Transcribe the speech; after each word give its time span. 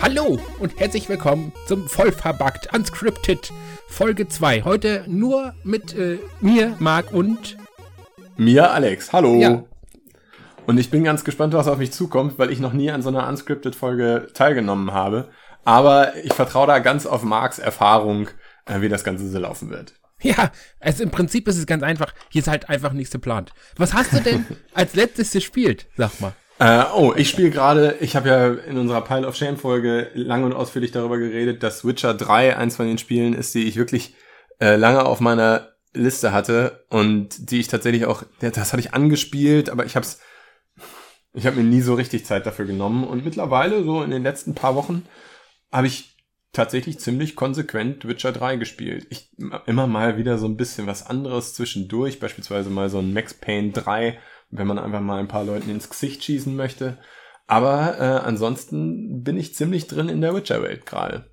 Hallo 0.00 0.38
und 0.58 0.78
herzlich 0.78 1.08
willkommen 1.08 1.52
zum 1.66 1.88
Vollverbackt 1.88 2.74
Unscripted 2.74 3.52
Folge 3.88 4.28
2. 4.28 4.62
Heute 4.62 5.04
nur 5.06 5.54
mit 5.64 5.94
äh, 5.94 6.18
mir, 6.40 6.76
Marc 6.78 7.12
und 7.12 7.56
mir, 8.36 8.70
Alex. 8.70 9.12
Hallo. 9.12 9.34
Ja. 9.34 9.64
Und 10.66 10.78
ich 10.78 10.90
bin 10.90 11.04
ganz 11.04 11.24
gespannt, 11.24 11.54
was 11.54 11.68
auf 11.68 11.78
mich 11.78 11.92
zukommt, 11.92 12.38
weil 12.38 12.50
ich 12.50 12.60
noch 12.60 12.72
nie 12.72 12.90
an 12.90 13.02
so 13.02 13.08
einer 13.08 13.28
Unscripted 13.28 13.74
Folge 13.74 14.28
teilgenommen 14.32 14.92
habe. 14.92 15.28
Aber 15.64 16.16
ich 16.16 16.32
vertraue 16.32 16.66
da 16.66 16.78
ganz 16.78 17.06
auf 17.06 17.22
Marks 17.22 17.58
Erfahrung, 17.58 18.28
wie 18.66 18.88
das 18.88 19.04
Ganze 19.04 19.28
so 19.28 19.38
laufen 19.38 19.70
wird. 19.70 19.94
Ja, 20.22 20.52
also 20.78 21.02
im 21.02 21.10
Prinzip 21.10 21.48
ist 21.48 21.58
es 21.58 21.66
ganz 21.66 21.82
einfach. 21.82 22.14
Hier 22.30 22.42
ist 22.42 22.48
halt 22.48 22.68
einfach 22.68 22.92
nichts 22.92 23.12
geplant. 23.12 23.52
Was 23.76 23.92
hast 23.92 24.12
du 24.12 24.20
denn 24.20 24.46
als 24.74 24.94
letztes 24.94 25.32
gespielt? 25.32 25.88
Sag 25.96 26.20
mal. 26.20 26.32
Äh, 26.58 26.84
oh, 26.94 27.12
ich 27.16 27.28
spiele 27.28 27.50
gerade, 27.50 27.96
ich 28.00 28.14
habe 28.14 28.28
ja 28.28 28.52
in 28.52 28.78
unserer 28.78 29.00
Pile 29.00 29.26
of 29.26 29.34
Shame 29.34 29.56
Folge 29.56 30.10
lang 30.14 30.44
und 30.44 30.52
ausführlich 30.52 30.92
darüber 30.92 31.18
geredet, 31.18 31.62
dass 31.62 31.84
Witcher 31.84 32.14
3 32.14 32.56
eins 32.56 32.76
von 32.76 32.86
den 32.86 32.98
Spielen 32.98 33.34
ist, 33.34 33.54
die 33.54 33.66
ich 33.66 33.76
wirklich 33.76 34.14
äh, 34.60 34.76
lange 34.76 35.04
auf 35.04 35.18
meiner 35.18 35.72
Liste 35.92 36.32
hatte 36.32 36.84
und 36.88 37.50
die 37.50 37.58
ich 37.58 37.68
tatsächlich 37.68 38.06
auch, 38.06 38.22
das 38.40 38.72
hatte 38.72 38.80
ich 38.80 38.94
angespielt, 38.94 39.70
aber 39.70 39.84
ich 39.84 39.96
habe 39.96 40.06
es, 40.06 40.20
ich 41.34 41.46
habe 41.46 41.56
mir 41.56 41.64
nie 41.64 41.80
so 41.80 41.94
richtig 41.94 42.24
Zeit 42.24 42.46
dafür 42.46 42.64
genommen 42.64 43.04
und 43.04 43.24
mittlerweile 43.24 43.82
so 43.82 44.02
in 44.02 44.10
den 44.10 44.22
letzten 44.22 44.54
paar 44.54 44.76
Wochen 44.76 45.04
habe 45.72 45.88
ich 45.88 46.11
tatsächlich 46.52 46.98
ziemlich 46.98 47.34
konsequent 47.34 48.06
Witcher 48.06 48.32
3 48.32 48.56
gespielt. 48.56 49.06
Ich 49.10 49.30
immer 49.66 49.86
mal 49.86 50.18
wieder 50.18 50.38
so 50.38 50.46
ein 50.46 50.56
bisschen 50.56 50.86
was 50.86 51.06
anderes 51.06 51.54
zwischendurch, 51.54 52.20
beispielsweise 52.20 52.70
mal 52.70 52.90
so 52.90 52.98
ein 52.98 53.12
Max 53.12 53.34
Payne 53.34 53.72
3 53.72 54.18
wenn 54.52 54.66
man 54.66 54.78
einfach 54.78 55.00
mal 55.00 55.18
ein 55.18 55.28
paar 55.28 55.44
Leuten 55.44 55.70
ins 55.70 55.88
Gesicht 55.88 56.22
schießen 56.22 56.54
möchte. 56.54 56.98
Aber 57.46 57.98
äh, 57.98 58.26
ansonsten 58.26 59.24
bin 59.24 59.36
ich 59.36 59.54
ziemlich 59.54 59.88
drin 59.88 60.08
in 60.08 60.20
der 60.20 60.34
Witcher-Welt 60.34 60.86
gerade. 60.86 61.30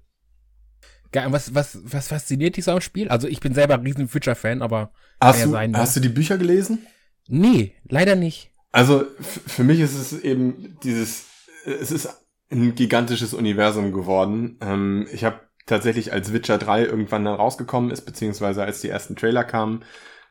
Was, 1.12 1.54
was, 1.54 1.80
was 1.84 2.08
fasziniert 2.08 2.56
dich 2.56 2.66
so 2.66 2.72
am 2.72 2.82
Spiel? 2.82 3.10
Also 3.10 3.28
ich 3.28 3.40
bin 3.40 3.54
selber 3.54 3.76
ein 3.76 3.82
riesen 3.82 4.12
Witcher-Fan, 4.12 4.62
aber 4.62 4.92
hast, 5.20 5.44
du, 5.44 5.50
sein, 5.50 5.76
hast 5.76 5.96
du 5.96 6.00
die 6.00 6.10
Bücher 6.10 6.38
gelesen? 6.38 6.86
Nee, 7.28 7.76
leider 7.88 8.16
nicht. 8.16 8.52
Also 8.72 9.06
für 9.20 9.64
mich 9.64 9.80
ist 9.80 9.96
es 9.96 10.14
eben 10.22 10.78
dieses, 10.84 11.26
es 11.66 11.92
ist 11.92 12.10
ein 12.52 12.76
gigantisches 12.76 13.34
Universum 13.34 13.92
geworden. 13.92 14.58
Ähm, 14.62 15.08
ich 15.12 15.24
habe 15.24 15.40
tatsächlich, 15.66 16.12
als 16.12 16.34
Witcher 16.34 16.58
3 16.58 16.86
irgendwann 16.86 17.26
dann 17.26 17.36
rausgekommen 17.36 17.92
ist, 17.92 18.02
beziehungsweise 18.02 18.64
als 18.64 18.82
die 18.82 18.90
ersten 18.90 19.16
Trailer 19.16 19.44
kamen, 19.44 19.84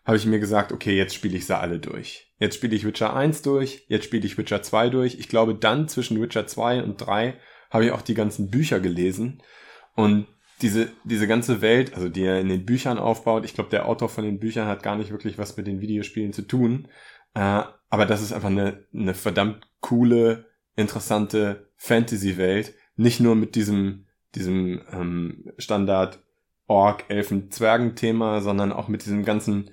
habe 0.04 0.16
ich 0.16 0.26
mir 0.26 0.40
gesagt, 0.40 0.72
okay, 0.72 0.96
jetzt 0.96 1.14
spiele 1.14 1.36
ich 1.36 1.46
sie 1.46 1.56
alle 1.56 1.78
durch. 1.78 2.32
Jetzt 2.38 2.56
spiele 2.56 2.74
ich 2.74 2.86
Witcher 2.86 3.14
1 3.14 3.42
durch, 3.42 3.84
jetzt 3.88 4.04
spiele 4.04 4.26
ich 4.26 4.38
Witcher 4.38 4.62
2 4.62 4.90
durch. 4.90 5.18
Ich 5.18 5.28
glaube, 5.28 5.54
dann 5.54 5.88
zwischen 5.88 6.20
Witcher 6.20 6.46
2 6.46 6.82
und 6.82 6.96
3 6.96 7.38
habe 7.70 7.84
ich 7.84 7.92
auch 7.92 8.02
die 8.02 8.14
ganzen 8.14 8.50
Bücher 8.50 8.80
gelesen. 8.80 9.42
Und 9.94 10.26
diese, 10.62 10.88
diese 11.04 11.28
ganze 11.28 11.60
Welt, 11.60 11.94
also 11.94 12.08
die 12.08 12.24
er 12.24 12.40
in 12.40 12.48
den 12.48 12.64
Büchern 12.64 12.98
aufbaut, 12.98 13.44
ich 13.44 13.54
glaube, 13.54 13.70
der 13.70 13.86
Autor 13.86 14.08
von 14.08 14.24
den 14.24 14.40
Büchern 14.40 14.66
hat 14.66 14.82
gar 14.82 14.96
nicht 14.96 15.10
wirklich 15.10 15.38
was 15.38 15.56
mit 15.56 15.66
den 15.66 15.80
Videospielen 15.80 16.32
zu 16.32 16.42
tun. 16.42 16.88
Äh, 17.34 17.62
aber 17.90 18.06
das 18.06 18.22
ist 18.22 18.32
einfach 18.32 18.48
eine, 18.48 18.86
eine 18.92 19.14
verdammt 19.14 19.68
coole, 19.80 20.46
interessante 20.78 21.68
Fantasy-Welt. 21.76 22.74
Nicht 22.96 23.20
nur 23.20 23.34
mit 23.34 23.54
diesem, 23.54 24.06
diesem 24.34 24.80
ähm, 24.92 25.52
Standard 25.58 26.22
Ork, 26.66 27.04
Elfen, 27.08 27.50
Zwergen-Thema, 27.50 28.40
sondern 28.40 28.72
auch 28.72 28.88
mit 28.88 29.04
diesem 29.04 29.24
ganzen 29.24 29.70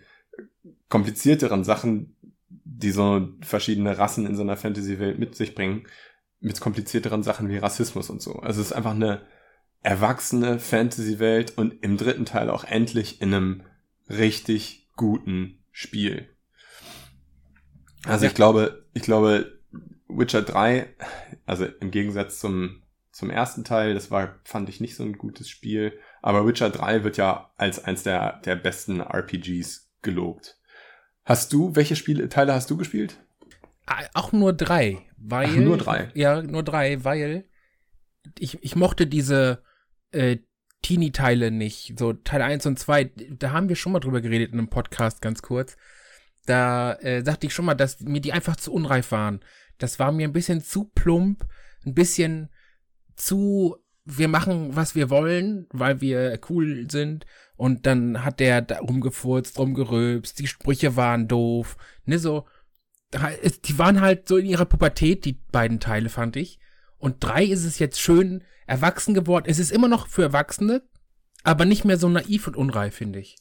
komplizierteren 0.90 1.64
Sachen, 1.64 2.16
die 2.50 2.92
so 2.92 3.30
verschiedene 3.42 3.98
Rassen 3.98 4.26
in 4.26 4.36
so 4.36 4.42
einer 4.42 4.58
Fantasy-Welt 4.58 5.20
mit 5.20 5.36
sich 5.36 5.56
bringen, 5.56 5.88
mit 6.40 6.60
komplizierteren 6.60 7.24
Sachen 7.24 7.50
wie 7.50 7.58
Rassismus 7.58 8.10
und 8.10 8.22
so. 8.22 8.36
Also 8.40 8.62
es 8.62 8.68
ist 8.68 8.74
einfach 8.74 8.92
eine 8.92 9.22
erwachsene 9.82 10.60
Fantasy-Welt 10.60 11.58
und 11.58 11.84
im 11.84 11.98
dritten 11.98 12.26
Teil 12.26 12.50
auch 12.50 12.64
endlich 12.64 13.22
in 13.22 13.34
einem 13.34 13.64
richtig 14.10 14.90
guten 14.96 15.64
Spiel. 15.72 16.30
Also 18.06 18.26
ja. 18.26 18.30
ich 18.30 18.36
glaube, 18.36 18.86
ich 18.94 19.04
glaube, 19.04 19.60
Witcher 20.08 20.42
3, 20.42 20.88
also 21.46 21.66
im 21.66 21.92
Gegensatz 21.92 22.40
zum, 22.40 22.84
zum 23.12 23.30
ersten 23.30 23.64
Teil, 23.64 23.94
das 23.94 24.12
war, 24.12 24.40
fand 24.44 24.70
ich 24.70 24.82
nicht 24.82 24.96
so 24.96 25.04
ein 25.04 25.18
gutes 25.18 25.50
Spiel, 25.50 25.98
aber 26.22 26.46
Witcher 26.46 26.70
3 26.70 27.04
wird 27.04 27.18
ja 27.18 27.52
als 27.58 27.84
eins 27.84 28.04
der, 28.04 28.40
der 28.46 28.56
besten 28.56 29.02
RPGs 29.02 29.92
gelobt. 30.02 30.60
Hast 31.24 31.54
du, 31.54 31.76
welche 31.76 31.96
Spiele, 31.96 32.30
Teile 32.30 32.54
hast 32.54 32.70
du 32.70 32.78
gespielt? 32.78 33.18
Auch 34.14 34.32
nur 34.32 34.54
drei, 34.54 35.02
weil. 35.18 35.50
Ach, 35.50 35.56
nur 35.56 35.78
drei. 35.78 36.10
Ja, 36.14 36.42
nur 36.42 36.64
drei, 36.64 37.04
weil 37.04 37.46
ich, 38.40 38.64
ich 38.64 38.76
mochte 38.76 39.08
diese 39.08 39.64
äh, 40.12 40.38
Teenie-Teile 40.82 41.52
nicht. 41.52 41.98
So 41.98 42.14
Teil 42.14 42.42
1 42.42 42.66
und 42.66 42.80
2, 42.80 43.12
da 43.40 43.52
haben 43.52 43.70
wir 43.70 43.76
schon 43.76 43.92
mal 43.92 44.00
drüber 44.00 44.22
geredet 44.22 44.54
in 44.54 44.60
einem 44.60 44.70
Podcast 44.70 45.22
ganz 45.22 45.42
kurz. 45.42 45.78
Da 46.46 46.94
äh, 46.94 47.24
sagte 47.24 47.48
ich 47.48 47.54
schon 47.54 47.66
mal, 47.66 47.74
dass 47.74 48.00
mir 48.02 48.22
die 48.22 48.34
einfach 48.34 48.56
zu 48.56 48.72
unreif 48.72 49.12
waren. 49.12 49.40
Das 49.78 50.00
war 50.00 50.12
mir 50.12 50.28
ein 50.28 50.34
bisschen 50.34 50.62
zu 50.62 50.86
plump, 50.86 51.46
ein 51.86 51.94
bisschen 51.94 52.50
zu 53.16 53.78
wir 54.06 54.28
machen, 54.28 54.76
was 54.76 54.96
wir 54.96 55.10
wollen, 55.10 55.68
weil 55.72 56.00
wir 56.00 56.40
cool 56.50 56.88
sind. 56.90 57.26
Und 57.58 57.86
dann 57.86 58.24
hat 58.24 58.40
der 58.40 58.62
da 58.62 58.80
rumgefurzt, 58.80 59.58
rumgeröbst, 59.58 60.38
die 60.40 60.48
Sprüche 60.48 60.96
waren 60.96 61.28
doof. 61.28 61.78
Ne, 62.06 62.20
so. 62.20 62.46
Die 63.66 63.78
waren 63.78 64.02
halt 64.02 64.28
so 64.28 64.38
in 64.38 64.46
ihrer 64.46 64.66
Pubertät, 64.66 65.26
die 65.26 65.40
beiden 65.52 65.80
Teile, 65.80 66.10
fand 66.10 66.36
ich. 66.36 66.60
Und 66.98 67.24
drei 67.24 67.46
ist 67.46 67.64
es 67.64 67.80
jetzt 67.80 68.00
schön 68.00 68.44
erwachsen 68.68 69.14
geworden. 69.14 69.46
Es 69.48 69.60
ist 69.60 69.72
immer 69.72 69.88
noch 69.88 70.08
für 70.08 70.24
Erwachsene, 70.24 70.84
aber 71.44 71.66
nicht 71.66 71.86
mehr 71.86 71.98
so 71.98 72.10
naiv 72.10 72.48
und 72.48 72.58
unreif, 72.58 72.96
finde 72.96 73.20
ich. 73.20 73.38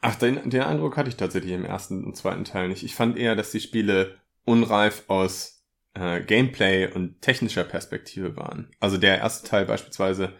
Ach, 0.00 0.14
den, 0.14 0.48
den 0.48 0.62
Eindruck 0.62 0.96
hatte 0.96 1.08
ich 1.08 1.16
tatsächlich 1.16 1.52
im 1.52 1.64
ersten 1.64 2.04
und 2.04 2.16
zweiten 2.16 2.44
Teil 2.44 2.68
nicht. 2.68 2.84
Ich 2.84 2.94
fand 2.94 3.16
eher, 3.16 3.34
dass 3.34 3.50
die 3.50 3.60
Spiele 3.60 4.16
unreif 4.44 5.04
aus 5.08 5.57
äh, 5.94 6.20
Gameplay 6.22 6.90
und 6.92 7.20
technischer 7.20 7.64
Perspektive 7.64 8.36
waren. 8.36 8.70
Also 8.80 8.96
der 8.96 9.18
erste 9.18 9.48
Teil 9.48 9.66
beispielsweise, 9.66 10.34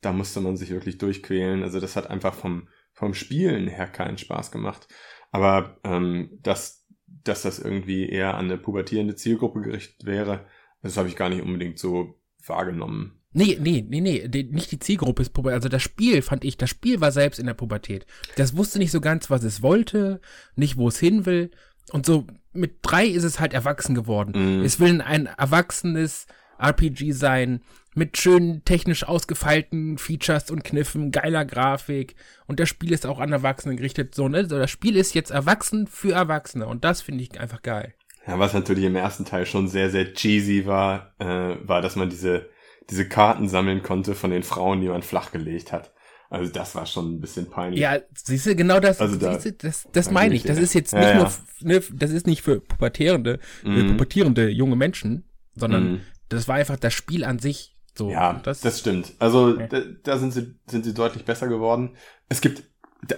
da 0.00 0.12
musste 0.12 0.40
man 0.40 0.56
sich 0.56 0.70
wirklich 0.70 0.98
durchquälen. 0.98 1.62
Also 1.62 1.80
das 1.80 1.96
hat 1.96 2.08
einfach 2.08 2.34
vom, 2.34 2.68
vom 2.92 3.14
Spielen 3.14 3.68
her 3.68 3.86
keinen 3.86 4.18
Spaß 4.18 4.50
gemacht. 4.50 4.88
Aber 5.30 5.78
ähm, 5.84 6.38
dass, 6.42 6.86
dass 7.06 7.42
das 7.42 7.58
irgendwie 7.58 8.08
eher 8.08 8.34
an 8.34 8.46
eine 8.46 8.58
pubertierende 8.58 9.16
Zielgruppe 9.16 9.60
gerichtet 9.60 10.06
wäre, 10.06 10.46
das 10.82 10.96
habe 10.96 11.08
ich 11.08 11.16
gar 11.16 11.28
nicht 11.28 11.42
unbedingt 11.42 11.78
so 11.78 12.20
wahrgenommen. 12.46 13.18
Nee, 13.32 13.58
nee, 13.60 13.84
nee, 13.86 14.00
nee, 14.00 14.48
nicht 14.50 14.72
die 14.72 14.78
Zielgruppe 14.78 15.22
ist 15.22 15.30
Pubertät. 15.30 15.56
Also 15.56 15.68
das 15.68 15.82
Spiel 15.82 16.22
fand 16.22 16.44
ich, 16.44 16.56
das 16.56 16.70
Spiel 16.70 17.00
war 17.00 17.12
selbst 17.12 17.38
in 17.38 17.46
der 17.46 17.54
Pubertät. 17.54 18.06
Das 18.36 18.56
wusste 18.56 18.78
nicht 18.78 18.90
so 18.90 19.00
ganz, 19.00 19.28
was 19.28 19.44
es 19.44 19.60
wollte, 19.60 20.20
nicht 20.56 20.76
wo 20.78 20.88
es 20.88 20.98
hin 20.98 21.26
will. 21.26 21.50
Und 21.90 22.06
so 22.06 22.26
mit 22.52 22.78
drei 22.82 23.06
ist 23.06 23.24
es 23.24 23.40
halt 23.40 23.54
erwachsen 23.54 23.94
geworden. 23.94 24.60
Mm. 24.60 24.64
Es 24.64 24.80
will 24.80 25.00
ein 25.00 25.26
erwachsenes 25.26 26.26
RPG 26.58 27.12
sein, 27.12 27.60
mit 27.94 28.16
schönen 28.16 28.64
technisch 28.64 29.04
ausgefeilten 29.04 29.98
Features 29.98 30.50
und 30.50 30.64
Kniffen, 30.64 31.10
geiler 31.10 31.44
Grafik. 31.44 32.14
Und 32.46 32.60
das 32.60 32.68
Spiel 32.68 32.92
ist 32.92 33.06
auch 33.06 33.18
an 33.18 33.32
Erwachsene 33.32 33.76
gerichtet. 33.76 34.14
So, 34.14 34.28
ne? 34.28 34.48
So, 34.48 34.58
das 34.58 34.70
Spiel 34.70 34.96
ist 34.96 35.14
jetzt 35.14 35.30
erwachsen 35.30 35.86
für 35.86 36.12
Erwachsene. 36.12 36.66
Und 36.66 36.84
das 36.84 37.02
finde 37.02 37.24
ich 37.24 37.38
einfach 37.40 37.62
geil. 37.62 37.94
Ja, 38.26 38.38
was 38.38 38.54
natürlich 38.54 38.84
im 38.84 38.96
ersten 38.96 39.24
Teil 39.24 39.46
schon 39.46 39.68
sehr, 39.68 39.90
sehr 39.90 40.12
cheesy 40.12 40.66
war, 40.66 41.14
äh, 41.18 41.56
war, 41.66 41.82
dass 41.82 41.96
man 41.96 42.10
diese, 42.10 42.48
diese 42.90 43.08
Karten 43.08 43.48
sammeln 43.48 43.82
konnte 43.82 44.14
von 44.14 44.30
den 44.30 44.42
Frauen, 44.42 44.80
die 44.80 44.88
man 44.88 45.02
flachgelegt 45.02 45.72
hat. 45.72 45.92
Also 46.30 46.52
das 46.52 46.74
war 46.74 46.84
schon 46.84 47.14
ein 47.14 47.20
bisschen 47.20 47.48
peinlich. 47.48 47.80
Ja, 47.80 47.98
siehst 48.14 48.46
du, 48.46 48.54
genau 48.54 48.80
das, 48.80 49.00
also 49.00 49.16
da, 49.16 49.38
du, 49.38 49.52
das, 49.52 49.88
das 49.92 50.10
meine 50.10 50.34
ich. 50.34 50.42
Das 50.42 50.58
ist 50.58 50.74
jetzt 50.74 50.92
nicht 50.92 51.02
ja, 51.02 51.16
nur, 51.16 51.32
ne, 51.60 51.82
das 51.92 52.10
ist 52.10 52.26
nicht 52.26 52.42
für 52.42 52.60
pubertierende, 52.60 53.38
mhm. 53.64 53.92
pubertierende 53.92 54.48
junge 54.50 54.76
Menschen, 54.76 55.24
sondern 55.54 55.92
mhm. 55.92 56.00
das 56.28 56.46
war 56.46 56.56
einfach 56.56 56.76
das 56.76 56.92
Spiel 56.92 57.24
an 57.24 57.38
sich. 57.38 57.76
So, 57.96 58.10
ja, 58.10 58.34
das, 58.44 58.60
das 58.60 58.78
stimmt. 58.78 59.14
Also 59.18 59.54
okay. 59.54 59.68
da, 59.70 59.80
da 60.02 60.18
sind 60.18 60.32
sie, 60.32 60.54
sind 60.66 60.84
sie 60.84 60.92
deutlich 60.92 61.24
besser 61.24 61.48
geworden. 61.48 61.96
Es 62.28 62.42
gibt, 62.42 62.62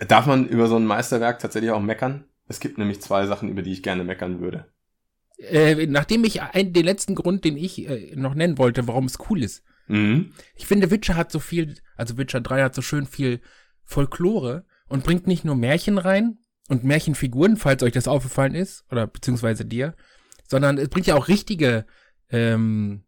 darf 0.06 0.26
man 0.26 0.46
über 0.46 0.68
so 0.68 0.76
ein 0.76 0.86
Meisterwerk 0.86 1.40
tatsächlich 1.40 1.72
auch 1.72 1.80
meckern? 1.80 2.24
Es 2.46 2.60
gibt 2.60 2.78
nämlich 2.78 3.02
zwei 3.02 3.26
Sachen, 3.26 3.48
über 3.48 3.62
die 3.62 3.72
ich 3.72 3.82
gerne 3.82 4.04
meckern 4.04 4.40
würde. 4.40 4.66
Äh, 5.38 5.86
nachdem 5.86 6.24
ich 6.24 6.42
ein, 6.42 6.72
den 6.72 6.84
letzten 6.84 7.14
Grund, 7.14 7.44
den 7.44 7.56
ich 7.56 7.88
äh, 7.88 8.14
noch 8.14 8.34
nennen 8.34 8.58
wollte, 8.58 8.86
warum 8.86 9.06
es 9.06 9.18
cool 9.28 9.42
ist, 9.42 9.64
Mhm. 9.90 10.32
Ich 10.54 10.66
finde, 10.66 10.90
Witcher 10.90 11.16
hat 11.16 11.32
so 11.32 11.38
viel, 11.38 11.76
also 11.96 12.16
Witcher 12.18 12.40
3 12.40 12.62
hat 12.62 12.74
so 12.74 12.82
schön 12.82 13.06
viel 13.06 13.40
Folklore 13.84 14.64
und 14.88 15.04
bringt 15.04 15.26
nicht 15.26 15.44
nur 15.44 15.56
Märchen 15.56 15.98
rein 15.98 16.38
und 16.68 16.84
Märchenfiguren, 16.84 17.56
falls 17.56 17.82
euch 17.82 17.92
das 17.92 18.08
aufgefallen 18.08 18.54
ist, 18.54 18.84
oder 18.90 19.06
beziehungsweise 19.06 19.64
dir, 19.64 19.94
sondern 20.48 20.78
es 20.78 20.88
bringt 20.88 21.06
ja 21.06 21.16
auch 21.16 21.28
richtige, 21.28 21.86
ähm, 22.30 23.04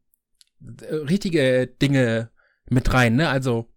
richtige 0.61 1.67
Dinge 1.67 2.31
mit 2.69 2.93
rein, 2.93 3.17
ne? 3.17 3.29
Also 3.29 3.73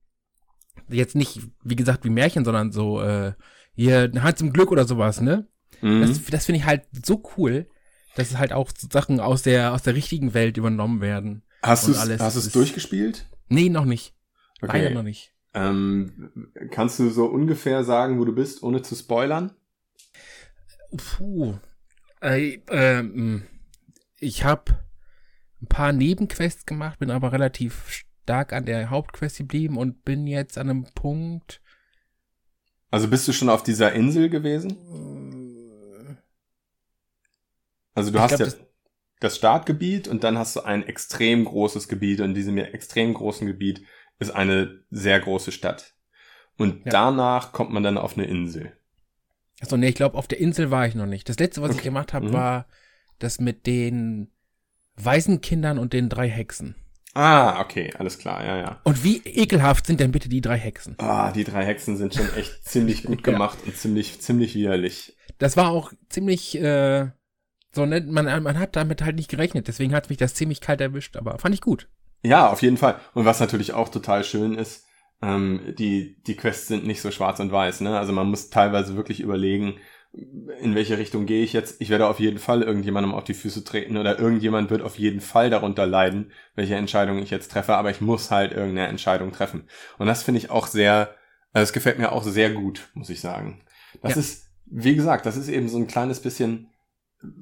Jetzt 0.90 1.16
nicht, 1.16 1.42
wie 1.64 1.76
gesagt, 1.76 2.04
wie 2.06 2.10
Märchen, 2.10 2.46
sondern 2.46 2.72
so, 2.72 3.02
äh, 3.02 3.34
hier, 3.76 4.12
Hans 4.20 4.42
im 4.42 4.54
Glück 4.54 4.72
oder 4.72 4.86
sowas, 4.86 5.20
ne? 5.20 5.48
Mhm. 5.82 6.02
Das, 6.02 6.24
das 6.26 6.46
finde 6.46 6.60
ich 6.60 6.66
halt 6.66 6.84
so 7.06 7.24
cool, 7.38 7.68
dass 8.16 8.38
halt 8.38 8.54
auch 8.54 8.70
Sachen 8.92 9.20
aus 9.20 9.42
der, 9.42 9.74
aus 9.74 9.84
der 9.84 9.96
richtigen 9.96 10.34
Welt 10.34 10.58
übernommen 10.58 11.02
werden. 11.02 11.44
Hast 11.66 11.88
du 11.88 11.92
es 12.40 12.52
durchgespielt? 12.52 13.26
Nee, 13.50 13.70
noch 13.70 13.86
nicht. 13.86 14.14
Okay. 14.62 14.84
Leider 14.84 14.96
noch 14.96 15.04
nicht. 15.04 15.34
Ähm, 15.54 16.52
kannst 16.72 17.00
du 17.00 17.10
so 17.10 17.26
ungefähr 17.26 17.84
sagen, 17.84 18.20
wo 18.20 18.26
du 18.26 18.34
bist, 18.34 18.62
ohne 18.62 18.82
zu 18.82 18.96
spoilern? 18.96 19.52
Puh. 20.96 21.56
Äh, 22.22 22.60
ähm, 22.70 23.44
ich 24.20 24.44
habe 24.44 24.78
ein 25.62 25.68
paar 25.68 25.92
Nebenquests 25.92 26.66
gemacht, 26.66 27.00
bin 27.00 27.10
aber 27.10 27.32
relativ 27.32 27.90
stark 27.90 28.54
an 28.54 28.66
der 28.66 28.90
Hauptquest 28.90 29.38
geblieben 29.38 29.78
und 29.78 30.04
bin 30.04 30.28
jetzt 30.28 30.58
an 30.58 30.70
einem 30.70 30.86
Punkt. 30.94 31.62
Also 32.92 33.08
bist 33.08 33.28
du 33.28 33.34
schon 33.34 33.50
auf 33.50 33.64
dieser 33.64 33.94
Insel 33.94 34.30
gewesen? 34.30 34.72
Äh. 36.12 36.16
Also 37.94 38.12
du 38.12 38.18
ich 38.18 38.24
hast 38.24 38.38
glaub, 38.38 38.50
ja 38.50 38.56
das, 39.26 39.38
Startgebiet 39.38 40.08
und 40.08 40.24
dann 40.24 40.38
hast 40.38 40.56
du 40.56 40.62
ein 40.62 40.84
extrem 40.84 41.46
großes 41.46 41.88
Gebiet 41.88 42.20
und 42.20 42.30
in 42.30 42.36
diesem 42.36 42.58
extrem 42.58 43.14
großen 43.14 43.48
Gebiet 43.48 43.84
ist 44.20 44.32
eine 44.32 44.84
sehr 44.90 45.20
große 45.20 45.52
Stadt. 45.52 45.94
Und 46.58 46.86
ja. 46.86 46.92
danach 46.92 47.52
kommt 47.52 47.72
man 47.72 47.84
dann 47.84 47.98
auf 47.98 48.18
eine 48.18 48.28
Insel. 48.28 48.72
Achso, 49.62 49.78
nee, 49.78 49.90
ich 49.90 49.96
glaube, 49.96 50.18
auf 50.18 50.28
der 50.28 50.40
Insel 50.40 50.72
war 50.72 50.88
ich 50.88 50.96
noch 50.96 51.06
nicht. 51.06 51.28
Das 51.28 51.40
letzte, 51.40 51.62
was 51.62 51.72
okay. 51.72 51.80
ich 51.80 51.84
gemacht 51.84 52.14
habe, 52.14 52.28
mhm. 52.28 52.34
war 52.34 52.68
das 53.20 53.40
mit 53.40 53.66
den 53.68 54.32
Waisenkindern 54.96 55.78
und 55.78 55.94
den 55.94 56.10
drei 56.10 56.30
Hexen. 56.30 56.76
Ah, 57.14 57.62
okay, 57.62 57.94
alles 57.98 58.18
klar, 58.18 58.46
ja, 58.46 58.58
ja. 58.58 58.82
Und 58.84 59.06
wie 59.06 59.22
ekelhaft 59.24 59.88
sind 59.88 60.02
denn 60.02 60.12
bitte 60.12 60.28
die 60.28 60.42
drei 60.42 60.58
Hexen? 60.58 60.96
Ah, 60.98 61.32
die 61.32 61.46
drei 61.46 61.66
Hexen 61.66 61.96
sind 61.96 62.14
schon 62.14 62.34
echt 62.36 62.66
ziemlich 62.66 63.04
gut 63.04 63.24
gemacht 63.24 63.60
ja. 63.62 63.68
und 63.68 63.78
ziemlich, 63.78 64.20
ziemlich 64.20 64.54
widerlich. 64.54 65.16
Das 65.38 65.56
war 65.56 65.70
auch 65.70 65.94
ziemlich, 66.10 66.60
äh, 66.60 67.08
so, 67.76 67.86
ne, 67.86 68.02
man, 68.02 68.26
man 68.44 68.60
hat 68.60 68.76
damit 68.76 69.04
halt 69.04 69.18
nicht 69.18 69.30
gerechnet, 69.30 69.68
deswegen 69.68 69.94
hat 69.94 70.10
mich 70.10 70.18
das 70.18 70.34
ziemlich 70.34 70.62
kalt 70.62 70.82
erwischt, 70.82 71.18
aber 71.18 71.38
fand 71.38 71.54
ich 71.54 71.62
gut. 71.62 71.88
Ja, 72.24 72.50
auf 72.50 72.62
jeden 72.62 72.78
Fall. 72.78 73.00
Und 73.14 73.26
was 73.26 73.40
natürlich 73.40 73.74
auch 73.74 73.90
total 73.90 74.24
schön 74.24 74.56
ist, 74.56 74.86
ähm, 75.22 75.76
die, 75.78 76.22
die 76.24 76.36
Quests 76.36 76.68
sind 76.68 76.86
nicht 76.86 77.02
so 77.02 77.12
schwarz 77.12 77.40
und 77.40 77.52
weiß, 77.52 77.82
ne? 77.82 77.98
Also 77.98 78.14
man 78.14 78.28
muss 78.28 78.50
teilweise 78.50 78.96
wirklich 78.96 79.20
überlegen, 79.20 79.76
in 80.62 80.76
welche 80.76 80.98
Richtung 80.98 81.26
gehe 81.26 81.44
ich 81.44 81.54
jetzt? 81.54 81.82
Ich 81.82 81.90
werde 81.90 82.08
auf 82.08 82.20
jeden 82.20 82.40
Fall 82.40 82.62
irgendjemandem 82.62 83.14
auf 83.14 83.26
die 83.26 83.34
Füße 83.34 83.64
treten 83.64 83.98
oder 83.98 84.18
irgendjemand 84.18 84.70
wird 84.70 84.82
auf 84.82 84.98
jeden 84.98 85.20
Fall 85.20 85.50
darunter 85.50 85.86
leiden, 85.86 86.32
welche 86.56 86.76
Entscheidung 86.76 87.20
ich 87.20 87.32
jetzt 87.32 87.52
treffe, 87.52 87.76
aber 87.76 87.92
ich 87.92 88.02
muss 88.02 88.32
halt 88.32 88.54
irgendeine 88.54 88.88
Entscheidung 88.88 89.32
treffen. 89.32 89.68
Und 89.98 90.08
das 90.08 90.24
finde 90.24 90.40
ich 90.40 90.50
auch 90.50 90.68
sehr, 90.68 91.16
also 91.52 91.64
es 91.64 91.74
gefällt 91.74 92.00
mir 92.00 92.14
auch 92.14 92.24
sehr 92.24 92.52
gut, 92.52 92.90
muss 92.94 93.10
ich 93.10 93.20
sagen. 93.20 93.62
Das 94.02 94.14
ja. 94.14 94.20
ist, 94.20 94.48
wie 94.66 94.96
gesagt, 94.96 95.26
das 95.26 95.36
ist 95.36 95.50
eben 95.50 95.68
so 95.68 95.78
ein 95.78 95.88
kleines 95.88 96.22
bisschen 96.22 96.70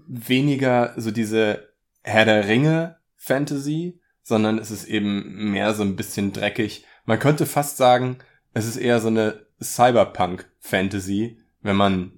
weniger 0.08 0.94
so 0.98 1.12
diese 1.12 1.70
Herr 2.02 2.26
der 2.26 2.48
Ringe 2.48 2.98
Fantasy, 3.16 4.00
sondern 4.22 4.58
es 4.58 4.72
ist 4.72 4.86
eben 4.86 5.52
mehr 5.52 5.74
so 5.74 5.84
ein 5.84 5.96
bisschen 5.96 6.34
dreckig. 6.34 6.86
Man 7.06 7.20
könnte 7.20 7.46
fast 7.46 7.78
sagen, 7.78 8.18
es 8.54 8.66
ist 8.66 8.78
eher 8.78 9.00
so 9.00 9.08
eine 9.08 9.46
Cyberpunk 9.62 10.50
Fantasy, 10.60 11.38
wenn 11.62 11.76
man 11.76 12.12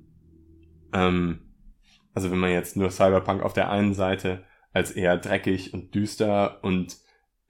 ähm, 0.94 1.46
also 2.16 2.32
wenn 2.32 2.40
man 2.40 2.52
jetzt 2.52 2.78
nur 2.78 2.90
Cyberpunk 2.90 3.44
auf 3.44 3.54
der 3.54 3.70
einen 3.70 3.94
Seite 3.94 4.44
als 4.72 4.92
eher 4.92 5.18
dreckig 5.18 5.74
und 5.74 5.94
düster 5.94 6.64
und 6.64 6.98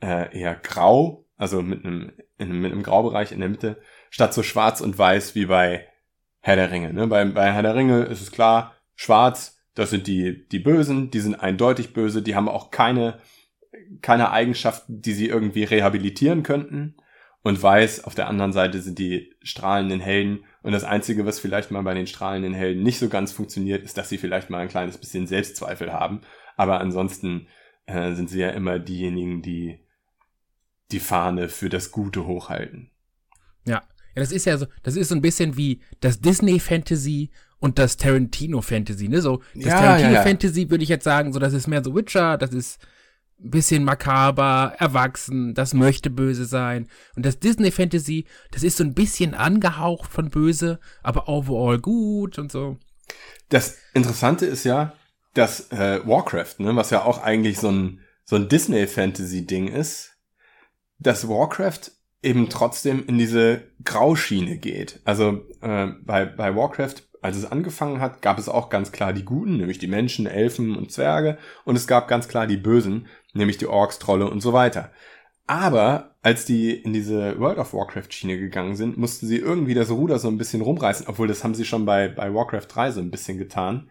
äh, 0.02 0.38
eher 0.38 0.56
grau, 0.56 1.26
also 1.38 1.62
mit 1.62 1.86
einem, 1.86 2.12
in, 2.38 2.60
mit 2.60 2.72
einem 2.72 2.84
Graubereich 2.84 3.32
in 3.32 3.40
der 3.40 3.50
Mitte, 3.50 3.80
statt 4.10 4.34
so 4.34 4.44
schwarz 4.44 4.82
und 4.82 4.98
weiß 4.98 5.36
wie 5.36 5.46
bei 5.46 5.88
Herr 6.40 6.56
der 6.56 6.72
Ringe. 6.72 6.94
Ne? 6.94 7.08
Bei, 7.08 7.24
bei 7.26 7.52
Herr 7.52 7.62
der 7.62 7.76
Ringe 7.76 8.04
ist 8.04 8.22
es 8.22 8.32
klar, 8.32 8.76
schwarz, 8.96 9.55
das 9.76 9.90
sind 9.90 10.08
die, 10.08 10.48
die 10.48 10.60
Bösen, 10.60 11.12
die 11.12 11.20
sind 11.20 11.36
eindeutig 11.36 11.94
böse, 11.94 12.22
die 12.22 12.36
haben 12.36 12.50
auch 12.50 12.72
keine, 12.72 13.20
keine 14.02 14.32
Eigenschaften, 14.32 15.02
die 15.02 15.14
sie 15.14 15.28
irgendwie 15.28 15.66
rehabilitieren 15.66 16.44
könnten. 16.44 16.96
Und 17.44 17.62
weiß, 17.62 18.06
auf 18.06 18.16
der 18.16 18.28
anderen 18.28 18.54
Seite 18.54 18.82
sind 18.82 18.98
die 18.98 19.36
strahlenden 19.44 20.00
Helden. 20.00 20.46
Und 20.64 20.72
das 20.72 20.84
Einzige, 20.84 21.28
was 21.28 21.40
vielleicht 21.40 21.70
mal 21.70 21.84
bei 21.84 21.94
den 21.94 22.08
strahlenden 22.08 22.56
Helden 22.56 22.82
nicht 22.82 22.98
so 22.98 23.08
ganz 23.08 23.34
funktioniert, 23.34 23.84
ist, 23.84 24.00
dass 24.00 24.10
sie 24.10 24.18
vielleicht 24.18 24.50
mal 24.50 24.62
ein 24.62 24.68
kleines 24.68 24.98
bisschen 24.98 25.28
Selbstzweifel 25.28 25.94
haben. 25.94 26.22
Aber 26.58 26.80
ansonsten 26.82 27.48
äh, 27.86 28.14
sind 28.14 28.32
sie 28.32 28.40
ja 28.40 28.50
immer 28.50 28.80
diejenigen, 28.80 29.44
die 29.44 29.80
die 30.92 31.00
Fahne 31.00 31.48
für 31.48 31.70
das 31.70 31.92
Gute 31.92 32.26
hochhalten. 32.26 32.90
Ja. 33.66 33.84
Ja, 34.16 34.22
das 34.22 34.32
ist 34.32 34.46
ja 34.46 34.58
so, 34.58 34.66
das 34.82 34.96
ist 34.96 35.10
so 35.10 35.16
ein 35.16 35.22
bisschen 35.22 35.58
wie 35.58 35.82
das 36.00 36.22
Disney 36.22 36.60
Fantasy 36.60 37.32
und 37.60 37.80
das 37.80 37.98
Tarantino 37.98 38.62
Fantasy, 38.62 39.08
ne? 39.08 39.22
So, 39.22 39.42
das 39.54 39.66
ja, 39.66 39.80
Tarantino 39.80 40.10
ja, 40.10 40.16
ja. 40.16 40.24
Fantasy 40.24 40.70
würde 40.70 40.84
ich 40.84 40.90
jetzt 40.90 41.04
sagen, 41.04 41.34
so, 41.34 41.40
das 41.40 41.54
ist 41.54 41.68
mehr 41.68 41.84
so 41.84 41.96
Witcher, 41.96 42.38
das 42.38 42.52
ist 42.52 42.80
ein 43.40 43.50
bisschen 43.50 43.84
makaber, 43.84 44.74
erwachsen, 44.78 45.54
das 45.54 45.74
möchte 45.74 46.10
böse 46.10 46.46
sein. 46.46 46.88
Und 47.16 47.26
das 47.26 47.40
Disney 47.40 47.72
Fantasy, 47.72 48.26
das 48.52 48.64
ist 48.64 48.78
so 48.78 48.84
ein 48.84 48.94
bisschen 48.94 49.34
angehaucht 49.34 50.12
von 50.12 50.30
böse, 50.30 50.80
aber 51.04 51.28
overall 51.28 51.80
gut 51.80 52.40
und 52.40 52.52
so. 52.52 52.78
Das 53.50 53.78
Interessante 53.94 54.46
ist 54.46 54.64
ja, 54.64 54.94
dass 55.34 55.72
äh, 55.72 56.00
Warcraft, 56.06 56.56
ne, 56.60 56.76
was 56.76 56.90
ja 56.90 57.04
auch 57.04 57.22
eigentlich 57.22 57.60
so 57.60 57.70
ein, 57.70 58.00
so 58.24 58.38
ein 58.38 58.48
Disney 58.48 58.88
Fantasy 58.88 59.46
Ding 59.46 59.68
ist, 59.68 60.14
dass 60.98 61.28
Warcraft 61.28 61.92
eben 62.24 62.50
trotzdem 62.50 63.06
in 63.06 63.18
diese 63.18 63.64
Grauschiene 63.84 64.58
geht. 64.58 65.02
Also 65.04 65.46
äh, 65.62 65.88
bei, 66.04 66.26
bei 66.26 66.56
Warcraft 66.56 67.04
als 67.26 67.38
es 67.38 67.52
angefangen 67.52 68.02
hat, 68.02 68.22
gab 68.22 68.38
es 68.38 68.48
auch 68.48 68.70
ganz 68.70 68.92
klar 68.92 69.12
die 69.12 69.26
Guten, 69.26 69.58
nämlich 69.58 69.80
die 69.80 69.88
Menschen, 69.88 70.28
Elfen 70.28 70.76
und 70.76 70.92
Zwerge, 70.92 71.40
und 71.64 71.76
es 71.76 71.88
gab 71.88 72.08
ganz 72.08 72.28
klar 72.28 72.46
die 72.46 72.56
Bösen, 72.56 73.08
nämlich 73.34 73.58
die 73.58 73.66
Orks, 73.66 73.98
Trolle 73.98 74.30
und 74.30 74.42
so 74.42 74.54
weiter. 74.54 74.92
Aber 75.48 76.16
als 76.22 76.46
die 76.46 76.72
in 76.72 76.94
diese 76.94 77.40
World 77.40 77.58
of 77.58 77.74
Warcraft 77.74 78.12
Schiene 78.12 78.38
gegangen 78.38 78.76
sind, 78.76 78.98
mussten 78.98 79.26
sie 79.26 79.38
irgendwie 79.38 79.74
das 79.74 79.90
Ruder 79.90 80.20
so 80.20 80.28
ein 80.28 80.38
bisschen 80.38 80.62
rumreißen, 80.62 81.08
obwohl 81.08 81.28
das 81.28 81.44
haben 81.44 81.56
sie 81.56 81.66
schon 81.66 81.84
bei, 81.84 82.10
bei 82.10 82.32
Warcraft 82.32 82.68
3 82.70 82.92
so 82.92 83.02
ein 83.02 83.10
bisschen 83.10 83.40
getan. 83.40 83.90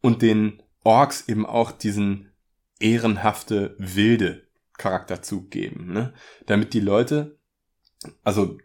Und 0.00 0.22
den 0.22 0.62
Orks 0.84 1.28
eben 1.28 1.46
auch 1.46 1.72
diesen 1.72 2.30
ehrenhafte, 2.78 3.74
wilde 3.78 4.46
Charakterzug 4.76 5.50
geben, 5.50 5.92
ne? 5.92 6.14
Damit 6.46 6.74
die 6.74 6.80
Leute, 6.80 7.38
also 8.22 8.56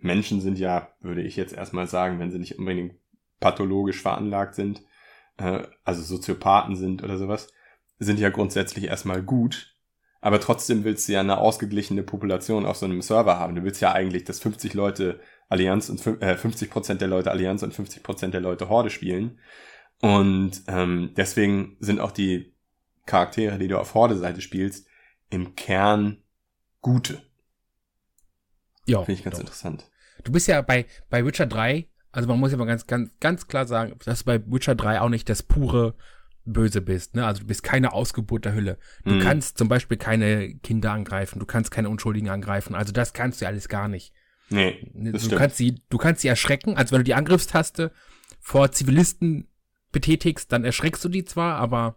Menschen 0.00 0.40
sind 0.40 0.58
ja, 0.58 0.88
würde 1.00 1.22
ich 1.22 1.36
jetzt 1.36 1.52
erstmal 1.52 1.86
sagen, 1.86 2.18
wenn 2.18 2.32
sie 2.32 2.40
nicht 2.40 2.58
unbedingt 2.58 2.94
pathologisch 3.40 4.00
veranlagt 4.00 4.54
sind, 4.54 4.82
äh, 5.38 5.62
also 5.84 6.02
Soziopathen 6.02 6.76
sind 6.76 7.02
oder 7.02 7.18
sowas, 7.18 7.52
sind 7.98 8.20
ja 8.20 8.30
grundsätzlich 8.30 8.84
erstmal 8.84 9.22
gut. 9.22 9.74
Aber 10.22 10.38
trotzdem 10.38 10.84
willst 10.84 11.08
du 11.08 11.12
ja 11.12 11.20
eine 11.20 11.38
ausgeglichene 11.38 12.02
Population 12.02 12.66
auf 12.66 12.76
so 12.76 12.84
einem 12.84 13.00
Server 13.00 13.38
haben. 13.38 13.54
Du 13.54 13.62
willst 13.62 13.80
ja 13.80 13.92
eigentlich, 13.92 14.24
dass 14.24 14.38
50 14.40 14.74
Leute 14.74 15.20
Allianz 15.48 15.88
und 15.88 16.06
äh, 16.06 16.34
50% 16.34 16.94
der 16.94 17.08
Leute 17.08 17.30
Allianz 17.30 17.62
und 17.62 17.74
50% 17.74 18.28
der 18.28 18.40
Leute 18.40 18.68
Horde 18.68 18.90
spielen. 18.90 19.38
Und 20.00 20.62
ähm, 20.68 21.12
deswegen 21.16 21.76
sind 21.80 22.00
auch 22.00 22.12
die 22.12 22.54
Charaktere, 23.06 23.58
die 23.58 23.68
du 23.68 23.78
auf 23.78 23.94
Horde-Seite 23.94 24.40
spielst, 24.40 24.86
im 25.30 25.56
Kern 25.56 26.22
gute. 26.80 27.22
Ja. 28.86 28.98
Finde 28.98 29.12
ich 29.18 29.24
ganz 29.24 29.36
doch. 29.36 29.40
interessant. 29.40 29.90
Du 30.24 30.32
bist 30.32 30.48
ja 30.48 30.60
bei, 30.62 30.86
bei 31.08 31.24
Witcher 31.24 31.46
3 31.46 31.88
also 32.12 32.28
man 32.28 32.38
muss 32.38 32.52
ja 32.52 32.58
mal 32.58 32.66
ganz, 32.66 32.86
ganz, 32.86 33.10
ganz 33.20 33.46
klar 33.46 33.66
sagen, 33.66 33.94
dass 34.04 34.20
du 34.20 34.24
bei 34.24 34.40
Witcher 34.46 34.74
3 34.74 35.00
auch 35.00 35.08
nicht 35.08 35.28
das 35.28 35.42
pure 35.42 35.94
Böse 36.44 36.80
bist, 36.80 37.14
ne? 37.14 37.26
Also 37.26 37.42
du 37.42 37.46
bist 37.46 37.62
keine 37.62 37.92
Ausgeburt 37.92 38.44
der 38.44 38.54
Hülle. 38.54 38.78
Du 39.04 39.14
mhm. 39.14 39.20
kannst 39.20 39.58
zum 39.58 39.68
Beispiel 39.68 39.96
keine 39.96 40.54
Kinder 40.56 40.92
angreifen, 40.92 41.38
du 41.38 41.46
kannst 41.46 41.70
keine 41.70 41.88
Unschuldigen 41.88 42.30
angreifen. 42.30 42.74
Also 42.74 42.92
das 42.92 43.12
kannst 43.12 43.40
du 43.40 43.46
alles 43.46 43.68
gar 43.68 43.88
nicht. 43.88 44.12
Nee. 44.48 44.90
Ne, 44.94 45.12
du 45.12 45.18
stimmt. 45.18 45.36
kannst 45.36 45.56
sie, 45.56 45.82
du 45.88 45.98
kannst 45.98 46.22
sie 46.22 46.28
erschrecken, 46.28 46.76
also 46.76 46.92
wenn 46.92 47.00
du 47.00 47.04
die 47.04 47.14
Angriffstaste 47.14 47.92
vor 48.40 48.72
Zivilisten 48.72 49.48
betätigst, 49.92 50.50
dann 50.50 50.64
erschreckst 50.64 51.04
du 51.04 51.08
die 51.08 51.24
zwar, 51.24 51.56
aber 51.56 51.96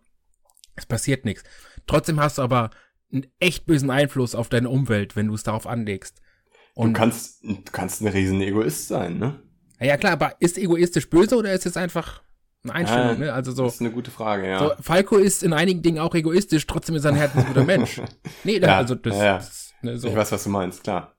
es 0.75 0.85
passiert 0.85 1.25
nichts. 1.25 1.43
Trotzdem 1.87 2.19
hast 2.19 2.37
du 2.37 2.41
aber 2.41 2.69
einen 3.11 3.27
echt 3.39 3.65
bösen 3.65 3.89
Einfluss 3.89 4.35
auf 4.35 4.49
deine 4.49 4.69
Umwelt, 4.69 5.15
wenn 5.15 5.27
du 5.27 5.33
es 5.33 5.43
darauf 5.43 5.67
anlegst. 5.67 6.21
Und 6.75 6.93
du 6.93 6.99
kannst, 6.99 7.43
du 7.43 7.61
kannst 7.71 8.01
ein 8.01 8.07
riesen 8.07 8.41
Egoist 8.41 8.87
sein, 8.87 9.19
ne? 9.19 9.42
Ja, 9.83 9.97
klar, 9.97 10.13
aber 10.13 10.35
ist 10.39 10.57
egoistisch 10.57 11.09
böse 11.09 11.35
oder 11.35 11.53
ist 11.53 11.65
es 11.65 11.77
einfach 11.77 12.21
eine 12.63 12.73
Einstellung? 12.73 13.07
Ja, 13.09 13.15
ne? 13.15 13.33
Also 13.33 13.51
so, 13.51 13.65
das 13.65 13.75
ist 13.75 13.81
eine 13.81 13.91
gute 13.91 14.11
Frage, 14.11 14.47
ja. 14.47 14.59
So, 14.59 14.71
Falco 14.81 15.17
ist 15.17 15.43
in 15.43 15.53
einigen 15.53 15.81
Dingen 15.81 15.99
auch 15.99 16.15
egoistisch, 16.15 16.65
trotzdem 16.67 16.95
ist 16.95 17.05
er 17.05 17.11
ein 17.11 17.17
herzensguter 17.17 17.63
Mensch. 17.63 18.01
Nee, 18.43 18.59
ja, 18.59 18.77
also 18.77 18.95
das, 18.95 19.15
ja, 19.15 19.25
ja. 19.25 19.37
das 19.37 19.73
ne, 19.81 19.97
so. 19.97 20.07
Ich 20.07 20.15
weiß, 20.15 20.31
was 20.31 20.43
du 20.43 20.49
meinst, 20.49 20.83
klar. 20.83 21.15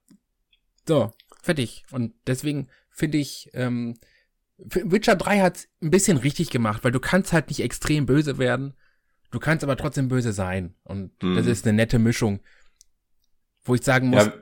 So, 0.86 1.12
fertig. 1.42 1.84
Und 1.90 2.14
deswegen 2.26 2.68
finde 2.90 3.18
ich, 3.18 3.50
ähm, 3.54 3.94
Witcher 4.56 5.16
3 5.16 5.40
hat 5.40 5.66
ein 5.82 5.90
bisschen 5.90 6.16
richtig 6.16 6.50
gemacht, 6.50 6.84
weil 6.84 6.92
du 6.92 7.00
kannst 7.00 7.32
halt 7.32 7.48
nicht 7.48 7.60
extrem 7.60 8.06
böse 8.06 8.38
werden, 8.38 8.74
du 9.30 9.38
kannst 9.38 9.64
aber 9.64 9.76
trotzdem 9.76 10.08
böse 10.08 10.32
sein. 10.32 10.74
Und 10.84 11.22
mhm. 11.22 11.34
das 11.36 11.46
ist 11.46 11.66
eine 11.66 11.74
nette 11.74 11.98
Mischung. 11.98 12.40
Wo 13.66 13.74
ich 13.74 13.82
sagen 13.82 14.08
muss, 14.08 14.26
ja 14.26 14.32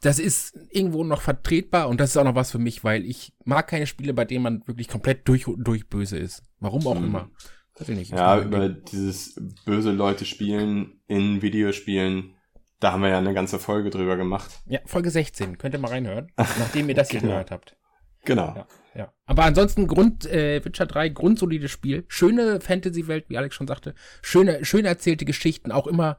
das 0.00 0.18
ist 0.18 0.58
irgendwo 0.70 1.04
noch 1.04 1.22
vertretbar 1.22 1.88
und 1.88 2.00
das 2.00 2.10
ist 2.10 2.16
auch 2.16 2.24
noch 2.24 2.34
was 2.34 2.50
für 2.50 2.58
mich, 2.58 2.84
weil 2.84 3.04
ich 3.04 3.32
mag 3.44 3.68
keine 3.68 3.86
Spiele, 3.86 4.14
bei 4.14 4.24
denen 4.24 4.42
man 4.42 4.66
wirklich 4.66 4.88
komplett 4.88 5.26
durch 5.28 5.46
und 5.46 5.64
durch 5.64 5.88
böse 5.88 6.18
ist. 6.18 6.42
Warum 6.60 6.86
auch 6.86 6.96
hm. 6.96 7.04
immer. 7.04 7.30
Nicht. 7.86 8.10
Ja, 8.10 8.40
über 8.40 8.68
dieses 8.68 9.40
böse 9.64 9.92
Leute 9.92 10.24
spielen 10.24 11.00
in 11.06 11.42
Videospielen, 11.42 12.34
da 12.80 12.90
haben 12.90 13.02
wir 13.02 13.10
ja 13.10 13.18
eine 13.18 13.34
ganze 13.34 13.60
Folge 13.60 13.90
drüber 13.90 14.16
gemacht. 14.16 14.50
Ja, 14.66 14.80
Folge 14.84 15.10
16. 15.10 15.58
Könnt 15.58 15.74
ihr 15.74 15.78
mal 15.78 15.92
reinhören, 15.92 16.32
nachdem 16.36 16.88
ihr 16.88 16.96
das 16.96 17.10
hier 17.10 17.20
genau. 17.20 17.34
gehört 17.34 17.52
habt. 17.52 17.76
Genau. 18.24 18.52
Ja, 18.56 18.66
ja. 18.94 19.12
Aber 19.26 19.44
ansonsten 19.44 19.86
Grund, 19.86 20.26
äh, 20.26 20.64
Witcher 20.64 20.86
3, 20.86 21.10
grundsolides 21.10 21.70
Spiel. 21.70 22.04
Schöne 22.08 22.60
Fantasy-Welt, 22.60 23.26
wie 23.28 23.38
Alex 23.38 23.54
schon 23.54 23.68
sagte. 23.68 23.94
Schöne, 24.22 24.64
schön 24.64 24.84
erzählte 24.84 25.24
Geschichten, 25.24 25.70
auch 25.70 25.86
immer 25.86 26.18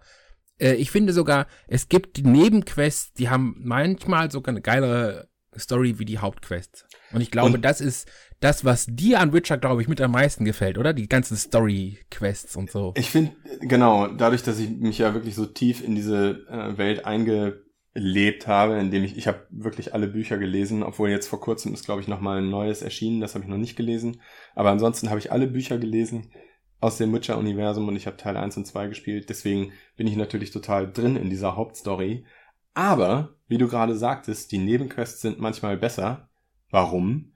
äh, 0.59 0.73
ich 0.73 0.91
finde 0.91 1.13
sogar, 1.13 1.47
es 1.67 1.89
gibt 1.89 2.17
die 2.17 2.23
Nebenquests, 2.23 3.13
die 3.13 3.29
haben 3.29 3.55
manchmal 3.59 4.31
sogar 4.31 4.53
eine 4.53 4.61
geilere 4.61 5.29
Story 5.57 5.97
wie 5.97 6.05
die 6.05 6.19
Hauptquests. 6.19 6.85
Und 7.11 7.21
ich 7.21 7.31
glaube, 7.31 7.55
und 7.55 7.65
das 7.65 7.81
ist 7.81 8.07
das, 8.39 8.63
was 8.63 8.85
dir 8.87 9.19
an 9.19 9.33
Witcher, 9.33 9.57
glaube 9.57 9.81
ich, 9.81 9.87
mit 9.87 9.99
am 9.99 10.11
meisten 10.11 10.45
gefällt, 10.45 10.77
oder? 10.77 10.93
Die 10.93 11.09
ganzen 11.09 11.35
Story-Quests 11.35 12.55
und 12.55 12.69
so. 12.69 12.93
Ich 12.95 13.09
finde, 13.09 13.33
genau, 13.61 14.07
dadurch, 14.07 14.43
dass 14.43 14.59
ich 14.59 14.69
mich 14.69 14.99
ja 14.99 15.13
wirklich 15.13 15.35
so 15.35 15.45
tief 15.45 15.83
in 15.83 15.95
diese 15.95 16.45
äh, 16.49 16.77
Welt 16.77 17.05
eingelebt 17.05 18.47
habe, 18.47 18.77
indem 18.77 19.03
ich, 19.03 19.17
ich 19.17 19.27
habe 19.27 19.45
wirklich 19.49 19.93
alle 19.93 20.07
Bücher 20.07 20.37
gelesen, 20.37 20.83
obwohl 20.83 21.09
jetzt 21.09 21.27
vor 21.27 21.41
kurzem 21.41 21.73
ist, 21.73 21.85
glaube 21.85 22.01
ich, 22.01 22.07
noch 22.07 22.21
mal 22.21 22.37
ein 22.37 22.49
neues 22.49 22.81
erschienen, 22.81 23.19
das 23.19 23.33
habe 23.33 23.43
ich 23.43 23.49
noch 23.49 23.57
nicht 23.57 23.75
gelesen. 23.75 24.21
Aber 24.55 24.69
ansonsten 24.69 25.09
habe 25.09 25.19
ich 25.19 25.31
alle 25.31 25.47
Bücher 25.47 25.77
gelesen 25.77 26.31
aus 26.79 26.97
dem 26.97 27.13
Witcher-Universum 27.13 27.87
und 27.87 27.95
ich 27.95 28.07
habe 28.07 28.17
Teil 28.17 28.37
1 28.37 28.57
und 28.57 28.65
2 28.65 28.87
gespielt. 28.87 29.29
Deswegen 29.29 29.73
bin 29.97 30.07
ich 30.07 30.15
natürlich 30.15 30.51
total 30.51 30.91
drin 30.91 31.15
in 31.15 31.29
dieser 31.29 31.55
Hauptstory. 31.55 32.25
Aber, 32.73 33.35
wie 33.47 33.57
du 33.57 33.67
gerade 33.67 33.97
sagtest, 33.97 34.51
die 34.51 34.57
Nebenquests 34.57 35.21
sind 35.21 35.39
manchmal 35.39 35.77
besser. 35.77 36.29
Warum? 36.69 37.33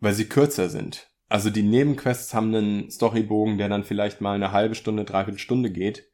Weil 0.00 0.14
sie 0.14 0.28
kürzer 0.28 0.68
sind. 0.68 1.10
Also 1.28 1.50
die 1.50 1.62
Nebenquests 1.62 2.32
haben 2.34 2.54
einen 2.54 2.90
Storybogen, 2.90 3.58
der 3.58 3.68
dann 3.68 3.84
vielleicht 3.84 4.20
mal 4.20 4.34
eine 4.34 4.52
halbe 4.52 4.76
Stunde, 4.76 5.04
dreiviertel 5.04 5.40
Stunde 5.40 5.72
geht 5.72 6.08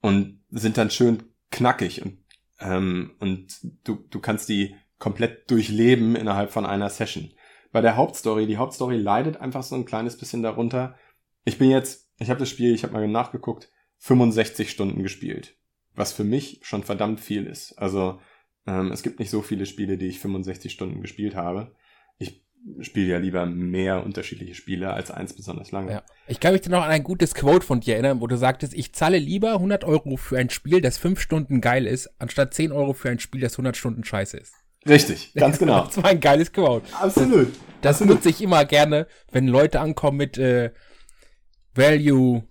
und 0.00 0.42
sind 0.50 0.76
dann 0.76 0.90
schön 0.90 1.22
knackig 1.50 2.02
und, 2.02 2.18
ähm, 2.60 3.12
und 3.18 3.56
du, 3.84 4.04
du 4.10 4.20
kannst 4.20 4.48
die 4.48 4.74
komplett 4.98 5.50
durchleben 5.50 6.16
innerhalb 6.16 6.50
von 6.50 6.66
einer 6.66 6.90
Session. 6.90 7.30
Bei 7.72 7.80
der 7.80 7.96
Hauptstory, 7.96 8.46
die 8.46 8.58
Hauptstory 8.58 8.96
leidet 8.96 9.38
einfach 9.38 9.62
so 9.62 9.74
ein 9.74 9.86
kleines 9.86 10.18
bisschen 10.18 10.42
darunter. 10.42 10.96
Ich 11.44 11.58
bin 11.58 11.70
jetzt 11.70 12.01
ich 12.22 12.30
habe 12.30 12.40
das 12.40 12.48
Spiel, 12.48 12.74
ich 12.74 12.82
habe 12.82 12.92
mal 12.92 13.06
nachgeguckt, 13.06 13.70
65 13.98 14.70
Stunden 14.70 15.02
gespielt. 15.02 15.56
Was 15.94 16.12
für 16.12 16.24
mich 16.24 16.60
schon 16.62 16.82
verdammt 16.82 17.20
viel 17.20 17.46
ist. 17.46 17.78
Also 17.78 18.20
ähm, 18.66 18.90
es 18.92 19.02
gibt 19.02 19.18
nicht 19.18 19.30
so 19.30 19.42
viele 19.42 19.66
Spiele, 19.66 19.98
die 19.98 20.06
ich 20.06 20.20
65 20.20 20.72
Stunden 20.72 21.02
gespielt 21.02 21.36
habe. 21.36 21.74
Ich 22.18 22.44
spiele 22.80 23.08
ja 23.08 23.18
lieber 23.18 23.44
mehr 23.46 24.04
unterschiedliche 24.04 24.54
Spiele 24.54 24.92
als 24.92 25.10
eins 25.10 25.34
besonders 25.34 25.72
lange. 25.72 25.92
Ja. 25.92 26.02
Ich 26.28 26.40
kann 26.40 26.52
mich 26.52 26.66
noch 26.68 26.82
an 26.82 26.90
ein 26.90 27.02
gutes 27.02 27.34
Quote 27.34 27.66
von 27.66 27.80
dir 27.80 27.94
erinnern, 27.94 28.20
wo 28.20 28.26
du 28.26 28.36
sagtest, 28.36 28.74
ich 28.74 28.94
zahle 28.94 29.18
lieber 29.18 29.54
100 29.54 29.84
Euro 29.84 30.16
für 30.16 30.38
ein 30.38 30.50
Spiel, 30.50 30.80
das 30.80 30.98
5 30.98 31.20
Stunden 31.20 31.60
geil 31.60 31.86
ist, 31.86 32.08
anstatt 32.18 32.54
10 32.54 32.72
Euro 32.72 32.94
für 32.94 33.10
ein 33.10 33.18
Spiel, 33.18 33.40
das 33.40 33.54
100 33.54 33.76
Stunden 33.76 34.04
scheiße 34.04 34.36
ist. 34.38 34.54
Richtig, 34.88 35.34
ganz 35.34 35.58
genau. 35.60 35.84
das 35.84 35.96
war 35.96 36.06
ein 36.06 36.20
geiles 36.20 36.52
Quote. 36.52 36.86
Absolut. 36.94 37.48
Das, 37.48 37.56
das 37.80 37.96
Absolut. 37.96 38.14
nutze 38.16 38.30
ich 38.30 38.40
immer 38.40 38.64
gerne, 38.64 39.06
wenn 39.32 39.48
Leute 39.48 39.80
ankommen 39.80 40.16
mit, 40.16 40.38
äh, 40.38 40.70
Value, 41.74 42.42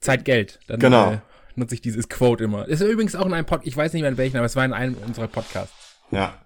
Zeit, 0.00 0.24
Geld. 0.24 0.60
Dann 0.66 0.80
genau. 0.80 1.12
äh, 1.12 1.18
nutze 1.54 1.74
ich 1.74 1.80
dieses 1.80 2.08
Quote 2.08 2.44
immer. 2.44 2.68
Ist 2.68 2.82
übrigens 2.82 3.14
auch 3.14 3.26
in 3.26 3.32
einem 3.32 3.46
Podcast, 3.46 3.68
ich 3.68 3.76
weiß 3.76 3.92
nicht 3.92 4.02
mehr 4.02 4.10
in 4.10 4.18
welchen, 4.18 4.36
aber 4.36 4.46
es 4.46 4.56
war 4.56 4.64
in 4.64 4.72
einem 4.72 4.94
unserer 4.94 5.28
Podcasts. 5.28 5.74
Ja. 6.10 6.44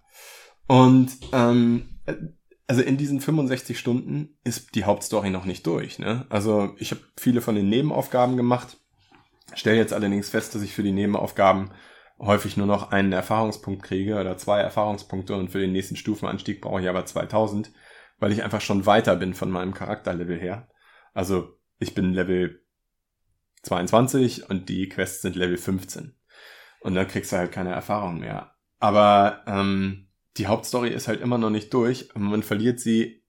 Und 0.67 1.11
ähm, 1.33 2.01
also 2.67 2.83
in 2.83 2.99
diesen 2.99 3.21
65 3.21 3.79
Stunden 3.79 4.39
ist 4.45 4.75
die 4.75 4.85
Hauptstory 4.85 5.31
noch 5.31 5.47
nicht 5.47 5.67
durch. 5.67 5.99
Ne? 5.99 6.27
Also 6.29 6.75
ich 6.79 6.91
habe 6.91 7.01
viele 7.17 7.41
von 7.41 7.55
den 7.55 7.69
Nebenaufgaben 7.69 8.37
gemacht, 8.37 8.77
stelle 9.55 9.79
jetzt 9.79 9.95
allerdings 9.95 10.29
fest, 10.29 10.55
dass 10.55 10.63
ich 10.63 10.75
für 10.75 10.83
die 10.83 10.93
Nebenaufgaben 10.93 11.71
häufig 12.19 12.57
nur 12.57 12.67
noch 12.67 12.91
einen 12.91 13.13
Erfahrungspunkt 13.13 13.83
kriege 13.83 14.21
oder 14.21 14.37
zwei 14.37 14.61
Erfahrungspunkte 14.61 15.35
und 15.35 15.51
für 15.51 15.61
den 15.61 15.73
nächsten 15.73 15.97
Stufenanstieg 15.97 16.61
brauche 16.61 16.83
ich 16.83 16.89
aber 16.89 17.07
2000, 17.07 17.73
weil 18.19 18.33
ich 18.33 18.43
einfach 18.43 18.61
schon 18.61 18.87
weiter 18.87 19.17
bin 19.17 19.35
von 19.35 19.51
meinem 19.51 19.73
Charakterlevel 19.73 20.39
her. 20.39 20.69
Also 21.15 21.58
ich 21.79 21.95
bin 21.95 22.13
Level 22.13 22.63
22 23.63 24.49
und 24.51 24.69
die 24.69 24.89
Quests 24.89 25.23
sind 25.23 25.37
Level 25.37 25.57
15. 25.57 26.15
Und 26.81 26.95
dann 26.95 27.09
kriegst 27.09 27.33
du 27.33 27.37
halt 27.37 27.53
keine 27.53 27.73
Erfahrung 27.73 28.21
mehr. 28.21 28.55
Aber 28.79 29.43
ähm, 29.47 30.09
die 30.37 30.47
Hauptstory 30.47 30.91
ist 30.91 31.09
halt 31.09 31.21
immer 31.21 31.39
noch 31.39 31.51
nicht 31.51 31.75
durch 31.75 32.15
und 32.15 32.23
man 32.23 32.43
verliert 32.43 32.81
sie 32.81 33.25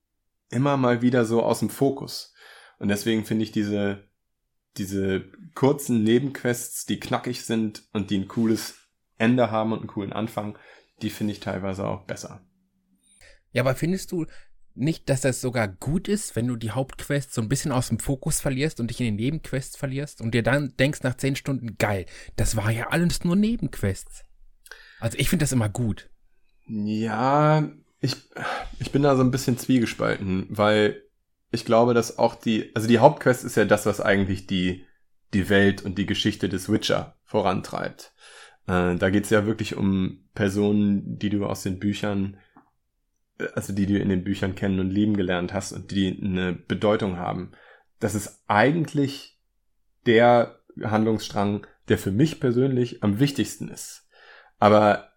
immer 0.50 0.78
mal 0.78 1.02
wieder 1.02 1.26
so 1.26 1.44
aus 1.44 1.60
dem 1.60 1.70
Fokus. 1.70 2.34
Und 2.78 2.90
deswegen 2.90 3.26
finde 3.26 3.44
ich 3.44 3.52
diese, 3.52 4.08
diese 4.78 5.26
kurzen 5.56 6.04
Nebenquests, 6.04 6.86
die 6.86 7.00
knackig 7.00 7.44
sind 7.46 7.84
und 7.94 8.10
die 8.10 8.20
ein 8.20 8.28
cooles 8.28 8.78
Ende 9.18 9.52
haben 9.52 9.74
und 9.74 9.80
einen 9.80 9.88
coolen 9.88 10.14
Anfang, 10.14 10.58
die 11.02 11.10
finde 11.10 11.34
ich 11.34 11.40
teilweise 11.40 11.88
auch 11.88 12.06
besser. 12.06 12.42
Ja, 13.52 13.64
aber 13.64 13.76
findest 13.76 14.12
du, 14.12 14.26
nicht, 14.76 15.10
dass 15.10 15.22
das 15.22 15.42
sogar 15.42 15.68
gut 15.68 16.08
ist, 16.08 16.36
wenn 16.36 16.48
du 16.48 16.56
die 16.56 16.72
Hauptquest 16.72 17.34
so 17.34 17.42
ein 17.42 17.50
bisschen 17.50 17.72
aus 17.72 17.90
dem 17.90 18.00
Fokus 18.00 18.40
verlierst 18.40 18.80
und 18.80 18.90
dich 18.90 19.00
in 19.00 19.08
den 19.08 19.16
Nebenquests 19.16 19.76
verlierst 19.76 20.22
und 20.22 20.34
dir 20.34 20.44
dann 20.44 20.74
denkst 20.78 21.04
nach 21.04 21.18
zehn 21.18 21.36
Stunden, 21.36 21.78
geil, 21.78 22.06
das 22.36 22.56
war 22.56 22.72
ja 22.72 22.88
alles 22.90 23.24
nur 23.24 23.36
Nebenquests. 23.36 24.24
Also 25.00 25.18
ich 25.18 25.30
finde 25.30 25.44
das 25.44 25.52
immer 25.52 25.70
gut. 25.70 26.10
Ja, 26.68 27.70
ich, 28.00 28.16
ich 28.80 28.92
bin 28.92 29.04
da 29.04 29.16
so 29.16 29.24
ein 29.24 29.32
bisschen 29.32 29.58
zwiegespalten, 29.58 30.46
weil 30.50 31.04
ich 31.52 31.66
glaube, 31.66 31.94
dass 31.94 32.18
auch 32.18 32.36
die, 32.36 32.74
also 32.76 32.88
die 32.88 33.00
Hauptquest 33.00 33.44
ist 33.44 33.58
ja 33.58 33.66
das, 33.66 33.86
was 33.86 34.02
eigentlich 34.02 34.48
die, 34.48 34.86
die 35.34 35.50
Welt 35.50 35.84
und 35.84 35.98
die 35.98 36.06
Geschichte 36.06 36.48
des 36.48 36.70
Witcher 36.70 37.18
vorantreibt. 37.24 38.14
Äh, 38.68 38.96
da 38.96 39.10
geht's 39.10 39.30
ja 39.30 39.46
wirklich 39.46 39.76
um 39.76 40.26
Personen, 40.36 41.18
die 41.18 41.30
du 41.30 41.46
aus 41.46 41.64
den 41.64 41.80
Büchern 41.80 42.38
also 43.54 43.74
die 43.74 43.86
du 43.86 43.98
in 43.98 44.10
den 44.10 44.24
Büchern 44.24 44.56
kennen 44.56 44.80
und 44.80 44.90
lieben 44.90 45.16
gelernt 45.16 45.54
hast 45.54 45.72
und 45.72 45.92
die 45.92 46.20
eine 46.22 46.54
Bedeutung 46.54 47.18
haben. 47.18 47.52
Das 48.00 48.16
ist 48.16 48.44
eigentlich 48.48 49.40
der 50.06 50.60
Handlungsstrang, 50.82 51.66
der 51.88 51.98
für 51.98 52.12
mich 52.12 52.40
persönlich 52.40 53.04
am 53.04 53.20
wichtigsten 53.20 53.70
ist. 53.70 54.08
Aber 54.60 55.10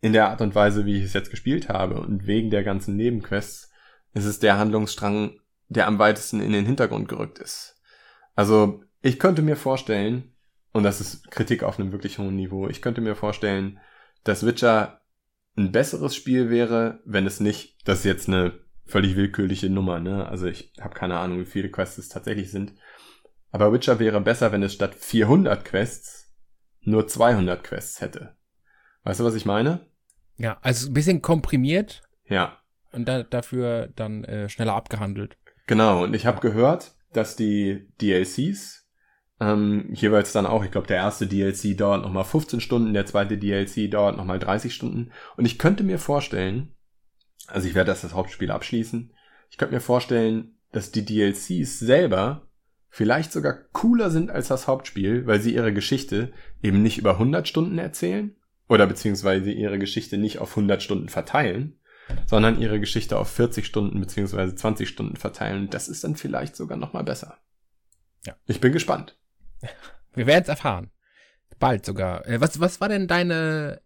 in 0.00 0.12
der 0.12 0.28
Art 0.30 0.40
und 0.40 0.54
Weise, 0.54 0.86
wie 0.86 0.98
ich 0.98 1.04
es 1.04 1.12
jetzt 1.12 1.30
gespielt 1.30 1.68
habe 1.68 2.00
und 2.00 2.26
wegen 2.26 2.50
der 2.50 2.62
ganzen 2.62 2.96
Nebenquests, 2.96 3.70
ist 4.14 4.24
es 4.24 4.38
der 4.38 4.58
Handlungsstrang, 4.58 5.40
der 5.68 5.86
am 5.86 5.98
weitesten 5.98 6.40
in 6.40 6.52
den 6.52 6.66
Hintergrund 6.66 7.08
gerückt 7.08 7.38
ist. 7.38 7.80
Also 8.34 8.84
ich 9.02 9.18
könnte 9.18 9.42
mir 9.42 9.56
vorstellen, 9.56 10.34
und 10.72 10.84
das 10.84 11.00
ist 11.00 11.30
Kritik 11.30 11.62
auf 11.62 11.78
einem 11.78 11.92
wirklich 11.92 12.18
hohen 12.18 12.36
Niveau, 12.36 12.68
ich 12.68 12.80
könnte 12.80 13.00
mir 13.00 13.16
vorstellen, 13.16 13.78
dass 14.24 14.46
Witcher 14.46 15.00
ein 15.58 15.72
besseres 15.72 16.14
Spiel 16.14 16.50
wäre, 16.50 17.00
wenn 17.04 17.26
es 17.26 17.40
nicht, 17.40 17.76
das 17.86 18.00
ist 18.00 18.04
jetzt 18.04 18.28
eine 18.28 18.58
völlig 18.86 19.16
willkürliche 19.16 19.68
Nummer, 19.68 20.00
ne? 20.00 20.26
Also 20.26 20.46
ich 20.46 20.72
habe 20.80 20.94
keine 20.94 21.18
Ahnung, 21.18 21.40
wie 21.40 21.44
viele 21.44 21.70
Quests 21.70 21.98
es 21.98 22.08
tatsächlich 22.08 22.50
sind. 22.50 22.74
Aber 23.50 23.72
Witcher 23.72 23.98
wäre 23.98 24.20
besser, 24.20 24.52
wenn 24.52 24.62
es 24.62 24.74
statt 24.74 24.94
400 24.94 25.64
Quests 25.64 26.32
nur 26.80 27.06
200 27.06 27.62
Quests 27.62 28.00
hätte. 28.00 28.36
Weißt 29.04 29.20
du, 29.20 29.24
was 29.24 29.34
ich 29.34 29.44
meine? 29.44 29.86
Ja, 30.36 30.58
also 30.62 30.88
ein 30.88 30.94
bisschen 30.94 31.22
komprimiert. 31.22 32.02
Ja. 32.26 32.58
Und 32.92 33.06
da, 33.06 33.22
dafür 33.22 33.88
dann 33.94 34.24
äh, 34.24 34.48
schneller 34.48 34.74
abgehandelt. 34.74 35.36
Genau, 35.66 36.04
und 36.04 36.14
ich 36.14 36.24
habe 36.24 36.40
gehört, 36.40 36.94
dass 37.12 37.36
die 37.36 37.88
DLCs 38.00 38.87
ähm, 39.40 39.88
jeweils 39.92 40.32
dann 40.32 40.46
auch, 40.46 40.64
ich 40.64 40.70
glaube, 40.70 40.86
der 40.86 40.96
erste 40.96 41.26
DLC 41.26 41.76
dauert 41.76 42.02
nochmal 42.02 42.24
15 42.24 42.60
Stunden, 42.60 42.92
der 42.92 43.06
zweite 43.06 43.38
DLC 43.38 43.90
dauert 43.90 44.16
nochmal 44.16 44.38
30 44.38 44.74
Stunden. 44.74 45.10
Und 45.36 45.44
ich 45.44 45.58
könnte 45.58 45.84
mir 45.84 45.98
vorstellen, 45.98 46.74
also 47.46 47.68
ich 47.68 47.74
werde 47.74 47.90
das, 47.90 48.02
das 48.02 48.14
Hauptspiel 48.14 48.50
abschließen, 48.50 49.12
ich 49.50 49.58
könnte 49.58 49.74
mir 49.74 49.80
vorstellen, 49.80 50.56
dass 50.72 50.90
die 50.90 51.04
DLCs 51.04 51.78
selber 51.78 52.48
vielleicht 52.90 53.32
sogar 53.32 53.54
cooler 53.72 54.10
sind 54.10 54.30
als 54.30 54.48
das 54.48 54.66
Hauptspiel, 54.66 55.26
weil 55.26 55.40
sie 55.40 55.54
ihre 55.54 55.72
Geschichte 55.72 56.32
eben 56.62 56.82
nicht 56.82 56.98
über 56.98 57.12
100 57.12 57.46
Stunden 57.46 57.78
erzählen 57.78 58.34
oder 58.68 58.86
beziehungsweise 58.86 59.50
ihre 59.50 59.78
Geschichte 59.78 60.18
nicht 60.18 60.38
auf 60.38 60.50
100 60.50 60.82
Stunden 60.82 61.08
verteilen, 61.08 61.78
sondern 62.26 62.60
ihre 62.60 62.80
Geschichte 62.80 63.18
auf 63.18 63.30
40 63.30 63.64
Stunden 63.66 64.00
beziehungsweise 64.00 64.54
20 64.54 64.88
Stunden 64.88 65.16
verteilen. 65.16 65.70
Das 65.70 65.88
ist 65.88 66.04
dann 66.04 66.16
vielleicht 66.16 66.56
sogar 66.56 66.76
nochmal 66.76 67.04
besser. 67.04 67.38
Ja. 68.26 68.34
Ich 68.46 68.60
bin 68.60 68.72
gespannt. 68.72 69.16
Wir 70.14 70.26
werden 70.26 70.42
es 70.42 70.48
erfahren. 70.48 70.90
Bald 71.58 71.84
sogar. 71.84 72.26
Äh, 72.26 72.40
was, 72.40 72.60
was 72.60 72.80
war 72.80 72.88
denn 72.88 73.08
deine 73.08 73.80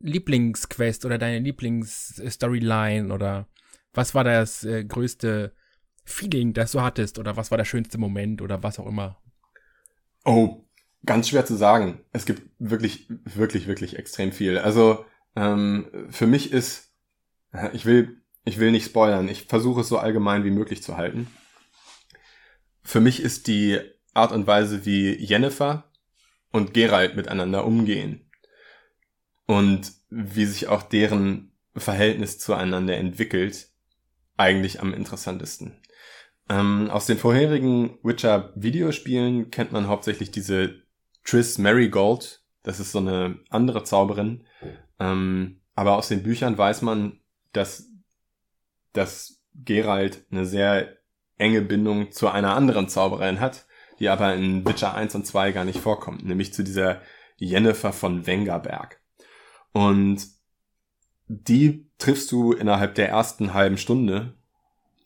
Lieblingsquest 0.00 1.04
oder 1.04 1.18
deine 1.18 1.40
Lieblingsstoryline 1.40 3.12
oder 3.12 3.48
was 3.92 4.14
war 4.14 4.24
das 4.24 4.64
äh, 4.64 4.84
größte 4.84 5.54
Feeling, 6.04 6.52
das 6.52 6.72
du 6.72 6.82
hattest 6.82 7.18
oder 7.18 7.36
was 7.36 7.50
war 7.50 7.58
der 7.58 7.64
schönste 7.64 7.98
Moment 7.98 8.42
oder 8.42 8.62
was 8.62 8.78
auch 8.78 8.86
immer? 8.86 9.20
Oh, 10.24 10.64
ganz 11.04 11.28
schwer 11.28 11.46
zu 11.46 11.56
sagen. 11.56 12.00
Es 12.12 12.26
gibt 12.26 12.42
wirklich, 12.58 13.06
wirklich, 13.24 13.66
wirklich 13.66 13.96
extrem 13.98 14.32
viel. 14.32 14.58
Also 14.58 15.04
Ähm, 15.38 16.06
für 16.08 16.26
mich 16.26 16.50
ist, 16.50 16.94
ich 17.74 17.84
will, 17.84 18.22
ich 18.44 18.58
will 18.58 18.70
nicht 18.70 18.86
spoilern, 18.86 19.28
ich 19.28 19.44
versuche 19.44 19.82
es 19.82 19.88
so 19.88 19.98
allgemein 19.98 20.44
wie 20.44 20.50
möglich 20.50 20.82
zu 20.82 20.96
halten. 20.96 21.28
Für 22.82 23.00
mich 23.00 23.20
ist 23.20 23.48
die 23.48 23.80
Art 24.16 24.32
und 24.32 24.46
Weise, 24.46 24.84
wie 24.86 25.14
Jennifer 25.14 25.84
und 26.50 26.74
Geralt 26.74 27.16
miteinander 27.16 27.64
umgehen 27.64 28.30
und 29.46 29.92
wie 30.10 30.44
sich 30.44 30.68
auch 30.68 30.82
deren 30.82 31.52
Verhältnis 31.76 32.38
zueinander 32.38 32.96
entwickelt, 32.96 33.68
eigentlich 34.36 34.80
am 34.80 34.92
interessantesten. 34.94 35.80
Ähm, 36.48 36.90
aus 36.90 37.06
den 37.06 37.18
vorherigen 37.18 37.98
Witcher-Videospielen 38.02 39.50
kennt 39.50 39.72
man 39.72 39.88
hauptsächlich 39.88 40.30
diese 40.30 40.82
Triss 41.24 41.58
Marigold. 41.58 42.42
Das 42.62 42.80
ist 42.80 42.92
so 42.92 42.98
eine 42.98 43.40
andere 43.50 43.84
Zauberin. 43.84 44.44
Ähm, 44.98 45.60
aber 45.74 45.96
aus 45.96 46.08
den 46.08 46.22
Büchern 46.22 46.56
weiß 46.56 46.82
man, 46.82 47.20
dass, 47.52 47.88
dass 48.92 49.42
Geralt 49.54 50.24
eine 50.30 50.46
sehr 50.46 50.96
enge 51.38 51.62
Bindung 51.62 52.12
zu 52.12 52.28
einer 52.28 52.54
anderen 52.54 52.88
Zauberin 52.88 53.40
hat, 53.40 53.65
die 54.00 54.08
aber 54.08 54.34
in 54.34 54.66
Witcher 54.66 54.94
1 54.94 55.14
und 55.14 55.26
2 55.26 55.52
gar 55.52 55.64
nicht 55.64 55.80
vorkommt, 55.80 56.24
nämlich 56.24 56.52
zu 56.52 56.62
dieser 56.62 57.00
Jennifer 57.36 57.92
von 57.92 58.26
Wengerberg. 58.26 59.00
Und 59.72 60.26
die 61.28 61.90
triffst 61.98 62.30
du 62.32 62.52
innerhalb 62.52 62.94
der 62.94 63.08
ersten 63.08 63.54
halben 63.54 63.78
Stunde 63.78 64.34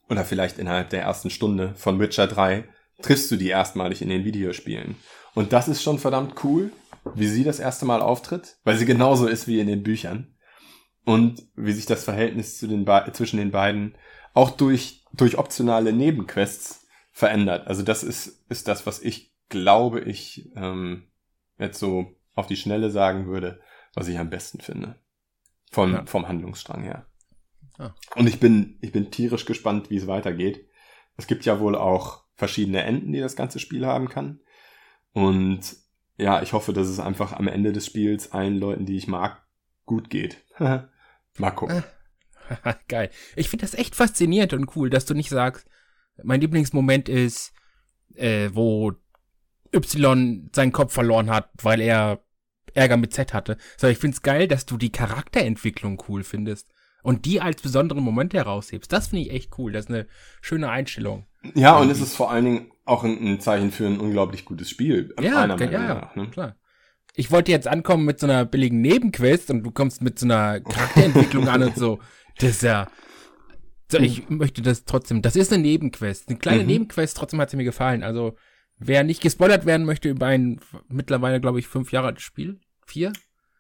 oder 0.09 0.25
vielleicht 0.25 0.59
innerhalb 0.59 0.91
der 0.91 1.03
ersten 1.03 1.31
Stunde 1.31 1.75
von 1.77 1.99
Witcher 1.99 2.27
3 2.27 2.69
triffst 3.01 3.31
du 3.31 3.37
die 3.37 3.49
erstmalig 3.49 4.03
in 4.03 4.09
den 4.09 4.25
Videospielen. 4.25 4.97
Und 5.35 5.53
das 5.53 5.69
ist 5.69 5.83
schon 5.83 5.99
verdammt 5.99 6.45
cool, 6.45 6.73
wie 7.15 7.29
sie 7.29 7.45
das 7.45 7.61
erste 7.61 7.87
Mal 7.87 8.03
auftritt, 8.03 8.59
weil 8.65 8.77
sie 8.77 8.85
genauso 8.85 9.27
ist 9.27 9.47
wie 9.47 9.61
in 9.61 9.67
den 9.67 9.83
Büchern. 9.83 10.35
Und 11.05 11.43
wie 11.57 11.73
sich 11.73 11.87
das 11.87 12.05
Verhältnis 12.05 12.59
den 12.59 12.87
zwischen 13.13 13.39
den 13.39 13.51
beiden 13.51 13.95
auch 14.35 14.51
durch, 14.51 15.05
durch 15.13 15.39
optionale 15.39 15.93
Nebenquests 15.93 16.80
verändert. 17.21 17.69
Also 17.69 17.83
das 17.83 18.03
ist, 18.03 18.45
ist 18.49 18.67
das, 18.67 18.87
was 18.87 19.01
ich 19.01 19.33
glaube, 19.51 20.01
ich 20.01 20.51
ähm, 20.57 21.05
jetzt 21.59 21.79
so 21.79 22.17
auf 22.35 22.47
die 22.47 22.57
Schnelle 22.57 22.91
sagen 22.91 23.27
würde, 23.27 23.61
was 23.95 24.09
ich 24.09 24.19
am 24.19 24.31
besten 24.31 24.61
finde. 24.61 24.99
Vom, 25.71 25.93
ja. 25.93 26.07
vom 26.07 26.27
Handlungsstrang 26.27 26.83
her. 26.83 27.07
Ah. 27.79 27.95
Und 28.17 28.27
ich 28.27 28.41
bin, 28.41 28.79
ich 28.81 28.91
bin 28.91 29.11
tierisch 29.11 29.45
gespannt, 29.45 29.91
wie 29.91 29.99
es 29.99 30.07
weitergeht. 30.07 30.67
Es 31.17 31.27
gibt 31.27 31.45
ja 31.45 31.61
wohl 31.61 31.77
auch 31.77 32.25
verschiedene 32.37 32.83
Enden, 32.83 33.13
die 33.13 33.21
das 33.21 33.37
ganze 33.37 33.59
Spiel 33.59 33.87
haben 33.87 34.09
kann. 34.09 34.41
Und 35.13 35.77
ja, 36.17 36.41
ich 36.41 36.55
hoffe, 36.55 36.73
dass 36.73 36.89
es 36.89 37.01
einfach 37.01 37.35
am 37.35 37.49
Ende 37.49 37.73
des 37.73 37.85
Spiels 37.85 38.33
allen 38.33 38.59
Leuten, 38.59 38.87
die 38.87 38.97
ich 38.97 39.09
mag, 39.09 39.47
gut 39.85 40.09
geht. 40.09 40.43
Mal 40.59 41.51
gucken. 41.55 41.85
Geil. 42.89 43.11
Ich 43.37 43.51
finde 43.51 43.67
das 43.67 43.75
echt 43.75 43.95
faszinierend 43.95 44.55
und 44.55 44.75
cool, 44.75 44.89
dass 44.89 45.05
du 45.05 45.13
nicht 45.13 45.29
sagst, 45.29 45.69
mein 46.25 46.41
Lieblingsmoment 46.41 47.09
ist, 47.09 47.53
äh, 48.15 48.51
wo 48.53 48.93
Y 49.73 50.51
seinen 50.55 50.73
Kopf 50.73 50.93
verloren 50.93 51.31
hat, 51.31 51.51
weil 51.63 51.81
er 51.81 52.21
Ärger 52.75 52.97
mit 52.97 53.13
Z 53.13 53.35
hatte. 53.35 53.57
Sondern 53.77 53.93
ich 53.93 53.99
finde 53.99 54.15
es 54.17 54.23
geil, 54.23 54.49
dass 54.49 54.67
du 54.67 54.77
die 54.77 54.93
Charakterentwicklung 54.93 56.03
cool 56.09 56.23
findest 56.23 56.69
und 57.03 57.25
die 57.25 57.41
als 57.41 57.63
besonderen 57.63 58.03
Moment 58.03 58.35
heraushebst. 58.35 58.93
Das 58.93 59.09
finde 59.09 59.25
ich 59.25 59.33
echt 59.33 59.59
cool. 59.59 59.73
Das 59.73 59.87
ist 59.87 59.91
eine 59.91 60.07
schöne 60.41 60.71
Einstellung. 60.71 61.27
Ja, 61.55 61.79
und 61.79 61.91
es 61.91 62.01
ist 62.01 62.15
vor 62.15 62.31
allen 62.31 62.45
Dingen 62.45 62.73
auch 62.85 63.05
ein, 63.05 63.19
ein, 63.25 63.41
Zeichen 63.41 63.71
für 63.71 63.87
ein 63.87 63.99
unglaublich 63.99 64.45
gutes 64.45 64.69
Spiel. 64.69 65.15
Ja, 65.19 65.47
ja, 65.47 65.47
nach, 65.47 66.17
ne? 66.17 66.29
klar. 66.31 66.57
Ich 67.15 67.31
wollte 67.31 67.51
jetzt 67.51 67.67
ankommen 67.67 68.05
mit 68.05 68.21
so 68.21 68.27
einer 68.27 68.45
billigen 68.45 68.81
Nebenquest 68.81 69.51
und 69.51 69.63
du 69.63 69.71
kommst 69.71 70.03
mit 70.03 70.19
so 70.19 70.27
einer 70.27 70.61
Charakterentwicklung 70.61 71.49
an 71.49 71.63
und 71.63 71.77
so. 71.77 71.99
Das 72.39 72.51
ist 72.51 72.63
ja. 72.63 72.89
So, 73.91 73.99
ich 73.99 74.29
möchte 74.31 74.63
das 74.63 74.85
trotzdem. 74.85 75.23
Das 75.23 75.37
ist 75.37 75.53
eine 75.53 75.63
Nebenquest. 75.63 76.29
Eine 76.29 76.39
kleine 76.39 76.63
mhm. 76.63 76.69
Nebenquest, 76.69 77.17
trotzdem 77.17 77.41
hat 77.41 77.51
sie 77.51 77.57
mir 77.57 77.65
gefallen. 77.65 78.03
Also, 78.03 78.37
wer 78.79 79.05
nicht 79.05 79.21
gespoilert 79.21 79.67
werden 79.67 79.87
möchte 79.87 80.09
über 80.09 80.27
ein 80.27 80.61
mittlerweile, 80.89 81.41
glaube 81.41 81.59
ich, 81.59 81.67
fünf 81.67 81.93
Jahre 81.93 82.09
altes 82.09 82.23
Spiel. 82.23 82.61
Vier? 82.87 83.13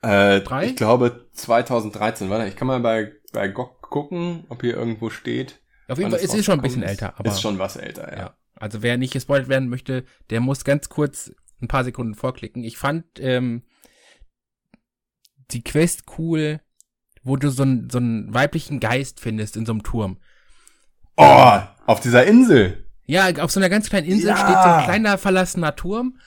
Äh, 0.03 0.41
Drei? 0.41 0.67
Ich 0.67 0.77
glaube 0.77 1.27
2013. 1.33 2.31
Warte, 2.31 2.49
ich 2.49 2.57
kann 2.57 2.69
mal 2.69 2.81
bei, 2.81 3.13
bei 3.33 3.49
GOG 3.49 3.83
gucken, 3.83 4.45
ob 4.49 4.63
hier 4.63 4.75
irgendwo 4.77 5.11
steht. 5.11 5.61
Auf 5.89 5.99
jeden 5.99 6.11
Fall, 6.11 6.21
es 6.21 6.33
ist 6.33 6.45
schon 6.45 6.61
ein 6.61 6.63
bisschen 6.63 6.83
älter. 6.83 7.19
Aber, 7.19 7.29
ist 7.29 7.41
schon 7.41 7.59
was 7.59 7.77
älter, 7.77 8.13
ja. 8.13 8.19
ja. 8.19 8.37
Also 8.55 8.83
wer 8.83 8.97
nicht 8.97 9.13
gespoilt 9.13 9.49
werden 9.49 9.69
möchte, 9.69 10.05
der 10.31 10.41
muss 10.41 10.65
ganz 10.65 10.89
kurz 10.89 11.33
ein 11.61 11.69
paar 11.69 11.85
Sekunden 11.85 12.15
vorklicken. 12.15 12.63
Ich 12.63 12.79
fand 12.79 13.05
ähm, 13.19 13.63
die 15.51 15.65
Quest 15.65 16.05
cool, 16.19 16.61
wo 17.23 17.37
du 17.37 17.51
so, 17.51 17.65
ein, 17.65 17.89
so 17.91 17.99
einen 17.99 18.33
weiblichen 18.33 18.81
Geist 18.81 19.21
findest 19.21 19.57
in 19.57 19.67
so 19.67 19.73
einem 19.73 19.83
Turm. 19.83 20.19
Oh, 21.17 21.59
auf 21.87 22.01
dieser 22.01 22.25
Insel. 22.27 22.87
Ja, 23.07 23.29
auf 23.43 23.51
so 23.51 23.61
einer 23.61 23.69
ganz 23.69 23.89
kleinen 23.89 24.07
Insel 24.07 24.29
ja. 24.29 24.37
steht 24.37 24.63
so 24.63 24.69
ein 24.69 24.85
kleiner 24.85 25.19
verlassener 25.19 25.75
Turm 25.75 26.19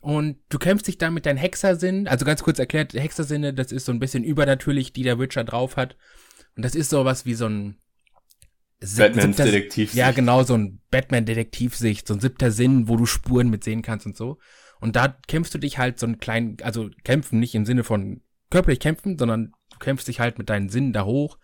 und 0.00 0.38
du 0.48 0.58
kämpfst 0.58 0.88
dich 0.88 0.98
da 0.98 1.10
mit 1.10 1.26
deinen 1.26 1.36
Hexersinn. 1.36 2.08
Also 2.08 2.24
ganz 2.24 2.42
kurz 2.42 2.58
erklärt, 2.58 2.92
Hexersinne, 2.94 3.54
das 3.54 3.70
ist 3.70 3.86
so 3.86 3.92
ein 3.92 4.00
bisschen 4.00 4.24
übernatürlich, 4.24 4.92
die 4.92 5.04
der 5.04 5.18
Witcher 5.18 5.44
drauf 5.44 5.76
hat. 5.76 5.96
Und 6.56 6.64
das 6.64 6.74
ist 6.74 6.90
sowas 6.90 7.24
wie 7.24 7.34
so 7.34 7.46
ein 7.46 7.76
Batmans 8.80 9.36
Detektivsicht. 9.36 9.94
Ja, 9.94 10.10
genau, 10.10 10.42
so 10.42 10.54
ein 10.54 10.80
Batman-Detektivsicht, 10.90 12.08
so 12.08 12.14
ein 12.14 12.20
siebter 12.20 12.50
Sinn, 12.50 12.88
wo 12.88 12.96
du 12.96 13.06
Spuren 13.06 13.48
mit 13.48 13.62
sehen 13.62 13.82
kannst 13.82 14.06
und 14.06 14.16
so. 14.16 14.38
Und 14.80 14.96
da 14.96 15.16
kämpfst 15.28 15.54
du 15.54 15.58
dich 15.58 15.78
halt 15.78 16.00
so 16.00 16.06
einen 16.06 16.18
kleinen, 16.18 16.56
also 16.62 16.90
kämpfen 17.04 17.38
nicht 17.38 17.54
im 17.54 17.64
Sinne 17.64 17.84
von 17.84 18.22
körperlich 18.50 18.80
kämpfen, 18.80 19.16
sondern 19.16 19.52
du 19.70 19.78
kämpfst 19.78 20.08
dich 20.08 20.18
halt 20.18 20.38
mit 20.38 20.50
deinen 20.50 20.68
Sinnen 20.68 20.92
da 20.92 21.04
hoch 21.04 21.38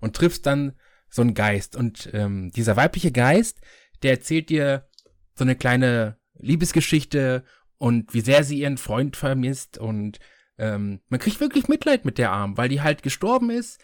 und 0.00 0.16
triffst 0.16 0.46
dann 0.46 0.72
so 1.12 1.22
einen 1.22 1.34
Geist. 1.34 1.76
Und 1.76 2.10
ähm, 2.12 2.50
dieser 2.56 2.76
weibliche 2.76 3.12
Geist, 3.12 3.60
der 4.02 4.12
erzählt 4.12 4.48
dir 4.48 4.88
so 5.34 5.44
eine 5.44 5.54
kleine 5.54 6.16
Liebesgeschichte 6.38 7.44
und 7.78 8.14
wie 8.14 8.22
sehr 8.22 8.42
sie 8.42 8.58
ihren 8.58 8.78
Freund 8.78 9.16
vermisst 9.16 9.78
und 9.78 10.18
ähm, 10.58 11.00
man 11.08 11.20
kriegt 11.20 11.40
wirklich 11.40 11.68
Mitleid 11.68 12.04
mit 12.04 12.18
der 12.18 12.32
Arm, 12.32 12.56
weil 12.56 12.68
die 12.68 12.82
halt 12.82 13.02
gestorben 13.02 13.50
ist. 13.50 13.80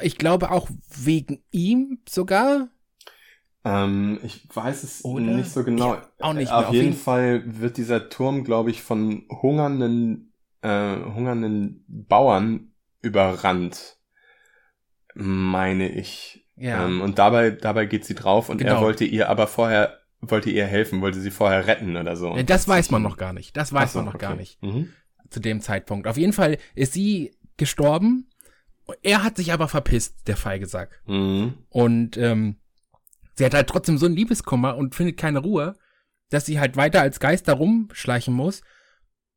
Ich 0.00 0.18
glaube 0.18 0.50
auch 0.50 0.68
wegen 0.96 1.42
ihm 1.50 1.98
sogar. 2.08 2.68
Ähm, 3.64 4.20
ich 4.22 4.48
weiß 4.54 4.82
es 4.84 5.04
Oder? 5.04 5.24
nicht 5.24 5.50
so 5.50 5.64
genau. 5.64 5.98
auch 6.20 6.32
nicht 6.32 6.50
mehr. 6.50 6.58
Auf, 6.58 6.66
auf 6.66 6.72
jeden, 6.72 6.86
jeden 6.86 6.96
Fall 6.96 7.42
wird 7.44 7.76
dieser 7.76 8.08
Turm, 8.08 8.44
glaube 8.44 8.70
ich, 8.70 8.82
von 8.82 9.26
hungernden, 9.28 10.32
äh, 10.62 10.96
hungernden 10.96 11.84
Bauern 11.88 12.72
überrannt, 13.02 13.95
meine 15.16 15.88
ich. 15.88 16.46
Ja. 16.56 16.86
Ähm, 16.86 17.00
und 17.00 17.18
dabei, 17.18 17.50
dabei 17.50 17.86
geht 17.86 18.04
sie 18.04 18.14
drauf 18.14 18.48
und 18.48 18.58
genau. 18.58 18.76
er 18.76 18.80
wollte 18.80 19.04
ihr 19.04 19.28
aber 19.28 19.46
vorher 19.46 19.98
wollte 20.20 20.50
ihr 20.50 20.66
helfen, 20.66 21.00
wollte 21.00 21.20
sie 21.20 21.30
vorher 21.30 21.66
retten 21.66 21.96
oder 21.96 22.16
so. 22.16 22.36
Das 22.44 22.66
weiß 22.66 22.90
man 22.90 23.02
noch 23.02 23.16
gar 23.16 23.32
nicht. 23.32 23.56
Das 23.56 23.72
weiß 23.72 23.92
so, 23.92 23.98
man 23.98 24.06
noch 24.06 24.14
okay. 24.14 24.26
gar 24.26 24.36
nicht. 24.36 24.62
Mhm. 24.62 24.92
Zu 25.30 25.40
dem 25.40 25.60
Zeitpunkt. 25.60 26.06
Auf 26.06 26.16
jeden 26.16 26.32
Fall 26.32 26.58
ist 26.74 26.92
sie 26.92 27.36
gestorben. 27.56 28.28
Er 29.02 29.22
hat 29.22 29.36
sich 29.36 29.52
aber 29.52 29.68
verpisst, 29.68 30.26
der 30.26 30.36
Feigesack. 30.36 31.02
Mhm. 31.06 31.54
Und 31.68 32.16
ähm, 32.16 32.56
sie 33.34 33.44
hat 33.44 33.54
halt 33.54 33.68
trotzdem 33.68 33.98
so 33.98 34.06
einen 34.06 34.16
Liebeskummer 34.16 34.76
und 34.76 34.94
findet 34.94 35.16
keine 35.16 35.40
Ruhe, 35.40 35.74
dass 36.30 36.46
sie 36.46 36.60
halt 36.60 36.76
weiter 36.76 37.02
als 37.02 37.20
Geist 37.20 37.48
da 37.48 37.54
rumschleichen 37.54 38.34
muss. 38.34 38.62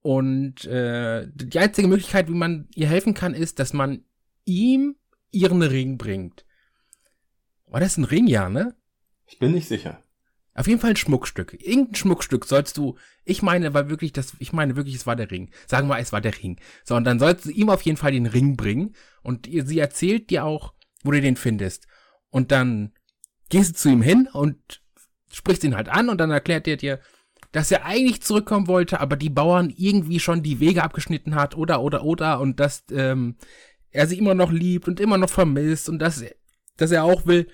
Und 0.01 0.65
äh, 0.65 1.27
die 1.33 1.59
einzige 1.59 1.87
Möglichkeit, 1.87 2.29
wie 2.29 2.35
man 2.35 2.67
ihr 2.73 2.87
helfen 2.87 3.13
kann, 3.13 3.33
ist, 3.33 3.59
dass 3.59 3.73
man 3.73 4.05
ihm 4.45 4.95
ihren 5.31 5.61
Ring 5.61 5.97
bringt. 5.97 6.45
War 7.67 7.79
das 7.79 7.97
ein 7.97 8.03
Ring, 8.03 8.27
ja, 8.27 8.49
ne? 8.49 8.75
Ich 9.25 9.39
bin 9.39 9.51
nicht 9.51 9.67
sicher. 9.67 10.03
Auf 10.55 10.67
jeden 10.67 10.81
Fall 10.81 10.89
ein 10.89 10.95
Schmuckstück. 10.95 11.53
Irgendein 11.61 11.95
Schmuckstück 11.95 12.45
sollst 12.45 12.77
du, 12.77 12.97
ich 13.23 13.41
meine, 13.41 13.73
war 13.73 13.89
wirklich 13.89 14.11
das, 14.11 14.33
ich 14.39 14.51
meine 14.51 14.75
wirklich, 14.75 14.95
es 14.95 15.07
war 15.07 15.15
der 15.15 15.31
Ring. 15.31 15.51
Sagen 15.67 15.87
wir, 15.87 15.99
es 15.99 16.11
war 16.11 16.19
der 16.19 16.37
Ring. 16.41 16.59
So, 16.83 16.95
und 16.95 17.05
dann 17.05 17.19
sollst 17.19 17.45
du 17.45 17.51
ihm 17.51 17.69
auf 17.69 17.83
jeden 17.83 17.97
Fall 17.97 18.11
den 18.11 18.25
Ring 18.25 18.57
bringen 18.57 18.95
und 19.21 19.47
sie 19.47 19.79
erzählt 19.79 20.29
dir 20.29 20.43
auch, 20.43 20.73
wo 21.03 21.11
du 21.11 21.21
den 21.21 21.37
findest. 21.37 21.87
Und 22.29 22.51
dann 22.51 22.91
gehst 23.49 23.69
du 23.69 23.75
zu 23.75 23.89
ihm 23.89 24.01
hin 24.01 24.27
und 24.31 24.81
sprichst 25.31 25.63
ihn 25.63 25.75
halt 25.75 25.89
an 25.89 26.09
und 26.09 26.17
dann 26.17 26.31
erklärt 26.31 26.67
er 26.67 26.77
dir, 26.77 26.99
dass 27.51 27.71
er 27.71 27.85
eigentlich 27.85 28.21
zurückkommen 28.21 28.67
wollte, 28.67 28.99
aber 28.99 29.15
die 29.15 29.29
Bauern 29.29 29.73
irgendwie 29.75 30.19
schon 30.19 30.43
die 30.43 30.59
Wege 30.59 30.83
abgeschnitten 30.83 31.35
hat 31.35 31.55
oder, 31.55 31.81
oder, 31.81 32.03
oder 32.03 32.39
und 32.39 32.59
dass, 32.59 32.83
ähm, 32.91 33.37
er 33.91 34.07
sie 34.07 34.17
immer 34.17 34.35
noch 34.35 34.51
liebt 34.51 34.87
und 34.87 34.99
immer 34.99 35.17
noch 35.17 35.29
vermisst 35.29 35.89
und 35.89 35.99
dass, 35.99 36.23
dass 36.77 36.91
er 36.91 37.03
auch 37.03 37.25
will, 37.25 37.47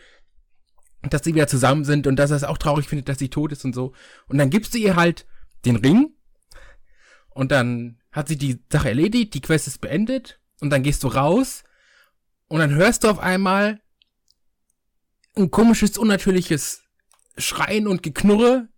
dass 1.09 1.23
sie 1.23 1.33
wieder 1.33 1.47
zusammen 1.47 1.85
sind 1.85 2.07
und 2.07 2.15
dass 2.15 2.31
er 2.31 2.37
es 2.37 2.43
auch 2.43 2.57
traurig 2.57 2.87
findet, 2.87 3.09
dass 3.09 3.19
sie 3.19 3.29
tot 3.29 3.51
ist 3.51 3.65
und 3.65 3.73
so. 3.73 3.93
Und 4.27 4.37
dann 4.37 4.49
gibst 4.49 4.73
du 4.73 4.77
ihr 4.77 4.95
halt 4.95 5.25
den 5.65 5.75
Ring 5.75 6.13
und 7.29 7.51
dann 7.51 7.99
hat 8.11 8.27
sie 8.27 8.37
die 8.37 8.63
Sache 8.71 8.89
erledigt, 8.89 9.33
die 9.33 9.41
Quest 9.41 9.67
ist 9.67 9.81
beendet 9.81 10.39
und 10.61 10.69
dann 10.69 10.83
gehst 10.83 11.03
du 11.03 11.07
raus 11.07 11.63
und 12.47 12.59
dann 12.59 12.73
hörst 12.73 13.03
du 13.03 13.09
auf 13.09 13.19
einmal 13.19 13.81
ein 15.35 15.51
komisches, 15.51 15.97
unnatürliches 15.97 16.83
Schreien 17.37 17.87
und 17.87 18.03
Geknurre. 18.03 18.69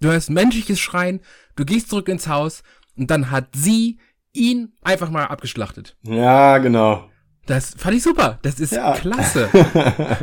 Du 0.00 0.08
hörst 0.08 0.30
menschliches 0.30 0.78
Schreien, 0.78 1.20
du 1.56 1.64
gehst 1.64 1.90
zurück 1.90 2.08
ins 2.08 2.28
Haus 2.28 2.62
und 2.96 3.10
dann 3.10 3.30
hat 3.30 3.48
sie 3.56 3.98
ihn 4.38 4.72
einfach 4.82 5.10
mal 5.10 5.24
abgeschlachtet. 5.24 5.96
Ja, 6.02 6.58
genau. 6.58 7.08
Das 7.46 7.74
fand 7.76 7.96
ich 7.96 8.02
super. 8.02 8.38
Das 8.42 8.60
ist 8.60 8.72
ja. 8.72 8.92
klasse. 8.92 9.48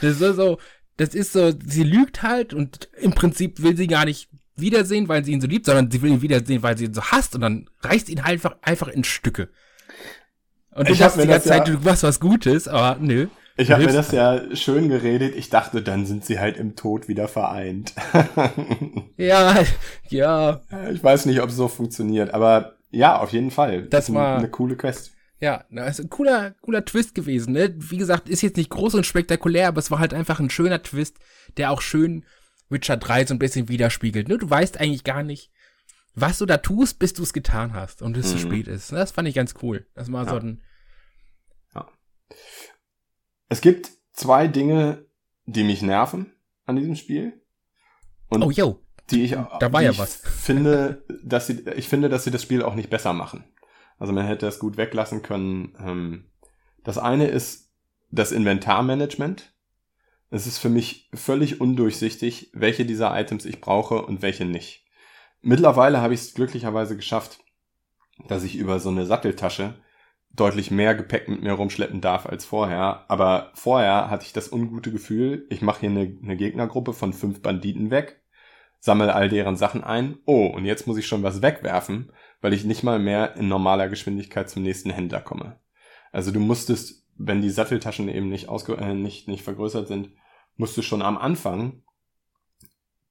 das 0.00 0.20
ist 0.20 0.36
so, 0.36 0.58
das 0.96 1.14
ist 1.14 1.32
so, 1.32 1.52
sie 1.64 1.82
lügt 1.82 2.22
halt 2.22 2.54
und 2.54 2.88
im 3.00 3.12
Prinzip 3.12 3.62
will 3.62 3.76
sie 3.76 3.86
gar 3.86 4.04
nicht 4.04 4.28
wiedersehen, 4.56 5.08
weil 5.08 5.24
sie 5.24 5.32
ihn 5.32 5.40
so 5.40 5.46
liebt, 5.46 5.66
sondern 5.66 5.90
sie 5.90 6.02
will 6.02 6.10
ihn 6.10 6.22
wiedersehen, 6.22 6.62
weil 6.62 6.76
sie 6.76 6.86
ihn 6.86 6.94
so 6.94 7.02
hasst 7.02 7.34
und 7.34 7.42
dann 7.42 7.68
reißt 7.80 8.08
ihn 8.08 8.24
halt 8.24 8.32
einfach, 8.32 8.56
einfach 8.62 8.88
in 8.88 9.04
Stücke. 9.04 9.48
Und 10.72 10.88
du 10.88 10.94
dachtest 10.94 11.24
die 11.24 11.28
ganze 11.28 11.48
Zeit, 11.48 11.68
ja, 11.68 11.74
du 11.74 11.80
machst 11.80 12.02
was 12.02 12.20
Gutes, 12.20 12.68
aber 12.68 12.98
nö. 13.00 13.28
Ich 13.56 13.70
habe 13.70 13.84
mir 13.84 13.92
das 13.92 14.12
ja 14.12 14.40
schön 14.54 14.88
geredet. 14.88 15.34
Ich 15.36 15.50
dachte, 15.50 15.82
dann 15.82 16.06
sind 16.06 16.24
sie 16.24 16.38
halt 16.40 16.56
im 16.56 16.76
Tod 16.76 17.08
wieder 17.08 17.28
vereint. 17.28 17.92
ja, 19.16 19.62
ja. 20.08 20.60
Ich 20.92 21.02
weiß 21.02 21.26
nicht, 21.26 21.42
ob 21.42 21.50
es 21.50 21.56
so 21.56 21.68
funktioniert, 21.68 22.32
aber 22.32 22.76
ja, 22.90 23.18
auf 23.18 23.32
jeden 23.32 23.50
Fall. 23.50 23.82
Das, 23.82 24.06
das 24.06 24.14
war 24.14 24.38
eine 24.38 24.50
coole 24.50 24.76
Quest. 24.76 25.12
Ja, 25.40 25.64
das 25.70 25.98
ist 25.98 26.04
ein 26.04 26.10
cooler, 26.10 26.52
cooler 26.60 26.84
Twist 26.84 27.14
gewesen. 27.14 27.54
Ne? 27.54 27.74
Wie 27.76 27.96
gesagt, 27.96 28.28
ist 28.28 28.42
jetzt 28.42 28.58
nicht 28.58 28.70
groß 28.70 28.94
und 28.94 29.06
spektakulär, 29.06 29.68
aber 29.68 29.78
es 29.78 29.90
war 29.90 29.98
halt 29.98 30.12
einfach 30.12 30.38
ein 30.38 30.50
schöner 30.50 30.82
Twist, 30.82 31.18
der 31.56 31.70
auch 31.70 31.80
schön 31.80 32.26
Witcher 32.68 32.98
3 32.98 33.26
so 33.26 33.34
ein 33.34 33.38
bisschen 33.38 33.68
widerspiegelt. 33.68 34.28
Ne? 34.28 34.36
Du 34.36 34.48
weißt 34.48 34.78
eigentlich 34.78 35.02
gar 35.02 35.22
nicht, 35.22 35.50
was 36.14 36.38
du 36.38 36.46
da 36.46 36.58
tust, 36.58 36.98
bis 36.98 37.14
du 37.14 37.22
es 37.22 37.32
getan 37.32 37.72
hast 37.72 38.02
und 38.02 38.16
es 38.16 38.26
mhm. 38.26 38.30
zu 38.32 38.38
spät 38.38 38.68
ist. 38.68 38.92
Das 38.92 39.12
fand 39.12 39.28
ich 39.28 39.34
ganz 39.34 39.54
cool. 39.62 39.86
Das 39.94 40.12
war 40.12 40.24
ja. 40.24 40.30
so 40.30 40.36
ein. 40.36 40.62
Ja. 41.74 41.88
Es 43.48 43.62
gibt 43.62 43.90
zwei 44.12 44.46
Dinge, 44.46 45.06
die 45.46 45.64
mich 45.64 45.80
nerven 45.80 46.34
an 46.66 46.76
diesem 46.76 46.96
Spiel. 46.96 47.40
Und 48.28 48.42
oh, 48.42 48.50
yo. 48.50 48.80
Die 49.10 49.24
ich, 49.24 49.30
da 49.32 49.72
war 49.72 49.82
ja 49.82 49.96
was. 49.98 50.16
Finde, 50.24 51.04
dass 51.22 51.46
sie, 51.46 51.64
ich 51.76 51.88
finde, 51.88 52.08
dass 52.08 52.24
sie 52.24 52.30
das 52.30 52.42
Spiel 52.42 52.62
auch 52.62 52.74
nicht 52.74 52.90
besser 52.90 53.12
machen. 53.12 53.44
Also 53.98 54.12
man 54.12 54.26
hätte 54.26 54.46
es 54.46 54.58
gut 54.58 54.76
weglassen 54.76 55.22
können. 55.22 55.74
Ähm, 55.78 56.24
das 56.84 56.98
eine 56.98 57.26
ist 57.26 57.70
das 58.10 58.32
Inventarmanagement. 58.32 59.52
Es 60.30 60.46
ist 60.46 60.58
für 60.58 60.68
mich 60.68 61.10
völlig 61.12 61.60
undurchsichtig, 61.60 62.50
welche 62.54 62.86
dieser 62.86 63.18
Items 63.18 63.44
ich 63.44 63.60
brauche 63.60 64.02
und 64.02 64.22
welche 64.22 64.44
nicht. 64.44 64.84
Mittlerweile 65.42 66.00
habe 66.00 66.14
ich 66.14 66.20
es 66.20 66.34
glücklicherweise 66.34 66.96
geschafft, 66.96 67.40
dass 68.28 68.44
ich 68.44 68.56
über 68.56 68.78
so 68.78 68.90
eine 68.90 69.06
Satteltasche 69.06 69.74
deutlich 70.32 70.70
mehr 70.70 70.94
Gepäck 70.94 71.28
mit 71.28 71.42
mir 71.42 71.52
rumschleppen 71.52 72.00
darf 72.00 72.26
als 72.26 72.44
vorher. 72.44 73.04
Aber 73.08 73.50
vorher 73.54 74.10
hatte 74.10 74.24
ich 74.24 74.32
das 74.32 74.52
ungute 74.52 74.92
Gefühl, 74.92 75.46
ich 75.50 75.62
mache 75.62 75.80
hier 75.80 75.90
eine, 75.90 76.16
eine 76.22 76.36
Gegnergruppe 76.36 76.92
von 76.92 77.12
fünf 77.12 77.42
Banditen 77.42 77.90
weg, 77.90 78.19
sammle 78.80 79.14
all 79.14 79.28
deren 79.28 79.56
Sachen 79.56 79.84
ein. 79.84 80.18
Oh, 80.24 80.46
und 80.46 80.64
jetzt 80.64 80.86
muss 80.86 80.96
ich 80.96 81.06
schon 81.06 81.22
was 81.22 81.42
wegwerfen, 81.42 82.10
weil 82.40 82.54
ich 82.54 82.64
nicht 82.64 82.82
mal 82.82 82.98
mehr 82.98 83.36
in 83.36 83.46
normaler 83.46 83.88
Geschwindigkeit 83.88 84.50
zum 84.50 84.62
nächsten 84.62 84.90
Händler 84.90 85.20
komme. 85.20 85.60
Also 86.10 86.32
du 86.32 86.40
musstest, 86.40 87.06
wenn 87.16 87.42
die 87.42 87.50
Satteltaschen 87.50 88.08
eben 88.08 88.28
nicht, 88.28 88.48
ausge 88.48 88.76
äh, 88.76 88.94
nicht, 88.94 89.28
nicht 89.28 89.44
vergrößert 89.44 89.86
sind, 89.86 90.10
musst 90.56 90.76
du 90.76 90.82
schon 90.82 91.02
am 91.02 91.18
Anfang 91.18 91.82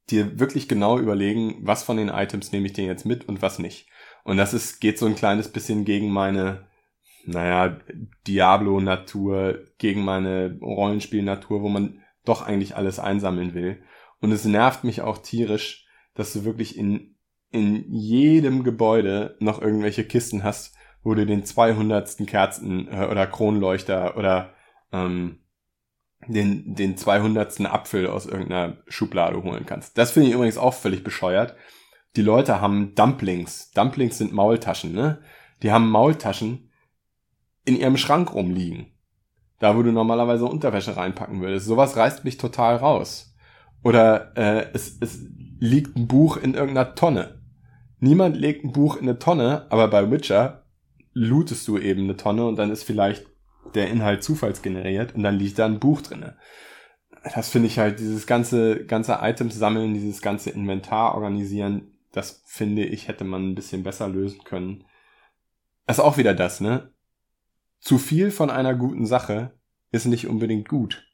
dir 0.09 0.39
wirklich 0.39 0.67
genau 0.67 0.97
überlegen, 0.97 1.59
was 1.61 1.83
von 1.83 1.97
den 1.97 2.09
Items 2.09 2.51
nehme 2.51 2.65
ich 2.65 2.73
denn 2.73 2.85
jetzt 2.85 3.05
mit 3.05 3.27
und 3.29 3.41
was 3.41 3.59
nicht. 3.59 3.87
Und 4.23 4.37
das 4.37 4.53
ist, 4.53 4.79
geht 4.79 4.97
so 4.97 5.05
ein 5.05 5.15
kleines 5.15 5.49
bisschen 5.49 5.85
gegen 5.85 6.09
meine, 6.09 6.67
naja, 7.25 7.79
Diablo-Natur, 8.27 9.59
gegen 9.77 10.03
meine 10.03 10.57
Rollenspiel-Natur, 10.61 11.61
wo 11.61 11.69
man 11.69 12.01
doch 12.25 12.41
eigentlich 12.41 12.75
alles 12.75 12.99
einsammeln 12.99 13.53
will. 13.53 13.81
Und 14.21 14.31
es 14.31 14.45
nervt 14.45 14.83
mich 14.83 15.01
auch 15.01 15.19
tierisch, 15.19 15.87
dass 16.13 16.33
du 16.33 16.43
wirklich 16.43 16.77
in, 16.77 17.15
in 17.51 17.85
jedem 17.91 18.63
Gebäude 18.63 19.37
noch 19.39 19.61
irgendwelche 19.61 20.03
Kisten 20.03 20.43
hast, 20.43 20.75
wo 21.03 21.13
du 21.13 21.25
den 21.25 21.45
200. 21.45 22.17
Kerzen 22.27 22.87
äh, 22.87 23.07
oder 23.09 23.25
Kronleuchter 23.27 24.17
oder 24.17 24.53
ähm, 24.91 25.39
den, 26.27 26.75
den 26.75 26.97
200. 26.97 27.61
Apfel 27.61 28.07
aus 28.07 28.25
irgendeiner 28.25 28.77
Schublade 28.87 29.41
holen 29.43 29.65
kannst. 29.65 29.97
Das 29.97 30.11
finde 30.11 30.29
ich 30.29 30.35
übrigens 30.35 30.57
auch 30.57 30.73
völlig 30.73 31.03
bescheuert. 31.03 31.55
Die 32.15 32.21
Leute 32.21 32.59
haben 32.59 32.95
Dumplings. 32.95 33.71
Dumplings 33.71 34.17
sind 34.17 34.33
Maultaschen, 34.33 34.93
ne? 34.93 35.21
Die 35.61 35.71
haben 35.71 35.89
Maultaschen 35.89 36.71
in 37.65 37.75
ihrem 37.75 37.97
Schrank 37.97 38.33
rumliegen. 38.33 38.87
Da, 39.59 39.75
wo 39.75 39.83
du 39.83 39.91
normalerweise 39.91 40.45
Unterwäsche 40.45 40.95
reinpacken 40.95 41.41
würdest. 41.41 41.65
Sowas 41.65 41.97
reißt 41.97 42.23
mich 42.23 42.37
total 42.37 42.77
raus. 42.77 43.28
Oder 43.83 44.35
äh, 44.37 44.67
es, 44.73 44.97
es 44.99 45.25
liegt 45.59 45.95
ein 45.95 46.07
Buch 46.07 46.37
in 46.37 46.53
irgendeiner 46.53 46.95
Tonne. 46.95 47.39
Niemand 47.99 48.37
legt 48.37 48.63
ein 48.63 48.71
Buch 48.71 48.95
in 48.95 49.03
eine 49.03 49.19
Tonne, 49.19 49.65
aber 49.69 49.87
bei 49.87 50.09
Witcher 50.09 50.65
lootest 51.13 51.67
du 51.67 51.77
eben 51.77 52.03
eine 52.03 52.17
Tonne 52.17 52.45
und 52.45 52.55
dann 52.55 52.71
ist 52.71 52.83
vielleicht 52.83 53.25
der 53.75 53.89
Inhalt 53.89 54.23
zufallsgeneriert 54.23 55.15
und 55.15 55.23
dann 55.23 55.35
liegt 55.35 55.59
da 55.59 55.65
ein 55.65 55.79
Buch 55.79 56.01
drinne. 56.01 56.37
Das 57.35 57.49
finde 57.49 57.67
ich 57.67 57.79
halt, 57.79 57.99
dieses 57.99 58.25
ganze, 58.25 58.85
ganze 58.85 59.19
Items 59.21 59.55
sammeln, 59.57 59.93
dieses 59.93 60.21
ganze 60.21 60.51
Inventar 60.51 61.15
organisieren, 61.15 61.99
das 62.11 62.41
finde 62.45 62.85
ich, 62.85 63.07
hätte 63.07 63.23
man 63.23 63.49
ein 63.49 63.55
bisschen 63.55 63.83
besser 63.83 64.07
lösen 64.07 64.43
können. 64.43 64.85
Das 65.85 65.97
ist 65.97 66.03
auch 66.03 66.17
wieder 66.17 66.33
das, 66.33 66.61
ne? 66.61 66.91
Zu 67.79 67.97
viel 67.97 68.31
von 68.31 68.49
einer 68.49 68.75
guten 68.75 69.05
Sache 69.05 69.53
ist 69.91 70.05
nicht 70.05 70.27
unbedingt 70.27 70.67
gut. 70.67 71.08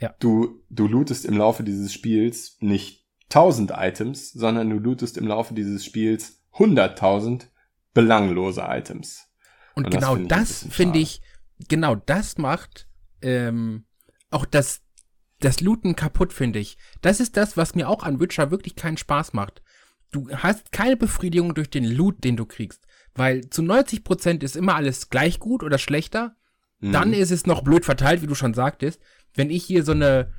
Ja. 0.00 0.14
Du, 0.20 0.62
du 0.70 0.86
lootest 0.86 1.24
im 1.24 1.36
Laufe 1.36 1.64
dieses 1.64 1.92
Spiels 1.92 2.56
nicht 2.60 3.06
1000 3.30 3.72
Items, 3.76 4.32
sondern 4.32 4.70
du 4.70 4.78
lootest 4.78 5.18
im 5.18 5.26
Laufe 5.26 5.54
dieses 5.54 5.84
Spiels 5.84 6.42
100.000 6.54 7.46
belanglose 7.94 8.64
Items. 8.66 9.26
Und, 9.74 9.86
Und 9.86 9.90
genau 9.92 10.16
das 10.16 10.66
finde 10.70 10.98
ich, 10.98 11.20
genau 11.68 11.94
das 11.94 12.38
macht 12.38 12.88
ähm, 13.22 13.84
auch 14.30 14.44
das, 14.44 14.82
das 15.40 15.60
Looten 15.60 15.96
kaputt, 15.96 16.32
finde 16.32 16.58
ich. 16.58 16.78
Das 17.00 17.20
ist 17.20 17.36
das, 17.36 17.56
was 17.56 17.74
mir 17.74 17.88
auch 17.88 18.02
an 18.02 18.20
Witcher 18.20 18.50
wirklich 18.50 18.76
keinen 18.76 18.96
Spaß 18.96 19.32
macht. 19.32 19.62
Du 20.10 20.28
hast 20.30 20.72
keine 20.72 20.96
Befriedigung 20.96 21.54
durch 21.54 21.70
den 21.70 21.84
Loot, 21.84 22.24
den 22.24 22.36
du 22.36 22.46
kriegst. 22.46 22.86
Weil 23.14 23.50
zu 23.50 23.62
90% 23.62 24.42
ist 24.42 24.56
immer 24.56 24.74
alles 24.74 25.10
gleich 25.10 25.38
gut 25.38 25.62
oder 25.62 25.78
schlechter. 25.78 26.36
Mhm. 26.80 26.92
Dann 26.92 27.12
ist 27.12 27.30
es 27.30 27.46
noch 27.46 27.62
blöd 27.62 27.84
verteilt, 27.84 28.22
wie 28.22 28.26
du 28.26 28.34
schon 28.34 28.54
sagtest. 28.54 29.00
Wenn 29.34 29.50
ich 29.50 29.64
hier 29.64 29.84
so 29.84 29.92
eine, 29.92 30.32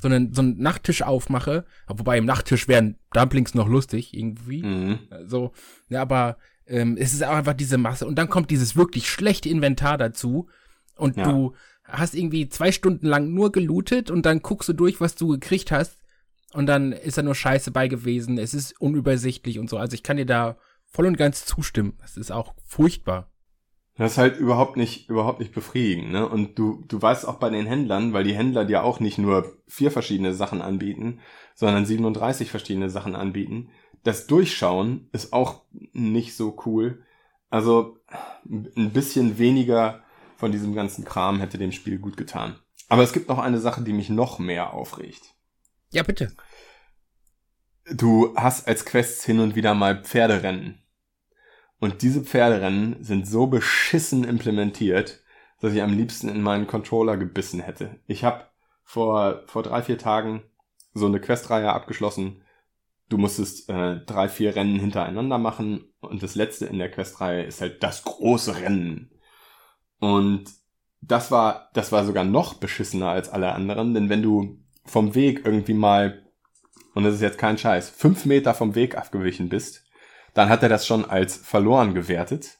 so 0.00 0.08
einen, 0.08 0.32
so 0.34 0.42
einen 0.42 0.58
Nachttisch 0.58 1.02
aufmache, 1.02 1.64
wobei 1.88 2.18
im 2.18 2.24
Nachttisch 2.24 2.68
wären 2.68 2.98
Dumplings 3.12 3.54
noch 3.54 3.68
lustig, 3.68 4.14
irgendwie. 4.14 4.62
Mhm. 4.62 4.98
So, 5.26 5.52
ja, 5.88 6.02
aber 6.02 6.38
ähm, 6.66 6.96
es 6.98 7.12
ist 7.12 7.24
auch 7.24 7.34
einfach 7.34 7.54
diese 7.54 7.78
Masse. 7.78 8.06
Und 8.06 8.16
dann 8.16 8.28
kommt 8.28 8.50
dieses 8.50 8.76
wirklich 8.76 9.08
schlechte 9.08 9.48
Inventar 9.48 9.98
dazu 9.98 10.48
und 10.96 11.16
ja. 11.16 11.24
du 11.24 11.54
hast 11.84 12.14
irgendwie 12.14 12.48
zwei 12.48 12.72
Stunden 12.72 13.06
lang 13.06 13.32
nur 13.32 13.52
gelootet 13.52 14.10
und 14.10 14.26
dann 14.26 14.42
guckst 14.42 14.68
du 14.68 14.72
durch, 14.72 15.00
was 15.00 15.14
du 15.14 15.28
gekriegt 15.28 15.70
hast 15.70 15.98
und 16.52 16.66
dann 16.66 16.92
ist 16.92 17.18
da 17.18 17.22
nur 17.22 17.34
Scheiße 17.34 17.70
bei 17.70 17.88
gewesen. 17.88 18.38
Es 18.38 18.54
ist 18.54 18.80
unübersichtlich 18.80 19.58
und 19.58 19.70
so. 19.70 19.78
Also 19.78 19.94
ich 19.94 20.02
kann 20.02 20.16
dir 20.16 20.26
da 20.26 20.56
voll 20.84 21.06
und 21.06 21.16
ganz 21.16 21.44
zustimmen. 21.44 21.94
Das 22.00 22.16
ist 22.16 22.32
auch 22.32 22.54
furchtbar. 22.64 23.30
Das 23.96 24.12
ist 24.12 24.18
halt 24.18 24.36
überhaupt 24.36 24.76
nicht, 24.76 25.08
überhaupt 25.08 25.40
nicht 25.40 25.54
befriedigend, 25.54 26.10
ne? 26.10 26.28
Und 26.28 26.58
du, 26.58 26.84
du 26.86 27.00
weißt 27.00 27.26
auch 27.26 27.36
bei 27.36 27.48
den 27.48 27.66
Händlern, 27.66 28.12
weil 28.12 28.24
die 28.24 28.34
Händler 28.34 28.66
dir 28.66 28.84
auch 28.84 29.00
nicht 29.00 29.16
nur 29.16 29.56
vier 29.66 29.90
verschiedene 29.90 30.34
Sachen 30.34 30.60
anbieten, 30.60 31.20
sondern 31.54 31.86
37 31.86 32.50
verschiedene 32.50 32.90
Sachen 32.90 33.16
anbieten. 33.16 33.70
Das 34.02 34.26
Durchschauen 34.26 35.08
ist 35.12 35.32
auch 35.32 35.62
nicht 35.92 36.36
so 36.36 36.58
cool. 36.66 37.02
Also 37.48 37.98
ein 38.50 38.90
bisschen 38.92 39.38
weniger 39.38 40.02
von 40.36 40.52
diesem 40.52 40.74
ganzen 40.74 41.04
Kram 41.04 41.40
hätte 41.40 41.56
dem 41.56 41.72
Spiel 41.72 41.98
gut 41.98 42.18
getan. 42.18 42.56
Aber 42.88 43.02
es 43.02 43.12
gibt 43.12 43.28
noch 43.28 43.38
eine 43.38 43.58
Sache, 43.58 43.82
die 43.82 43.94
mich 43.94 44.10
noch 44.10 44.38
mehr 44.38 44.74
aufregt. 44.74 45.34
Ja, 45.90 46.02
bitte. 46.02 46.32
Du 47.92 48.34
hast 48.36 48.68
als 48.68 48.84
Quests 48.84 49.24
hin 49.24 49.40
und 49.40 49.54
wieder 49.54 49.74
mal 49.74 50.02
Pferderennen. 50.02 50.82
Und 51.78 52.02
diese 52.02 52.22
Pferderennen 52.22 53.02
sind 53.02 53.26
so 53.26 53.46
beschissen 53.46 54.24
implementiert, 54.24 55.22
dass 55.60 55.72
ich 55.72 55.82
am 55.82 55.92
liebsten 55.92 56.28
in 56.28 56.42
meinen 56.42 56.66
Controller 56.66 57.16
gebissen 57.16 57.60
hätte. 57.60 58.00
Ich 58.06 58.24
habe 58.24 58.44
vor, 58.82 59.42
vor 59.46 59.62
drei, 59.62 59.82
vier 59.82 59.98
Tagen 59.98 60.42
so 60.94 61.06
eine 61.06 61.20
Questreihe 61.20 61.72
abgeschlossen. 61.72 62.42
Du 63.08 63.18
musstest 63.18 63.68
äh, 63.68 64.00
drei, 64.04 64.28
vier 64.28 64.56
Rennen 64.56 64.80
hintereinander 64.80 65.38
machen 65.38 65.92
und 66.00 66.22
das 66.22 66.34
letzte 66.34 66.66
in 66.66 66.78
der 66.78 66.90
Questreihe 66.90 67.44
ist 67.44 67.60
halt 67.60 67.82
das 67.82 68.04
große 68.04 68.56
Rennen. 68.56 69.10
Und 69.98 70.44
das 71.00 71.30
war, 71.30 71.70
das 71.74 71.92
war 71.92 72.04
sogar 72.04 72.24
noch 72.24 72.54
beschissener 72.54 73.10
als 73.10 73.28
alle 73.28 73.52
anderen, 73.52 73.94
denn 73.94 74.08
wenn 74.08 74.22
du 74.22 74.58
vom 74.84 75.14
Weg 75.14 75.42
irgendwie 75.44 75.74
mal, 75.74 76.26
und 76.94 77.04
das 77.04 77.14
ist 77.14 77.20
jetzt 77.20 77.38
kein 77.38 77.58
Scheiß, 77.58 77.90
fünf 77.90 78.24
Meter 78.24 78.54
vom 78.54 78.74
Weg 78.74 78.96
abgewichen 78.96 79.48
bist, 79.48 79.85
dann 80.36 80.50
hat 80.50 80.62
er 80.62 80.68
das 80.68 80.86
schon 80.86 81.06
als 81.06 81.34
verloren 81.34 81.94
gewertet, 81.94 82.58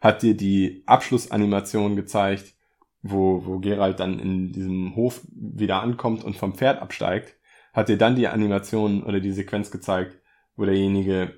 hat 0.00 0.22
dir 0.22 0.36
die 0.36 0.84
Abschlussanimation 0.86 1.96
gezeigt, 1.96 2.54
wo, 3.02 3.44
wo 3.44 3.58
Gerald 3.58 3.98
dann 3.98 4.20
in 4.20 4.52
diesem 4.52 4.94
Hof 4.94 5.22
wieder 5.34 5.82
ankommt 5.82 6.22
und 6.22 6.36
vom 6.36 6.54
Pferd 6.54 6.80
absteigt, 6.80 7.34
hat 7.72 7.88
dir 7.88 7.98
dann 7.98 8.14
die 8.14 8.28
Animation 8.28 9.02
oder 9.02 9.18
die 9.18 9.32
Sequenz 9.32 9.72
gezeigt, 9.72 10.20
wo 10.54 10.66
derjenige, 10.66 11.34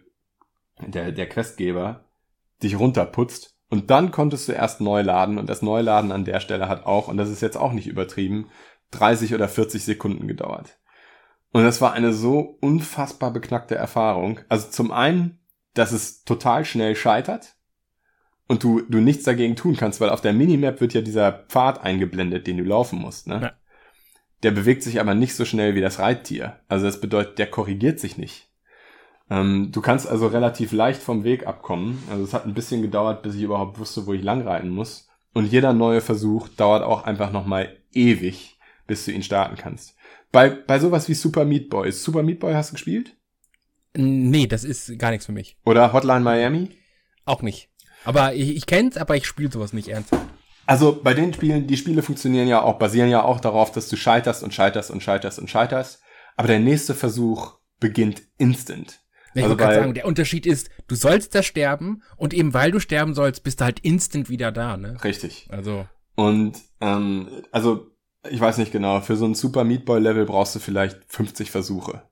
der, 0.86 1.10
der 1.10 1.26
Questgeber, 1.26 2.04
dich 2.62 2.78
runterputzt. 2.78 3.56
Und 3.70 3.88
dann 3.90 4.10
konntest 4.10 4.46
du 4.46 4.52
erst 4.52 4.82
neu 4.82 5.00
laden 5.00 5.38
und 5.38 5.48
das 5.48 5.62
Neuladen 5.62 6.12
an 6.12 6.26
der 6.26 6.40
Stelle 6.40 6.68
hat 6.68 6.84
auch, 6.84 7.08
und 7.08 7.16
das 7.16 7.30
ist 7.30 7.40
jetzt 7.40 7.56
auch 7.56 7.72
nicht 7.72 7.86
übertrieben, 7.86 8.50
30 8.90 9.34
oder 9.34 9.48
40 9.48 9.82
Sekunden 9.82 10.28
gedauert. 10.28 10.78
Und 11.52 11.64
das 11.64 11.80
war 11.80 11.94
eine 11.94 12.12
so 12.12 12.58
unfassbar 12.60 13.30
beknackte 13.30 13.74
Erfahrung. 13.74 14.40
Also 14.50 14.68
zum 14.68 14.92
einen, 14.92 15.37
dass 15.78 15.92
es 15.92 16.24
total 16.24 16.64
schnell 16.64 16.96
scheitert 16.96 17.54
und 18.48 18.64
du, 18.64 18.80
du 18.80 18.98
nichts 18.98 19.24
dagegen 19.24 19.54
tun 19.54 19.76
kannst, 19.76 20.00
weil 20.00 20.10
auf 20.10 20.20
der 20.20 20.32
Minimap 20.32 20.80
wird 20.80 20.94
ja 20.94 21.02
dieser 21.02 21.32
Pfad 21.32 21.82
eingeblendet, 21.84 22.46
den 22.46 22.56
du 22.56 22.64
laufen 22.64 22.98
musst. 22.98 23.28
Ne? 23.28 23.40
Ja. 23.40 23.52
Der 24.42 24.50
bewegt 24.50 24.82
sich 24.82 25.00
aber 25.00 25.14
nicht 25.14 25.34
so 25.34 25.44
schnell 25.44 25.74
wie 25.74 25.80
das 25.80 26.00
Reittier. 26.00 26.58
Also 26.68 26.86
das 26.86 27.00
bedeutet, 27.00 27.38
der 27.38 27.48
korrigiert 27.48 28.00
sich 28.00 28.18
nicht. 28.18 28.48
Ähm, 29.30 29.70
du 29.70 29.80
kannst 29.80 30.08
also 30.08 30.26
relativ 30.26 30.72
leicht 30.72 31.02
vom 31.02 31.22
Weg 31.22 31.46
abkommen. 31.46 32.02
Also 32.10 32.24
es 32.24 32.34
hat 32.34 32.46
ein 32.46 32.54
bisschen 32.54 32.82
gedauert, 32.82 33.22
bis 33.22 33.34
ich 33.34 33.42
überhaupt 33.42 33.78
wusste, 33.78 34.06
wo 34.06 34.12
ich 34.12 34.22
langreiten 34.22 34.70
muss. 34.70 35.08
Und 35.34 35.46
jeder 35.46 35.72
neue 35.72 36.00
Versuch 36.00 36.48
dauert 36.48 36.82
auch 36.82 37.04
einfach 37.04 37.30
nochmal 37.30 37.76
ewig, 37.92 38.58
bis 38.86 39.04
du 39.04 39.12
ihn 39.12 39.22
starten 39.22 39.56
kannst. 39.56 39.94
Bei, 40.32 40.50
bei 40.50 40.78
sowas 40.78 41.08
wie 41.08 41.14
Super 41.14 41.44
Meat 41.44 41.68
Boy. 41.68 41.92
Super 41.92 42.22
Meat 42.22 42.40
Boy 42.40 42.54
hast 42.54 42.70
du 42.70 42.74
gespielt? 42.74 43.17
Nee, 43.94 44.46
das 44.46 44.64
ist 44.64 44.98
gar 44.98 45.10
nichts 45.10 45.26
für 45.26 45.32
mich. 45.32 45.56
Oder 45.64 45.92
Hotline 45.92 46.20
Miami? 46.20 46.70
Auch 47.24 47.42
nicht. 47.42 47.70
Aber 48.04 48.34
ich, 48.34 48.56
ich 48.56 48.66
kenn's, 48.66 48.96
aber 48.96 49.16
ich 49.16 49.26
spiele 49.26 49.50
sowas 49.50 49.72
nicht 49.72 49.88
ernsthaft. 49.88 50.26
Also 50.66 51.00
bei 51.02 51.14
den 51.14 51.32
Spielen, 51.32 51.66
die 51.66 51.76
Spiele 51.76 52.02
funktionieren 52.02 52.46
ja 52.46 52.62
auch, 52.62 52.78
basieren 52.78 53.08
ja 53.08 53.22
auch 53.22 53.40
darauf, 53.40 53.72
dass 53.72 53.88
du 53.88 53.96
scheiterst 53.96 54.42
und 54.42 54.52
scheiterst 54.52 54.90
und 54.90 55.02
scheiterst 55.02 55.38
und 55.38 55.48
scheiterst. 55.48 56.02
Aber 56.36 56.48
der 56.48 56.60
nächste 56.60 56.94
Versuch 56.94 57.58
beginnt 57.80 58.22
instant. 58.36 59.00
Ich 59.34 59.42
also 59.42 59.58
wollte 59.58 59.74
sagen, 59.74 59.94
der 59.94 60.06
Unterschied 60.06 60.46
ist, 60.46 60.68
du 60.86 60.94
sollst 60.94 61.34
da 61.34 61.42
sterben 61.42 62.02
und 62.16 62.34
eben 62.34 62.54
weil 62.54 62.70
du 62.70 62.80
sterben 62.80 63.14
sollst, 63.14 63.44
bist 63.44 63.60
du 63.60 63.64
halt 63.64 63.80
instant 63.80 64.28
wieder 64.28 64.52
da, 64.52 64.76
ne? 64.76 65.02
Richtig. 65.04 65.46
Also. 65.50 65.86
Und 66.16 66.58
ähm, 66.80 67.28
also 67.50 67.90
ich 68.28 68.40
weiß 68.40 68.58
nicht 68.58 68.72
genau, 68.72 69.00
für 69.00 69.16
so 69.16 69.24
ein 69.24 69.34
Super 69.34 69.64
Meat 69.64 69.84
Boy 69.84 70.00
Level 70.00 70.26
brauchst 70.26 70.54
du 70.54 70.58
vielleicht 70.58 70.98
50 71.08 71.50
Versuche. 71.50 72.07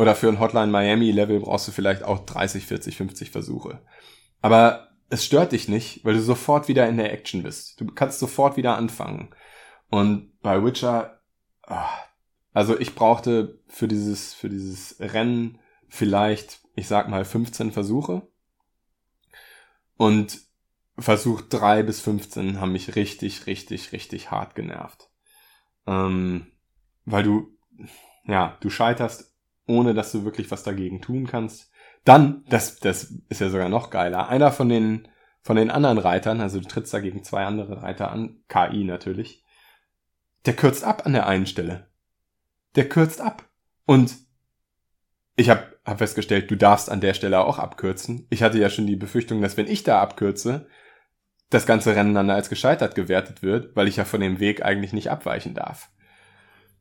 Oder 0.00 0.14
für 0.14 0.30
ein 0.30 0.40
Hotline 0.40 0.68
Miami 0.68 1.10
Level 1.10 1.40
brauchst 1.40 1.68
du 1.68 1.72
vielleicht 1.72 2.04
auch 2.04 2.24
30, 2.24 2.64
40, 2.64 2.96
50 2.96 3.30
Versuche. 3.30 3.82
Aber 4.40 4.88
es 5.10 5.26
stört 5.26 5.52
dich 5.52 5.68
nicht, 5.68 6.06
weil 6.06 6.14
du 6.14 6.22
sofort 6.22 6.68
wieder 6.68 6.88
in 6.88 6.96
der 6.96 7.12
Action 7.12 7.42
bist. 7.42 7.78
Du 7.78 7.84
kannst 7.84 8.18
sofort 8.18 8.56
wieder 8.56 8.78
anfangen. 8.78 9.34
Und 9.90 10.40
bei 10.40 10.64
Witcher, 10.64 11.20
ah, 11.66 11.90
also 12.54 12.80
ich 12.80 12.94
brauchte 12.94 13.60
für 13.68 13.88
dieses, 13.88 14.32
für 14.32 14.48
dieses 14.48 14.98
Rennen 15.00 15.58
vielleicht, 15.90 16.60
ich 16.76 16.88
sag 16.88 17.10
mal, 17.10 17.26
15 17.26 17.70
Versuche. 17.70 18.26
Und 19.98 20.40
Versuch 20.96 21.42
3 21.42 21.82
bis 21.82 22.00
15 22.00 22.58
haben 22.58 22.72
mich 22.72 22.96
richtig, 22.96 23.44
richtig, 23.46 23.92
richtig 23.92 24.30
hart 24.30 24.54
genervt. 24.54 25.10
Ähm, 25.86 26.52
weil 27.04 27.22
du, 27.22 27.54
ja, 28.24 28.56
du 28.62 28.70
scheiterst, 28.70 29.29
ohne 29.66 29.94
dass 29.94 30.12
du 30.12 30.24
wirklich 30.24 30.50
was 30.50 30.62
dagegen 30.62 31.00
tun 31.00 31.26
kannst. 31.26 31.70
Dann, 32.04 32.44
das, 32.48 32.80
das 32.80 33.12
ist 33.28 33.40
ja 33.40 33.50
sogar 33.50 33.68
noch 33.68 33.90
geiler, 33.90 34.28
einer 34.28 34.52
von 34.52 34.68
den, 34.68 35.08
von 35.42 35.56
den 35.56 35.70
anderen 35.70 35.98
Reitern, 35.98 36.40
also 36.40 36.60
du 36.60 36.68
trittst 36.68 36.92
da 36.92 37.00
gegen 37.00 37.24
zwei 37.24 37.44
andere 37.44 37.82
Reiter 37.82 38.10
an, 38.10 38.42
KI 38.48 38.84
natürlich, 38.84 39.44
der 40.46 40.54
kürzt 40.54 40.84
ab 40.84 41.04
an 41.06 41.12
der 41.12 41.26
einen 41.26 41.46
Stelle. 41.46 41.88
Der 42.74 42.88
kürzt 42.88 43.20
ab. 43.20 43.48
Und 43.84 44.14
ich 45.36 45.50
habe 45.50 45.78
hab 45.84 45.98
festgestellt, 45.98 46.50
du 46.50 46.56
darfst 46.56 46.90
an 46.90 47.00
der 47.00 47.14
Stelle 47.14 47.40
auch 47.40 47.58
abkürzen. 47.58 48.26
Ich 48.30 48.42
hatte 48.42 48.58
ja 48.58 48.70
schon 48.70 48.86
die 48.86 48.96
Befürchtung, 48.96 49.40
dass 49.42 49.56
wenn 49.56 49.66
ich 49.66 49.82
da 49.82 50.00
abkürze, 50.00 50.68
das 51.50 51.66
ganze 51.66 51.96
Rennen 51.96 52.14
dann 52.14 52.30
als 52.30 52.48
gescheitert 52.48 52.94
gewertet 52.94 53.42
wird, 53.42 53.74
weil 53.74 53.88
ich 53.88 53.96
ja 53.96 54.04
von 54.04 54.20
dem 54.20 54.38
Weg 54.38 54.64
eigentlich 54.64 54.92
nicht 54.92 55.10
abweichen 55.10 55.54
darf. 55.54 55.90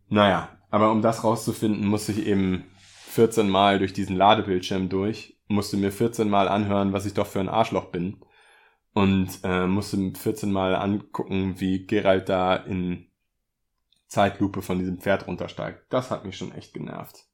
Naja, 0.08 0.59
aber 0.70 0.92
um 0.92 1.02
das 1.02 1.24
rauszufinden, 1.24 1.88
musste 1.88 2.12
ich 2.12 2.26
eben 2.26 2.66
14 3.10 3.50
Mal 3.50 3.80
durch 3.80 3.94
diesen 3.94 4.16
Ladebildschirm 4.16 4.90
durch, 4.90 5.38
musste 5.48 5.78
mir 5.78 5.92
14 5.92 6.30
Mal 6.30 6.48
anhören, 6.48 6.94
was 6.94 7.06
ich 7.06 7.14
doch 7.14 7.28
für 7.28 7.40
ein 7.40 7.50
Arschloch 7.50 7.86
bin. 7.86 8.22
Und 8.94 9.40
äh, 9.44 9.68
musste 9.68 10.12
14 10.14 10.52
Mal 10.52 10.76
angucken, 10.76 11.60
wie 11.60 11.86
Gerald 11.86 12.30
da 12.30 12.56
in 12.56 13.08
Zeitlupe 14.08 14.62
von 14.62 14.80
diesem 14.80 15.00
Pferd 15.00 15.28
runtersteigt. 15.28 15.84
Das 15.90 16.12
hat 16.12 16.26
mich 16.26 16.38
schon 16.38 16.52
echt 16.54 16.74
genervt. 16.74 17.26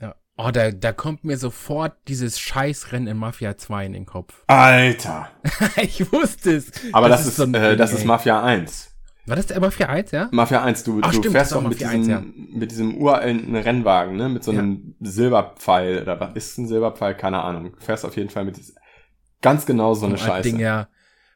Ja. 0.00 0.14
Oh, 0.36 0.50
da, 0.50 0.70
da 0.70 0.92
kommt 0.92 1.24
mir 1.24 1.38
sofort 1.38 1.96
dieses 2.08 2.38
Scheißrennen 2.38 3.08
in 3.08 3.16
Mafia 3.16 3.56
2 3.56 3.86
in 3.86 3.92
den 3.94 4.06
Kopf. 4.06 4.44
Alter! 4.46 5.30
ich 5.76 6.12
wusste 6.12 6.56
es. 6.56 6.70
Aber 6.92 7.08
das, 7.08 7.20
das 7.20 7.26
ist, 7.26 7.38
ist 7.38 7.52
so 7.52 7.58
äh, 7.58 7.76
das 7.76 7.92
ist 7.92 8.04
Mafia 8.04 8.42
1. 8.42 8.89
War 9.26 9.36
das 9.36 9.46
der 9.46 9.60
Mafia 9.60 9.88
1, 9.88 10.10
ja? 10.12 10.28
Mafia 10.32 10.62
1, 10.62 10.84
du, 10.84 11.00
Ach, 11.02 11.10
du 11.10 11.18
stimmt, 11.18 11.34
fährst 11.34 11.52
doch 11.52 11.62
mit 11.62 11.78
diesem, 11.78 11.90
1, 11.90 12.08
ja. 12.08 12.22
mit 12.52 12.70
diesem 12.70 12.96
uralten 12.96 13.54
Rennwagen, 13.54 14.16
ne? 14.16 14.28
Mit 14.28 14.44
so 14.44 14.50
einem 14.50 14.96
ja. 14.98 15.10
Silberpfeil 15.10 16.02
oder 16.02 16.18
was 16.18 16.34
ist 16.34 16.58
ein 16.58 16.66
Silberpfeil? 16.66 17.14
Keine 17.14 17.42
Ahnung. 17.42 17.72
Du 17.72 17.84
fährst 17.84 18.04
auf 18.04 18.16
jeden 18.16 18.30
Fall 18.30 18.44
mit 18.44 18.56
diesem, 18.56 18.74
ganz 19.42 19.66
genau 19.66 19.94
so 19.94 20.06
eine 20.06 20.16
so 20.16 20.24
Scheiße. 20.24 20.48
Ding, 20.48 20.58
ja. 20.58 20.88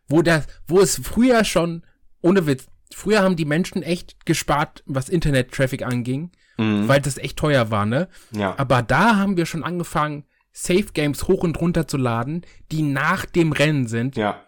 Wo 0.09 0.23
das, 0.23 0.47
wo 0.67 0.81
es 0.81 1.01
früher 1.03 1.45
schon, 1.45 1.85
ohne 2.21 2.47
Witz, 2.47 2.67
früher 2.93 3.23
haben 3.23 3.37
die 3.37 3.45
Menschen 3.45 3.83
echt 3.83 4.27
gespart, 4.27 4.83
was 4.87 5.09
Internet-Traffic 5.09 5.85
anging, 5.85 6.33
mhm. 6.57 6.89
weil 6.89 7.01
das 7.01 7.19
echt 7.19 7.39
teuer 7.39 7.71
war, 7.71 7.87
ne? 7.87 8.09
Ja. 8.33 8.55
Aber 8.59 8.83
da 8.83 9.17
haben 9.17 9.37
wir 9.37 9.47
schon 9.47 9.63
angefangen, 9.63 10.25
Safe 10.53 10.87
Games 10.93 11.27
hoch 11.27 11.43
und 11.43 11.61
runter 11.61 11.87
zu 11.87 11.97
laden, 11.97 12.47
die 12.71 12.83
nach 12.83 13.27
dem 13.27 13.53
Rennen 13.53 13.89
sind. 13.89 14.17
Ja 14.17 14.41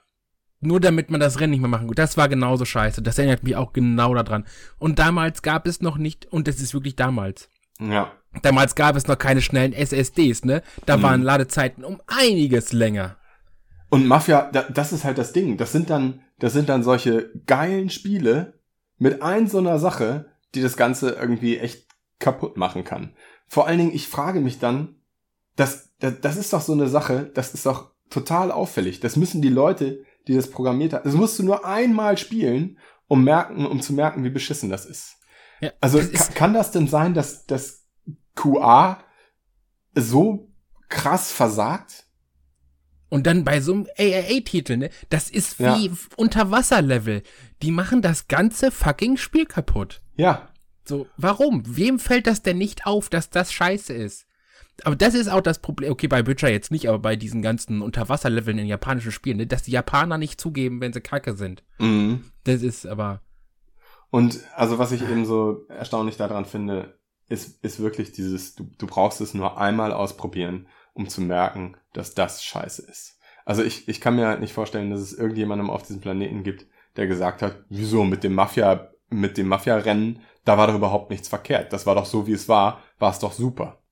nur 0.60 0.80
damit 0.80 1.10
man 1.10 1.20
das 1.20 1.40
Rennen 1.40 1.52
nicht 1.52 1.60
mehr 1.60 1.68
machen 1.68 1.86
kann. 1.86 1.94
Das 1.94 2.16
war 2.16 2.28
genauso 2.28 2.64
scheiße. 2.64 3.02
Das 3.02 3.18
erinnert 3.18 3.44
mich 3.44 3.56
auch 3.56 3.72
genau 3.72 4.14
daran. 4.14 4.44
Und 4.78 4.98
damals 4.98 5.42
gab 5.42 5.66
es 5.66 5.80
noch 5.80 5.98
nicht, 5.98 6.26
und 6.26 6.48
das 6.48 6.60
ist 6.60 6.74
wirklich 6.74 6.96
damals. 6.96 7.48
Ja. 7.78 8.12
Damals 8.42 8.74
gab 8.74 8.96
es 8.96 9.06
noch 9.06 9.18
keine 9.18 9.42
schnellen 9.42 9.72
SSDs, 9.72 10.44
ne? 10.44 10.62
Da 10.84 10.96
mhm. 10.96 11.02
waren 11.02 11.22
Ladezeiten 11.22 11.84
um 11.84 12.00
einiges 12.06 12.72
länger. 12.72 13.16
Und 13.88 14.06
Mafia, 14.06 14.50
das 14.50 14.92
ist 14.92 15.04
halt 15.04 15.18
das 15.18 15.32
Ding. 15.32 15.56
Das 15.56 15.72
sind 15.72 15.90
dann, 15.90 16.20
das 16.38 16.52
sind 16.52 16.68
dann 16.68 16.82
solche 16.82 17.30
geilen 17.46 17.90
Spiele 17.90 18.54
mit 18.98 19.22
ein 19.22 19.46
so 19.46 19.58
einer 19.58 19.78
Sache, 19.78 20.26
die 20.54 20.62
das 20.62 20.76
Ganze 20.76 21.10
irgendwie 21.10 21.58
echt 21.58 21.86
kaputt 22.18 22.56
machen 22.56 22.84
kann. 22.84 23.14
Vor 23.46 23.66
allen 23.66 23.78
Dingen, 23.78 23.94
ich 23.94 24.08
frage 24.08 24.40
mich 24.40 24.58
dann, 24.58 24.96
das, 25.54 25.92
das, 25.98 26.20
das 26.20 26.36
ist 26.36 26.52
doch 26.52 26.60
so 26.60 26.72
eine 26.72 26.88
Sache, 26.88 27.30
das 27.34 27.54
ist 27.54 27.66
doch 27.66 27.92
total 28.10 28.50
auffällig. 28.50 29.00
Das 29.00 29.16
müssen 29.16 29.42
die 29.42 29.48
Leute, 29.48 30.04
die 30.26 30.34
das 30.34 30.50
programmiert 30.50 30.92
hat. 30.92 31.06
Das 31.06 31.14
musst 31.14 31.38
du 31.38 31.42
nur 31.42 31.64
einmal 31.64 32.18
spielen, 32.18 32.78
um 33.08 33.24
merken, 33.24 33.66
um 33.66 33.80
zu 33.80 33.92
merken, 33.92 34.24
wie 34.24 34.30
beschissen 34.30 34.70
das 34.70 34.86
ist. 34.86 35.16
Ja, 35.60 35.72
also 35.80 36.00
das 36.00 36.34
kann 36.34 36.52
das 36.52 36.70
denn 36.70 36.88
sein, 36.88 37.14
dass 37.14 37.46
das 37.46 37.86
QA 38.34 39.02
so 39.94 40.52
krass 40.88 41.32
versagt? 41.32 42.04
Und 43.08 43.26
dann 43.26 43.44
bei 43.44 43.60
so 43.60 43.72
einem 43.72 43.86
AAA-Titel, 43.98 44.76
ne? 44.76 44.90
Das 45.08 45.30
ist 45.30 45.58
wie 45.58 45.86
ja. 45.86 45.92
Unterwasserlevel. 46.16 47.22
Die 47.62 47.70
machen 47.70 48.02
das 48.02 48.28
ganze 48.28 48.70
fucking 48.70 49.16
Spiel 49.16 49.46
kaputt. 49.46 50.02
Ja. 50.16 50.48
So, 50.84 51.06
warum? 51.16 51.62
Wem 51.66 51.98
fällt 51.98 52.26
das 52.26 52.42
denn 52.42 52.58
nicht 52.58 52.86
auf, 52.86 53.08
dass 53.08 53.30
das 53.30 53.52
scheiße 53.52 53.92
ist? 53.92 54.26
Aber 54.84 54.96
das 54.96 55.14
ist 55.14 55.28
auch 55.28 55.40
das 55.40 55.58
Problem, 55.58 55.90
okay, 55.90 56.06
bei 56.06 56.26
Witcher 56.26 56.50
jetzt 56.50 56.70
nicht, 56.70 56.88
aber 56.88 56.98
bei 56.98 57.16
diesen 57.16 57.42
ganzen 57.42 57.82
Unterwasserleveln 57.82 58.58
in 58.58 58.66
japanischen 58.66 59.12
Spielen, 59.12 59.38
ne, 59.38 59.46
dass 59.46 59.62
die 59.62 59.70
Japaner 59.70 60.18
nicht 60.18 60.40
zugeben, 60.40 60.80
wenn 60.80 60.92
sie 60.92 61.00
kacke 61.00 61.34
sind. 61.36 61.62
Mhm. 61.78 62.30
Das 62.44 62.62
ist 62.62 62.86
aber. 62.86 63.22
Und 64.10 64.40
also 64.54 64.78
was 64.78 64.92
ich 64.92 65.02
eben 65.02 65.24
so 65.24 65.66
erstaunlich 65.68 66.16
daran 66.16 66.44
finde, 66.44 66.98
ist, 67.28 67.62
ist 67.64 67.80
wirklich 67.80 68.12
dieses, 68.12 68.54
du, 68.54 68.64
du 68.78 68.86
brauchst 68.86 69.20
es 69.20 69.34
nur 69.34 69.58
einmal 69.58 69.92
ausprobieren, 69.92 70.68
um 70.94 71.08
zu 71.08 71.20
merken, 71.20 71.76
dass 71.92 72.14
das 72.14 72.44
scheiße 72.44 72.82
ist. 72.82 73.18
Also 73.44 73.62
ich, 73.62 73.88
ich 73.88 74.00
kann 74.00 74.16
mir 74.16 74.26
halt 74.26 74.40
nicht 74.40 74.52
vorstellen, 74.52 74.90
dass 74.90 75.00
es 75.00 75.12
irgendjemandem 75.12 75.70
auf 75.70 75.82
diesem 75.82 76.00
Planeten 76.00 76.42
gibt, 76.42 76.66
der 76.96 77.06
gesagt 77.06 77.42
hat, 77.42 77.64
wieso 77.68 78.04
mit 78.04 78.24
dem 78.24 78.34
Mafia, 78.34 78.90
mit 79.08 79.38
dem 79.38 79.48
Mafia-Rennen, 79.48 80.20
da 80.44 80.58
war 80.58 80.66
doch 80.66 80.74
überhaupt 80.74 81.10
nichts 81.10 81.28
verkehrt. 81.28 81.72
Das 81.72 81.86
war 81.86 81.94
doch 81.94 82.06
so, 82.06 82.26
wie 82.26 82.32
es 82.32 82.48
war, 82.48 82.82
war 82.98 83.10
es 83.10 83.18
doch 83.18 83.32
super. 83.32 83.82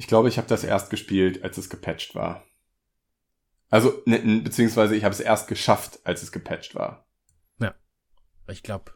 Ich 0.00 0.06
glaube, 0.06 0.30
ich 0.30 0.38
habe 0.38 0.48
das 0.48 0.64
erst 0.64 0.88
gespielt, 0.88 1.44
als 1.44 1.58
es 1.58 1.68
gepatcht 1.68 2.14
war. 2.14 2.42
Also, 3.68 4.02
ne, 4.06 4.40
beziehungsweise 4.42 4.96
ich 4.96 5.04
habe 5.04 5.12
es 5.12 5.20
erst 5.20 5.46
geschafft, 5.46 6.00
als 6.04 6.22
es 6.22 6.32
gepatcht 6.32 6.74
war. 6.74 7.06
Ja. 7.58 7.74
Ich 8.48 8.62
glaube, 8.62 8.94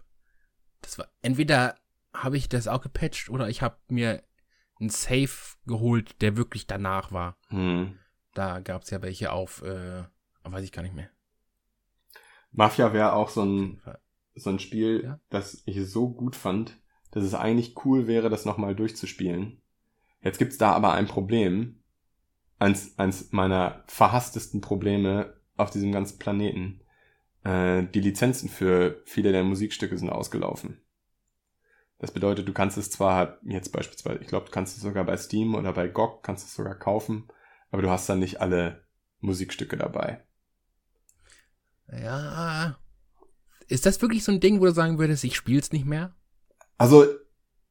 das 0.81 0.97
war 0.97 1.13
entweder 1.21 1.77
habe 2.15 2.39
ich 2.39 2.49
das 2.49 2.69
auch 2.69 2.81
gepatcht 2.81 3.29
oder 3.29 3.51
ich 3.51 3.61
habe 3.61 3.77
mir 3.89 4.23
einen 4.81 4.89
Safe 4.89 5.59
geholt, 5.67 6.23
der 6.23 6.39
wirklich 6.39 6.67
danach 6.67 7.13
war. 7.13 7.37
Hm. 7.49 7.99
Da 8.33 8.61
gab 8.61 8.85
es 8.85 8.91
ja 8.91 9.03
welche 9.03 9.31
auf, 9.31 9.61
äh, 9.61 10.05
weiß 10.43 10.65
ich 10.65 10.73
gar 10.73 10.81
nicht 10.81 10.95
mehr. 10.95 11.11
Mafia 12.51 12.95
wäre 12.95 13.13
auch 13.13 13.29
so 13.29 13.45
ein, 13.45 13.83
so 14.35 14.49
ein 14.49 14.59
Spiel, 14.59 15.03
ja? 15.05 15.21
das 15.29 15.65
ich 15.67 15.87
so 15.87 16.09
gut 16.09 16.35
fand, 16.35 16.81
dass 17.11 17.25
es 17.25 17.35
eigentlich 17.35 17.85
cool 17.85 18.07
wäre, 18.07 18.31
das 18.31 18.47
nochmal 18.47 18.75
durchzuspielen. 18.75 19.61
Jetzt 20.25 20.39
gibt's 20.39 20.59
da 20.59 20.73
aber 20.73 20.95
ein 20.95 21.07
Problem. 21.07 21.81
eins, 22.59 22.99
eins 22.99 23.31
meiner 23.33 23.85
verhasstesten 23.87 24.61
Probleme 24.61 25.35
auf 25.57 25.71
diesem 25.71 25.93
ganzen 25.93 26.19
Planeten. 26.19 26.81
Äh, 27.45 27.85
die 27.95 28.01
Lizenzen 28.01 28.49
für 28.49 29.03
viele 29.05 29.33
der 29.33 29.45
Musikstücke 29.45 29.99
sind 29.99 30.09
ausgelaufen. 30.11 30.81
Das 31.99 32.11
bedeutet, 32.11 32.49
du 32.49 32.53
kannst 32.53 32.77
es 32.77 32.91
zwar 32.91 33.39
jetzt 33.45 33.71
beispielsweise, 33.71 34.21
ich 34.21 34.27
glaube, 34.27 34.47
du 34.47 34.53
kannst 34.53 34.77
es 34.77 34.83
sogar 34.83 35.05
bei 35.05 35.17
Steam 35.17 35.55
oder 35.55 35.73
bei 35.73 35.89
GOG, 35.89 36.23
kannst 36.23 36.47
es 36.47 36.55
sogar 36.55 36.75
kaufen, 36.75 37.29
aber 37.71 37.83
du 37.83 37.91
hast 37.91 38.09
dann 38.09 38.19
nicht 38.19 38.41
alle 38.41 38.85
Musikstücke 39.21 39.77
dabei. 39.77 40.25
Ja. 41.91 42.79
Ist 43.69 43.87
das 43.87 44.01
wirklich 44.03 44.25
so 44.25 44.33
ein 44.33 44.41
Ding, 44.41 44.61
wo 44.61 44.65
du 44.65 44.73
sagen 44.73 44.99
würdest, 44.99 45.25
ich 45.25 45.37
spiel's 45.37 45.73
nicht 45.73 45.87
mehr? 45.87 46.15
Also, 46.77 47.07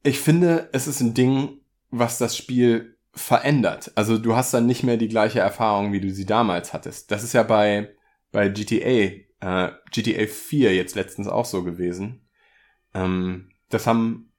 ich 0.02 0.20
finde, 0.20 0.68
es 0.72 0.86
ist 0.86 1.00
ein 1.00 1.14
Ding, 1.14 1.60
was 1.98 2.18
das 2.18 2.36
Spiel 2.36 2.96
verändert. 3.12 3.92
Also, 3.94 4.18
du 4.18 4.34
hast 4.34 4.52
dann 4.52 4.66
nicht 4.66 4.82
mehr 4.82 4.96
die 4.96 5.08
gleiche 5.08 5.40
Erfahrung, 5.40 5.92
wie 5.92 6.00
du 6.00 6.10
sie 6.10 6.26
damals 6.26 6.72
hattest. 6.72 7.10
Das 7.10 7.22
ist 7.22 7.32
ja 7.32 7.42
bei, 7.44 7.94
bei 8.32 8.48
GTA, 8.48 9.20
äh, 9.40 9.72
GTA 9.92 10.26
4 10.26 10.74
jetzt 10.74 10.96
letztens 10.96 11.28
auch 11.28 11.44
so 11.44 11.62
gewesen. 11.62 12.26
Ähm, 12.92 13.50
das 13.70 13.86
haben 13.86 14.32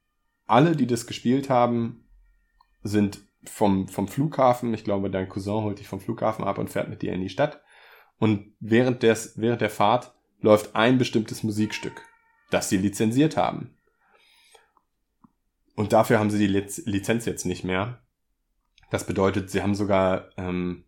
alle, 0.46 0.76
die 0.76 0.86
das 0.86 1.06
gespielt 1.06 1.48
haben, 1.48 2.04
sind 2.82 3.20
vom, 3.44 3.88
vom 3.88 4.08
Flughafen, 4.08 4.74
ich 4.74 4.84
glaube, 4.84 5.10
dein 5.10 5.28
Cousin 5.28 5.62
holt 5.64 5.78
dich 5.78 5.88
vom 5.88 6.00
Flughafen 6.00 6.44
ab 6.44 6.58
und 6.58 6.70
fährt 6.70 6.88
mit 6.88 7.02
dir 7.02 7.12
in 7.12 7.20
die 7.20 7.28
Stadt. 7.28 7.62
Und 8.18 8.54
während, 8.60 9.02
des, 9.02 9.34
während 9.36 9.60
der 9.60 9.70
Fahrt 9.70 10.14
läuft 10.40 10.74
ein 10.74 10.98
bestimmtes 10.98 11.42
Musikstück, 11.42 12.02
das 12.50 12.68
sie 12.68 12.78
lizenziert 12.78 13.36
haben. 13.36 13.75
Und 15.76 15.92
dafür 15.92 16.18
haben 16.18 16.30
sie 16.30 16.38
die 16.38 16.46
Liz 16.46 16.82
Lizenz 16.86 17.26
jetzt 17.26 17.44
nicht 17.44 17.62
mehr. 17.62 18.02
Das 18.90 19.06
bedeutet, 19.06 19.50
sie 19.50 19.62
haben 19.62 19.74
sogar 19.74 20.30
ähm, 20.36 20.84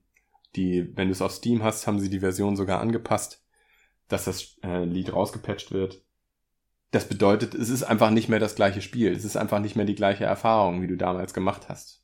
die, 0.57 0.97
wenn 0.97 1.09
du 1.09 1.13
es 1.13 1.23
auf 1.23 1.33
Steam 1.33 1.63
hast, 1.63 1.87
haben 1.87 2.01
sie 2.01 2.11
die 2.11 2.21
Version 2.21 2.57
sogar 2.57 2.81
angepasst, 2.81 3.45
dass 4.09 4.25
das 4.25 4.57
äh, 4.63 4.85
Lied 4.85 5.13
rausgepatcht 5.13 5.73
wird. 5.73 6.03
Das 6.91 7.07
bedeutet, 7.07 7.55
es 7.55 7.69
ist 7.69 7.83
einfach 7.83 8.11
nicht 8.11 8.31
mehr 8.31 8.39
das 8.39 8.55
gleiche 8.55 8.81
Spiel. 8.81 9.13
Es 9.13 9.27
ist 9.27 9.37
einfach 9.37 9.61
nicht 9.61 9.77
mehr 9.77 9.85
die 9.85 9.95
gleiche 9.95 10.25
Erfahrung, 10.25 10.81
wie 10.81 10.87
du 10.87 10.97
damals 10.97 11.35
gemacht 11.35 11.69
hast. 11.69 12.03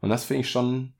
Und 0.00 0.08
das 0.08 0.24
finde 0.24 0.40
ich 0.40 0.50
schon, 0.50 0.94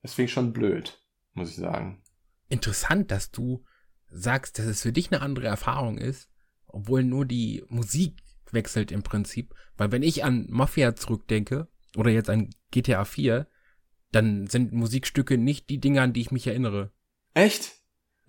das 0.00 0.14
finde 0.14 0.26
ich 0.26 0.32
schon 0.32 0.52
blöd, 0.52 1.00
muss 1.34 1.50
ich 1.50 1.56
sagen. 1.56 2.02
Interessant, 2.48 3.10
dass 3.10 3.32
du 3.32 3.64
sagst, 4.08 4.60
dass 4.60 4.66
es 4.66 4.82
für 4.82 4.92
dich 4.92 5.10
eine 5.10 5.22
andere 5.22 5.46
Erfahrung 5.46 5.98
ist, 5.98 6.28
obwohl 6.66 7.02
nur 7.02 7.26
die 7.26 7.64
Musik 7.68 8.21
wechselt 8.52 8.92
im 8.92 9.02
Prinzip. 9.02 9.54
Weil 9.76 9.92
wenn 9.92 10.02
ich 10.02 10.24
an 10.24 10.46
Mafia 10.48 10.94
zurückdenke, 10.94 11.68
oder 11.96 12.10
jetzt 12.10 12.30
an 12.30 12.50
GTA 12.70 13.04
4, 13.04 13.46
dann 14.12 14.46
sind 14.46 14.72
Musikstücke 14.72 15.38
nicht 15.38 15.70
die 15.70 15.80
Dinge, 15.80 16.02
an 16.02 16.12
die 16.12 16.20
ich 16.20 16.30
mich 16.30 16.46
erinnere. 16.46 16.92
Echt? 17.34 17.72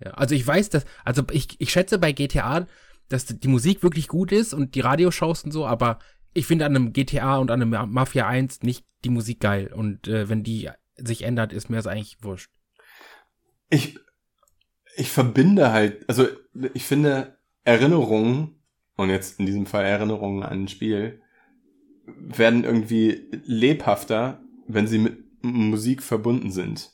Ja, 0.00 0.12
also 0.12 0.34
ich 0.34 0.46
weiß, 0.46 0.70
dass, 0.70 0.84
also 1.04 1.22
ich, 1.30 1.60
ich 1.60 1.70
schätze 1.70 1.98
bei 1.98 2.12
GTA, 2.12 2.66
dass 3.08 3.26
die 3.26 3.48
Musik 3.48 3.82
wirklich 3.82 4.08
gut 4.08 4.32
ist 4.32 4.54
und 4.54 4.74
die 4.74 4.80
Radioshows 4.80 5.44
und 5.44 5.52
so, 5.52 5.66
aber 5.66 5.98
ich 6.32 6.46
finde 6.46 6.64
an 6.66 6.74
einem 6.74 6.92
GTA 6.92 7.36
und 7.36 7.50
an 7.50 7.62
einem 7.62 7.92
Mafia 7.92 8.26
1 8.26 8.62
nicht 8.62 8.84
die 9.04 9.10
Musik 9.10 9.40
geil. 9.40 9.72
Und 9.72 10.08
äh, 10.08 10.28
wenn 10.28 10.42
die 10.42 10.70
sich 10.96 11.22
ändert, 11.22 11.52
ist 11.52 11.70
mir 11.70 11.76
das 11.76 11.86
eigentlich 11.86 12.22
wurscht. 12.22 12.50
Ich, 13.68 13.98
ich 14.96 15.10
verbinde 15.10 15.70
halt, 15.70 16.08
also 16.08 16.26
ich 16.72 16.84
finde 16.84 17.38
Erinnerungen, 17.62 18.63
und 18.96 19.10
jetzt 19.10 19.40
in 19.40 19.46
diesem 19.46 19.66
Fall 19.66 19.84
Erinnerungen 19.84 20.42
an 20.42 20.60
ein 20.62 20.68
Spiel, 20.68 21.20
werden 22.06 22.64
irgendwie 22.64 23.28
lebhafter, 23.44 24.40
wenn 24.66 24.86
sie 24.86 24.98
mit 24.98 25.24
Musik 25.42 26.02
verbunden 26.02 26.50
sind. 26.50 26.92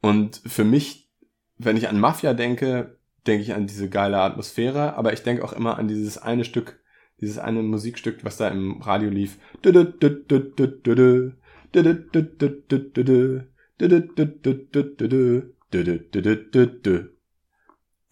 Und 0.00 0.40
für 0.46 0.64
mich, 0.64 1.10
wenn 1.58 1.76
ich 1.76 1.88
an 1.88 2.00
Mafia 2.00 2.34
denke, 2.34 2.98
denke 3.26 3.42
ich 3.42 3.54
an 3.54 3.66
diese 3.66 3.88
geile 3.88 4.18
Atmosphäre, 4.18 4.94
aber 4.94 5.12
ich 5.12 5.22
denke 5.22 5.44
auch 5.44 5.52
immer 5.52 5.78
an 5.78 5.88
dieses 5.88 6.18
eine 6.18 6.44
Stück, 6.44 6.80
dieses 7.20 7.38
eine 7.38 7.62
Musikstück, 7.62 8.24
was 8.24 8.36
da 8.36 8.48
im 8.48 8.80
Radio 8.82 9.10
lief. 9.10 9.38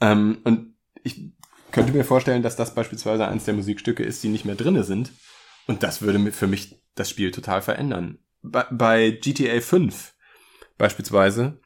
Ähm, 0.01 0.39
und 0.45 0.75
ich 1.03 1.33
könnte 1.75 1.93
mir 1.93 2.05
vorstellen, 2.05 2.43
dass 2.43 2.57
das 2.57 2.75
beispielsweise 2.75 3.27
eins 3.27 3.45
der 3.45 3.55
Musikstücke 3.55 4.05
ist, 4.05 4.23
die 4.23 4.29
nicht 4.29 4.45
mehr 4.45 4.55
drinne 4.55 4.85
sind. 4.85 5.13
Und 5.67 5.83
das 5.83 6.03
würde 6.03 6.33
für 6.33 6.47
mich 6.47 6.81
das 6.95 7.11
Spiel 7.11 7.33
total 7.33 7.63
verändern. 7.63 8.19
Bei, 8.43 8.65
bei 8.71 9.11
GTA 9.11 9.61
5 9.61 10.15
beispielsweise, 10.79 11.61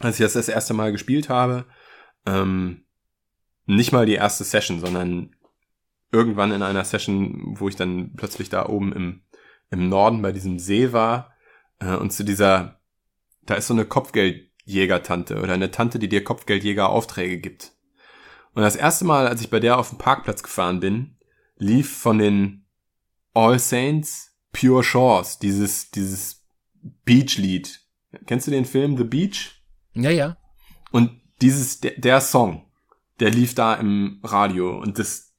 als 0.00 0.18
ich 0.18 0.24
das 0.24 0.32
das 0.32 0.48
erste 0.48 0.74
Mal 0.74 0.90
gespielt 0.90 1.28
habe, 1.28 1.66
ähm, 2.26 2.84
nicht 3.64 3.92
mal 3.92 4.06
die 4.06 4.14
erste 4.14 4.42
Session, 4.42 4.80
sondern 4.80 5.36
irgendwann 6.10 6.52
in 6.52 6.62
einer 6.62 6.84
Session, 6.84 7.54
wo 7.58 7.68
ich 7.68 7.76
dann 7.76 8.14
plötzlich 8.16 8.48
da 8.48 8.66
oben 8.68 8.92
im, 8.92 9.22
im 9.70 9.88
Norden 9.88 10.20
bei 10.20 10.32
diesem 10.32 10.58
See 10.58 10.92
war 10.92 11.32
äh, 11.78 11.94
und 11.94 12.12
zu 12.12 12.24
dieser, 12.24 12.80
da 13.42 13.54
ist 13.54 13.68
so 13.68 13.74
eine 13.74 13.84
Kopfgeldjäger-Tante 13.84 15.40
oder 15.40 15.52
eine 15.52 15.70
Tante, 15.70 16.00
die 16.00 16.08
dir 16.08 16.24
Kopfgeldjäger-Aufträge 16.24 17.38
gibt. 17.38 17.72
Und 18.54 18.62
das 18.62 18.76
erste 18.76 19.04
Mal, 19.04 19.26
als 19.26 19.40
ich 19.40 19.50
bei 19.50 19.60
der 19.60 19.78
auf 19.78 19.88
dem 19.88 19.98
Parkplatz 19.98 20.42
gefahren 20.42 20.80
bin, 20.80 21.16
lief 21.56 21.96
von 21.96 22.18
den 22.18 22.66
All 23.34 23.58
Saints 23.58 24.36
Pure 24.52 24.84
Shores, 24.84 25.38
dieses, 25.38 25.90
dieses 25.90 26.44
Beach-Lied. 27.04 27.80
Kennst 28.26 28.46
du 28.46 28.50
den 28.50 28.66
Film 28.66 28.96
The 28.98 29.04
Beach? 29.04 29.62
Ja, 29.94 30.10
ja. 30.10 30.36
Und 30.90 31.20
dieses, 31.40 31.80
der, 31.80 31.92
der 31.92 32.20
Song, 32.20 32.66
der 33.20 33.30
lief 33.30 33.54
da 33.54 33.74
im 33.74 34.20
Radio 34.22 34.78
und 34.78 34.98
das, 34.98 35.34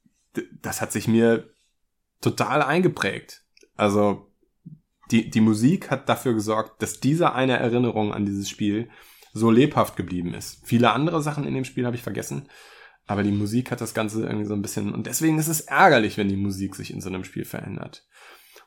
das 0.62 0.82
hat 0.82 0.91
sich 0.91 1.08
mir 1.08 1.49
total 2.21 2.63
eingeprägt. 2.63 3.43
Also, 3.76 4.32
die, 5.12 5.30
die 5.30 5.41
Musik 5.41 5.91
hat 5.91 6.10
dafür 6.10 6.34
gesorgt, 6.34 6.82
dass 6.82 6.99
diese 6.99 7.34
eine 7.34 7.58
Erinnerung 7.58 8.13
an 8.13 8.26
dieses 8.26 8.49
Spiel 8.49 8.89
so 9.34 9.52
lebhaft 9.52 9.95
geblieben 9.95 10.34
ist. 10.34 10.65
Viele 10.65 10.91
andere 10.91 11.21
Sachen 11.21 11.45
in 11.45 11.54
dem 11.54 11.65
Spiel 11.65 11.86
habe 11.86 11.95
ich 11.95 12.04
vergessen, 12.04 12.47
aber 13.05 13.23
die 13.23 13.31
Musik 13.31 13.71
hat 13.71 13.81
das 13.81 13.93
Ganze 13.93 14.23
irgendwie 14.23 14.45
so 14.45 14.53
ein 14.53 14.61
bisschen, 14.61 14.93
und 14.93 15.07
deswegen 15.07 15.37
ist 15.39 15.47
es 15.47 15.61
ärgerlich, 15.61 16.17
wenn 16.17 16.29
die 16.29 16.37
Musik 16.37 16.75
sich 16.75 16.93
in 16.93 17.01
so 17.01 17.09
einem 17.09 17.23
Spiel 17.23 17.45
verändert. 17.45 18.07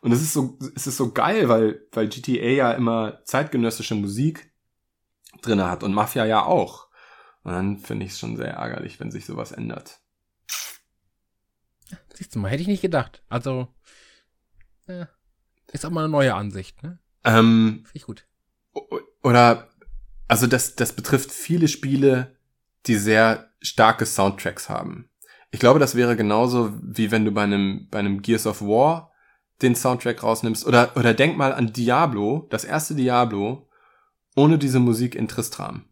Und 0.01 0.13
es 0.13 0.21
ist 0.21 0.33
so, 0.33 0.59
es 0.75 0.87
ist 0.87 0.99
so 0.99 1.13
geil, 1.13 1.49
weil, 1.49 1.87
weil 1.93 2.09
GTA 2.09 2.49
ja 2.49 2.73
immer 2.73 3.25
zeitgenössische 3.25 3.95
Musik 3.95 4.53
drinne 5.43 5.71
hat 5.71 5.83
und 5.83 5.95
Mafia 5.95 6.27
ja 6.27 6.45
auch. 6.45 6.89
Und 7.43 7.53
dann 7.53 7.79
finde 7.79 8.05
ich 8.05 8.13
es 8.13 8.19
schon 8.19 8.37
sehr 8.37 8.55
ärgerlich, 8.55 9.01
wenn 9.01 9.11
sich 9.11 9.25
sowas 9.25 9.53
ändert. 9.53 10.01
Siehst 12.15 12.35
du 12.35 12.39
mal, 12.39 12.51
hätte 12.51 12.63
ich 12.63 12.69
nicht 12.69 12.83
gedacht. 12.83 13.23
Also, 13.29 13.69
ja, 14.87 15.09
ist 15.73 15.85
auch 15.85 15.91
mal 15.91 16.05
eine 16.05 16.11
neue 16.11 16.35
Ansicht, 16.35 16.83
ne? 16.83 16.99
Ähm, 17.25 17.83
Finde 17.85 17.91
ich 17.93 18.05
gut. 18.05 18.27
Oder, 19.23 19.69
also 20.29 20.47
das, 20.47 20.77
das 20.77 20.95
betrifft 20.95 21.33
viele 21.33 21.69
Spiele, 21.69 22.36
die 22.87 22.97
sehr 22.97 23.51
starke 23.61 24.07
Soundtracks 24.07 24.69
haben. 24.69 25.11
Ich 25.51 25.61
glaube, 25.61 25.79
das 25.79 25.95
wäre 25.95 26.17
genauso, 26.17 26.73
wie 26.83 27.11
wenn 27.11 27.25
du 27.25 27.33
bei 27.33 27.43
einem, 27.43 27.89
bei 27.91 27.99
einem 27.99 28.23
Gears 28.23 28.47
of 28.47 28.63
War 28.63 29.13
den 29.63 29.75
Soundtrack 29.75 30.23
rausnimmst. 30.23 30.67
Oder, 30.67 30.97
oder 30.97 31.15
denk 31.15 31.37
mal 31.37 31.53
an 31.53 31.73
Diablo, 31.73 32.47
das 32.51 32.65
erste 32.65 32.95
Diablo, 32.95 33.69
ohne 34.35 34.59
diese 34.59 34.81
Musik 34.81 35.15
in 35.15 35.29
Tristram. 35.29 35.87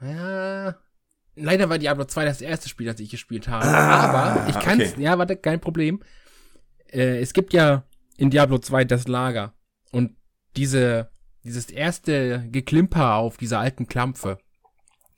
Ja. 0.00 0.76
Leider 1.34 1.70
war 1.70 1.78
Diablo 1.78 2.04
2 2.04 2.24
das 2.24 2.40
erste 2.40 2.68
Spiel, 2.68 2.86
das 2.86 3.00
ich 3.00 3.10
gespielt 3.10 3.48
habe. 3.48 3.64
Ah, 3.64 4.34
aber 4.34 4.48
ich 4.48 4.58
kann 4.60 4.80
es, 4.80 4.92
okay. 4.92 5.02
ja, 5.02 5.18
warte, 5.18 5.36
kein 5.36 5.60
Problem. 5.60 6.02
Äh, 6.88 7.20
es 7.20 7.32
gibt 7.32 7.52
ja 7.52 7.84
in 8.16 8.30
Diablo 8.30 8.58
2 8.58 8.84
das 8.84 9.08
Lager. 9.08 9.54
Und 9.90 10.14
diese, 10.56 11.10
dieses 11.42 11.70
erste 11.70 12.46
Geklimper 12.50 13.14
auf 13.14 13.38
dieser 13.38 13.60
alten 13.60 13.86
Klampfe. 13.86 14.38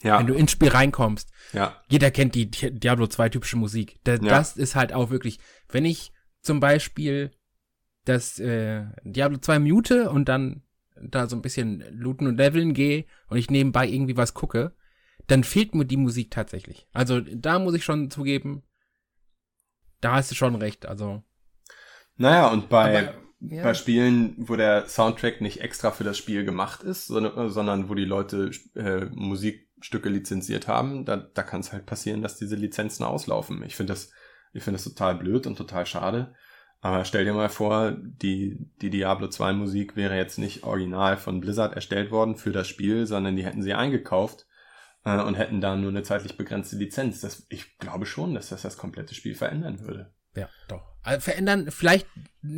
Ja. 0.04 0.18
Wenn 0.18 0.26
du 0.26 0.34
ins 0.34 0.52
Spiel 0.52 0.68
reinkommst. 0.68 1.30
Ja. 1.54 1.82
Jeder 1.88 2.10
kennt 2.10 2.34
die 2.34 2.50
Diablo 2.50 3.06
2 3.06 3.30
typische 3.30 3.56
Musik. 3.56 3.98
Das, 4.04 4.20
ja. 4.20 4.28
das 4.28 4.56
ist 4.56 4.76
halt 4.76 4.92
auch 4.92 5.10
wirklich, 5.10 5.40
wenn 5.70 5.86
ich 5.86 6.12
zum 6.42 6.60
Beispiel 6.60 7.32
das 8.04 8.38
äh, 8.38 8.84
Diablo 9.02 9.38
2 9.38 9.58
mute 9.60 10.10
und 10.10 10.28
dann 10.28 10.62
da 11.00 11.26
so 11.26 11.36
ein 11.36 11.42
bisschen 11.42 11.82
looten 11.90 12.26
und 12.26 12.36
leveln 12.36 12.74
gehe 12.74 13.06
und 13.28 13.38
ich 13.38 13.50
nebenbei 13.50 13.88
irgendwie 13.88 14.16
was 14.16 14.34
gucke, 14.34 14.74
dann 15.26 15.42
fehlt 15.42 15.74
mir 15.74 15.86
die 15.86 15.96
Musik 15.96 16.30
tatsächlich. 16.30 16.86
Also 16.92 17.20
da 17.20 17.58
muss 17.58 17.74
ich 17.74 17.84
schon 17.84 18.10
zugeben, 18.10 18.62
da 20.02 20.16
hast 20.16 20.30
du 20.30 20.34
schon 20.34 20.54
recht. 20.54 20.86
Also. 20.86 21.22
Naja, 22.16 22.48
und 22.48 22.68
bei, 22.68 22.98
aber, 22.98 23.14
ja. 23.40 23.62
bei 23.62 23.72
Spielen, 23.72 24.34
wo 24.36 24.54
der 24.54 24.86
Soundtrack 24.86 25.40
nicht 25.40 25.62
extra 25.62 25.90
für 25.90 26.04
das 26.04 26.18
Spiel 26.18 26.44
gemacht 26.44 26.82
ist, 26.82 27.06
sondern, 27.06 27.48
sondern 27.48 27.88
wo 27.88 27.94
die 27.94 28.04
Leute 28.04 28.50
äh, 28.74 29.06
Musikstücke 29.84 30.08
lizenziert 30.08 30.66
haben, 30.66 31.04
da, 31.04 31.16
da 31.16 31.42
kann 31.42 31.60
es 31.60 31.72
halt 31.72 31.84
passieren, 31.84 32.22
dass 32.22 32.38
diese 32.38 32.56
Lizenzen 32.56 33.04
auslaufen. 33.04 33.62
Ich 33.64 33.76
finde 33.76 33.92
das, 33.92 34.10
ich 34.54 34.62
finde 34.62 34.78
das 34.78 34.84
total 34.84 35.14
blöd 35.16 35.46
und 35.46 35.56
total 35.56 35.84
schade. 35.84 36.34
Aber 36.80 37.04
stell 37.04 37.24
dir 37.26 37.34
mal 37.34 37.50
vor, 37.50 37.92
die, 38.00 38.58
die 38.80 38.88
Diablo 38.88 39.28
2 39.28 39.52
Musik 39.52 39.94
wäre 39.94 40.16
jetzt 40.16 40.38
nicht 40.38 40.64
original 40.64 41.18
von 41.18 41.40
Blizzard 41.40 41.74
erstellt 41.74 42.10
worden 42.10 42.36
für 42.36 42.50
das 42.50 42.66
Spiel, 42.66 43.06
sondern 43.06 43.36
die 43.36 43.44
hätten 43.44 43.62
sie 43.62 43.74
eingekauft 43.74 44.46
äh, 45.04 45.20
und 45.20 45.34
hätten 45.34 45.60
da 45.60 45.76
nur 45.76 45.90
eine 45.90 46.02
zeitlich 46.02 46.38
begrenzte 46.38 46.76
Lizenz. 46.76 47.20
Das, 47.20 47.46
ich 47.50 47.76
glaube 47.78 48.06
schon, 48.06 48.34
dass 48.34 48.48
das 48.48 48.62
das 48.62 48.78
komplette 48.78 49.14
Spiel 49.14 49.34
verändern 49.34 49.80
würde. 49.80 50.14
Ja, 50.34 50.48
doch. 50.68 50.82
Also 51.02 51.20
verändern, 51.20 51.70
vielleicht 51.70 52.06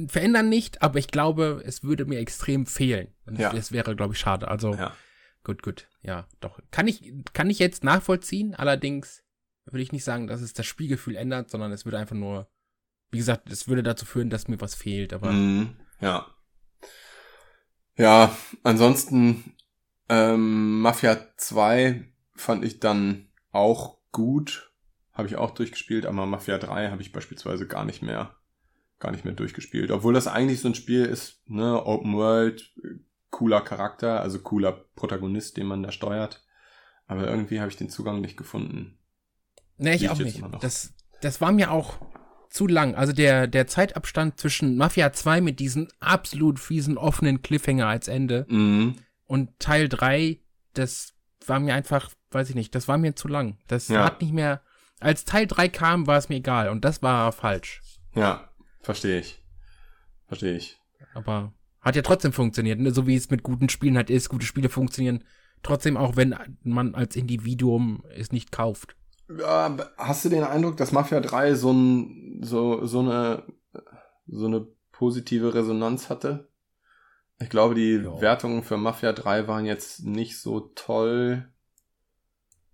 verändern 0.07 0.49
nicht, 0.49 0.81
aber 0.83 1.01
ich 1.01 1.09
glaube, 1.09 1.63
es 1.65 1.83
würde 1.83 2.05
mir 2.05 2.21
extrem 2.21 2.67
fehlen. 2.67 3.09
Und 3.27 3.39
Ja. 3.39 3.53
das 3.53 3.73
wäre, 3.73 3.97
glaube 3.97 4.15
ich, 4.15 4.21
schade. 4.21 4.47
Also, 4.49 4.75
Ja. 4.75 4.93
Gut, 5.47 5.63
gut. 5.63 5.89
Ja, 6.03 6.27
doch. 6.41 6.59
Kann 6.73 6.89
ich, 6.89 7.15
kann 7.33 7.49
ich 7.49 7.61
jetzt 7.61 7.85
nachvollziehen. 7.85 8.57
Allerdings 8.57 9.23
würde 9.65 9.83
ich 9.83 9.93
nicht 9.93 10.03
sagen, 10.03 10.27
dass 10.27 10.41
es 10.41 10.55
das 10.55 10.67
Spielgefühl 10.67 11.15
ändert, 11.15 11.51
sondern 11.51 11.71
es 11.71 11.85
würde 11.85 11.99
einfach 11.99 12.17
nur, 12.17 12.49
wie 13.13 13.19
gesagt, 13.19 13.49
es 13.49 13.69
würde 13.69 13.85
dazu 13.85 14.05
führen, 14.05 14.29
dass 14.29 14.49
mir 14.49 14.61
was 14.61 14.75
fehlt. 14.75 15.13
Aber 15.13 15.31
Mhm, 15.31 15.77
ja. 16.01 16.27
Ja, 17.97 18.37
ansonsten 18.65 19.55
ähm, 20.09 20.81
Mafia 20.81 21.17
2 21.37 22.13
fand 22.35 22.65
ich 22.65 22.81
dann 22.81 23.29
auch 23.53 23.99
gut. 24.11 24.73
Habe 25.13 25.29
ich 25.29 25.37
auch 25.37 25.53
durchgespielt, 25.53 26.07
aber 26.07 26.27
Mafia 26.27 26.59
3 26.59 26.91
habe 26.91 27.03
ich 27.03 27.13
beispielsweise 27.13 27.69
gar 27.69 27.85
nicht 27.85 28.03
mehr, 28.03 28.35
gar 28.99 29.13
nicht 29.13 29.25
mehr 29.25 29.35
durchgespielt. 29.35 29.93
Obwohl 29.93 30.13
das 30.13 30.27
eigentlich 30.27 30.61
so 30.61 30.69
ein 30.69 30.75
Spiel 30.75 31.05
ist, 31.05 31.49
ne, 31.49 31.87
Open 31.87 32.15
World, 32.15 32.75
cooler 33.31 33.61
Charakter, 33.61 34.21
also 34.21 34.39
cooler 34.41 34.73
Protagonist, 34.73 35.57
den 35.57 35.67
man 35.67 35.83
da 35.83 35.93
steuert. 35.93 36.45
Aber 37.07 37.27
irgendwie 37.29 37.61
habe 37.61 37.71
ich 37.71 37.77
den 37.77 37.89
Zugang 37.91 38.21
nicht 38.21 38.37
gefunden. 38.37 38.99
Ne, 39.79 39.95
ich 39.95 40.01
Liegt 40.03 40.13
auch 40.13 40.19
nicht. 40.19 40.43
Das, 40.61 40.93
das 41.21 41.41
war 41.41 41.53
mir 41.53 41.71
auch 41.71 41.99
zu 42.51 42.67
lang. 42.67 42.95
Also 42.95 43.13
der, 43.13 43.47
der 43.47 43.67
Zeitabstand 43.67 44.41
zwischen 44.41 44.77
Mafia 44.77 45.13
2 45.13 45.41
mit 45.41 45.61
diesem 45.61 45.89
absolut 46.01 46.59
fiesen 46.59 46.97
offenen 46.97 47.43
Cliffhanger 47.43 47.87
als 47.87 48.09
Ende 48.09 48.47
Mhm. 48.49 48.97
und 49.27 49.59
Teil 49.61 49.89
3, 49.89 50.41
das 50.75 51.13
war 51.47 51.61
mir 51.61 51.75
einfach, 51.75 52.11
weiß 52.31 52.49
ich 52.49 52.55
nicht, 52.55 52.75
das 52.75 52.89
war 52.89 52.99
mir 52.99 53.15
zu 53.15 53.29
lang. 53.29 53.59
Das 53.69 53.89
Ja. 53.89 54.05
hat 54.05 54.21
nicht 54.23 54.33
mehr, 54.33 54.63
als 54.99 55.25
Teil 55.25 55.47
3 55.47 55.69
kam, 55.69 56.07
war 56.07 56.17
es 56.17 56.29
mir 56.29 56.37
egal 56.37 56.71
und 56.71 56.85
das 56.85 57.03
war 57.03 57.31
falsch. 57.33 57.83
Ja, 58.15 58.49
verstehe 58.81 59.21
ich. 59.21 59.43
Verstehe 60.27 60.57
ich. 60.57 60.81
Aber 61.15 61.53
hat 61.87 61.97
ja 61.97 62.03
trotzdem 62.03 62.33
funktioniert, 62.33 62.79
ne? 62.81 62.91
so 62.91 63.07
wie 63.07 63.15
es 63.17 63.31
mit 63.31 63.43
guten 63.43 63.69
Spielen 63.69 63.97
halt 63.97 64.11
ist. 64.11 64.29
Gute 64.29 64.45
Spiele 64.45 64.69
funktionieren 64.69 65.25
trotzdem 65.63 65.97
auch, 65.97 66.17
wenn 66.17 66.35
man 66.63 66.95
als 66.95 67.17
Individuum 67.17 68.03
es 68.15 68.33
nicht 68.33 68.53
kauft. 68.53 68.97
Hast 69.97 70.25
du 70.25 70.29
den 70.29 70.45
Eindruck, 70.45 70.77
dass 70.77 70.93
Mafia 70.93 71.21
3 71.21 71.55
so, 71.55 71.73
ein, 71.73 72.41
so, 72.43 72.85
so, 72.87 73.01
eine, 73.01 73.43
so 74.27 74.47
eine 74.47 74.67
positive 74.93 75.55
Resonanz 75.55 76.11
hatte? 76.11 76.49
Ich 77.39 77.51
glaube, 77.51 77.75
die 77.75 77.95
Ja. 78.03 78.21
Wertungen 78.21 78.63
für 78.63 78.77
Mafia 78.77 79.13
3 79.13 79.47
waren 79.49 79.67
jetzt 79.67 80.05
nicht 80.05 80.39
so 80.41 80.61
toll. 80.75 81.49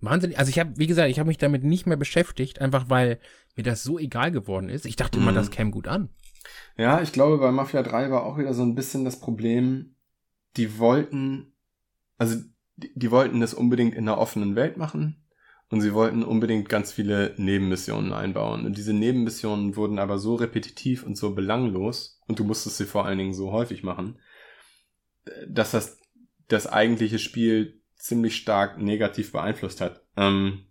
Wahnsinn. 0.00 0.34
Also 0.36 0.50
ich 0.50 0.58
habe, 0.58 0.72
wie 0.76 0.86
gesagt, 0.86 1.10
ich 1.10 1.18
habe 1.18 1.28
mich 1.28 1.38
damit 1.38 1.64
nicht 1.64 1.86
mehr 1.86 1.96
beschäftigt, 1.96 2.60
einfach 2.60 2.88
weil 2.88 3.18
mir 3.56 3.62
das 3.62 3.82
so 3.82 3.98
egal 3.98 4.30
geworden 4.32 4.68
ist. 4.68 4.84
Ich 4.86 4.96
dachte 4.96 5.18
immer, 5.18 5.30
Mhm. 5.32 5.36
das 5.36 5.50
käme 5.50 5.70
gut 5.70 5.86
an. 5.88 6.10
Ja, 6.76 7.02
ich 7.02 7.12
glaube, 7.12 7.38
bei 7.38 7.52
Mafia 7.52 7.82
3 7.82 8.10
war 8.10 8.24
auch 8.24 8.38
wieder 8.38 8.54
so 8.54 8.62
ein 8.62 8.74
bisschen 8.74 9.04
das 9.04 9.20
Problem, 9.20 9.96
die 10.56 10.78
wollten, 10.78 11.54
also 12.18 12.36
die, 12.76 12.92
die 12.94 13.10
wollten 13.10 13.40
das 13.40 13.54
unbedingt 13.54 13.94
in 13.94 14.08
einer 14.08 14.18
offenen 14.18 14.56
Welt 14.56 14.76
machen 14.76 15.24
und 15.68 15.80
sie 15.80 15.94
wollten 15.94 16.22
unbedingt 16.22 16.68
ganz 16.68 16.92
viele 16.92 17.34
Nebenmissionen 17.36 18.12
einbauen. 18.12 18.66
Und 18.66 18.76
diese 18.76 18.92
Nebenmissionen 18.92 19.76
wurden 19.76 19.98
aber 19.98 20.18
so 20.18 20.34
repetitiv 20.34 21.02
und 21.02 21.16
so 21.16 21.34
belanglos 21.34 22.20
und 22.26 22.38
du 22.38 22.44
musstest 22.44 22.78
sie 22.78 22.86
vor 22.86 23.06
allen 23.06 23.18
Dingen 23.18 23.34
so 23.34 23.52
häufig 23.52 23.82
machen, 23.82 24.18
dass 25.48 25.70
das 25.70 25.98
das 26.48 26.66
eigentliche 26.66 27.18
Spiel 27.18 27.80
ziemlich 27.96 28.36
stark 28.36 28.78
negativ 28.78 29.32
beeinflusst 29.32 29.80
hat. 29.80 30.04
Ähm, 30.16 30.66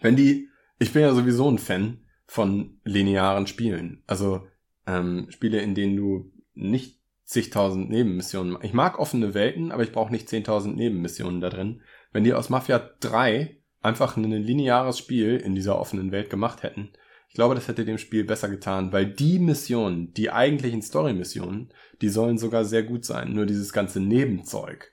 wenn 0.00 0.16
die, 0.16 0.48
ich 0.78 0.92
bin 0.92 1.02
ja 1.02 1.14
sowieso 1.14 1.50
ein 1.50 1.58
Fan 1.58 2.04
von 2.26 2.78
linearen 2.84 3.46
Spielen. 3.46 4.02
Also 4.06 4.46
ähm, 4.90 5.26
Spiele, 5.30 5.60
in 5.60 5.74
denen 5.74 5.96
du 5.96 6.32
nicht 6.54 7.00
zigtausend 7.24 7.90
Nebenmissionen 7.90 8.58
Ich 8.62 8.72
mag 8.72 8.98
offene 8.98 9.34
Welten, 9.34 9.70
aber 9.70 9.84
ich 9.84 9.92
brauche 9.92 10.10
nicht 10.10 10.28
10.000 10.28 10.74
Nebenmissionen 10.74 11.40
da 11.40 11.48
drin. 11.48 11.82
Wenn 12.12 12.24
die 12.24 12.34
aus 12.34 12.48
Mafia 12.48 12.90
3 13.00 13.56
einfach 13.82 14.16
ein 14.16 14.24
lineares 14.24 14.98
Spiel 14.98 15.36
in 15.36 15.54
dieser 15.54 15.78
offenen 15.78 16.10
Welt 16.10 16.28
gemacht 16.28 16.64
hätten, 16.64 16.90
ich 17.28 17.34
glaube, 17.34 17.54
das 17.54 17.68
hätte 17.68 17.84
dem 17.84 17.98
Spiel 17.98 18.24
besser 18.24 18.48
getan, 18.48 18.92
weil 18.92 19.06
die 19.06 19.38
Missionen, 19.38 20.12
die 20.14 20.32
eigentlichen 20.32 20.82
Story-Missionen, 20.82 21.72
die 22.00 22.08
sollen 22.08 22.38
sogar 22.38 22.64
sehr 22.64 22.82
gut 22.82 23.04
sein. 23.04 23.32
Nur 23.32 23.46
dieses 23.46 23.72
ganze 23.72 24.00
Nebenzeug, 24.00 24.92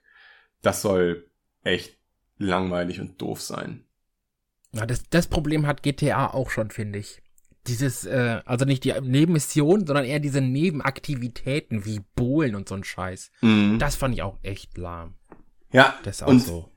das 0.61 0.83
soll 0.83 1.31
echt 1.63 1.97
langweilig 2.37 3.01
und 3.01 3.19
doof 3.19 3.41
sein. 3.41 3.85
Ja, 4.71 4.85
das, 4.85 5.09
das 5.09 5.25
Problem 5.25 5.65
hat 5.65 5.81
GTA 5.81 6.27
auch 6.27 6.51
schon, 6.51 6.69
finde 6.69 6.99
ich. 6.99 7.23
Dieses, 7.67 8.05
äh, 8.05 8.41
also 8.45 8.65
nicht 8.65 8.83
die 8.83 8.93
Nebenmission, 9.01 9.85
sondern 9.85 10.05
eher 10.05 10.19
diese 10.19 10.41
Nebenaktivitäten 10.41 11.85
wie 11.85 12.01
Bohlen 12.15 12.55
und 12.55 12.67
so 12.69 12.75
ein 12.75 12.83
Scheiß. 12.83 13.31
Mhm. 13.41 13.79
Das 13.79 13.95
fand 13.95 14.15
ich 14.15 14.21
auch 14.21 14.37
echt 14.43 14.77
lahm. 14.77 15.15
ja, 15.71 15.97
Das 16.03 16.17
ist 16.17 16.23
auch 16.23 16.27
und 16.27 16.39
so. 16.39 16.71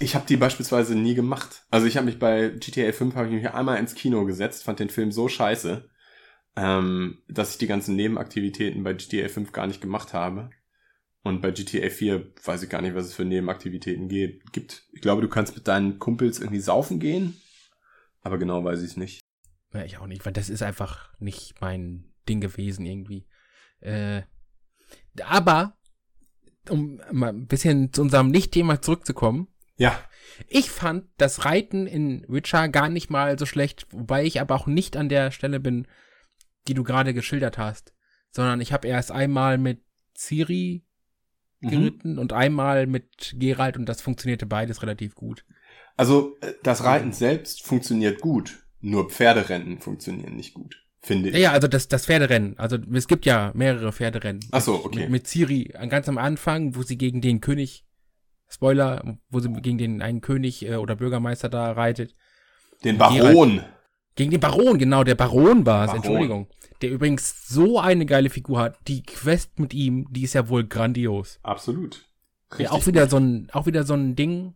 Ich 0.00 0.14
habe 0.16 0.26
die 0.26 0.36
beispielsweise 0.36 0.96
nie 0.96 1.14
gemacht. 1.14 1.62
Also 1.70 1.86
ich 1.86 1.96
habe 1.96 2.06
mich 2.06 2.18
bei 2.18 2.48
GTA 2.48 2.92
5 2.92 3.14
habe 3.14 3.28
ich 3.28 3.34
mich 3.34 3.50
einmal 3.50 3.78
ins 3.78 3.94
Kino 3.94 4.24
gesetzt, 4.24 4.64
fand 4.64 4.80
den 4.80 4.90
Film 4.90 5.12
so 5.12 5.28
scheiße, 5.28 5.88
ähm, 6.56 7.18
dass 7.28 7.52
ich 7.52 7.58
die 7.58 7.68
ganzen 7.68 7.94
Nebenaktivitäten 7.94 8.82
bei 8.82 8.94
GTA 8.94 9.28
5 9.28 9.52
gar 9.52 9.68
nicht 9.68 9.80
gemacht 9.80 10.12
habe. 10.12 10.50
Und 11.22 11.42
bei 11.42 11.50
GTA 11.50 11.90
4 11.90 12.32
weiß 12.44 12.62
ich 12.62 12.70
gar 12.70 12.80
nicht, 12.80 12.94
was 12.94 13.06
es 13.06 13.14
für 13.14 13.24
Nebenaktivitäten 13.24 14.08
geht, 14.08 14.52
gibt. 14.52 14.88
Ich 14.92 15.02
glaube, 15.02 15.22
du 15.22 15.28
kannst 15.28 15.54
mit 15.54 15.68
deinen 15.68 15.98
Kumpels 15.98 16.40
irgendwie 16.40 16.60
saufen 16.60 16.98
gehen, 16.98 17.40
aber 18.22 18.38
genau 18.38 18.64
weiß 18.64 18.80
ich 18.80 18.92
es 18.92 18.96
nicht. 18.96 19.20
Ja, 19.72 19.84
ich 19.84 19.98
auch 19.98 20.06
nicht, 20.06 20.24
weil 20.26 20.32
das 20.32 20.48
ist 20.50 20.62
einfach 20.62 21.12
nicht 21.18 21.60
mein 21.60 22.12
Ding 22.28 22.40
gewesen 22.40 22.86
irgendwie. 22.86 23.26
Äh, 23.80 24.22
aber, 25.24 25.76
um 26.68 27.00
mal 27.12 27.30
ein 27.30 27.46
bisschen 27.46 27.92
zu 27.92 28.02
unserem 28.02 28.30
Nicht-Thema 28.30 28.82
zurückzukommen, 28.82 29.48
Ja, 29.76 29.98
ich 30.48 30.70
fand 30.70 31.04
das 31.18 31.44
Reiten 31.44 31.86
in 31.86 32.24
Witcher 32.28 32.68
gar 32.68 32.88
nicht 32.88 33.10
mal 33.10 33.38
so 33.38 33.46
schlecht, 33.46 33.86
wobei 33.90 34.24
ich 34.24 34.40
aber 34.40 34.54
auch 34.54 34.66
nicht 34.66 34.96
an 34.96 35.08
der 35.08 35.30
Stelle 35.30 35.60
bin, 35.60 35.86
die 36.68 36.74
du 36.74 36.82
gerade 36.82 37.14
geschildert 37.14 37.58
hast, 37.58 37.92
sondern 38.30 38.60
ich 38.60 38.72
habe 38.72 38.88
erst 38.88 39.10
einmal 39.12 39.58
mit 39.58 39.82
Ciri 40.16 40.84
Mhm. 41.62 41.68
geritten 41.68 42.18
und 42.18 42.32
einmal 42.32 42.86
mit 42.86 43.34
Geralt 43.38 43.76
und 43.76 43.84
das 43.86 44.00
funktionierte 44.00 44.46
beides 44.46 44.82
relativ 44.82 45.14
gut. 45.14 45.44
Also 45.94 46.38
äh, 46.40 46.54
das 46.62 46.84
Reiten 46.84 47.12
selbst 47.12 47.62
funktioniert 47.62 48.20
gut, 48.22 48.64
nur 48.80 49.10
Pferderennen 49.10 49.78
funktionieren 49.78 50.36
nicht 50.36 50.54
gut, 50.54 50.76
finde 51.02 51.28
ich. 51.28 51.34
Ja, 51.34 51.40
ja, 51.40 51.52
also 51.52 51.68
das, 51.68 51.88
das 51.88 52.06
Pferderennen. 52.06 52.58
Also 52.58 52.78
es 52.92 53.08
gibt 53.08 53.26
ja 53.26 53.52
mehrere 53.54 53.92
Pferderennen. 53.92 54.40
Ach 54.50 54.60
so, 54.60 54.84
okay. 54.84 55.00
Mit, 55.00 55.10
mit 55.10 55.26
Ciri 55.26 55.64
ganz 55.88 56.08
am 56.08 56.18
Anfang, 56.18 56.74
wo 56.74 56.82
sie 56.82 56.96
gegen 56.98 57.20
den 57.20 57.40
König, 57.40 57.84
Spoiler, 58.48 59.18
wo 59.28 59.40
sie 59.40 59.52
gegen 59.60 59.78
den 59.78 60.02
einen 60.02 60.20
König 60.20 60.66
äh, 60.66 60.76
oder 60.76 60.96
Bürgermeister 60.96 61.48
da 61.48 61.72
reitet. 61.72 62.14
Den 62.84 62.98
Geralt- 62.98 63.22
Baron. 63.22 63.64
Gegen 64.16 64.32
den 64.32 64.40
Baron, 64.40 64.78
genau, 64.78 65.04
der 65.04 65.14
Baron 65.14 65.64
war 65.64 65.86
es. 65.86 65.94
Entschuldigung. 65.94 66.48
Der 66.82 66.90
übrigens 66.90 67.46
so 67.46 67.78
eine 67.78 68.06
geile 68.06 68.28
Figur 68.28 68.58
hat. 68.58 68.76
Die 68.88 69.02
Quest 69.02 69.58
mit 69.58 69.72
ihm, 69.72 70.06
die 70.10 70.24
ist 70.24 70.34
ja 70.34 70.48
wohl 70.48 70.66
grandios. 70.66 71.38
Absolut. 71.42 72.06
Ja, 72.58 72.72
auch 72.72 72.86
wieder 72.86 73.08
so 73.08 73.18
ein, 73.18 73.48
auch 73.52 73.66
wieder 73.66 73.84
so 73.84 73.94
ein 73.94 74.16
Ding, 74.16 74.54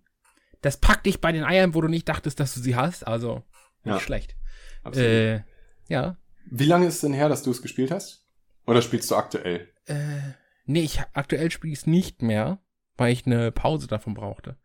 das 0.61 0.79
packt 0.79 1.07
dich 1.07 1.20
bei 1.20 1.31
den 1.31 1.45
Eiern, 1.45 1.75
wo 1.75 1.81
du 1.81 1.89
nicht 1.89 2.09
dachtest, 2.09 2.41
dass 2.41 2.53
du 2.55 2.61
sie 2.61 2.75
hast. 2.75 3.07
Also, 3.07 3.43
nicht 3.85 3.95
Ja. 3.95 4.01
schlecht. 4.01 4.37
Absolut. 4.82 5.09
Äh, 5.09 5.45
ja. 5.89 6.16
Wie 6.47 6.66
lange 6.66 6.87
ist 6.87 6.97
es 6.97 7.01
denn 7.01 7.12
her, 7.14 7.28
dass 7.28 7.43
du 7.43 7.51
es 7.51 7.62
gespielt 7.62 7.91
hast? 7.91 8.26
Oder 8.66 8.82
spielst 8.82 9.11
du 9.11 9.16
aktuell? 9.16 9.68
Äh, 9.87 10.18
nee, 10.66 10.82
ich 10.82 11.01
aktuell 11.12 11.51
spiele 11.51 11.72
ich 11.72 11.80
es 11.80 11.87
nicht 11.87 12.22
mehr, 12.22 12.59
weil 12.97 13.12
ich 13.12 13.26
eine 13.26 13.53
Pause 13.53 13.87
davon 13.87 14.14
brauchte. 14.14 14.57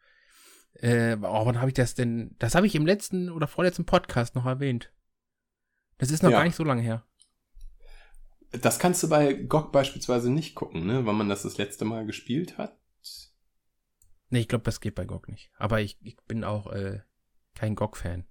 Äh, 0.73 1.17
oh, 1.21 1.45
wann 1.45 1.59
habe 1.59 1.69
ich 1.69 1.73
das 1.73 1.95
denn? 1.95 2.35
Das 2.39 2.55
habe 2.55 2.67
ich 2.67 2.75
im 2.75 2.85
letzten 2.85 3.29
oder 3.29 3.47
vorletzten 3.47 3.85
Podcast 3.85 4.35
noch 4.35 4.45
erwähnt. 4.45 4.93
Das 5.97 6.11
ist 6.11 6.23
noch 6.23 6.31
Ja. 6.31 6.37
gar 6.37 6.45
nicht 6.45 6.55
so 6.55 6.63
lange 6.63 6.81
her. 6.81 7.05
Das 8.51 8.79
kannst 8.79 9.03
du 9.03 9.09
bei 9.09 9.33
GOG 9.33 9.71
beispielsweise 9.71 10.31
nicht 10.31 10.55
gucken, 10.55 10.85
ne? 10.87 11.05
Wann 11.05 11.17
man 11.17 11.29
das 11.29 11.43
das 11.43 11.57
letzte 11.57 11.85
Mal 11.85 12.05
gespielt 12.05 12.57
hat. 12.57 12.77
Nee, 14.29 14.39
ich 14.41 14.47
glaube, 14.47 14.63
das 14.63 14.79
geht 14.79 14.95
bei 14.95 15.05
GOG 15.05 15.27
nicht. 15.27 15.51
Aber 15.57 15.81
ich, 15.81 15.97
ich 16.01 16.15
bin 16.27 16.43
auch 16.43 16.71
äh, 16.71 17.01
kein 17.55 17.75
GOG-Fan. 17.75 18.25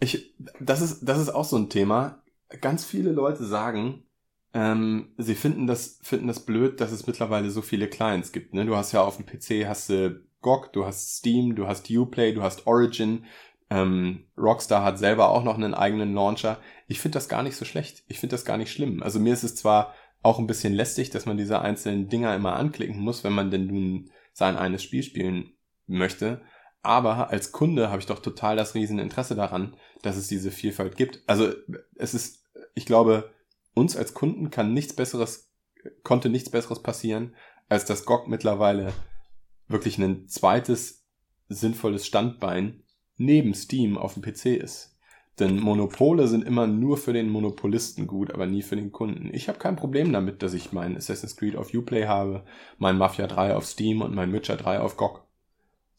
Ich, 0.00 0.34
das 0.58 0.80
ist, 0.80 1.00
das 1.02 1.18
ist 1.18 1.28
auch 1.28 1.44
so 1.44 1.56
ein 1.56 1.68
Thema. 1.68 2.22
Ganz 2.60 2.84
viele 2.84 3.12
Leute 3.12 3.44
sagen, 3.44 4.02
ähm, 4.52 5.12
sie 5.16 5.34
finden 5.34 5.66
das, 5.66 6.00
finden 6.02 6.26
das 6.26 6.40
blöd, 6.40 6.80
dass 6.80 6.90
es 6.90 7.06
mittlerweile 7.06 7.50
so 7.50 7.62
viele 7.62 7.86
Clients 7.86 8.32
gibt. 8.32 8.54
Ne? 8.54 8.66
Du 8.66 8.76
hast 8.76 8.92
ja 8.92 9.02
auf 9.02 9.16
dem 9.16 9.26
PC 9.26 9.68
hast 9.68 9.90
du 9.90 10.24
GOG, 10.40 10.72
du 10.72 10.86
hast 10.86 11.18
Steam, 11.18 11.54
du 11.54 11.66
hast 11.66 11.90
Uplay, 11.90 12.32
du 12.32 12.42
hast 12.42 12.66
Origin. 12.66 13.24
Ähm, 13.68 14.24
Rockstar 14.36 14.82
hat 14.82 14.98
selber 14.98 15.28
auch 15.28 15.44
noch 15.44 15.54
einen 15.54 15.74
eigenen 15.74 16.14
Launcher. 16.14 16.58
Ich 16.88 17.00
finde 17.00 17.16
das 17.16 17.28
gar 17.28 17.42
nicht 17.42 17.56
so 17.56 17.64
schlecht. 17.64 18.02
Ich 18.08 18.18
finde 18.18 18.34
das 18.34 18.44
gar 18.44 18.56
nicht 18.56 18.72
schlimm. 18.72 19.02
Also 19.02 19.20
mir 19.20 19.32
ist 19.32 19.44
es 19.44 19.54
zwar 19.54 19.94
auch 20.22 20.38
ein 20.38 20.46
bisschen 20.46 20.72
lästig, 20.72 21.10
dass 21.10 21.26
man 21.26 21.36
diese 21.36 21.60
einzelnen 21.60 22.08
Dinger 22.08 22.34
immer 22.34 22.54
anklicken 22.54 23.00
muss, 23.00 23.22
wenn 23.22 23.32
man 23.32 23.50
denn 23.50 23.66
nun 23.66 24.10
sein 24.32 24.56
eines 24.56 24.82
Spiel 24.82 25.02
spielen 25.02 25.52
möchte. 25.86 26.42
Aber 26.82 27.30
als 27.30 27.52
Kunde 27.52 27.90
habe 27.90 28.00
ich 28.00 28.06
doch 28.06 28.20
total 28.20 28.56
das 28.56 28.74
Rieseninteresse 28.74 29.34
daran, 29.34 29.76
dass 30.02 30.16
es 30.16 30.28
diese 30.28 30.50
Vielfalt 30.50 30.96
gibt. 30.96 31.22
Also 31.26 31.52
es 31.96 32.14
ist, 32.14 32.44
ich 32.74 32.86
glaube, 32.86 33.30
uns 33.74 33.96
als 33.96 34.14
Kunden 34.14 34.50
kann 34.50 34.72
nichts 34.72 34.94
besseres, 34.94 35.50
konnte 36.02 36.30
nichts 36.30 36.50
besseres 36.50 36.82
passieren, 36.82 37.34
als 37.68 37.84
dass 37.84 38.06
GOG 38.06 38.28
mittlerweile 38.28 38.92
wirklich 39.68 39.98
ein 39.98 40.26
zweites 40.28 41.06
sinnvolles 41.48 42.06
Standbein 42.06 42.82
neben 43.16 43.54
Steam 43.54 43.98
auf 43.98 44.14
dem 44.14 44.22
PC 44.22 44.46
ist. 44.46 44.96
Denn 45.38 45.58
Monopole 45.58 46.28
sind 46.28 46.44
immer 46.44 46.66
nur 46.66 46.98
für 46.98 47.12
den 47.12 47.30
Monopolisten 47.30 48.06
gut, 48.06 48.30
aber 48.32 48.46
nie 48.46 48.62
für 48.62 48.76
den 48.76 48.92
Kunden. 48.92 49.30
Ich 49.32 49.48
habe 49.48 49.58
kein 49.58 49.76
Problem 49.76 50.12
damit, 50.12 50.42
dass 50.42 50.52
ich 50.52 50.72
mein 50.72 50.96
Assassin's 50.96 51.36
Creed 51.36 51.56
auf 51.56 51.72
Uplay 51.72 52.06
habe, 52.06 52.44
mein 52.78 52.98
Mafia 52.98 53.26
3 53.26 53.54
auf 53.54 53.64
Steam 53.64 54.02
und 54.02 54.14
mein 54.14 54.32
Witcher 54.32 54.56
3 54.56 54.80
auf 54.80 54.96
GOG. 54.96 55.24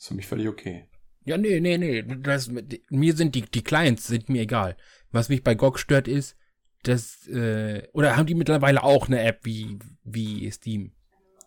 Ist 0.01 0.07
für 0.07 0.15
mich 0.15 0.27
völlig 0.27 0.47
okay. 0.47 0.87
Ja, 1.23 1.37
nee, 1.37 1.59
nee, 1.59 1.77
nee. 1.77 2.01
Das, 2.01 2.49
mir 2.89 3.15
sind 3.15 3.35
die, 3.35 3.43
die 3.43 3.63
Clients 3.63 4.07
sind 4.07 4.29
mir 4.29 4.41
egal. 4.41 4.75
Was 5.11 5.29
mich 5.29 5.43
bei 5.43 5.53
GOG 5.53 5.77
stört 5.77 6.07
ist, 6.07 6.35
dass, 6.83 7.27
äh, 7.27 7.87
oder 7.93 8.17
haben 8.17 8.25
die 8.25 8.33
mittlerweile 8.33 8.83
auch 8.83 9.07
eine 9.07 9.21
App 9.21 9.41
wie, 9.43 9.77
wie 10.03 10.49
Steam? 10.49 10.93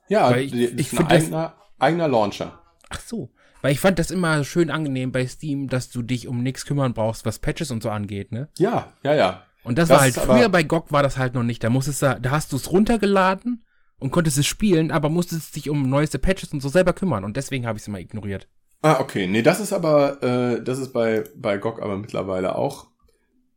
Ja, 0.09 0.31
Weil 0.31 0.43
ich, 0.43 0.55
ich 0.55 0.91
finde 0.91 1.09
eigener, 1.09 1.57
eigener 1.81 2.07
Launcher. 2.07 2.63
Ach 2.91 3.01
so. 3.01 3.33
Weil 3.63 3.73
ich 3.73 3.81
fand 3.81 3.99
das 3.99 4.13
immer 4.13 4.45
schön 4.45 4.71
angenehm 4.71 5.11
bei 5.11 5.27
Steam, 5.27 5.69
dass 5.69 5.91
du 5.91 6.03
dich 6.03 6.29
um 6.29 6.43
nichts 6.43 6.67
kümmern 6.67 6.95
brauchst, 6.95 7.25
was 7.25 7.41
Patches 7.41 7.73
und 7.73 7.83
so 7.83 7.91
angeht, 7.91 8.31
ne? 8.31 8.49
Ja, 8.59 8.93
ja, 9.03 9.15
ja. 9.15 9.47
Und 9.65 9.79
das, 9.79 9.89
das 9.89 9.97
war 9.97 10.03
halt 10.03 10.15
früher 10.15 10.49
bei 10.51 10.63
GOG 10.63 10.93
war 10.93 11.03
das 11.03 11.17
halt 11.19 11.35
noch 11.35 11.43
nicht. 11.43 11.65
Da 11.65 11.71
musstest 11.71 12.03
du, 12.03 12.21
da 12.21 12.31
hast 12.31 12.53
du 12.53 12.57
es 12.57 12.71
runtergeladen 12.71 13.64
und 13.99 14.11
konntest 14.11 14.39
es 14.39 14.47
spielen, 14.47 14.91
aber 14.91 15.09
musstest 15.09 15.57
dich 15.57 15.71
um 15.71 15.89
neueste 15.89 16.19
Patches 16.19 16.53
und 16.53 16.61
so 16.61 16.69
selber 16.69 16.93
kümmern. 16.93 17.25
Und 17.25 17.37
deswegen 17.37 17.67
habe 17.67 17.77
ich 17.77 17.83
es 17.83 17.89
immer 17.89 18.01
ignoriert. 18.01 18.49
Ah, 18.83 19.01
okay. 19.01 19.27
Nee, 19.27 19.43
das 19.43 19.61
ist 19.61 19.73
aber, 19.73 20.23
äh, 20.23 20.63
das 20.63 20.79
ist 20.79 20.93
bei, 20.93 21.25
bei 21.35 21.57
GOG 21.57 21.81
aber 21.81 21.97
mittlerweile 21.97 22.57
auch, 22.57 22.89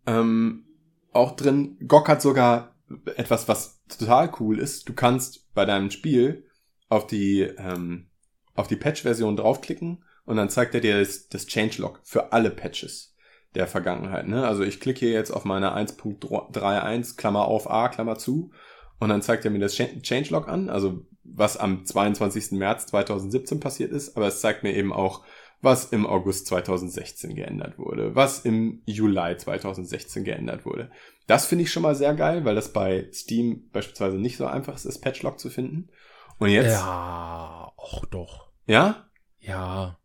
ähm, 0.05 0.65
auch 1.11 1.35
drin. 1.35 1.77
GOG 1.85 2.07
hat 2.07 2.21
sogar 2.21 2.75
etwas, 3.15 3.47
was 3.47 3.81
total 3.89 4.31
cool 4.39 4.59
ist. 4.59 4.87
Du 4.87 4.93
kannst 4.93 5.53
bei 5.53 5.65
deinem 5.65 5.91
Spiel 5.91 6.45
auf 6.87 7.07
die, 7.07 7.41
ähm, 7.41 8.07
auf 8.55 8.67
die 8.67 8.77
Patch-Version 8.77 9.35
draufklicken 9.35 10.03
und 10.25 10.37
dann 10.37 10.49
zeigt 10.49 10.73
er 10.75 10.81
dir 10.81 10.99
das, 10.99 11.27
das 11.27 11.47
Changelog 11.47 11.99
für 12.03 12.31
alle 12.31 12.49
Patches 12.49 13.15
der 13.55 13.67
Vergangenheit. 13.67 14.27
Ne? 14.27 14.45
Also 14.45 14.63
ich 14.63 14.79
klicke 14.79 14.99
hier 14.99 15.11
jetzt 15.11 15.31
auf 15.31 15.45
meine 15.45 15.75
1.31, 15.75 17.17
Klammer 17.17 17.45
auf 17.45 17.69
A, 17.69 17.89
Klammer 17.89 18.17
zu, 18.17 18.51
und 18.99 19.09
dann 19.09 19.21
zeigt 19.21 19.45
er 19.45 19.51
mir 19.51 19.59
das 19.59 19.75
Changelog 19.75 20.47
an, 20.47 20.69
also 20.69 21.05
was 21.23 21.57
am 21.57 21.85
22. 21.85 22.51
März 22.53 22.87
2017 22.87 23.59
passiert 23.59 23.91
ist, 23.91 24.17
aber 24.17 24.27
es 24.27 24.41
zeigt 24.41 24.63
mir 24.63 24.73
eben 24.73 24.93
auch, 24.93 25.23
was 25.61 25.85
im 25.85 26.05
August 26.05 26.47
2016 26.47 27.35
geändert 27.35 27.77
wurde, 27.79 28.15
was 28.15 28.45
im 28.45 28.81
Juli 28.85 29.37
2016 29.37 30.23
geändert 30.23 30.65
wurde. 30.65 30.91
Das 31.25 31.45
finde 31.45 31.63
ich 31.63 31.71
schon 31.71 31.83
mal 31.83 31.95
sehr 31.95 32.13
geil, 32.13 32.45
weil 32.45 32.55
das 32.55 32.73
bei 32.73 33.09
Steam 33.11 33.69
beispielsweise 33.71 34.17
nicht 34.17 34.37
so 34.37 34.45
einfach 34.45 34.75
ist, 34.75 34.85
das 34.85 35.01
Patchlog 35.01 35.39
zu 35.39 35.49
finden. 35.49 35.89
Und 36.37 36.49
jetzt? 36.49 36.73
Ja, 36.73 37.71
auch 37.75 38.05
doch. 38.05 38.51
Ja? 38.67 39.09
Ja. 39.39 39.99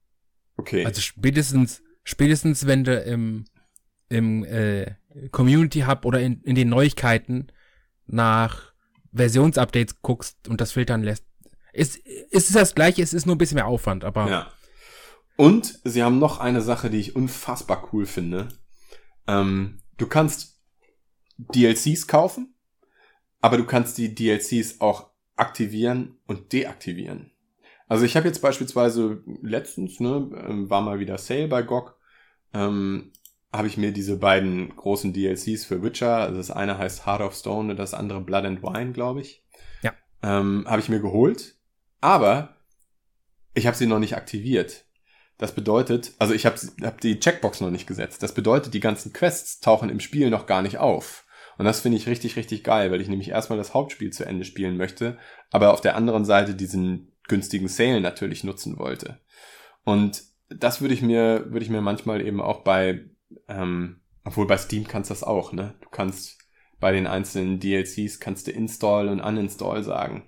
Okay. 0.57 0.87
Also 0.87 1.01
spätestens, 1.01 1.83
spätestens 2.03 2.67
wenn 2.67 2.85
du 2.85 2.99
im, 2.99 3.45
im 4.09 4.45
äh, 4.45 4.95
Community 5.31 5.81
Hub 5.81 6.07
oder 6.07 6.21
in, 6.21 6.41
in 6.43 6.55
den 6.55 6.71
Neuigkeiten 6.71 7.49
nach 8.07 8.72
Versionsupdates 9.13 10.01
guckst 10.03 10.49
und 10.49 10.61
das 10.61 10.73
filtern 10.73 11.03
lässt, 11.03 11.25
ist, 11.73 11.97
ist 11.97 12.49
es 12.49 12.53
das 12.53 12.75
gleiche, 12.75 13.03
es 13.03 13.15
ist 13.15 13.27
nur 13.27 13.35
ein 13.35 13.39
bisschen 13.39 13.57
mehr 13.57 13.67
Aufwand, 13.67 14.05
aber. 14.05 14.29
Ja. 14.29 14.53
Und 15.37 15.81
sie 15.85 16.03
haben 16.03 16.19
noch 16.19 16.39
eine 16.41 16.61
Sache, 16.61 16.91
die 16.91 16.99
ich 16.99 17.17
unfassbar 17.17 17.89
cool 17.93 18.07
finde. 18.07 18.49
Ähm, 19.27 19.81
du 19.97 20.07
kannst 20.07 20.61
DLCs 21.39 22.07
kaufen, 22.07 22.55
aber 23.41 23.57
du 23.57 23.65
kannst 23.65 23.99
die 23.99 24.15
DLCs 24.15 24.81
auch 24.81 25.11
aktivieren 25.37 26.19
und 26.27 26.53
deaktivieren. 26.53 27.33
Also 27.89 28.05
ich 28.05 28.17
habe 28.17 28.27
jetzt 28.27 28.41
beispielsweise 28.41 29.23
letztens, 29.43 30.01
ne, 30.01 30.31
ähm, 30.49 30.71
war 30.71 30.81
mal 30.81 30.99
wieder 30.99 31.19
Sale 31.19 31.49
bei 31.49 31.63
GOG, 31.63 31.95
ähm, 32.55 33.13
habe 33.53 33.69
ich 33.69 33.77
mir 33.77 33.93
diese 33.93 34.17
beiden 34.17 34.75
großen 34.75 35.13
DLCs 35.13 35.65
für 35.65 35.83
Witcher, 35.83 36.17
also 36.17 36.37
das 36.39 36.51
eine 36.51 36.79
heißt 36.79 37.07
Heart 37.07 37.21
of 37.21 37.35
Stone 37.35 37.71
und 37.71 37.77
das 37.77 37.95
andere 37.95 38.21
Blood 38.21 38.45
and 38.45 38.63
Wine, 38.63 38.93
glaube 38.93 39.21
ich. 39.21 39.45
Ja. 39.83 39.93
Ähm, 40.23 40.65
habe 40.67 40.81
ich 40.81 40.89
mir 40.89 41.01
geholt, 41.01 41.57
aber 42.01 42.57
ich 43.55 43.67
habe 43.67 43.77
sie 43.77 43.87
noch 43.87 43.99
nicht 43.99 44.17
aktiviert. 44.17 44.85
Das 45.39 45.55
bedeutet, 45.55 46.13
also 46.19 46.35
ich 46.35 46.47
habe 46.47 46.57
hab 46.83 47.01
die 47.01 47.19
Checkbox 47.19 47.61
noch 47.61 47.71
nicht 47.71 47.87
gesetzt. 47.87 48.23
Das 48.23 48.33
bedeutet, 48.33 48.75
die 48.75 48.81
ganzen 48.81 49.13
Quests 49.13 49.61
tauchen 49.61 49.91
im 49.91 50.01
Spiel 50.01 50.31
noch 50.31 50.47
gar 50.47 50.63
nicht 50.63 50.79
auf. 50.79 51.25
Und 51.59 51.65
das 51.67 51.81
finde 51.81 51.99
ich 51.99 52.07
richtig, 52.07 52.37
richtig 52.37 52.65
geil, 52.65 52.91
weil 52.91 53.01
ich 53.01 53.09
nämlich 53.09 53.29
erstmal 53.29 53.59
das 53.59 53.75
Hauptspiel 53.75 54.11
zu 54.11 54.25
Ende 54.25 54.45
spielen 54.45 54.77
möchte, 54.77 55.19
aber 55.51 55.73
auf 55.73 55.81
der 55.81 55.97
anderen 55.97 56.25
Seite 56.25 56.55
diesen 56.55 57.13
günstigen 57.29 57.69
Sale 57.69 58.01
natürlich 58.01 58.45
nutzen 58.45 58.79
wollte. 58.79 59.21
Und 59.85 60.23
das 60.49 60.81
würde 60.81 60.95
ich 60.95 61.03
mir, 61.03 61.47
würde 61.51 61.65
ich 61.65 61.71
mir 61.71 61.81
manchmal 61.81 62.25
eben 62.25 62.41
auch 62.41 62.63
bei, 62.63 63.05
ähm, 63.49 64.01
obwohl 64.25 64.47
bei 64.47 64.57
Steam 64.57 64.87
kannst 64.87 65.11
du 65.11 65.15
das 65.15 65.25
auch, 65.25 65.53
ne? 65.53 65.75
Du 65.81 65.89
kannst 65.89 66.39
bei 66.81 66.93
den 66.93 67.07
einzelnen 67.07 67.61
DLCs 67.61 68.21
kannst 68.21 68.47
du 68.47 68.51
Install 68.51 69.09
und 69.09 69.21
Uninstall 69.21 69.83
sagen. 69.85 70.25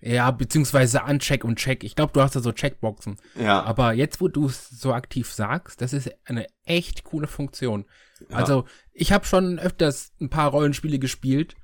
Ja, 0.00 0.30
beziehungsweise 0.30 1.02
Uncheck 1.02 1.44
und 1.44 1.56
Check. 1.56 1.82
Ich 1.82 1.96
glaube, 1.96 2.12
du 2.12 2.20
hast 2.20 2.36
da 2.36 2.40
so 2.40 2.52
Checkboxen. 2.52 3.16
Ja. 3.34 3.62
Aber 3.64 3.92
jetzt, 3.92 4.20
wo 4.20 4.28
du 4.28 4.46
es 4.46 4.68
so 4.68 4.94
aktiv 4.94 5.32
sagst, 5.32 5.80
das 5.80 5.92
ist 5.92 6.10
eine 6.24 6.46
echt 6.64 7.02
coole 7.04 7.26
Funktion. 7.26 7.84
Ja. 8.30 8.36
Also, 8.36 8.64
ich 8.92 9.12
habe 9.12 9.24
schon 9.24 9.58
öfters 9.58 10.12
ein 10.20 10.30
paar 10.30 10.50
Rollenspiele 10.50 11.00
gespielt, 11.00 11.56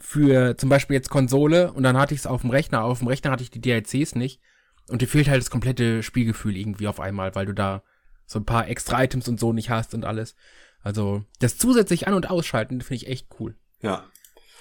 für 0.00 0.56
zum 0.56 0.68
Beispiel 0.68 0.94
jetzt 0.94 1.10
Konsole 1.10 1.72
und 1.72 1.82
dann 1.82 1.98
hatte 1.98 2.14
ich 2.14 2.20
es 2.20 2.26
auf 2.26 2.40
dem 2.40 2.50
Rechner. 2.50 2.84
Auf 2.84 2.98
dem 2.98 3.08
Rechner 3.08 3.30
hatte 3.30 3.42
ich 3.42 3.50
die 3.50 3.60
DLCs 3.60 4.14
nicht. 4.14 4.40
Und 4.88 5.02
dir 5.02 5.06
fehlt 5.06 5.28
halt 5.28 5.40
das 5.40 5.50
komplette 5.50 6.02
Spielgefühl 6.02 6.56
irgendwie 6.56 6.88
auf 6.88 7.00
einmal, 7.00 7.34
weil 7.34 7.46
du 7.46 7.52
da 7.52 7.82
so 8.30 8.38
ein 8.38 8.44
paar 8.44 8.68
extra 8.68 9.02
Items 9.02 9.26
und 9.26 9.40
so 9.40 9.52
nicht 9.52 9.70
hast 9.70 9.92
und 9.92 10.04
alles. 10.04 10.36
Also, 10.82 11.24
das 11.40 11.58
zusätzlich 11.58 12.06
an- 12.06 12.14
und 12.14 12.30
ausschalten, 12.30 12.80
finde 12.80 13.02
ich 13.02 13.08
echt 13.08 13.26
cool. 13.40 13.56
Ja. 13.82 14.04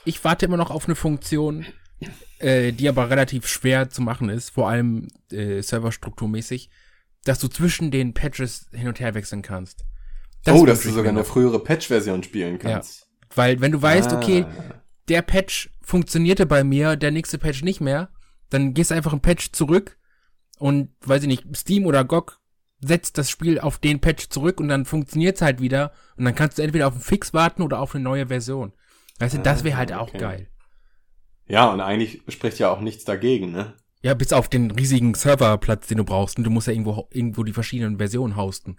Ich 0.06 0.24
warte 0.24 0.48
immer 0.48 0.58
noch 0.58 0.72
auf 0.72 0.86
eine 0.86 0.96
Funktion, 0.96 1.68
äh, 2.40 2.72
die 2.72 2.90
aber 2.90 3.12
relativ 3.12 3.48
schwer 3.48 3.92
zu 3.92 4.02
machen 4.02 4.30
ist, 4.30 4.50
vor 4.50 4.70
allem 4.70 5.08
äh, 5.32 5.62
serverstrukturmäßig, 5.62 6.72
dass 7.26 7.38
du 7.38 7.48
zwischen 7.48 7.92
den 7.92 8.16
Patches 8.16 8.66
hin 8.72 8.88
und 8.88 9.00
her 9.00 9.14
wechseln 9.14 9.44
kannst. 9.44 9.86
Das 10.46 10.56
oh, 10.56 10.66
dass 10.66 10.82
du 10.82 10.90
sogar 10.90 11.12
eine 11.12 11.24
frühere 11.24 11.64
Patch-Version 11.64 12.24
spielen 12.24 12.58
kannst. 12.58 13.02
Ja. 13.02 13.06
Weil, 13.36 13.62
wenn 13.62 13.72
du 13.72 13.80
weißt, 13.80 14.14
ah. 14.14 14.18
okay, 14.18 14.48
der 15.10 15.22
Patch 15.22 15.70
funktionierte 15.84 16.48
bei 16.48 16.64
mir, 16.64 16.96
der 16.96 17.12
nächste 17.12 17.38
Patch 17.38 17.62
nicht 17.62 17.82
mehr, 17.82 18.10
dann 18.50 18.74
gehst 18.74 18.90
du 18.90 18.96
einfach 18.96 19.14
ein 19.14 19.22
Patch 19.22 19.52
zurück 19.52 20.00
und, 20.58 20.90
weiß 21.02 21.22
ich 21.22 21.28
nicht, 21.28 21.46
Steam 21.56 21.86
oder 21.86 22.04
GOG 22.04 22.39
setzt 22.82 23.18
das 23.18 23.30
Spiel 23.30 23.60
auf 23.60 23.78
den 23.78 24.00
Patch 24.00 24.30
zurück 24.30 24.60
und 24.60 24.70
dann 24.70 24.86
funktioniert's 24.86 25.42
halt 25.42 25.60
wieder 25.60 25.92
und 26.18 26.26
dann 26.26 26.36
kannst 26.36 26.58
du 26.58 26.62
entweder 26.62 26.88
auf 26.88 26.94
einen 26.94 27.02
Fix 27.02 27.34
warten 27.34 27.62
oder 27.62 27.80
auf 27.80 27.94
eine 27.94 28.04
neue 28.04 28.28
Version. 28.28 28.74
Weißt 29.20 29.36
du, 29.36 29.40
das 29.40 29.64
wäre 29.64 29.78
halt 29.78 29.92
okay. 29.92 30.00
auch 30.00 30.14
geil. 30.14 30.48
Ja, 31.48 31.72
und 31.72 31.82
eigentlich 31.82 32.22
spricht 32.28 32.60
ja 32.60 32.70
auch 32.70 32.80
nichts 32.80 33.04
dagegen, 33.04 33.52
ne? 33.52 33.74
Ja, 34.02 34.14
bis 34.14 34.32
auf 34.32 34.48
den 34.48 34.72
riesigen 34.72 35.14
Serverplatz, 35.14 35.88
den 35.88 35.98
du 35.98 36.06
brauchst 36.06 36.38
und 36.38 36.46
du 36.46 36.50
musst 36.50 36.68
ja 36.68 36.74
irgendwo, 36.74 37.08
irgendwo 37.12 37.44
die 37.44 37.52
verschiedenen 37.52 37.98
Versionen 37.98 38.38
hosten. 38.38 38.78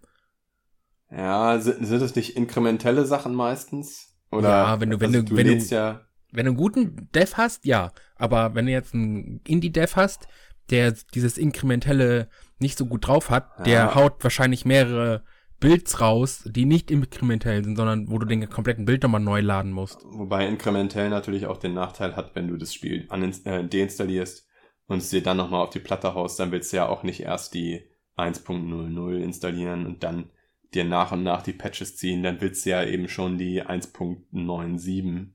Ja, 1.11 1.59
sind, 1.59 1.85
sind 1.85 2.01
das 2.01 2.15
nicht 2.15 2.37
inkrementelle 2.37 3.05
Sachen 3.05 3.35
meistens? 3.35 4.17
Oder 4.31 4.49
ja, 4.49 4.81
wenn 4.81 4.91
du, 4.91 5.01
wenn 5.01 5.15
also 5.15 5.27
du, 5.27 5.37
wenn 5.37 5.47
du, 5.47 5.57
ja 5.57 6.07
wenn 6.33 6.47
du 6.47 6.51
einen 6.51 6.59
guten 6.59 7.09
Dev 7.15 7.35
hast, 7.37 7.65
ja. 7.65 7.93
Aber 8.17 8.55
wenn 8.55 8.67
du 8.67 8.73
jetzt 8.73 8.95
einen 8.95 9.41
Indie-Dev 9.47 9.97
hast, 9.97 10.29
der 10.71 10.95
dieses 11.15 11.39
Inkrementelle 11.39 12.29
nicht 12.61 12.79
so 12.79 12.87
gut 12.87 13.07
drauf 13.07 13.31
hat, 13.31 13.51
ja. 13.59 13.65
der 13.65 13.95
haut 13.95 14.23
wahrscheinlich 14.23 14.65
mehrere 14.65 15.23
Builds 15.61 16.01
raus, 16.01 16.43
die 16.47 16.65
nicht 16.65 16.91
inkrementell 16.91 17.63
sind, 17.63 17.77
sondern 17.77 18.11
wo 18.11 18.19
du 18.19 18.27
den 18.27 18.49
kompletten 18.49 18.87
Bild 18.87 19.03
nochmal 19.03 19.21
neu 19.21 19.41
laden 19.41 19.73
musst. 19.73 19.99
Wobei 20.05 20.47
inkrementell 20.47 21.11
natürlich 21.11 21.47
auch 21.47 21.59
den 21.59 21.75
Nachteil 21.75 22.17
hat, 22.17 22.35
wenn 22.35 22.49
du 22.49 22.57
das 22.57 22.73
Spiel 22.73 23.07
äh, 23.11 23.65
deinstallierst 23.65 24.49
und 24.87 24.99
es 24.99 25.11
dir 25.11 25.23
dann 25.23 25.37
nochmal 25.37 25.63
auf 25.63 25.71
die 25.71 25.81
Platte 25.81 26.15
haust, 26.15 26.41
dann 26.41 26.51
willst 26.51 26.73
du 26.73 26.79
ja 26.79 26.89
auch 26.89 27.03
nicht 27.03 27.21
erst 27.21 27.53
die 27.53 27.91
1.00 28.17 29.19
installieren 29.19 29.87
und 29.87 30.03
dann 30.03 30.31
dir 30.73 30.85
nach 30.85 31.13
und 31.13 31.23
nach 31.23 31.43
die 31.43 31.53
Patches 31.53 31.97
ziehen, 31.97 32.23
dann 32.23 32.41
willst 32.41 32.65
du 32.65 32.71
ja 32.71 32.85
eben 32.85 33.09
schon 33.09 33.39
die 33.39 33.63
1.97 33.63 35.33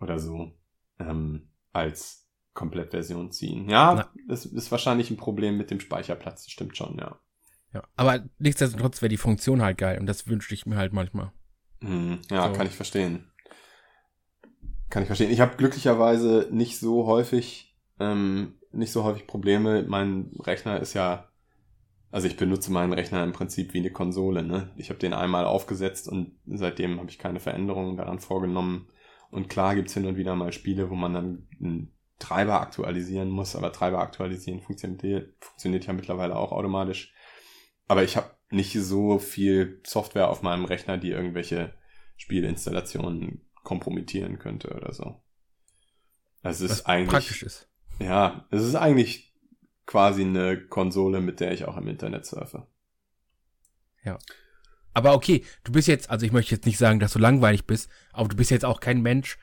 oder 0.00 0.18
so 0.18 0.52
ähm, 0.98 1.50
als 1.72 2.27
Komplettversion 2.58 3.30
ziehen. 3.30 3.70
Ja, 3.70 3.94
Na. 3.94 4.10
das 4.26 4.44
ist 4.44 4.72
wahrscheinlich 4.72 5.12
ein 5.12 5.16
Problem 5.16 5.56
mit 5.56 5.70
dem 5.70 5.78
Speicherplatz, 5.78 6.42
das 6.42 6.50
stimmt 6.50 6.76
schon, 6.76 6.98
ja. 6.98 7.20
Ja, 7.72 7.84
aber 7.94 8.24
nichtsdestotrotz 8.38 9.00
wäre 9.00 9.10
die 9.10 9.16
Funktion 9.16 9.62
halt 9.62 9.78
geil 9.78 10.00
und 10.00 10.06
das 10.06 10.26
wünschte 10.26 10.54
ich 10.54 10.66
mir 10.66 10.76
halt 10.76 10.92
manchmal. 10.92 11.30
Hm, 11.82 12.18
ja, 12.30 12.48
so. 12.48 12.54
kann 12.54 12.66
ich 12.66 12.72
verstehen. 12.72 13.30
Kann 14.90 15.04
ich 15.04 15.06
verstehen. 15.06 15.30
Ich 15.30 15.40
habe 15.40 15.56
glücklicherweise 15.56 16.48
nicht 16.50 16.80
so 16.80 17.06
häufig, 17.06 17.78
ähm, 18.00 18.54
nicht 18.72 18.90
so 18.90 19.04
häufig 19.04 19.28
Probleme. 19.28 19.84
Mein 19.86 20.32
Rechner 20.40 20.80
ist 20.80 20.94
ja, 20.94 21.28
also 22.10 22.26
ich 22.26 22.36
benutze 22.36 22.72
meinen 22.72 22.92
Rechner 22.92 23.22
im 23.22 23.32
Prinzip 23.32 23.72
wie 23.72 23.78
eine 23.78 23.92
Konsole. 23.92 24.42
Ne? 24.42 24.72
Ich 24.76 24.88
habe 24.88 24.98
den 24.98 25.12
einmal 25.12 25.44
aufgesetzt 25.44 26.08
und 26.08 26.32
seitdem 26.46 26.98
habe 26.98 27.10
ich 27.10 27.18
keine 27.18 27.38
Veränderungen 27.38 27.96
daran 27.96 28.18
vorgenommen. 28.18 28.88
Und 29.30 29.48
klar 29.48 29.76
gibt's 29.76 29.94
hin 29.94 30.06
und 30.06 30.16
wieder 30.16 30.34
mal 30.34 30.52
Spiele, 30.52 30.90
wo 30.90 30.96
man 30.96 31.12
dann 31.12 31.46
einen 31.60 31.97
Treiber 32.18 32.60
aktualisieren 32.60 33.30
muss, 33.30 33.54
aber 33.54 33.72
Treiber 33.72 34.00
aktualisieren 34.00 34.60
funktioniert, 34.60 35.34
funktioniert 35.40 35.86
ja 35.86 35.92
mittlerweile 35.92 36.36
auch 36.36 36.52
automatisch. 36.52 37.12
Aber 37.86 38.02
ich 38.02 38.16
habe 38.16 38.30
nicht 38.50 38.72
so 38.72 39.18
viel 39.18 39.80
Software 39.86 40.28
auf 40.28 40.42
meinem 40.42 40.64
Rechner, 40.64 40.98
die 40.98 41.10
irgendwelche 41.10 41.74
Spielinstallationen 42.16 43.48
kompromittieren 43.62 44.38
könnte 44.38 44.74
oder 44.74 44.92
so. 44.92 45.22
Also 46.42 46.64
es 46.64 46.72
ist 46.72 46.86
eigentlich 46.86 47.10
praktisch 47.10 47.42
ist. 47.42 47.68
Ja, 48.00 48.46
es 48.50 48.62
ist 48.62 48.74
eigentlich 48.74 49.34
quasi 49.86 50.22
eine 50.22 50.60
Konsole, 50.66 51.20
mit 51.20 51.40
der 51.40 51.52
ich 51.52 51.64
auch 51.64 51.76
im 51.76 51.88
Internet 51.88 52.26
surfe. 52.26 52.66
Ja. 54.04 54.18
Aber 54.94 55.14
okay, 55.14 55.44
du 55.64 55.72
bist 55.72 55.88
jetzt, 55.88 56.10
also 56.10 56.26
ich 56.26 56.32
möchte 56.32 56.54
jetzt 56.54 56.66
nicht 56.66 56.78
sagen, 56.78 57.00
dass 57.00 57.12
du 57.12 57.18
langweilig 57.18 57.66
bist, 57.66 57.90
aber 58.12 58.28
du 58.28 58.36
bist 58.36 58.50
jetzt 58.50 58.64
auch 58.64 58.80
kein 58.80 59.00
Mensch, 59.00 59.38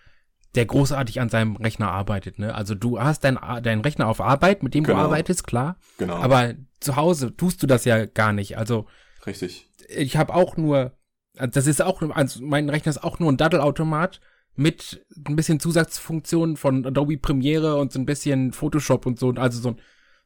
der 0.55 0.65
großartig 0.65 1.19
an 1.19 1.29
seinem 1.29 1.55
Rechner 1.55 1.91
arbeitet, 1.91 2.39
ne? 2.39 2.55
Also 2.55 2.75
du 2.75 2.99
hast 2.99 3.23
deinen 3.23 3.39
dein 3.63 3.81
Rechner 3.81 4.07
auf 4.07 4.21
Arbeit, 4.21 4.63
mit 4.63 4.73
dem 4.73 4.83
genau. 4.83 4.97
du 4.97 5.03
arbeitest, 5.03 5.45
klar. 5.45 5.77
Genau. 5.97 6.15
Aber 6.15 6.53
zu 6.79 6.95
Hause 6.95 7.35
tust 7.35 7.61
du 7.61 7.67
das 7.67 7.85
ja 7.85 8.05
gar 8.05 8.33
nicht. 8.33 8.57
Also 8.57 8.87
richtig. 9.25 9.69
Ich 9.89 10.17
habe 10.17 10.33
auch 10.33 10.57
nur, 10.57 10.97
das 11.33 11.67
ist 11.67 11.81
auch, 11.81 12.01
also 12.01 12.43
mein 12.43 12.69
Rechner 12.69 12.89
ist 12.89 13.03
auch 13.03 13.19
nur 13.19 13.31
ein 13.31 13.37
Daddelautomat 13.37 14.21
mit 14.55 15.05
ein 15.27 15.35
bisschen 15.35 15.59
Zusatzfunktionen 15.59 16.57
von 16.57 16.85
Adobe 16.85 17.17
Premiere 17.17 17.75
und 17.75 17.91
so 17.91 17.99
ein 17.99 18.05
bisschen 18.05 18.53
Photoshop 18.53 19.05
und 19.05 19.19
so, 19.19 19.31
also 19.31 19.59
so, 19.59 19.75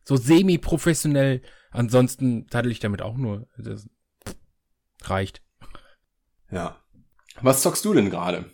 so 0.04 0.16
semi-professionell. 0.16 1.42
Ansonsten 1.72 2.48
daddel 2.48 2.72
ich 2.72 2.80
damit 2.80 3.02
auch 3.02 3.18
nur. 3.18 3.48
Das 3.58 3.90
reicht. 5.04 5.42
Ja. 6.52 6.78
Was 7.42 7.62
zockst 7.62 7.86
du 7.86 7.94
denn 7.94 8.10
gerade? 8.10 8.46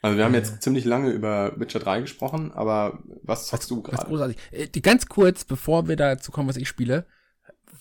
Also 0.00 0.16
wir 0.16 0.24
haben 0.24 0.34
jetzt 0.34 0.62
ziemlich 0.62 0.84
lange 0.84 1.10
über 1.10 1.58
Witcher 1.58 1.80
3 1.80 2.02
gesprochen, 2.02 2.52
aber 2.52 3.02
was 3.22 3.46
zockst 3.46 3.70
du 3.70 3.82
gerade? 3.82 4.06
großartig. 4.06 4.36
Äh, 4.52 4.68
ganz 4.80 5.06
kurz, 5.06 5.44
bevor 5.44 5.88
wir 5.88 5.96
dazu 5.96 6.30
kommen, 6.30 6.48
was 6.48 6.56
ich 6.56 6.68
spiele, 6.68 7.06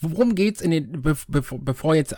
worum 0.02 0.36
geht's 0.36 0.62
in 0.62 0.72
den, 0.72 1.02
bevor, 1.02 1.60
bevor 1.60 1.96
jetzt 1.96 2.16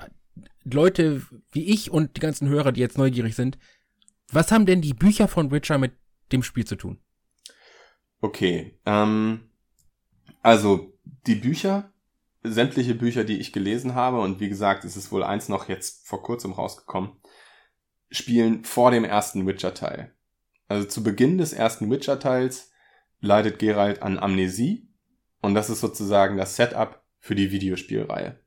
Leute 0.63 1.21
wie 1.51 1.65
ich 1.65 1.91
und 1.91 2.15
die 2.15 2.21
ganzen 2.21 2.47
Hörer, 2.47 2.71
die 2.71 2.81
jetzt 2.81 2.97
neugierig 2.97 3.35
sind, 3.35 3.57
was 4.31 4.51
haben 4.51 4.65
denn 4.65 4.81
die 4.81 4.93
Bücher 4.93 5.27
von 5.27 5.51
Witcher 5.51 5.77
mit 5.77 5.93
dem 6.31 6.43
Spiel 6.43 6.65
zu 6.65 6.75
tun? 6.75 6.99
Okay, 8.21 8.77
ähm, 8.85 9.49
also 10.41 10.93
die 11.25 11.35
Bücher, 11.35 11.91
sämtliche 12.43 12.95
Bücher, 12.95 13.23
die 13.23 13.39
ich 13.39 13.51
gelesen 13.51 13.95
habe, 13.95 14.19
und 14.19 14.39
wie 14.39 14.49
gesagt, 14.49 14.83
es 14.85 14.95
ist 14.95 15.11
wohl 15.11 15.23
eins 15.23 15.49
noch 15.49 15.67
jetzt 15.67 16.07
vor 16.07 16.21
kurzem 16.21 16.51
rausgekommen, 16.51 17.11
spielen 18.11 18.63
vor 18.63 18.91
dem 18.91 19.03
ersten 19.03 19.45
Witcher-Teil. 19.45 20.11
Also 20.67 20.87
zu 20.87 21.03
Beginn 21.03 21.37
des 21.37 21.53
ersten 21.53 21.89
Witcher-Teils 21.89 22.71
leidet 23.21 23.59
Geralt 23.59 24.01
an 24.01 24.19
Amnesie 24.19 24.87
und 25.41 25.53
das 25.53 25.69
ist 25.69 25.81
sozusagen 25.81 26.37
das 26.37 26.55
Setup 26.55 27.01
für 27.19 27.35
die 27.35 27.51
Videospielreihe. 27.51 28.39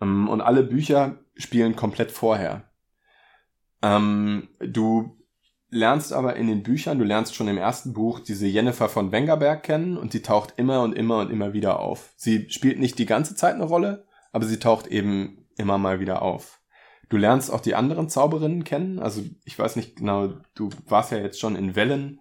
Ähm, 0.00 0.28
und 0.28 0.40
alle 0.40 0.62
Bücher 0.62 1.18
spielen 1.36 1.76
komplett 1.76 2.10
vorher. 2.10 2.70
Ähm, 3.82 4.48
du 4.60 5.18
lernst 5.70 6.12
aber 6.12 6.36
in 6.36 6.46
den 6.46 6.62
Büchern, 6.62 6.98
du 6.98 7.04
lernst 7.04 7.34
schon 7.34 7.48
im 7.48 7.58
ersten 7.58 7.92
Buch 7.92 8.20
diese 8.20 8.46
Jennifer 8.46 8.88
von 8.88 9.10
Wengerberg 9.12 9.62
kennen 9.62 9.96
und 9.96 10.14
die 10.14 10.22
taucht 10.22 10.54
immer 10.56 10.82
und 10.82 10.92
immer 10.94 11.18
und 11.18 11.30
immer 11.30 11.52
wieder 11.52 11.80
auf. 11.80 12.12
Sie 12.16 12.48
spielt 12.50 12.78
nicht 12.78 12.98
die 12.98 13.06
ganze 13.06 13.34
Zeit 13.34 13.54
eine 13.54 13.64
Rolle, 13.64 14.06
aber 14.32 14.46
sie 14.46 14.58
taucht 14.58 14.86
eben 14.86 15.46
immer 15.56 15.78
mal 15.78 16.00
wieder 16.00 16.22
auf. 16.22 16.60
Du 17.14 17.18
lernst 17.18 17.52
auch 17.52 17.60
die 17.60 17.76
anderen 17.76 18.08
Zauberinnen 18.08 18.64
kennen. 18.64 18.98
Also 18.98 19.22
ich 19.44 19.56
weiß 19.56 19.76
nicht 19.76 19.94
genau, 19.94 20.32
du 20.56 20.70
warst 20.88 21.12
ja 21.12 21.18
jetzt 21.18 21.38
schon 21.38 21.54
in 21.54 21.76
Wellen, 21.76 22.20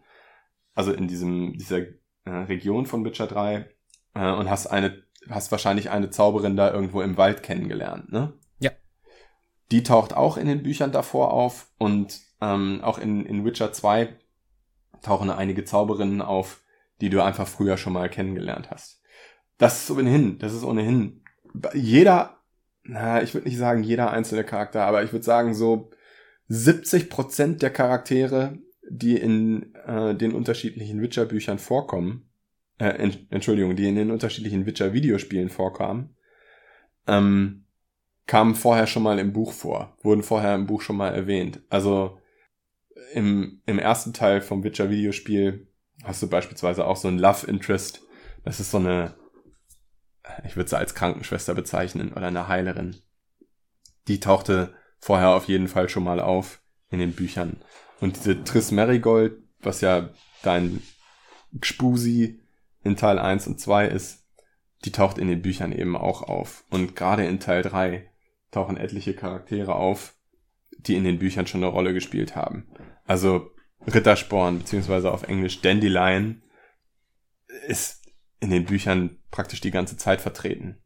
also 0.75 0.93
in 0.93 1.07
diesem, 1.07 1.57
dieser 1.57 1.79
äh, 2.25 2.29
Region 2.29 2.85
von 2.85 3.03
Witcher 3.03 3.25
3 3.25 3.67
äh, 4.13 4.31
und 4.33 4.51
hast 4.51 4.67
eine, 4.67 5.01
hast 5.31 5.51
wahrscheinlich 5.51 5.89
eine 5.89 6.11
Zauberin 6.11 6.55
da 6.55 6.71
irgendwo 6.71 7.01
im 7.01 7.17
Wald 7.17 7.41
kennengelernt, 7.41 8.11
ne? 8.11 8.33
Ja. 8.59 8.69
Die 9.71 9.81
taucht 9.81 10.13
auch 10.13 10.37
in 10.37 10.45
den 10.45 10.61
Büchern 10.61 10.91
davor 10.91 11.33
auf 11.33 11.71
und 11.79 12.19
ähm, 12.39 12.81
auch 12.83 12.99
in, 12.99 13.25
in 13.25 13.45
Witcher 13.45 13.73
2 13.73 14.15
tauchen 15.01 15.31
einige 15.31 15.65
Zauberinnen 15.65 16.21
auf, 16.21 16.61
die 17.01 17.09
du 17.09 17.23
einfach 17.23 17.47
früher 17.47 17.77
schon 17.77 17.93
mal 17.93 18.11
kennengelernt 18.11 18.69
hast. 18.69 19.01
Das 19.57 19.81
ist 19.81 19.89
ohnehin, 19.89 20.37
das 20.37 20.53
ist 20.53 20.63
ohnehin 20.63 21.23
jeder 21.73 22.42
na, 22.84 23.23
ich 23.23 23.34
würde 23.34 23.47
nicht 23.47 23.57
sagen 23.57 23.84
jeder 23.84 24.11
einzelne 24.11 24.43
Charakter, 24.43 24.84
aber 24.84 25.03
ich 25.03 25.11
würde 25.13 25.25
sagen 25.25 25.53
so 25.53 25.89
70 26.49 27.09
Prozent 27.09 27.61
der 27.61 27.69
Charaktere, 27.69 28.57
die 28.89 29.17
in 29.17 29.73
äh, 29.86 30.13
den 30.13 30.34
unterschiedlichen 30.34 31.01
Witcher-Büchern 31.01 31.59
vorkommen, 31.59 32.29
äh, 32.79 33.11
Entschuldigung, 33.29 33.75
die 33.75 33.88
in 33.88 33.95
den 33.95 34.11
unterschiedlichen 34.11 34.65
Witcher-Videospielen 34.65 35.49
vorkamen, 35.49 36.15
ähm, 37.07 37.65
kamen 38.27 38.55
vorher 38.55 38.88
schon 38.88 39.03
mal 39.03 39.19
im 39.19 39.34
Buch 39.34 39.53
vor, 39.53 39.97
wurden 40.01 40.23
vorher 40.23 40.55
im 40.55 40.65
Buch 40.65 40.81
schon 40.81 40.97
mal 40.97 41.13
erwähnt. 41.13 41.61
Also 41.69 42.19
im, 43.13 43.61
im 43.65 43.79
ersten 43.79 44.13
Teil 44.13 44.41
vom 44.41 44.63
Witcher-Videospiel 44.63 45.67
hast 46.03 46.21
du 46.21 46.27
beispielsweise 46.27 46.86
auch 46.86 46.97
so 46.97 47.07
ein 47.07 47.19
Love 47.19 47.47
Interest. 47.47 48.01
Das 48.43 48.59
ist 48.59 48.71
so 48.71 48.77
eine 48.77 49.15
ich 50.45 50.55
würde 50.55 50.69
sie 50.69 50.78
als 50.78 50.95
Krankenschwester 50.95 51.53
bezeichnen 51.53 52.13
oder 52.13 52.28
eine 52.28 52.47
Heilerin. 52.47 52.95
Die 54.07 54.19
tauchte 54.19 54.74
vorher 54.99 55.30
auf 55.30 55.45
jeden 55.45 55.67
Fall 55.67 55.89
schon 55.89 56.03
mal 56.03 56.19
auf 56.19 56.61
in 56.89 56.99
den 56.99 57.13
Büchern. 57.13 57.57
Und 57.99 58.17
diese 58.17 58.43
Triss 58.43 58.71
Marigold, 58.71 59.38
was 59.59 59.82
ja 59.82 60.09
dein 60.43 60.82
Gspusi 61.53 62.41
in 62.84 62.95
Teil 62.95 63.19
1 63.19 63.47
und 63.47 63.59
2 63.59 63.88
ist, 63.88 64.26
die 64.86 64.91
taucht 64.91 65.17
in 65.17 65.28
den 65.28 65.41
Büchern 65.41 65.71
eben 65.71 65.95
auch 65.95 66.21
auf. 66.21 66.65
Und 66.69 66.95
gerade 66.95 67.26
in 67.26 67.39
Teil 67.39 67.61
3 67.61 68.09
tauchen 68.51 68.78
etliche 68.78 69.13
Charaktere 69.13 69.76
auf, 69.76 70.15
die 70.71 70.95
in 70.95 71.03
den 71.03 71.19
Büchern 71.19 71.47
schon 71.47 71.63
eine 71.63 71.71
Rolle 71.71 71.93
gespielt 71.93 72.36
haben. 72.36 72.67
Also 73.05 73.51
Rittersporn, 73.88 74.59
beziehungsweise 74.59 75.11
auf 75.11 75.24
Englisch 75.24 75.61
Dandelion, 75.61 76.41
ist 77.67 78.02
in 78.43 78.49
den 78.49 78.65
Büchern 78.65 79.17
praktisch 79.31 79.61
die 79.61 79.71
ganze 79.71 79.95
Zeit 79.97 80.21
vertreten. 80.21 80.77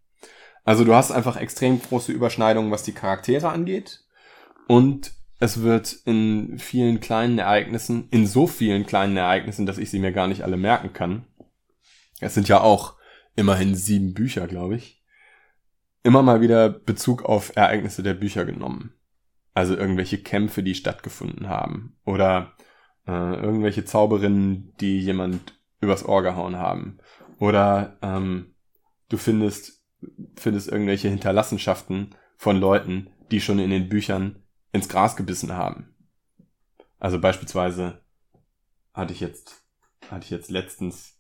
Also 0.64 0.84
du 0.84 0.93
hast 0.93 1.12
einfach 1.12 1.38
extrem 1.38 1.82
große 1.82 2.12
Überschneidungen, 2.12 2.72
was 2.72 2.84
die 2.84 2.93
Charaktere 2.93 3.49
angeht. 3.49 4.03
Und 4.68 5.12
es 5.39 5.62
wird 5.62 5.93
in 6.05 6.60
vielen 6.60 6.99
kleinen 6.99 7.39
Ereignissen, 7.39 8.08
in 8.12 8.28
so 8.28 8.45
vielen 8.47 8.86
kleinen 8.86 9.18
Ereignissen, 9.18 9.66
dass 9.66 9.80
ich 9.80 9.89
sie 9.89 9.99
mir 9.99 10.12
gar 10.12 10.28
nicht 10.28 10.43
alle 10.43 10.58
merken 10.58 10.93
kann. 10.93 11.26
Es 12.20 12.36
sind 12.36 12.47
ja 12.47 12.62
auch 12.62 12.95
immerhin 13.36 13.76
sieben 13.76 14.14
Bücher, 14.14 14.47
glaube 14.47 14.76
ich. 14.76 15.03
Immer 16.03 16.22
mal 16.22 16.41
wieder 16.41 16.70
Bezug 16.70 17.24
auf 17.24 17.55
Ereignisse 17.55 18.03
der 18.03 18.14
Bücher 18.14 18.45
genommen. 18.45 18.93
Also 19.53 19.76
irgendwelche 19.76 20.20
Kämpfe, 20.20 20.62
die 20.62 20.76
stattgefunden 20.76 21.49
haben. 21.49 21.97
Oder 22.05 22.53
äh, 23.08 23.12
irgendwelche 23.12 23.86
Zauberinnen, 23.86 24.74
die 24.80 24.99
jemand 24.99 25.58
übers 25.80 26.05
Ohr 26.05 26.24
gehauen 26.24 26.58
haben. 26.58 26.99
Oder 27.40 27.98
ähm, 28.02 28.56
du 29.10 29.18
findest, 29.18 29.84
findest 30.36 30.70
irgendwelche 30.70 31.10
Hinterlassenschaften 31.10 32.16
von 32.36 32.58
Leuten, 32.58 33.10
die 33.32 33.42
schon 33.42 33.60
in 33.60 33.70
den 33.70 33.90
Büchern 33.90 34.44
ins 34.72 34.90
Gras 34.90 35.16
gebissen 35.16 35.54
haben. 35.54 35.96
Also 37.00 37.20
beispielsweise 37.20 38.04
hatte 38.94 39.14
ich 39.14 39.20
jetzt, 39.20 39.64
hatte 40.10 40.26
ich 40.26 40.32
jetzt 40.32 40.50
letztens 40.50 41.20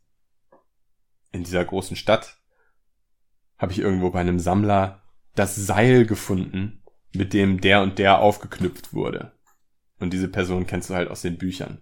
in 1.31 1.43
dieser 1.43 1.63
großen 1.63 1.95
Stadt, 1.95 2.41
habe 3.57 3.71
ich 3.71 3.79
irgendwo 3.79 4.09
bei 4.09 4.19
einem 4.19 4.39
Sammler 4.39 5.03
das 5.35 5.55
Seil 5.55 6.05
gefunden, 6.05 6.83
mit 7.13 7.33
dem 7.33 7.61
der 7.61 7.81
und 7.81 7.99
der 7.99 8.19
aufgeknüpft 8.19 8.93
wurde. 8.93 9.33
Und 9.99 10.13
diese 10.13 10.27
Person 10.27 10.67
kennst 10.67 10.89
du 10.89 10.95
halt 10.95 11.09
aus 11.09 11.21
den 11.21 11.37
Büchern. 11.37 11.81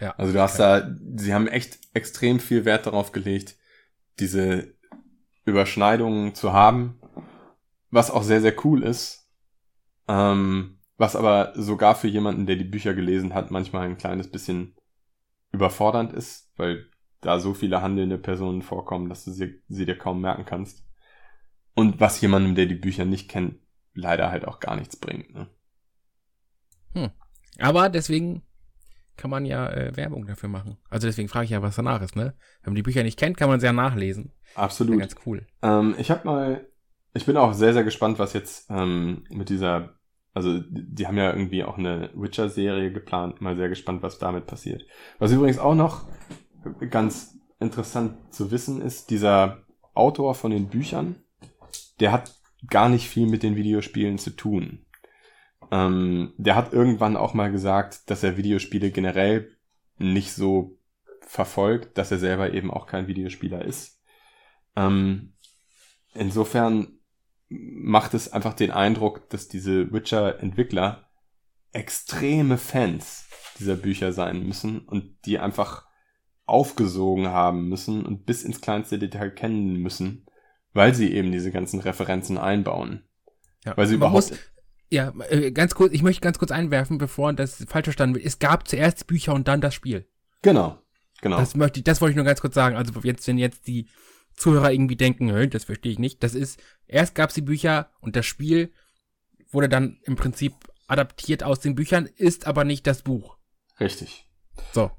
Ja, 0.00 0.14
also 0.16 0.32
du 0.32 0.40
hast 0.40 0.60
okay. 0.60 0.82
da, 0.82 0.96
sie 1.16 1.34
haben 1.34 1.46
echt 1.46 1.78
extrem 1.92 2.40
viel 2.40 2.64
Wert 2.64 2.86
darauf 2.86 3.12
gelegt, 3.12 3.56
diese 4.18 4.74
Überschneidungen 5.44 6.34
zu 6.34 6.52
haben, 6.52 7.00
was 7.90 8.10
auch 8.10 8.22
sehr, 8.22 8.40
sehr 8.40 8.54
cool 8.64 8.82
ist. 8.82 9.30
Ähm, 10.08 10.78
was 10.96 11.16
aber 11.16 11.52
sogar 11.56 11.96
für 11.96 12.08
jemanden, 12.08 12.46
der 12.46 12.56
die 12.56 12.64
Bücher 12.64 12.94
gelesen 12.94 13.34
hat, 13.34 13.50
manchmal 13.50 13.86
ein 13.86 13.98
kleines 13.98 14.30
bisschen 14.30 14.76
überfordernd 15.52 16.12
ist, 16.12 16.52
weil 16.56 16.86
da 17.20 17.40
so 17.40 17.54
viele 17.54 17.82
handelnde 17.82 18.18
Personen 18.18 18.62
vorkommen, 18.62 19.08
dass 19.08 19.24
du 19.24 19.32
sie, 19.32 19.62
sie 19.68 19.86
dir 19.86 19.96
kaum 19.98 20.20
merken 20.20 20.44
kannst. 20.44 20.84
und 21.74 22.00
was 22.00 22.20
jemandem, 22.20 22.54
der 22.54 22.66
die 22.66 22.74
Bücher 22.74 23.04
nicht 23.04 23.28
kennt, 23.28 23.56
leider 23.94 24.30
halt 24.30 24.46
auch 24.46 24.60
gar 24.60 24.76
nichts 24.76 24.96
bringt. 24.96 25.34
Ne? 25.34 25.48
Hm. 26.92 27.10
Aber 27.58 27.88
deswegen 27.88 28.42
kann 29.16 29.30
man 29.30 29.44
ja 29.44 29.70
äh, 29.70 29.96
Werbung 29.96 30.26
dafür 30.26 30.48
machen. 30.48 30.76
Also 30.90 31.06
deswegen 31.06 31.28
frage 31.28 31.44
ich 31.44 31.50
ja, 31.50 31.62
was 31.62 31.76
danach 31.76 32.02
ist, 32.02 32.16
ne? 32.16 32.34
Wenn 32.62 32.72
man 32.72 32.76
die 32.76 32.82
Bücher 32.82 33.02
nicht 33.02 33.18
kennt, 33.18 33.36
kann 33.36 33.48
man 33.48 33.60
sie 33.60 33.66
ja 33.66 33.72
nachlesen. 33.72 34.32
Absolut. 34.54 34.98
ganz 34.98 35.14
cool. 35.26 35.46
Ähm, 35.62 35.94
ich 35.98 36.10
habe 36.10 36.24
mal, 36.24 36.66
ich 37.14 37.26
bin 37.26 37.36
auch 37.36 37.52
sehr, 37.52 37.72
sehr 37.72 37.84
gespannt, 37.84 38.18
was 38.18 38.32
jetzt 38.32 38.70
ähm, 38.70 39.24
mit 39.30 39.48
dieser, 39.48 39.94
also 40.32 40.60
die 40.68 41.06
haben 41.06 41.16
ja 41.16 41.32
irgendwie 41.32 41.64
auch 41.64 41.78
eine 41.78 42.10
Witcher-Serie 42.14 42.92
geplant, 42.92 43.40
mal 43.40 43.56
sehr 43.56 43.68
gespannt, 43.68 44.02
was 44.02 44.18
damit 44.18 44.46
passiert. 44.46 44.84
Was 45.18 45.32
übrigens 45.32 45.58
auch 45.58 45.74
noch 45.74 46.06
ganz 46.90 47.38
interessant 47.60 48.32
zu 48.32 48.50
wissen 48.50 48.80
ist, 48.80 49.10
dieser 49.10 49.64
Autor 49.94 50.34
von 50.34 50.50
den 50.50 50.68
Büchern, 50.68 51.16
der 52.00 52.12
hat 52.12 52.34
gar 52.68 52.88
nicht 52.88 53.08
viel 53.08 53.26
mit 53.26 53.42
den 53.42 53.56
Videospielen 53.56 54.18
zu 54.18 54.30
tun. 54.30 54.83
Ähm, 55.74 56.32
der 56.36 56.54
hat 56.54 56.72
irgendwann 56.72 57.16
auch 57.16 57.34
mal 57.34 57.50
gesagt, 57.50 58.08
dass 58.08 58.22
er 58.22 58.36
Videospiele 58.36 58.92
generell 58.92 59.50
nicht 59.98 60.32
so 60.32 60.78
verfolgt, 61.26 61.98
dass 61.98 62.12
er 62.12 62.18
selber 62.18 62.52
eben 62.54 62.70
auch 62.70 62.86
kein 62.86 63.08
Videospieler 63.08 63.64
ist. 63.64 64.00
Ähm, 64.76 65.34
insofern 66.14 66.98
macht 67.48 68.14
es 68.14 68.32
einfach 68.32 68.54
den 68.54 68.70
Eindruck, 68.70 69.28
dass 69.30 69.48
diese 69.48 69.92
Witcher-Entwickler 69.92 71.08
extreme 71.72 72.56
Fans 72.56 73.26
dieser 73.58 73.74
Bücher 73.76 74.12
sein 74.12 74.46
müssen 74.46 74.80
und 74.80 75.16
die 75.26 75.38
einfach 75.40 75.86
aufgesogen 76.44 77.28
haben 77.28 77.68
müssen 77.68 78.04
und 78.06 78.26
bis 78.26 78.44
ins 78.44 78.60
kleinste 78.60 78.98
Detail 78.98 79.30
kennen 79.30 79.76
müssen, 79.76 80.26
weil 80.72 80.94
sie 80.94 81.12
eben 81.12 81.32
diese 81.32 81.50
ganzen 81.50 81.80
Referenzen 81.80 82.38
einbauen. 82.38 83.08
Ja, 83.64 83.76
Weil 83.76 83.86
sie 83.86 83.94
überhaupt- 83.94 84.30
muss, 84.30 84.38
ja, 84.94 85.12
äh, 85.28 85.50
ganz 85.52 85.74
kurz, 85.74 85.92
ich 85.92 86.02
möchte 86.02 86.20
ganz 86.20 86.38
kurz 86.38 86.50
einwerfen, 86.50 86.98
bevor 86.98 87.32
das 87.32 87.64
falsch 87.68 87.84
verstanden 87.84 88.14
wird. 88.14 88.24
Es 88.24 88.38
gab 88.38 88.66
zuerst 88.68 89.00
die 89.00 89.04
Bücher 89.04 89.34
und 89.34 89.48
dann 89.48 89.60
das 89.60 89.74
Spiel. 89.74 90.08
Genau, 90.42 90.78
genau. 91.20 91.38
Das 91.38 91.54
möchte 91.54 91.80
ich, 91.80 91.84
das 91.84 92.00
wollte 92.00 92.12
ich 92.12 92.16
nur 92.16 92.24
ganz 92.24 92.40
kurz 92.40 92.54
sagen. 92.54 92.76
Also 92.76 92.92
jetzt, 93.02 93.26
wenn 93.26 93.38
jetzt 93.38 93.66
die 93.66 93.88
Zuhörer 94.34 94.72
irgendwie 94.72 94.96
denken, 94.96 95.34
"Hä, 95.34 95.46
das 95.46 95.64
verstehe 95.64 95.92
ich 95.92 95.98
nicht, 95.98 96.22
das 96.22 96.34
ist, 96.34 96.60
erst 96.86 97.14
gab 97.14 97.28
es 97.28 97.34
die 97.34 97.42
Bücher 97.42 97.90
und 98.00 98.16
das 98.16 98.26
Spiel 98.26 98.72
wurde 99.50 99.68
dann 99.68 99.98
im 100.04 100.16
Prinzip 100.16 100.54
adaptiert 100.86 101.42
aus 101.42 101.60
den 101.60 101.74
Büchern, 101.74 102.08
ist 102.16 102.46
aber 102.46 102.64
nicht 102.64 102.86
das 102.86 103.02
Buch. 103.02 103.36
Richtig. 103.80 104.28
So. 104.72 104.90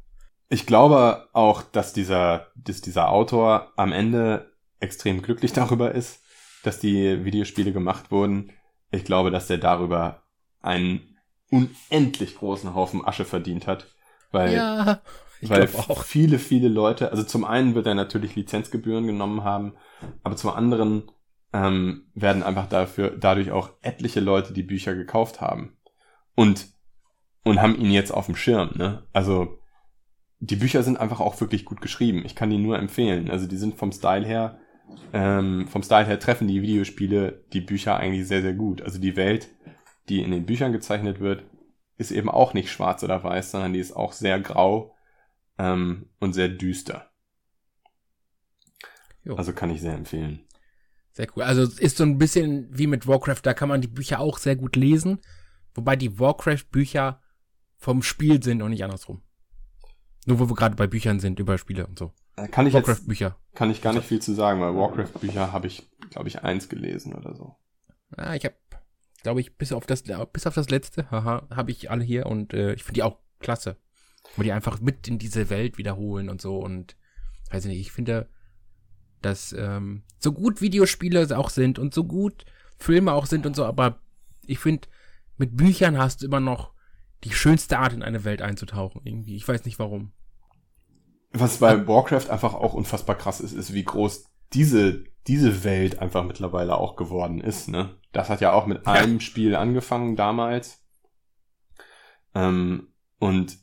Ich 0.50 0.66
glaube 0.66 1.30
auch, 1.34 1.64
dass 1.64 1.94
dieser, 1.94 2.48
dass 2.56 2.82
dieser 2.82 3.10
Autor 3.10 3.74
am 3.78 3.92
Ende 3.92 4.54
extrem 4.80 5.22
glücklich 5.22 5.54
darüber 5.54 5.94
ist, 5.94 6.22
dass 6.64 6.80
die 6.80 7.24
Videospiele 7.24 7.72
gemacht 7.72 8.12
wurden. 8.12 8.52
Ich 8.96 9.06
glaube, 9.06 9.32
dass 9.32 9.48
der 9.48 9.58
darüber 9.58 10.24
einen 10.62 11.18
unendlich 11.52 12.38
großen 12.38 12.74
Haufen 12.74 13.06
Asche 13.06 13.26
verdient 13.26 13.68
hat, 13.68 13.88
weil, 14.32 14.54
ja, 14.54 15.02
weil 15.42 15.68
viele, 15.68 16.40
viele 16.40 16.68
Leute, 16.68 17.12
also 17.12 17.24
zum 17.24 17.46
einen 17.46 17.76
wird 17.76 17.86
er 17.86 17.96
natürlich 17.96 18.36
Lizenzgebühren 18.36 19.06
genommen 19.06 19.44
haben, 19.44 19.74
aber 20.24 20.36
zum 20.36 20.50
anderen 20.52 21.12
ähm, 21.54 22.08
werden 22.16 22.44
einfach 22.44 22.68
dafür, 22.68 23.12
dadurch 23.12 23.52
auch 23.52 23.70
etliche 23.82 24.20
Leute 24.20 24.54
die 24.54 24.64
Bücher 24.64 24.96
gekauft 24.96 25.40
haben 25.40 25.78
und, 26.36 26.68
und 27.44 27.62
haben 27.62 27.78
ihn 27.80 27.92
jetzt 27.92 28.12
auf 28.12 28.26
dem 28.26 28.36
Schirm, 28.36 28.72
ne? 28.76 29.04
Also, 29.14 29.60
die 30.40 30.58
Bücher 30.58 30.84
sind 30.84 31.00
einfach 31.00 31.20
auch 31.20 31.40
wirklich 31.40 31.66
gut 31.66 31.82
geschrieben. 31.82 32.24
Ich 32.26 32.36
kann 32.36 32.50
die 32.50 32.58
nur 32.58 32.78
empfehlen. 32.78 33.32
Also 33.32 33.48
die 33.48 33.58
sind 33.58 33.78
vom 33.78 33.92
Style 33.92 34.26
her, 34.26 34.60
ähm, 35.14 35.68
vom 35.68 35.84
Style 35.84 36.06
her 36.06 36.20
treffen 36.20 36.48
die 36.48 36.62
Videospiele 36.62 37.46
die 37.54 37.62
Bücher 37.62 37.98
eigentlich 37.98 38.28
sehr, 38.28 38.42
sehr 38.42 38.54
gut. 38.54 38.82
Also 38.82 39.00
die 39.00 39.16
Welt, 39.16 39.50
die 40.10 40.22
in 40.22 40.32
den 40.32 40.46
Büchern 40.46 40.72
gezeichnet 40.72 41.20
wird, 41.20 41.44
ist 41.98 42.12
eben 42.12 42.30
auch 42.30 42.54
nicht 42.54 42.70
schwarz 42.70 43.04
oder 43.04 43.24
weiß, 43.24 43.52
sondern 43.52 43.74
die 43.74 43.80
ist 43.80 43.96
auch 43.96 44.14
sehr 44.14 44.40
grau 44.40 44.96
ähm, 45.58 46.10
und 46.20 46.34
sehr 46.34 46.50
düster. 46.50 47.10
Jo. 49.24 49.36
Also 49.36 49.54
kann 49.54 49.70
ich 49.70 49.82
sehr 49.82 49.94
empfehlen. 49.94 50.46
Sehr 51.14 51.28
cool. 51.36 51.44
Also 51.44 51.64
es 51.64 51.80
ist 51.80 51.98
so 51.98 52.04
ein 52.04 52.18
bisschen 52.18 52.68
wie 52.78 52.88
mit 52.88 53.08
Warcraft, 53.08 53.42
da 53.44 53.54
kann 53.54 53.70
man 53.70 53.82
die 53.82 53.88
Bücher 53.88 54.20
auch 54.20 54.38
sehr 54.38 54.58
gut 54.58 54.76
lesen, 54.76 55.20
wobei 55.74 55.96
die 55.96 56.20
Warcraft-Bücher 56.20 57.22
vom 57.78 58.04
Spiel 58.04 58.44
sind 58.44 58.62
und 58.62 58.72
nicht 58.72 58.84
andersrum. 58.84 59.24
Nur 60.26 60.40
wo 60.40 60.50
wir 60.50 60.56
gerade 60.56 60.76
bei 60.76 60.88
Büchern 60.88 61.20
sind, 61.20 61.40
über 61.40 61.58
Spiele 61.58 61.88
und 61.88 61.98
so. 61.98 62.14
Äh, 62.36 62.48
Kann 62.48 62.68
ich 62.68 62.74
jetzt, 62.74 62.88
Warcraft-Bücher. 62.88 63.38
kann 63.54 63.72
ich 63.72 63.82
gar 63.82 63.94
nicht 63.94 64.06
viel 64.08 64.22
zu 64.22 64.34
sagen, 64.34 64.62
weil 64.62 64.76
Warcraft-Bücher 64.76 65.52
habe 65.52 65.68
ich, 65.68 65.90
glaube 66.10 66.28
ich, 66.28 66.44
eins 66.44 66.70
gelesen 66.70 67.14
oder 67.14 67.36
so. 67.36 67.56
Ja, 68.18 68.34
ich 68.36 68.46
habe, 68.46 68.56
glaube 69.24 69.42
ich, 69.42 69.58
bis 69.58 69.72
auf 69.72 69.86
das, 69.86 70.04
bis 70.32 70.48
auf 70.48 70.54
das 70.54 70.70
letzte, 70.70 71.10
haha, 71.12 71.48
habe 71.50 71.72
ich 71.72 71.90
alle 71.90 72.04
hier 72.04 72.26
und 72.26 72.54
äh, 72.54 72.74
ich 72.74 72.84
finde 72.84 72.96
die 72.96 73.04
auch 73.04 73.18
klasse. 73.40 73.78
Wo 74.36 74.44
die 74.44 74.52
einfach 74.52 74.82
mit 74.82 75.08
in 75.08 75.20
diese 75.20 75.50
Welt 75.50 75.78
wiederholen 75.78 76.30
und 76.30 76.42
so 76.42 76.60
und 76.60 76.98
weiß 77.52 77.66
ich 77.66 77.72
nicht, 77.72 77.82
ich 77.82 77.92
finde, 77.92 78.28
dass 79.22 79.54
ähm, 79.54 80.04
so 80.20 80.32
gut 80.34 80.62
Videospiele 80.62 81.38
auch 81.38 81.50
sind 81.50 81.80
und 81.80 81.94
so 81.94 82.04
gut 82.04 82.46
Filme 82.78 83.14
auch 83.14 83.28
sind 83.28 83.46
und 83.46 83.56
so, 83.56 83.66
aber 83.66 84.02
ich 84.46 84.60
finde, 84.60 84.88
mit 85.38 85.56
Büchern 85.56 85.98
hast 85.98 86.22
du 86.22 86.26
immer 86.26 86.40
noch 86.40 86.74
die 87.24 87.32
schönste 87.32 87.80
Art 87.80 87.94
in 87.94 88.04
eine 88.04 88.24
Welt 88.24 88.42
einzutauchen 88.42 89.02
irgendwie. 89.04 89.36
Ich 89.36 89.48
weiß 89.48 89.66
nicht 89.66 89.80
warum. 89.80 90.12
Was 91.38 91.58
bei 91.58 91.86
Warcraft 91.88 92.30
einfach 92.30 92.54
auch 92.54 92.74
unfassbar 92.74 93.16
krass 93.18 93.42
ist, 93.42 93.54
ist, 93.54 93.74
wie 93.74 93.84
groß 93.84 94.32
diese, 94.54 95.04
diese 95.28 95.64
Welt 95.64 96.00
einfach 96.00 96.24
mittlerweile 96.24 96.78
auch 96.78 96.96
geworden 96.96 97.42
ist, 97.42 97.68
ne? 97.68 97.98
Das 98.14 98.30
hat 98.30 98.40
ja 98.40 98.54
auch 98.54 98.66
mit 98.66 98.88
einem 98.88 99.20
Spiel 99.20 99.56
angefangen 99.56 100.16
damals. 100.16 100.82
Ähm, 102.34 102.94
und 103.20 103.58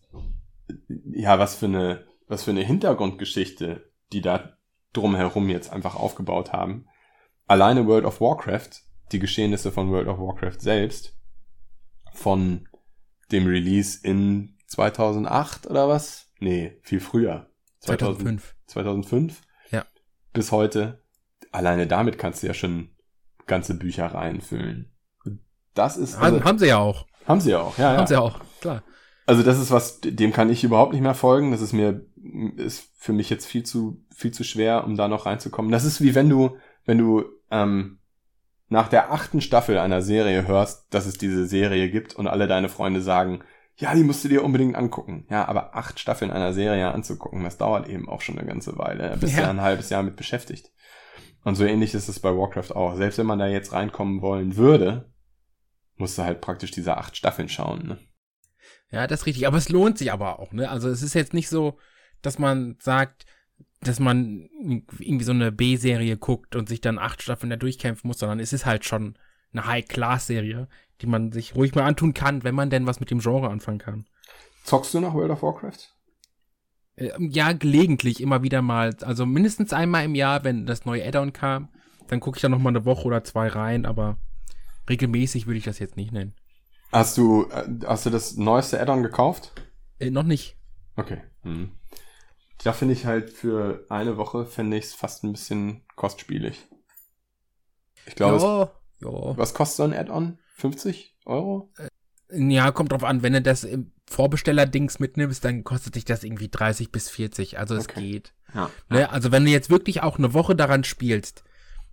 ja, 0.89 1.39
was 1.39 1.57
für 1.57 1.67
eine, 1.67 2.07
was 2.29 2.45
für 2.45 2.51
eine 2.51 2.63
Hintergrundgeschichte, 2.63 3.91
die 4.13 4.21
da 4.21 4.59
drumherum 4.93 5.49
jetzt 5.49 5.73
einfach 5.73 5.95
aufgebaut 5.95 6.53
haben. 6.53 6.87
Alleine 7.47 7.87
World 7.87 8.05
of 8.05 8.21
Warcraft, 8.21 8.83
die 9.13 9.19
Geschehnisse 9.19 9.73
von 9.73 9.91
World 9.91 10.09
of 10.09 10.19
Warcraft 10.19 10.61
selbst, 10.61 11.17
von 12.13 12.69
dem 13.31 13.47
Release 13.47 13.99
in 14.03 14.59
2008 14.67 15.67
oder 15.67 15.89
was? 15.89 16.31
Nee, 16.39 16.79
viel 16.83 17.01
früher. 17.01 17.52
2005. 17.83 18.55
2005 18.67 19.41
Ja. 19.71 19.85
bis 20.33 20.53
heute. 20.53 21.03
Alleine 21.51 21.87
damit 21.87 22.19
kannst 22.19 22.43
du 22.43 22.47
ja 22.47 22.55
schon 22.55 22.91
ganze 23.47 23.75
Büchereien 23.75 24.41
füllen. 24.41 24.91
Das 25.75 25.97
ist, 25.97 26.15
also, 26.17 26.37
haben, 26.39 26.45
haben 26.45 26.59
sie 26.59 26.67
ja 26.69 26.79
auch. 26.79 27.07
haben 27.27 27.41
sie 27.41 27.51
ja 27.51 27.61
auch, 27.61 27.77
ja, 27.79 27.91
Haben 27.91 28.01
ja. 28.01 28.07
sie 28.07 28.15
ja 28.15 28.21
auch, 28.21 28.41
klar. 28.61 28.83
Also 29.27 29.43
das 29.43 29.59
ist 29.59 29.71
was, 29.71 30.01
dem 30.03 30.33
kann 30.33 30.51
ich 30.51 30.65
überhaupt 30.65 30.93
nicht 30.93 31.03
mehr 31.03 31.15
folgen. 31.15 31.53
Das 31.53 31.61
ist 31.61 31.73
mir, 31.73 32.05
ist 32.57 32.91
für 32.97 33.13
mich 33.13 33.31
jetzt 33.31 33.47
viel 33.47 33.63
zu, 33.63 34.05
viel 34.15 34.33
zu 34.33 34.45
schwer, 34.45 34.85
um 34.85 34.97
da 34.97 35.09
noch 35.09 35.27
reinzukommen. 35.27 35.71
Das 35.71 35.85
ist 35.85 36.01
wie 36.01 36.15
wenn 36.15 36.29
du, 36.29 36.57
wenn 36.85 36.99
du 36.99 37.25
ähm, 37.51 37.99
nach 38.69 38.89
der 38.89 39.13
achten 39.13 39.41
Staffel 39.41 39.79
einer 39.79 40.03
Serie 40.03 40.47
hörst, 40.47 40.93
dass 40.93 41.07
es 41.07 41.19
diese 41.19 41.47
Serie 41.47 41.91
gibt 41.91 42.15
und 42.15 42.27
alle 42.27 42.47
deine 42.49 42.69
Freunde 42.69 43.01
sagen, 43.01 43.45
ja, 43.83 43.95
die 43.95 44.05
musst 44.05 44.23
du 44.25 44.29
dir 44.29 44.45
unbedingt 44.45 44.77
angucken. 44.77 45.27
Ja, 45.29 45.47
aber 45.47 45.75
acht 45.77 45.99
Staffeln 45.99 46.31
einer 46.31 46.53
Serie 46.53 46.93
anzugucken, 46.93 47.43
das 47.45 47.59
dauert 47.59 47.89
eben 47.89 48.09
auch 48.09 48.21
schon 48.21 48.39
eine 48.39 48.47
ganze 48.47 48.79
Weile. 48.79 49.11
Da 49.11 49.17
bist 49.17 49.35
du 49.35 49.39
Ja. 49.39 49.45
ja 49.45 49.51
ein 49.51 49.61
halbes 49.61 49.91
Jahr 49.91 50.03
mit 50.03 50.17
beschäftigt. 50.17 50.71
Und 51.45 51.57
so 51.57 51.65
ähnlich 51.65 51.93
ist 51.93 52.09
es 52.09 52.21
bei 52.21 52.31
Warcraft 52.31 52.75
auch. 52.77 52.95
Selbst 52.97 53.19
wenn 53.19 53.27
man 53.27 53.41
da 53.41 53.49
jetzt 53.49 53.73
reinkommen 53.73 54.23
wollen 54.23 54.57
würde, 54.57 55.13
musst 55.97 56.17
du 56.17 56.23
halt 56.23 56.41
praktisch 56.41 56.71
diese 56.71 56.97
acht 56.97 57.17
Staffeln 57.17 57.49
schauen. 57.49 57.87
Ne? 57.87 57.99
Ja, 58.91 59.07
das 59.09 59.21
ist 59.23 59.27
richtig. 59.27 59.47
Aber 59.49 59.57
es 59.57 59.69
lohnt 59.69 59.99
sich 59.99 60.13
aber 60.13 60.39
auch, 60.39 60.53
ne? 60.53 60.71
Also 60.71 60.89
es 60.89 61.03
ist 61.03 61.15
jetzt 61.15 61.35
nicht 61.35 61.49
so, 61.49 61.79
dass 62.23 62.39
man 62.39 62.77
sagt, 62.81 63.27
dass 63.81 63.99
man 63.99 64.49
irgendwie 65.01 65.25
so 65.25 65.33
eine 65.33 65.51
B-Serie 65.51 66.17
guckt 66.17 66.55
und 66.55 66.69
sich 66.69 66.81
dann 66.81 66.99
acht 66.99 67.21
Staffeln 67.21 67.51
da 67.51 67.57
durchkämpfen 67.57 68.07
muss, 68.07 68.21
sondern 68.21 68.39
es 68.39 68.53
ist 68.53 68.65
halt 68.65 68.85
schon 68.85 69.19
eine 69.53 69.67
High-Class-Serie, 69.67 70.69
die 71.01 71.07
man 71.07 71.33
sich 71.33 71.55
ruhig 71.55 71.75
mal 71.75 71.85
antun 71.85 72.15
kann, 72.15 72.45
wenn 72.45 72.55
man 72.55 72.71
denn 72.71 72.87
was 72.87 73.01
mit 73.01 73.11
dem 73.11 73.21
Genre 73.21 73.49
anfangen 73.51 73.79
kann. 73.79 74.07
Zockst 74.65 74.95
du 74.95 75.01
noch 75.01 75.15
World 75.15 75.31
of 75.31 75.43
Warcraft? 75.43 75.91
Äh, 76.97 77.11
Ja, 77.19 77.53
gelegentlich 77.53 78.21
immer 78.21 78.43
wieder 78.43 78.63
mal. 78.63 78.95
Also 79.03 79.27
mindestens 79.27 79.73
einmal 79.73 80.05
im 80.05 80.15
Jahr, 80.15 80.45
wenn 80.45 80.67
das 80.67 80.85
neue 80.85 81.05
Add-on 81.07 81.33
kam, 81.33 81.69
dann 82.09 82.21
gucke 82.21 82.39
ich 82.39 82.43
da 82.43 82.49
noch 82.49 82.59
mal 82.59 82.71
eine 82.71 82.85
Woche 82.85 83.05
oder 83.05 83.25
zwei 83.25 83.49
rein, 83.49 83.87
aber 83.87 84.19
regelmäßig 84.89 85.47
würde 85.47 85.59
ich 85.59 85.65
das 85.65 85.79
jetzt 85.79 85.97
nicht 85.97 86.13
nennen. 86.13 86.35
Hast 86.93 87.17
du, 87.17 87.47
äh, 87.51 87.67
hast 87.87 88.07
du 88.07 88.11
das 88.11 88.37
neueste 88.37 88.81
Add-on 88.81 89.03
gekauft? 89.03 89.53
Äh, 89.99 90.11
noch 90.11 90.25
nicht. 90.25 90.57
Okay. 90.97 91.23
Mhm. 91.43 91.73
Da 92.63 92.73
finde 92.73 92.95
ich 92.95 93.07
halt 93.07 93.31
für 93.31 93.87
eine 93.89 94.17
Woche 94.19 94.47
fände 94.47 94.77
ich 94.77 94.85
es 94.85 94.95
fast 94.95 95.25
ein 95.25 95.33
bisschen 95.33 95.83
kostspielig. 95.97 96.69
Ich 98.07 98.15
glaube, 98.15 98.71
ja, 99.05 99.37
was 99.37 99.55
kostet 99.55 99.77
so 99.77 99.83
ein 99.85 99.93
Add-on? 99.93 100.39
50 100.57 101.17
Euro? 101.27 101.71
Ja, 102.31 102.71
kommt 102.71 102.93
drauf 102.93 103.05
an, 103.05 103.23
wenn 103.23 103.35
du 103.35 103.43
das 103.43 103.65
im 103.65 103.93
Vorbesteller-Dings 104.09 104.99
mitnimmst, 105.01 105.45
dann 105.45 105.65
kostet 105.65 105.95
dich 105.97 106.05
das 106.05 106.25
irgendwie 106.25 106.49
30 106.49 106.91
bis 106.91 107.11
40. 107.11 107.59
Also 107.59 107.75
es 107.75 107.85
Okay. 107.89 108.01
geht. 108.01 108.35
Ja. 108.55 108.71
Ne? 108.89 109.11
Also 109.11 109.33
wenn 109.33 109.45
du 109.45 109.51
jetzt 109.51 109.71
wirklich 109.71 110.03
auch 110.03 110.19
eine 110.19 110.33
Woche 110.35 110.55
daran 110.55 110.85
spielst, 110.85 111.45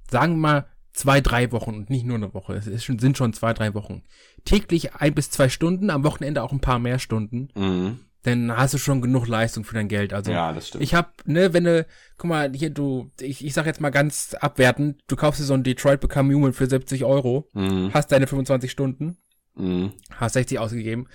sagen 0.09 0.33
wir 0.35 0.39
mal, 0.39 0.65
zwei, 0.93 1.21
drei 1.21 1.51
Wochen 1.51 1.75
und 1.75 1.89
nicht 1.89 2.05
nur 2.05 2.17
eine 2.17 2.33
Woche. 2.33 2.53
Es 2.55 2.67
ist 2.67 2.83
schon, 2.83 2.99
sind 2.99 3.17
schon 3.17 3.33
zwei, 3.33 3.53
drei 3.53 3.73
Wochen. 3.73 4.03
Täglich 4.43 4.95
ein 4.95 5.13
bis 5.13 5.29
zwei 5.29 5.47
Stunden, 5.49 5.89
am 5.89 6.03
Wochenende 6.03 6.43
auch 6.43 6.51
ein 6.51 6.61
paar 6.61 6.79
mehr 6.79 6.99
Stunden. 6.99 7.49
Mhm. 7.55 7.99
Dann 8.23 8.51
hast 8.55 8.73
du 8.73 8.77
schon 8.77 9.01
genug 9.01 9.27
Leistung 9.27 9.63
für 9.63 9.75
dein 9.75 9.87
Geld. 9.87 10.11
Also 10.13 10.31
Ja, 10.31 10.51
das 10.51 10.67
stimmt. 10.67 10.83
ich 10.83 10.93
hab, 10.93 11.25
ne, 11.25 11.53
wenn 11.53 11.63
du, 11.63 11.85
guck 12.17 12.29
mal, 12.29 12.51
hier 12.53 12.69
du, 12.69 13.11
ich, 13.21 13.45
ich 13.45 13.53
sag 13.53 13.65
jetzt 13.65 13.79
mal 13.79 13.91
ganz 13.91 14.33
abwertend, 14.33 15.01
du 15.07 15.15
kaufst 15.15 15.39
dir 15.39 15.45
so 15.45 15.53
ein 15.53 15.63
Detroit 15.63 16.01
Become 16.01 16.33
Human 16.33 16.51
für 16.51 16.67
70 16.67 17.05
Euro, 17.05 17.47
mhm. 17.53 17.91
hast 17.93 18.11
deine 18.11 18.27
25 18.27 18.69
Stunden, 18.71 19.17
Mhm. 19.55 19.93
hast 20.15 20.33
60 20.33 20.59
ausgegeben. 20.59 21.07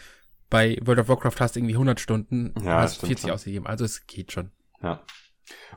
Bei 0.51 0.79
World 0.83 1.01
of 1.01 1.09
Warcraft 1.09 1.41
hast 1.41 1.57
du 1.57 1.61
irgendwie 1.61 1.75
100 1.75 2.01
Stunden, 2.01 2.55
Ja, 2.63 2.81
hast 2.81 2.97
stimmt 2.97 3.09
40 3.09 3.23
schon. 3.23 3.31
ausgegeben. 3.33 3.67
Also 3.67 3.85
es 3.85 4.07
geht 4.07 4.33
schon. 4.33 4.51
Ja. 4.83 5.03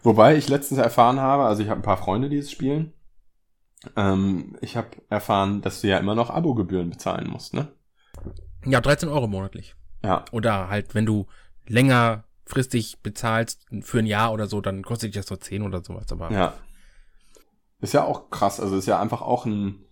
Wobei 0.04 0.38
ich 0.38 0.48
letztens 0.48 0.80
erfahren 0.80 1.20
habe, 1.20 1.44
also 1.44 1.62
ich 1.62 1.70
habe 1.70 1.80
ein 1.82 1.84
paar 1.84 1.98
Freunde, 1.98 2.30
die 2.30 2.38
es 2.38 2.50
spielen. 2.52 2.94
Ähm, 3.96 4.56
ich 4.62 4.76
habe 4.78 4.88
erfahren, 5.10 5.62
dass 5.62 5.82
du 5.82 5.88
ja 5.88 5.98
immer 5.98 6.16
noch 6.16 6.30
Abogebühren 6.30 6.90
bezahlen 6.90 7.30
musst, 7.30 7.54
ne? 7.54 7.68
Ja, 8.66 8.82
13 8.82 9.10
Euro 9.10 9.28
monatlich. 9.28 9.76
Ja. 10.04 10.26
Oder 10.32 10.70
halt, 10.70 10.96
wenn 10.96 11.06
du 11.06 11.28
längerfristig 11.68 13.00
bezahlst 13.02 13.66
für 13.82 14.00
ein 14.00 14.06
Jahr 14.06 14.32
oder 14.32 14.48
so, 14.48 14.62
dann 14.62 14.84
kostet 14.84 15.10
dich 15.10 15.22
das 15.22 15.28
so 15.28 15.36
10 15.36 15.64
oder 15.64 15.84
sowas. 15.84 16.12
Aber 16.12 16.32
Ja. 16.32 16.54
Ist 17.80 17.94
ja 17.94 18.04
auch 18.04 18.32
krass, 18.32 18.60
also 18.60 18.76
ist 18.76 18.88
ja 18.88 19.00
einfach 19.00 19.22
auch 19.22 19.46
ein 19.46 19.86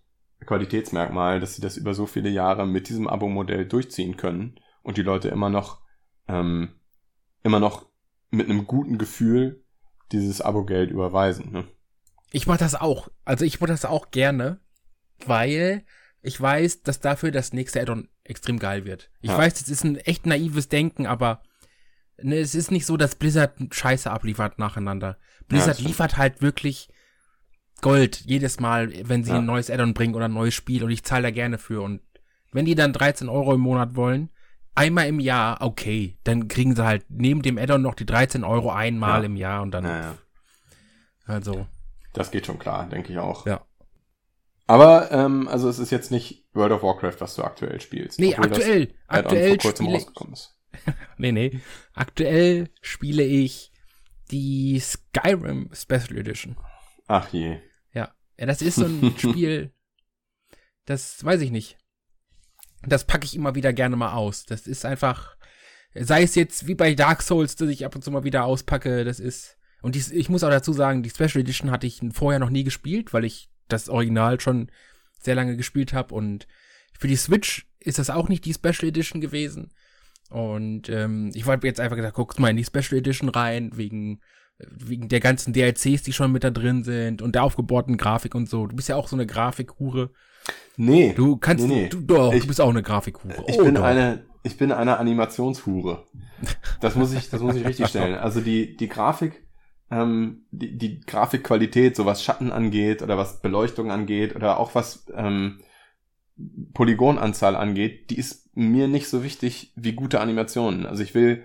Qualitätsmerkmal, 0.45 1.39
dass 1.39 1.55
sie 1.55 1.61
das 1.61 1.77
über 1.77 1.93
so 1.93 2.07
viele 2.07 2.29
Jahre 2.29 2.65
mit 2.65 2.89
diesem 2.89 3.07
Abo-Modell 3.07 3.67
durchziehen 3.67 4.17
können 4.17 4.59
und 4.81 4.97
die 4.97 5.03
Leute 5.03 5.27
immer 5.27 5.49
noch, 5.49 5.81
ähm, 6.27 6.79
immer 7.43 7.59
noch 7.59 7.85
mit 8.31 8.49
einem 8.49 8.65
guten 8.65 8.97
Gefühl 8.97 9.63
dieses 10.11 10.41
Abo-Geld 10.41 10.89
überweisen. 10.89 11.51
Ne? 11.51 11.65
ich 12.35 12.47
mach 12.47 12.57
das 12.57 12.75
auch. 12.75 13.07
Also 13.23 13.45
ich 13.45 13.61
mach 13.61 13.67
das 13.67 13.85
auch 13.85 14.11
gerne, 14.11 14.59
weil 15.25 15.85
ich 16.21 16.39
weiß, 16.39 16.81
dass 16.81 16.99
dafür 16.99 17.31
das 17.31 17.53
nächste 17.53 17.81
Addon 17.81 18.09
extrem 18.25 18.59
geil 18.59 18.85
wird. 18.85 19.09
Ich 19.21 19.29
Ja. 19.29 19.37
weiß, 19.37 19.53
das 19.55 19.69
ist 19.69 19.83
ein 19.83 19.95
echt 19.97 20.25
naives 20.25 20.67
Denken, 20.67 21.05
aber 21.07 21.41
ne, 22.21 22.37
es 22.37 22.53
ist 22.55 22.71
nicht 22.71 22.85
so, 22.85 22.97
dass 22.97 23.15
Blizzard 23.15 23.53
Scheiße 23.71 24.09
abliefert 24.11 24.59
nacheinander. 24.59 25.17
Blizzard 25.47 25.75
stimmt. 25.75 25.87
liefert 25.89 26.17
halt 26.17 26.41
wirklich 26.41 26.89
Gold 27.81 28.21
jedes 28.25 28.59
Mal, 28.59 28.91
wenn 29.09 29.23
sie 29.23 29.31
Ja. 29.31 29.37
ein 29.37 29.45
neues 29.45 29.69
Addon 29.69 29.93
bringen 29.93 30.15
oder 30.15 30.25
ein 30.25 30.33
neues 30.33 30.53
Spiel 30.53 30.83
und 30.83 30.91
ich 30.91 31.03
zahle 31.03 31.23
da 31.23 31.31
gerne 31.31 31.57
für. 31.57 31.81
Und 31.81 32.01
wenn 32.51 32.65
die 32.65 32.73
dann 32.75 32.93
13 32.93 33.27
Euro 33.29 33.53
im 33.53 33.59
Monat 33.61 33.95
wollen, 33.95 34.29
einmal 34.75 35.07
im 35.07 35.19
Jahr, 35.19 35.61
okay, 35.61 36.17
dann 36.23 36.47
kriegen 36.47 36.75
sie 36.75 36.85
halt 36.85 37.05
neben 37.09 37.41
dem 37.41 37.57
Addon 37.57 37.81
noch 37.81 37.93
die 37.95 38.05
13 38.05 38.43
Euro 38.43 38.71
einmal 38.71 39.19
Ja. 39.21 39.25
im 39.25 39.35
Jahr 39.35 39.61
und 39.61 39.71
dann, 39.71 39.85
also, 41.25 41.67
das 42.13 42.31
geht 42.31 42.45
schon 42.45 42.59
klar, 42.59 42.87
denke 42.87 43.11
ich 43.11 43.19
auch. 43.19 43.45
ja. 43.45 43.61
Aber, 44.67 45.11
ähm, 45.11 45.47
also 45.47 45.69
es 45.69 45.79
ist 45.79 45.91
jetzt 45.91 46.11
nicht 46.11 46.47
World 46.53 46.71
of 46.71 46.83
Warcraft, 46.83 47.17
was 47.19 47.35
du 47.35 47.43
aktuell 47.43 47.79
spielst. 47.79 48.19
Nee, 48.19 48.35
aktuell, 48.35 48.93
Add-on 49.07 49.25
aktuell 49.25 49.61
spiele 49.61 50.03
nee, 51.17 51.31
nee, 51.31 51.61
aktuell 51.93 52.69
spiele 52.81 53.23
ich 53.23 53.71
die 54.31 54.79
Skyrim 54.79 55.69
Special 55.73 56.17
Edition. 56.17 56.57
Ach 57.07 57.31
je. 57.31 57.59
Ja, 57.93 58.13
ja 58.39 58.45
das 58.45 58.61
ist 58.61 58.75
so 58.75 58.85
ein 58.85 59.13
Spiel, 59.17 59.71
das 60.85 61.23
weiß 61.23 61.41
ich 61.41 61.51
nicht. 61.51 61.77
Das 62.81 63.05
packe 63.05 63.25
ich 63.25 63.35
immer 63.35 63.55
wieder 63.55 63.73
gerne 63.73 63.95
mal 63.95 64.13
aus. 64.13 64.45
Das 64.45 64.67
ist 64.67 64.85
einfach, 64.85 65.37
sei 65.93 66.23
es 66.23 66.35
jetzt 66.35 66.67
wie 66.67 66.75
bei 66.75 66.93
Dark 66.95 67.21
Souls, 67.21 67.55
dass 67.55 67.69
ich 67.69 67.85
ab 67.85 67.95
und 67.95 68.03
zu 68.03 68.11
mal 68.11 68.23
wieder 68.23 68.45
auspacke, 68.45 69.05
das 69.05 69.19
ist, 69.19 69.57
und 69.81 69.93
dies, 69.95 70.11
ich 70.11 70.29
muss 70.29 70.43
auch 70.43 70.49
dazu 70.49 70.73
sagen, 70.73 71.03
die 71.03 71.09
Special 71.09 71.41
Edition 71.41 71.69
hatte 71.69 71.87
ich 71.87 72.01
vorher 72.13 72.39
noch 72.39 72.49
nie 72.49 72.63
gespielt, 72.63 73.13
weil 73.13 73.25
ich 73.25 73.49
das 73.67 73.89
Original 73.89 74.39
schon 74.39 74.69
sehr 75.21 75.35
lange 75.35 75.57
gespielt 75.57 75.93
habe 75.93 76.13
und 76.13 76.47
für 76.97 77.07
die 77.07 77.15
Switch 77.15 77.67
ist 77.79 77.99
das 77.99 78.09
auch 78.09 78.29
nicht 78.29 78.45
die 78.45 78.53
Special 78.53 78.87
Edition 78.89 79.21
gewesen. 79.21 79.71
Und 80.29 80.89
ähm, 80.89 81.31
ich 81.33 81.45
wollte 81.45 81.67
jetzt 81.67 81.79
einfach 81.79 81.95
gesagt, 81.95 82.15
guckst 82.15 82.39
mal 82.39 82.49
in 82.49 82.57
die 82.57 82.63
Special 82.63 82.97
Edition 82.99 83.29
rein, 83.29 83.71
wegen, 83.75 84.21
wegen 84.59 85.07
der 85.09 85.19
ganzen 85.19 85.53
DLCs, 85.53 86.03
die 86.03 86.13
schon 86.13 86.31
mit 86.31 86.43
da 86.43 86.49
drin 86.49 86.83
sind 86.83 87.21
und 87.21 87.35
der 87.35 87.43
aufgebohrten 87.43 87.97
Grafik 87.97 88.33
und 88.33 88.49
so. 88.49 88.65
Du 88.67 88.75
bist 88.75 88.89
ja 88.89 88.95
auch 88.95 89.07
so 89.07 89.15
eine 89.15 89.27
Grafikhure. 89.27 90.09
Nee. 90.77 91.13
Du 91.15 91.37
kannst, 91.37 91.67
Nee, 91.67 91.83
nee. 91.83 91.89
du 91.89 92.01
doch, 92.01 92.33
Ich- 92.33 92.41
du 92.41 92.47
bist 92.47 92.61
auch 92.61 92.69
eine 92.69 92.83
Grafikhure. 92.83 93.33
Ich 93.47 93.59
Oh, 93.59 93.63
bin 93.65 93.75
doch. 93.75 93.83
eine, 93.83 94.25
ich 94.43 94.57
bin 94.57 94.71
eine 94.71 94.97
Animationshure. 94.97 96.03
Das 96.81 96.95
muss 96.95 97.13
ich, 97.13 97.29
das 97.29 97.41
muss 97.41 97.55
ich 97.55 97.65
richtig 97.65 97.87
stellen. 97.87 98.15
Also 98.15 98.41
die, 98.41 98.75
die 98.77 98.87
Grafik, 98.89 99.43
ähm, 99.91 100.45
die, 100.51 100.77
die 100.77 101.01
Grafikqualität, 101.01 101.95
so 101.95 102.05
was 102.05 102.23
Schatten 102.23 102.51
angeht 102.51 103.01
oder 103.01 103.17
was 103.17 103.41
Beleuchtung 103.41 103.91
angeht 103.91 104.35
oder 104.35 104.59
auch 104.59 104.75
was 104.75 105.05
ähm, 105.15 105.61
Polygonanzahl 106.73 107.55
angeht, 107.55 108.09
die 108.09 108.17
ist 108.17 108.55
mir 108.55 108.87
nicht 108.87 109.07
so 109.07 109.23
wichtig 109.23 109.71
wie 109.75 109.93
gute 109.93 110.19
Animationen. 110.19 110.85
Also 110.85 111.03
ich 111.03 111.13
will, 111.13 111.43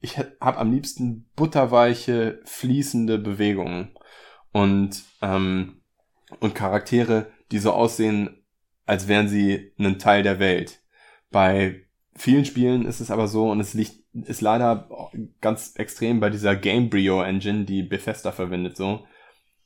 ich 0.00 0.18
habe 0.18 0.58
am 0.58 0.70
liebsten 0.70 1.28
butterweiche, 1.36 2.40
fließende 2.44 3.18
Bewegungen 3.18 3.96
und 4.52 5.02
ähm, 5.22 5.80
und 6.38 6.54
Charaktere, 6.54 7.32
die 7.50 7.58
so 7.58 7.72
aussehen, 7.72 8.44
als 8.86 9.08
wären 9.08 9.28
sie 9.28 9.72
ein 9.78 9.98
Teil 9.98 10.22
der 10.22 10.38
Welt. 10.38 10.80
Bei 11.30 11.86
vielen 12.14 12.44
Spielen 12.44 12.86
ist 12.86 13.00
es 13.00 13.10
aber 13.10 13.26
so 13.26 13.50
und 13.50 13.60
es 13.60 13.74
liegt 13.74 13.99
ist 14.12 14.40
leider 14.40 14.88
ganz 15.40 15.74
extrem 15.76 16.20
bei 16.20 16.30
dieser 16.30 16.56
Gamebryo 16.56 17.22
Engine, 17.22 17.64
die 17.64 17.82
Bethesda 17.82 18.32
verwendet, 18.32 18.76
so, 18.76 19.06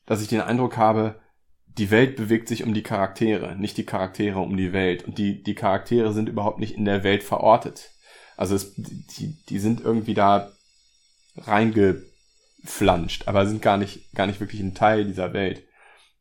dass 0.06 0.22
ich 0.22 0.28
den 0.28 0.40
Eindruck 0.40 0.76
habe, 0.76 1.20
die 1.66 1.90
Welt 1.90 2.16
bewegt 2.16 2.48
sich 2.48 2.62
um 2.62 2.74
die 2.74 2.82
Charaktere, 2.82 3.56
nicht 3.56 3.76
die 3.76 3.86
Charaktere 3.86 4.38
um 4.38 4.56
die 4.56 4.72
Welt. 4.72 5.04
Und 5.04 5.18
die, 5.18 5.42
die 5.42 5.54
Charaktere 5.54 6.12
sind 6.12 6.28
überhaupt 6.28 6.60
nicht 6.60 6.76
in 6.76 6.84
der 6.84 7.02
Welt 7.02 7.24
verortet. 7.24 7.90
Also 8.36 8.54
es, 8.54 8.74
die, 8.76 9.36
die 9.48 9.58
sind 9.58 9.80
irgendwie 9.80 10.14
da 10.14 10.52
reingeflanscht, 11.36 13.26
aber 13.26 13.46
sind 13.46 13.62
gar 13.62 13.76
nicht, 13.76 14.12
gar 14.14 14.26
nicht 14.26 14.40
wirklich 14.40 14.60
ein 14.60 14.74
Teil 14.74 15.04
dieser 15.04 15.32
Welt. 15.32 15.64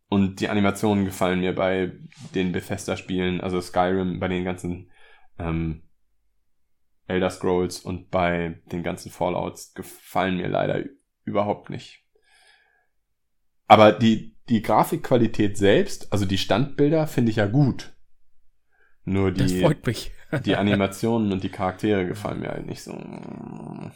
Und 0.10 0.40
die 0.40 0.50
Animationen 0.50 1.06
gefallen 1.06 1.40
mir 1.40 1.56
bei 1.56 1.92
den 2.34 2.52
Bethesda-Spielen, 2.52 3.42
also 3.42 3.62
Skyrim, 3.62 4.20
bei 4.20 4.28
den 4.28 4.44
ganzen 4.44 4.92
ähm, 5.40 5.84
Elder 7.08 7.30
Scrolls 7.30 7.80
und 7.80 8.10
bei 8.10 8.62
den 8.72 8.84
ganzen 8.84 9.12
Fallouts 9.12 9.74
gefallen 9.74 10.38
mir 10.38 10.48
leider 10.48 10.84
überhaupt 11.26 11.70
nicht. 11.70 12.04
Aber 13.68 13.92
die, 13.92 14.36
die 14.50 14.62
Grafikqualität 14.62 15.58
selbst, 15.58 16.12
also 16.12 16.26
die 16.26 16.38
Standbilder, 16.38 17.08
finde 17.08 17.32
ich 17.32 17.38
ja 17.38 17.48
gut. 17.48 17.94
Nur 19.06 19.32
Das 19.32 19.52
die, 19.52 19.62
freut 19.62 19.86
mich. 19.86 20.12
die 20.46 20.56
Animationen 20.56 21.32
und 21.32 21.44
die 21.44 21.50
Charaktere 21.50 22.06
gefallen 22.08 22.40
mir 22.40 22.50
halt 22.50 22.66
nicht 22.66 22.82
so. 22.82 22.94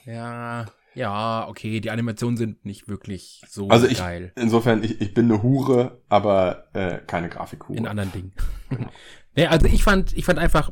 Ja, 0.06 0.66
ja, 0.94 1.48
okay, 1.48 1.80
die 1.80 1.92
Animationen 1.92 2.38
sind 2.38 2.66
nicht 2.66 2.88
wirklich 2.88 3.44
so 3.48 3.70
Also 3.70 3.88
ich, 3.88 4.00
geil 4.00 4.32
insofern, 4.36 4.84
ich, 4.84 5.00
ich 5.00 5.14
bin 5.14 5.32
eine 5.32 5.44
Hure, 5.44 6.02
aber 6.10 6.66
äh, 6.74 7.00
keine 7.06 7.30
Grafikhure. 7.30 7.78
in 7.78 7.88
anderen 7.88 8.12
Dingen. 8.12 8.34
nee, 9.36 9.46
also 9.46 9.68
ich 9.68 9.84
fand, 9.84 10.18
ich 10.18 10.26
fand 10.26 10.40
einfach 10.40 10.72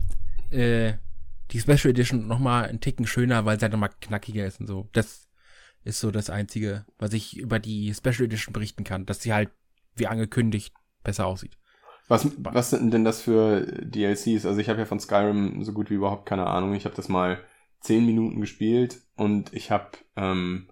äh, 0.50 0.94
die 1.52 1.60
Special 1.60 1.91
Edition 1.91 2.28
noch 2.28 2.39
mal 2.39 2.66
einen 2.66 2.82
Ticken 2.82 3.08
schöner, 3.08 3.46
weil 3.46 3.60
sie 3.60 3.64
halt 3.64 3.74
noch 3.74 3.80
mal 3.80 3.89
knackiger 4.02 4.46
ist 4.46 4.60
und 4.60 4.68
so. 4.68 4.89
Das 4.93 5.30
ist 5.84 6.00
so 6.00 6.12
das 6.12 6.30
Einzige, 6.30 6.86
was 6.98 7.14
ich 7.14 7.38
über 7.38 7.60
die 7.60 7.93
Special 7.93 8.26
Edition 8.26 8.54
berichten 8.54 8.84
kann, 8.84 9.06
dass 9.06 9.22
sie 9.22 9.34
halt, 9.34 9.50
wie 9.96 10.08
angekündigt, 10.08 10.74
besser 11.04 11.28
aussieht. 11.28 11.58
Was, 12.08 12.32
was 12.38 12.72
sind 12.72 12.93
denn 12.93 13.04
das 13.04 13.22
für 13.22 13.62
DLCs? 13.82 14.46
Also 14.46 14.58
ich 14.60 14.70
habe 14.70 14.80
ja 14.80 14.86
von 14.86 15.00
Skyrim 15.00 15.64
so 15.64 15.74
gut 15.74 15.89
wie 15.89 15.96
überhaupt 15.96 16.28
keine 16.28 16.48
Ahnung. 16.48 16.74
Ich 16.74 16.86
habe 16.86 16.96
das 16.96 17.10
mal 17.10 17.39
zehn 17.80 18.06
Minuten 18.06 18.41
gespielt 18.41 19.02
und 19.16 19.54
ich 19.54 19.72
habe 19.72 19.91
ähm, 20.16 20.68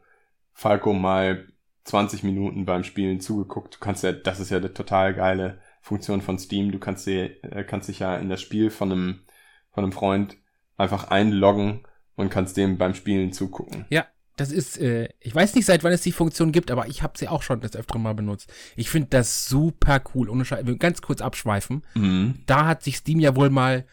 Falco 0.51 0.93
mal 0.93 1.47
20 1.85 2.23
Minuten 2.23 2.65
beim 2.65 2.83
Spielen 2.83 3.19
zugeguckt. 3.19 3.75
Du 3.75 3.79
kannst 3.79 4.03
ja, 4.03 4.11
das 4.11 4.39
ist 4.39 4.51
ja 4.51 4.57
eine 4.57 4.73
total 4.73 5.13
geile 5.13 5.59
Funktion 5.81 6.21
von 6.21 6.39
Steam. 6.39 6.71
Du 6.71 6.79
kannst, 6.79 7.05
dir, 7.07 7.43
äh, 7.43 7.63
kannst 7.63 7.89
dich 7.89 7.99
ja 7.99 8.15
in 8.17 8.29
das 8.29 8.41
Spiel 8.41 8.69
von 8.69 8.91
einem, 8.91 9.19
von 9.71 9.83
einem 9.83 9.91
Freund 9.91 10.37
einfach 10.77 11.09
einloggen 11.09 11.83
und 12.15 12.29
kannst 12.29 12.57
dem 12.57 12.77
beim 12.77 12.93
Spielen 12.95 13.31
zugucken. 13.33 13.85
Ja, 13.89 14.05
das 14.35 14.51
ist, 14.51 14.79
äh, 14.79 15.09
ich 15.19 15.33
weiß 15.33 15.53
nicht, 15.55 15.65
seit 15.65 15.83
wann 15.83 15.91
es 15.93 16.01
die 16.01 16.11
Funktion 16.11 16.51
gibt, 16.51 16.71
aber 16.71 16.87
ich 16.87 17.03
habe 17.03 17.17
sie 17.17 17.27
auch 17.27 17.43
schon 17.43 17.61
das 17.61 17.75
öfter 17.75 17.99
mal 17.99 18.13
benutzt. 18.15 18.51
Ich 18.75 18.89
finde 18.89 19.09
das 19.09 19.47
super 19.47 20.01
cool. 20.13 20.29
Ohne 20.29 20.43
Scheiß, 20.45 20.61
ich 20.61 20.67
will 20.67 20.77
ganz 20.77 21.01
kurz 21.01 21.21
abschweifen. 21.21 21.83
Mhm. 21.93 22.41
Da 22.47 22.65
hat 22.65 22.83
sich 22.83 22.97
Steam 22.97 23.19
ja 23.19 23.35
wohl 23.35 23.49
mal 23.49 23.85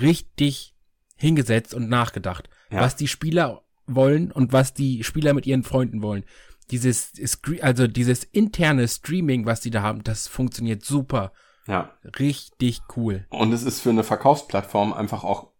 richtig 0.00 0.74
hingesetzt 1.16 1.74
und 1.74 1.88
nachgedacht, 1.88 2.48
Ja. 2.70 2.80
was 2.80 2.96
die 2.96 3.08
Spieler 3.08 3.62
wollen 3.86 4.32
und 4.32 4.52
was 4.52 4.72
die 4.74 5.04
Spieler 5.04 5.34
mit 5.34 5.46
ihren 5.46 5.62
Freunden 5.62 6.02
wollen. 6.02 6.24
Dieses, 6.70 7.12
also 7.60 7.86
dieses 7.86 8.24
interne 8.24 8.88
Streaming, 8.88 9.44
was 9.44 9.60
die 9.60 9.70
da 9.70 9.82
haben, 9.82 10.02
das 10.02 10.26
funktioniert 10.28 10.82
super. 10.84 11.32
Ja. 11.66 11.92
Richtig 12.18 12.80
cool. 12.96 13.26
Und 13.28 13.52
es 13.52 13.62
ist 13.62 13.80
für 13.80 13.90
eine 13.90 14.02
Verkaufsplattform 14.04 14.92
einfach 14.94 15.24
auch 15.24 15.50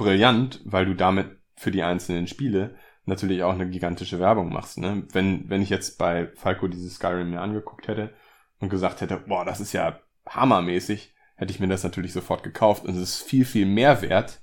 brillant, 0.00 0.62
weil 0.64 0.86
du 0.86 0.94
damit 0.94 1.38
für 1.56 1.70
die 1.70 1.82
einzelnen 1.82 2.26
Spiele 2.26 2.74
natürlich 3.04 3.42
auch 3.42 3.52
eine 3.52 3.68
gigantische 3.68 4.18
Werbung 4.18 4.50
machst. 4.50 4.78
Ne? 4.78 5.04
Wenn, 5.12 5.50
wenn 5.50 5.60
ich 5.60 5.68
jetzt 5.68 5.98
bei 5.98 6.28
Falco 6.36 6.68
dieses 6.68 6.94
Skyrim 6.94 7.30
mir 7.30 7.42
angeguckt 7.42 7.86
hätte 7.86 8.14
und 8.60 8.70
gesagt 8.70 9.02
hätte, 9.02 9.18
boah, 9.18 9.44
das 9.44 9.60
ist 9.60 9.74
ja 9.74 10.00
hammermäßig, 10.26 11.14
hätte 11.36 11.52
ich 11.52 11.60
mir 11.60 11.68
das 11.68 11.84
natürlich 11.84 12.14
sofort 12.14 12.42
gekauft 12.42 12.86
und 12.86 12.94
es 12.94 13.02
ist 13.02 13.22
viel, 13.22 13.44
viel 13.44 13.66
mehr 13.66 14.00
wert, 14.00 14.40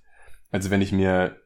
als 0.51 0.69
wenn 0.69 0.81
ich 0.81 0.91
mir 0.91 1.41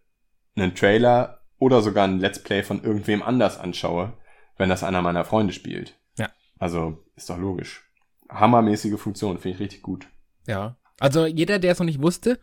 einen 0.57 0.75
Trailer 0.75 1.45
oder 1.57 1.81
sogar 1.81 2.05
ein 2.05 2.19
Let's 2.19 2.43
Play 2.43 2.63
von 2.63 2.83
irgendwem 2.83 3.23
anders 3.23 3.57
anschaue, 3.57 4.17
wenn 4.57 4.67
das 4.67 4.83
einer 4.83 5.01
meiner 5.01 5.23
Freunde 5.23 5.53
spielt. 5.53 5.97
Ja. 6.17 6.29
Also 6.59 7.05
ist 7.15 7.29
doch 7.29 7.37
logisch. 7.37 7.89
Hammermäßige 8.29 8.99
Funktion, 8.99 9.37
finde 9.37 9.55
ich 9.55 9.61
richtig 9.61 9.81
gut. 9.81 10.07
Ja. 10.47 10.75
Also 10.99 11.25
jeder, 11.25 11.59
der 11.59 11.71
es 11.71 11.79
noch 11.79 11.85
nicht 11.85 12.01
wusste, 12.01 12.39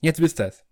jetzt 0.00 0.20
wisst 0.20 0.40
ihr 0.40 0.46
es. 0.46 0.64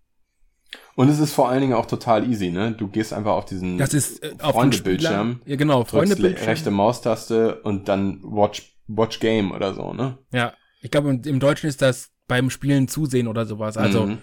Und 0.96 1.08
es 1.08 1.18
ist 1.18 1.32
vor 1.32 1.48
allen 1.48 1.60
Dingen 1.60 1.72
auch 1.74 1.86
total 1.86 2.28
easy, 2.28 2.50
ne? 2.50 2.72
Du 2.72 2.88
gehst 2.88 3.12
einfach 3.12 3.32
auf 3.32 3.44
diesen 3.46 3.78
Das 3.78 3.94
ist 3.94 4.22
äh, 4.22 4.34
Freundebildschirm, 4.38 5.40
Ja, 5.46 5.56
genau, 5.56 5.84
Freundebildschirm. 5.84 6.46
rechte 6.48 6.70
Maustaste 6.70 7.60
und 7.62 7.88
dann 7.88 8.20
Watch, 8.22 8.76
Watch 8.86 9.20
Game 9.20 9.52
oder 9.52 9.74
so, 9.74 9.92
ne? 9.92 10.18
Ja. 10.32 10.52
Ich 10.80 10.90
glaube, 10.90 11.10
im, 11.10 11.22
im 11.24 11.40
Deutschen 11.40 11.68
ist 11.68 11.82
das 11.82 12.10
beim 12.26 12.50
Spielen 12.50 12.86
zusehen 12.88 13.26
oder 13.28 13.46
sowas. 13.46 13.76
Also, 13.76 14.06
Mhm. 14.06 14.18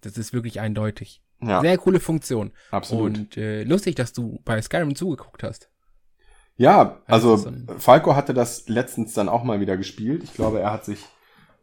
das 0.00 0.18
ist 0.18 0.32
wirklich 0.32 0.60
eindeutig. 0.60 1.22
ja, 1.40 1.60
Sehr 1.60 1.78
coole 1.78 2.00
Funktion. 2.00 2.52
absolut. 2.70 3.16
Und 3.16 3.36
äh, 3.36 3.62
lustig, 3.62 3.94
dass 3.94 4.12
du 4.12 4.40
bei 4.44 4.60
Skyrim 4.60 4.94
zugeguckt 4.96 5.42
hast. 5.42 5.70
Ja, 6.56 7.02
also 7.06 7.52
Falco 7.78 8.16
hatte 8.16 8.32
das 8.32 8.68
letztens 8.68 9.12
dann 9.12 9.28
auch 9.28 9.44
mal 9.44 9.60
wieder 9.60 9.76
gespielt. 9.76 10.22
Ich 10.24 10.32
glaube, 10.34 10.60
er 10.60 10.72
hat 10.72 10.84
sich 10.86 10.98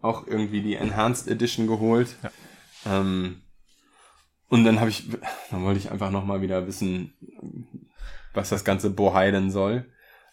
auch 0.02 0.28
irgendwie 0.28 0.62
die 0.62 0.76
Enhanced 0.76 1.28
Edition 1.28 1.66
geholt. 1.68 2.16
Ja. 2.22 2.32
Ähm, 3.00 3.42
und 4.54 4.66
dann 4.66 4.80
habe 4.80 4.92
ich, 4.92 5.10
dann 5.50 5.64
wollte 5.64 5.80
ich 5.80 5.90
einfach 5.90 6.12
noch 6.12 6.26
mal 6.26 6.42
wieder 6.44 6.68
wissen, 6.68 7.16
was 8.36 8.50
das 8.50 8.64
ganze 8.64 8.92
Bohai 8.92 9.32
denn 9.32 9.50
soll. 9.50 9.88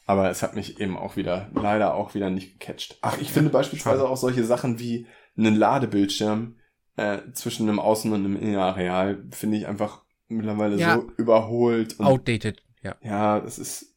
Aber 0.05 0.29
es 0.29 0.43
hat 0.43 0.55
mich 0.55 0.79
eben 0.79 0.99
auch 0.99 1.17
wieder, 1.17 1.49
leider 1.55 1.95
auch 1.95 2.15
wieder 2.15 2.29
nicht 2.29 2.61
gecatcht. 2.61 2.99
Ach, 3.01 3.19
ich 3.19 3.33
finde 3.33 3.49
beispielsweise 3.49 4.07
auch 4.07 4.19
solche 4.19 4.45
Sachen 4.45 4.79
wie 4.79 5.07
einen 5.39 5.57
Ladebildschirm 5.57 6.57
äh, 6.97 7.21
zwischen 7.33 7.67
einem 7.67 7.81
Außen- 7.81 8.13
und 8.13 8.27
einem 8.27 8.37
Innenareal 8.37 9.25
finde 9.31 9.57
ich 9.57 9.67
einfach 9.67 10.05
mittlerweile 10.29 10.77
Ja. 10.77 10.97
so 10.97 11.11
überholt. 11.17 11.99
Und 11.99 12.05
Outdated, 12.05 12.63
ja. 12.83 12.97
ja, 13.03 13.41
das 13.41 13.59
ist, 13.59 13.97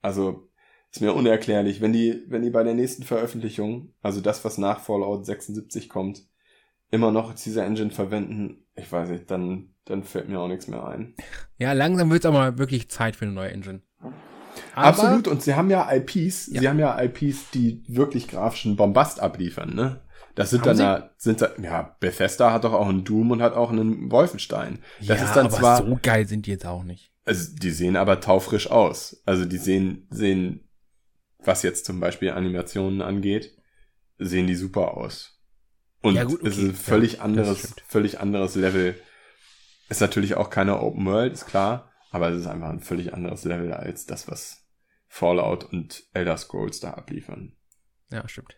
also, 0.00 0.48
ist 0.90 1.02
mir 1.02 1.12
unerklärlich. 1.12 1.82
Wenn 1.82 1.92
die, 1.92 2.24
wenn 2.28 2.40
die 2.40 2.50
bei 2.50 2.64
der 2.64 2.74
nächsten 2.74 3.02
Veröffentlichung, 3.02 3.92
also 4.00 4.22
das, 4.22 4.46
was 4.46 4.56
nach 4.56 4.80
Fallout 4.80 5.26
76 5.26 5.90
kommt, 5.90 6.22
immer 6.90 7.10
noch 7.10 7.34
diese 7.34 7.62
Engine 7.62 7.90
verwenden, 7.90 8.64
ich 8.74 8.90
weiß 8.90 9.10
nicht, 9.10 9.30
dann, 9.30 9.74
dann 9.84 10.04
fällt 10.04 10.28
mir 10.28 10.40
auch 10.40 10.48
nichts 10.48 10.68
mehr 10.68 10.86
ein. 10.86 11.14
Ja, 11.58 11.72
langsam 11.72 12.10
wird 12.10 12.24
es 12.24 12.26
aber 12.26 12.58
wirklich 12.58 12.88
Zeit 12.90 13.16
für 13.16 13.24
eine 13.24 13.34
neue 13.34 13.50
Engine. 13.50 13.82
Aber, 14.74 14.86
Absolut, 14.88 15.28
und 15.28 15.42
sie 15.42 15.54
haben 15.54 15.70
ja 15.70 15.90
IPs, 15.92 16.48
Ja. 16.48 16.60
sie 16.60 16.68
haben 16.68 16.78
ja 16.78 17.00
IPs, 17.00 17.50
die 17.50 17.84
wirklich 17.88 18.28
grafischen 18.28 18.76
Bombast 18.76 19.20
abliefern, 19.20 19.74
ne? 19.74 20.00
Das 20.34 20.50
sind 20.50 20.60
Haben 20.60 20.78
dann 20.78 21.00
da, 21.00 21.10
sind 21.16 21.42
da, 21.42 21.50
ja, 21.60 21.96
Bethesda 21.98 22.52
hat 22.52 22.62
doch 22.62 22.72
auch 22.72 22.88
einen 22.88 23.02
Doom 23.04 23.32
und 23.32 23.42
hat 23.42 23.54
auch 23.54 23.70
einen 23.70 24.10
Wolfenstein. 24.12 24.78
Das 25.00 25.18
ja, 25.18 25.24
ist 25.24 25.34
dann 25.34 25.46
aber 25.46 25.56
zwar, 25.56 25.84
so 25.84 25.98
geil 26.00 26.28
sind 26.28 26.46
die 26.46 26.52
jetzt 26.52 26.64
auch 26.64 26.84
nicht. 26.84 27.12
Also 27.24 27.56
die 27.56 27.72
sehen 27.72 27.96
aber 27.96 28.20
taufrisch 28.20 28.70
aus. 28.70 29.20
Also 29.26 29.44
die 29.44 29.58
sehen, 29.58 30.06
sehen, 30.10 30.68
was 31.40 31.64
jetzt 31.64 31.84
zum 31.86 31.98
Beispiel 31.98 32.30
Animationen 32.30 33.02
angeht, 33.02 33.56
sehen 34.18 34.46
die 34.46 34.54
super 34.54 34.96
aus. 34.96 35.37
Und 36.00 36.16
Ja, 36.16 36.24
gut, 36.24 36.42
es 36.42 36.56
ist 36.56 36.58
okay. 36.58 36.64
ein 36.64 36.74
völlig 36.74 37.20
Ja, 37.20 37.22
anderes, 37.22 37.74
völlig 37.88 38.20
anderes 38.20 38.54
Level. 38.54 39.00
Ist 39.88 40.00
natürlich 40.00 40.36
auch 40.36 40.50
keine 40.50 40.80
Open 40.80 41.06
World, 41.06 41.32
ist 41.34 41.46
klar, 41.46 41.92
aber 42.10 42.30
es 42.30 42.40
ist 42.40 42.46
einfach 42.46 42.70
ein 42.70 42.80
völlig 42.80 43.14
anderes 43.14 43.44
Level 43.44 43.72
als 43.72 44.06
das, 44.06 44.28
was 44.28 44.66
Fallout 45.08 45.64
und 45.64 46.04
Elder 46.14 46.36
Scrolls 46.36 46.80
da 46.80 46.92
abliefern. 46.92 47.56
Ja, 48.10 48.28
stimmt. 48.28 48.56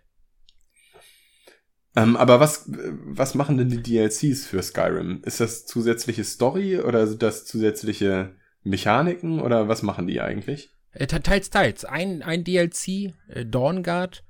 Ähm, 1.96 2.16
aber 2.16 2.38
was, 2.40 2.64
was 2.68 3.34
machen 3.34 3.58
denn 3.58 3.68
die 3.68 3.82
DLCs 3.82 4.46
für 4.46 4.62
Skyrim? 4.62 5.22
Ist 5.24 5.40
das 5.40 5.66
zusätzliche 5.66 6.24
Story 6.24 6.78
oder 6.80 7.06
sind 7.06 7.22
das 7.22 7.46
zusätzliche 7.46 8.36
Mechaniken 8.62 9.40
oder 9.40 9.68
was 9.68 9.82
machen 9.82 10.06
die 10.06 10.20
eigentlich? 10.20 10.70
Äh, 10.92 11.06
te- 11.06 11.22
teils, 11.22 11.50
teils. 11.50 11.84
Ein, 11.84 12.22
ein 12.22 12.44
DLC, 12.44 13.14
äh, 13.28 13.44
Dawnguard, 13.46 14.24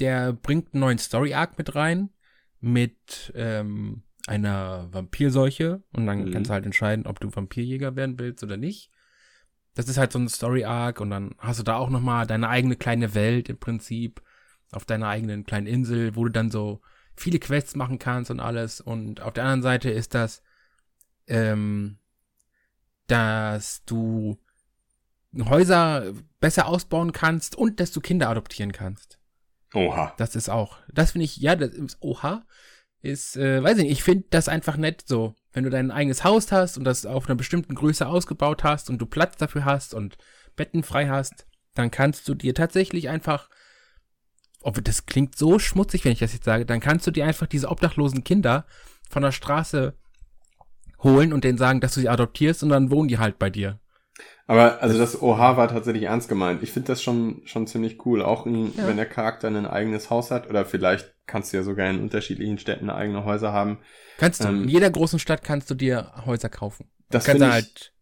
der 0.00 0.32
bringt 0.32 0.74
einen 0.74 0.80
neuen 0.80 0.98
Story-Arc 0.98 1.58
mit 1.58 1.74
rein, 1.74 2.10
mit 2.60 3.32
ähm, 3.34 4.02
einer 4.26 4.88
Vampirseuche. 4.92 5.82
Und 5.92 6.06
dann 6.06 6.24
Mhm. 6.24 6.32
kannst 6.32 6.50
du 6.50 6.54
halt 6.54 6.66
entscheiden, 6.66 7.06
ob 7.06 7.20
du 7.20 7.34
Vampirjäger 7.34 7.96
werden 7.96 8.18
willst 8.18 8.42
oder 8.42 8.56
nicht. 8.56 8.90
Das 9.74 9.88
ist 9.88 9.96
halt 9.98 10.12
so 10.12 10.18
ein 10.18 10.28
Story-Arc 10.28 11.00
und 11.00 11.10
dann 11.10 11.34
hast 11.38 11.60
du 11.60 11.62
da 11.62 11.76
auch 11.76 11.88
nochmal 11.88 12.26
deine 12.26 12.48
eigene 12.48 12.76
kleine 12.76 13.14
Welt 13.14 13.48
im 13.48 13.58
Prinzip 13.58 14.20
auf 14.72 14.84
deiner 14.84 15.08
eigenen 15.08 15.44
kleinen 15.44 15.66
Insel, 15.66 16.16
wo 16.16 16.24
du 16.24 16.30
dann 16.30 16.50
so 16.50 16.80
viele 17.14 17.38
Quests 17.38 17.74
machen 17.76 17.98
kannst 17.98 18.30
und 18.30 18.40
alles. 18.40 18.80
Und 18.80 19.20
auf 19.22 19.32
der 19.32 19.44
anderen 19.44 19.62
Seite 19.62 19.90
ist 19.90 20.14
das, 20.14 20.42
ähm, 21.26 21.98
dass 23.06 23.84
du 23.84 24.38
Häuser 25.38 26.12
besser 26.40 26.66
ausbauen 26.66 27.12
kannst 27.12 27.56
und 27.56 27.80
dass 27.80 27.92
du 27.92 28.00
Kinder 28.00 28.28
adoptieren 28.28 28.72
kannst. 28.72 29.17
Oha. 29.74 30.14
Das 30.16 30.34
ist 30.34 30.48
auch, 30.48 30.78
das 30.92 31.12
finde 31.12 31.26
ich, 31.26 31.36
ja, 31.36 31.56
das 31.56 31.70
ist, 31.70 31.98
oha, 32.00 32.44
ist, 33.02 33.36
äh, 33.36 33.62
weiß 33.62 33.78
ich 33.78 33.84
nicht, 33.84 33.92
ich 33.92 34.02
finde 34.02 34.26
das 34.30 34.48
einfach 34.48 34.76
nett 34.76 35.04
so. 35.06 35.34
Wenn 35.52 35.64
du 35.64 35.70
dein 35.70 35.90
eigenes 35.90 36.24
Haus 36.24 36.52
hast 36.52 36.78
und 36.78 36.84
das 36.84 37.06
auf 37.06 37.26
einer 37.26 37.36
bestimmten 37.36 37.74
Größe 37.74 38.06
ausgebaut 38.06 38.64
hast 38.64 38.90
und 38.90 38.98
du 38.98 39.06
Platz 39.06 39.36
dafür 39.36 39.64
hast 39.64 39.94
und 39.94 40.18
Betten 40.56 40.82
frei 40.82 41.08
hast, 41.08 41.46
dann 41.74 41.90
kannst 41.90 42.28
du 42.28 42.34
dir 42.34 42.54
tatsächlich 42.54 43.08
einfach, 43.08 43.48
ob 44.62 44.82
das 44.84 45.06
klingt 45.06 45.36
so 45.36 45.58
schmutzig, 45.58 46.04
wenn 46.04 46.12
ich 46.12 46.18
das 46.18 46.32
jetzt 46.32 46.44
sage, 46.44 46.66
dann 46.66 46.80
kannst 46.80 47.06
du 47.06 47.10
dir 47.10 47.24
einfach 47.24 47.46
diese 47.46 47.68
obdachlosen 47.68 48.24
Kinder 48.24 48.66
von 49.08 49.22
der 49.22 49.32
Straße 49.32 49.94
holen 51.02 51.32
und 51.32 51.44
denen 51.44 51.58
sagen, 51.58 51.80
dass 51.80 51.94
du 51.94 52.00
sie 52.00 52.08
adoptierst 52.08 52.62
und 52.62 52.70
dann 52.70 52.90
wohnen 52.90 53.08
die 53.08 53.18
halt 53.18 53.38
bei 53.38 53.50
dir. 53.50 53.78
Aber 54.48 54.82
also 54.82 54.98
das 54.98 55.20
Oha 55.22 55.56
war 55.56 55.68
tatsächlich 55.68 56.04
ernst 56.04 56.28
gemeint. 56.28 56.62
Ich 56.62 56.72
finde 56.72 56.88
das 56.88 57.02
schon, 57.02 57.42
schon 57.44 57.66
ziemlich 57.66 58.04
cool. 58.06 58.22
Auch 58.22 58.46
in, 58.46 58.74
Ja. 58.74 58.88
wenn 58.88 58.96
der 58.96 59.06
Charakter 59.06 59.46
ein 59.46 59.66
eigenes 59.66 60.08
Haus 60.10 60.30
hat 60.30 60.48
oder 60.48 60.64
vielleicht 60.64 61.14
kannst 61.26 61.52
du 61.52 61.58
ja 61.58 61.62
sogar 61.62 61.88
in 61.90 62.00
unterschiedlichen 62.00 62.58
Städten 62.58 62.88
eigene 62.90 63.24
Häuser 63.24 63.52
haben. 63.52 63.78
Kannst 64.16 64.42
du, 64.42 64.48
Ähm, 64.48 64.62
in 64.64 64.68
jeder 64.70 64.90
großen 64.90 65.18
Stadt 65.18 65.44
kannst 65.44 65.70
du 65.70 65.74
dir 65.74 66.12
Häuser 66.24 66.48
kaufen. 66.48 66.90
Das 67.10 67.26
finde 67.26 67.44
ich, 67.46 67.52
halt, 67.52 67.92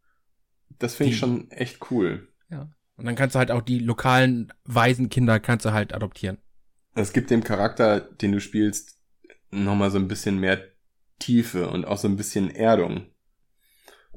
das 0.79 0.95
finde 0.95 1.13
ich 1.13 1.19
schon 1.19 1.51
echt 1.51 1.91
cool. 1.91 2.29
ja. 2.49 2.71
Und 2.97 3.05
dann 3.05 3.15
kannst 3.17 3.35
du 3.35 3.39
halt 3.41 3.51
auch 3.51 3.61
die 3.61 3.81
lokalen 3.81 4.53
Waisenkinder 4.65 5.39
kannst 5.39 5.67
du 5.67 5.73
halt 5.73 5.93
adoptieren. 5.93 6.39
Es 6.95 7.13
gibt 7.13 7.29
dem 7.31 7.45
Charakter, 7.45 8.01
den 8.01 8.33
du 8.33 8.41
spielst, 8.41 8.99
nochmal 9.51 9.91
so 9.91 9.99
ein 9.99 10.09
bisschen 10.09 10.39
mehr 10.39 10.63
Tiefe 11.19 11.69
und 11.69 11.85
auch 11.87 11.99
so 11.99 12.09
ein 12.09 12.17
bisschen 12.17 12.49
Erdung. 12.49 13.07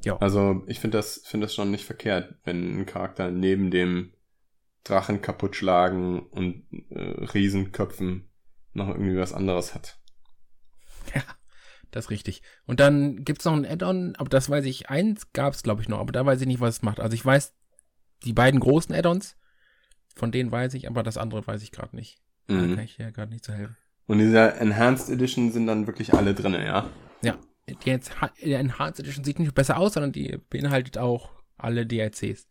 Ja. 0.03 0.17
Also 0.17 0.63
ich 0.67 0.79
finde 0.79 0.97
das, 0.97 1.21
finde 1.25 1.45
das 1.45 1.55
schon 1.55 1.71
nicht 1.71 1.85
verkehrt, 1.85 2.35
wenn 2.43 2.79
ein 2.79 2.85
Charakter 2.85 3.31
neben 3.31 3.71
dem 3.71 4.13
Drachen 4.83 5.21
kaputt 5.21 5.55
schlagen 5.55 6.19
und 6.29 6.63
äh, 6.89 7.23
Riesenköpfen 7.25 8.29
noch 8.73 8.87
irgendwie 8.87 9.17
was 9.17 9.33
anderes 9.33 9.75
hat. 9.75 9.99
Ja, 11.13 11.23
das 11.91 12.05
ist 12.05 12.11
richtig. 12.11 12.41
Und 12.65 12.79
dann 12.79 13.23
gibt's 13.23 13.45
noch 13.45 13.53
ein 13.53 13.65
Add-on, 13.65 14.15
aber 14.17 14.29
das 14.29 14.49
weiß 14.49 14.65
ich, 14.65 14.89
eins 14.89 15.31
gab's 15.33 15.63
glaube 15.63 15.81
ich 15.81 15.89
noch, 15.89 15.99
aber 15.99 16.11
da 16.11 16.25
weiß 16.25 16.39
ich 16.41 16.47
nicht, 16.47 16.59
was 16.59 16.75
es 16.77 16.81
macht. 16.81 16.99
Also 16.99 17.13
ich 17.13 17.25
weiß, 17.25 17.53
die 18.23 18.33
beiden 18.33 18.59
großen 18.59 18.93
Add-ons, 18.95 19.35
von 20.15 20.31
denen 20.31 20.51
weiß 20.51 20.73
ich, 20.75 20.87
aber 20.87 21.03
das 21.03 21.17
andere 21.17 21.45
weiß 21.45 21.61
ich 21.63 21.71
gerade 21.71 21.95
nicht. 21.95 22.21
Da 22.47 22.55
Mhm. 22.55 22.75
kann 22.75 22.83
ich 22.85 22.97
ja 22.97 23.11
gerade 23.11 23.31
nicht 23.31 23.45
so 23.45 23.53
helfen. 23.53 23.75
Und 24.07 24.17
dieser 24.19 24.59
Enhanced 24.59 25.09
Edition 25.09 25.51
sind 25.51 25.67
dann 25.67 25.85
wirklich 25.87 26.13
alle 26.13 26.33
drinne, 26.33 26.65
ja? 26.65 26.89
Die 27.75 27.89
jetzt, 27.89 28.11
die 28.43 28.53
Enhanced 28.53 28.99
Edition 28.99 29.23
sieht 29.23 29.39
nicht 29.39 29.53
besser 29.55 29.77
aus, 29.77 29.93
sondern 29.93 30.11
die 30.11 30.37
beinhaltet 30.49 30.97
auch 30.97 31.31
alle 31.57 31.85
DLCs, 31.85 32.47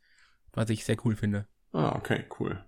was 0.53 0.71
ich 0.71 0.85
sehr 0.85 0.97
cool 1.05 1.17
finde. 1.17 1.47
Ah, 1.73 1.95
okay, 1.97 2.25
cool. 2.39 2.65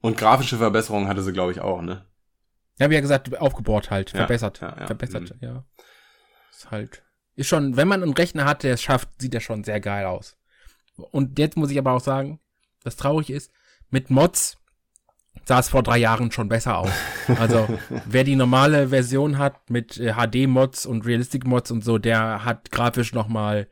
Und 0.00 0.16
grafische 0.16 0.58
Verbesserungen 0.58 1.08
hatte 1.08 1.22
sie, 1.22 1.32
glaube 1.32 1.52
ich, 1.52 1.60
auch, 1.60 1.82
ne? 1.82 2.04
Ja, 2.78 2.88
wie 2.90 2.94
ja 2.94 3.00
gesagt, 3.00 3.36
aufgebohrt 3.40 3.90
halt, 3.90 4.12
Ja, 4.12 4.18
verbessert. 4.20 4.60
ja, 4.60 4.76
ja. 4.78 4.86
Verbessert, 4.86 5.30
Mhm. 5.34 5.38
ja. 5.40 5.64
Ist 6.50 6.70
halt. 6.70 7.02
Ist 7.34 7.48
schon, 7.48 7.76
wenn 7.76 7.88
man 7.88 8.02
einen 8.02 8.14
Rechner 8.14 8.44
hat, 8.44 8.62
der 8.62 8.74
es 8.74 8.82
schafft, 8.82 9.08
sieht 9.20 9.34
er 9.34 9.40
schon 9.40 9.64
sehr 9.64 9.80
geil 9.80 10.06
aus. 10.06 10.36
Und 10.96 11.38
jetzt 11.38 11.56
muss 11.56 11.70
ich 11.70 11.78
aber 11.78 11.92
auch 11.92 12.00
sagen, 12.00 12.40
was 12.82 12.96
traurig 12.96 13.30
ist, 13.30 13.50
mit 13.90 14.10
Mods 14.10 14.58
sah 15.44 15.58
es 15.58 15.68
vor 15.68 15.82
drei 15.82 15.98
Jahren 15.98 16.30
schon 16.30 16.48
besser 16.48 16.78
aus. 16.78 16.90
Also, 17.38 17.68
wer 18.06 18.24
die 18.24 18.36
normale 18.36 18.88
Version 18.88 19.38
hat 19.38 19.70
mit 19.70 19.98
äh, 19.98 20.14
HD-Mods 20.14 20.86
und 20.86 21.06
Realistic-Mods 21.06 21.70
und 21.70 21.84
so, 21.84 21.98
der 21.98 22.44
hat 22.44 22.70
grafisch 22.70 23.12
nochmal 23.12 23.68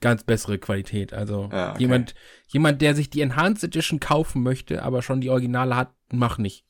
ganz 0.00 0.24
bessere 0.24 0.58
Qualität. 0.58 1.12
Also, 1.12 1.48
Ja, 1.52 1.70
okay. 1.70 1.80
jemand, 1.80 2.14
jemand, 2.48 2.80
der 2.80 2.94
sich 2.94 3.10
die 3.10 3.20
Enhanced 3.22 3.64
Edition 3.64 4.00
kaufen 4.00 4.42
möchte, 4.42 4.82
aber 4.82 5.02
schon 5.02 5.20
die 5.20 5.30
Originale 5.30 5.76
hat, 5.76 5.92
mach 6.12 6.38
nicht. 6.38 6.64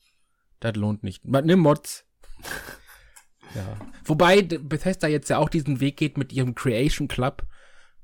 Das 0.59 0.75
lohnt 0.75 1.03
nicht. 1.03 1.25
Nimm 1.25 1.59
Mods. 1.59 2.05
ja. 3.55 3.77
Wobei 4.05 4.41
Bethesda 4.41 5.07
jetzt 5.07 5.29
ja 5.29 5.37
auch 5.37 5.49
diesen 5.49 5.79
Weg 5.79 5.97
geht 5.97 6.17
mit 6.17 6.33
ihrem 6.33 6.55
Creation 6.55 7.07
Club, 7.07 7.43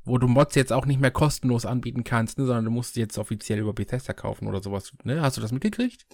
wo 0.07 0.17
du 0.17 0.27
Mods 0.27 0.55
jetzt 0.55 0.73
auch 0.73 0.85
nicht 0.85 0.99
mehr 0.99 1.11
kostenlos 1.11 1.65
anbieten 1.65 2.03
kannst, 2.03 2.37
ne, 2.37 2.45
sondern 2.45 2.65
du 2.65 2.71
musst 2.71 2.93
sie 2.93 2.99
jetzt 2.99 3.17
offiziell 3.17 3.59
über 3.59 3.73
Bethesda 3.73 4.13
kaufen 4.13 4.47
oder 4.47 4.61
sowas. 4.61 4.93
Ne? 5.03 5.21
Hast 5.21 5.37
du 5.37 5.41
das 5.41 5.51
mitgekriegt? 5.51 6.05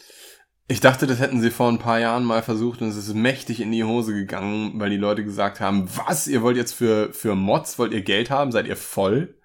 Ich 0.68 0.80
dachte, 0.80 1.08
das 1.08 1.20
hätten 1.20 1.42
sie 1.42 1.52
vor 1.52 1.70
ein 1.70 1.80
paar 1.80 2.00
Jahren 2.00 2.24
mal 2.24 2.42
versucht 2.42 2.82
und 2.82 2.88
es 2.88 2.96
ist 2.96 3.14
mächtig 3.14 3.60
in 3.60 3.72
die 3.72 3.84
Hose 3.84 4.14
gegangen, 4.14 4.80
weil 4.80 4.90
die 4.90 4.98
Leute 4.98 5.24
gesagt 5.24 5.60
haben, 5.60 5.90
was, 5.96 6.28
ihr 6.28 6.42
wollt 6.42 6.56
jetzt 6.56 6.74
für, 6.74 7.12
für 7.14 7.36
Mods, 7.36 7.78
wollt 7.78 7.92
ihr 7.92 8.02
Geld 8.02 8.30
haben, 8.30 8.52
seid 8.52 8.68
ihr 8.68 8.78
voll? 8.78 9.38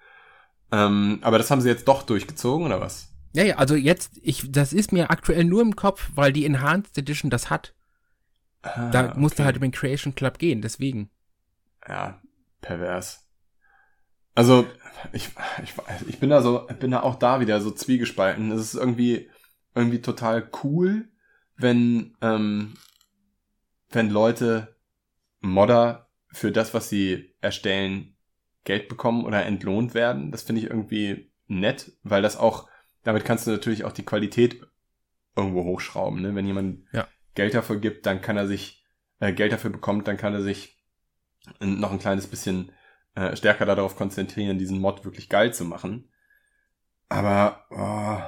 Ähm, 0.71 1.19
aber 1.23 1.39
das 1.39 1.51
haben 1.51 1.61
sie 1.61 1.69
jetzt 1.69 1.89
doch 1.89 2.03
durchgezogen, 2.05 2.67
oder 2.67 2.81
was? 2.81 3.09
Ja, 3.35 3.43
ja, 3.43 3.57
also 3.57 3.75
jetzt, 3.75 4.19
ich, 4.23 4.51
das 4.51 4.73
ist 4.73 4.93
mir 4.93 5.11
aktuell 5.11 5.45
nur 5.45 5.61
im 5.61 5.77
Kopf, 5.77 6.11
weil 6.15 6.33
die 6.33 6.45
Enhanced 6.45 6.97
Edition 6.97 7.31
das 7.31 7.51
hat. 7.51 7.75
Ah, 8.63 8.91
da 8.91 9.11
okay. 9.11 9.21
musste 9.21 9.45
halt 9.45 9.57
über 9.57 9.67
den 9.67 9.73
Creation 9.73 10.15
Club 10.15 10.39
gehen, 10.39 10.63
deswegen. 10.63 11.11
Ja, 11.87 12.21
pervers. 12.61 13.28
Also, 14.39 14.69
ich, 15.13 15.31
ich, 15.65 15.75
ich 16.07 16.21
bin 16.21 16.31
da 16.31 16.43
so, 16.43 16.69
bin 16.79 16.93
da 16.93 17.03
auch 17.03 17.17
da 17.17 17.41
wieder 17.41 17.61
so 17.61 17.73
zwiegespalten. 17.73 18.53
Es 18.53 18.61
ist 18.61 18.75
irgendwie, 18.75 19.29
irgendwie 19.75 20.01
total 20.01 20.49
cool, 20.63 21.09
wenn, 21.57 22.17
ähm, 22.21 22.75
wenn 23.91 24.11
Leute 24.11 24.77
Modder 25.41 26.09
für 26.29 26.53
das, 26.53 26.73
was 26.73 26.89
sie 26.89 27.35
erstellen, 27.41 28.15
Geld 28.63 28.89
bekommen 28.89 29.25
oder 29.25 29.45
entlohnt 29.45 29.95
werden. 29.95 30.31
Das 30.31 30.43
finde 30.43 30.63
ich 30.63 30.69
irgendwie 30.69 31.33
nett, 31.49 31.91
weil 32.05 32.23
das 32.23 32.37
auch, 32.37 32.69
damit 33.03 33.25
kannst 33.25 33.45
du 33.45 33.51
natürlich 33.51 33.83
auch 33.83 33.93
die 33.93 34.05
Qualität 34.05 34.65
irgendwo 35.35 35.65
hochschrauben. 35.65 36.23
Ne? 36.23 36.37
Wenn 36.37 36.47
jemand 36.47 36.85
ja. 36.93 37.09
Geld 37.35 37.55
dafür 37.55 37.81
gibt, 37.81 38.07
dann 38.07 38.21
kann 38.21 38.37
er 38.37 38.47
sich, 38.47 38.85
äh, 39.19 39.33
Geld 39.33 39.51
dafür 39.51 39.71
bekommt, 39.71 40.07
dann 40.07 40.17
kann 40.17 40.33
er 40.33 40.43
sich 40.43 40.79
noch 41.59 41.91
ein 41.91 41.99
kleines 41.99 42.29
bisschen 42.29 42.71
äh, 43.19 43.37
stärker 43.37 43.67
darauf 43.67 43.97
konzentrieren, 43.97 44.59
diesen 44.59 44.81
Mod 44.81 45.05
wirklich 45.05 45.29
geil 45.29 45.53
zu 45.53 45.65
machen. 45.65 46.09
Aber 47.09 47.65
oh, 47.71 48.23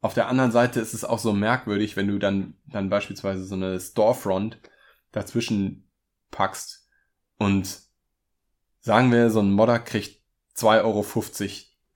auf 0.00 0.14
der 0.14 0.28
anderen 0.28 0.52
Seite 0.52 0.80
ist 0.80 0.94
es 0.94 1.04
auch 1.04 1.18
so 1.18 1.32
merkwürdig, 1.32 1.96
wenn 1.96 2.06
du 2.06 2.18
dann, 2.18 2.54
dann 2.66 2.88
beispielsweise 2.88 3.44
so 3.44 3.56
eine 3.56 3.80
Storefront 3.80 4.58
dazwischen 5.10 5.90
packst 6.30 6.88
und 7.38 7.80
sagen 8.80 9.10
wir, 9.10 9.30
so 9.30 9.40
ein 9.40 9.50
Modder 9.50 9.80
kriegt 9.80 10.22
2,50 10.56 10.82
Euro 10.84 11.04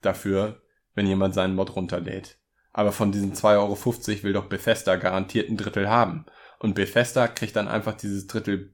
dafür, 0.01 0.61
wenn 0.93 1.07
jemand 1.07 1.33
seinen 1.33 1.55
Mod 1.55 1.75
runterlädt. 1.75 2.37
Aber 2.73 2.91
von 2.91 3.13
diesen 3.13 3.33
2,50 3.33 3.57
Euro 3.57 4.23
will 4.23 4.33
doch 4.33 4.45
Bethesda 4.49 4.97
garantiert 4.97 5.49
ein 5.49 5.57
Drittel 5.57 5.89
haben. 5.89 6.25
Und 6.59 6.73
Bethesda 6.73 7.27
kriegt 7.27 7.55
dann 7.55 7.69
einfach 7.69 7.93
dieses 7.93 8.27
Drittel 8.27 8.73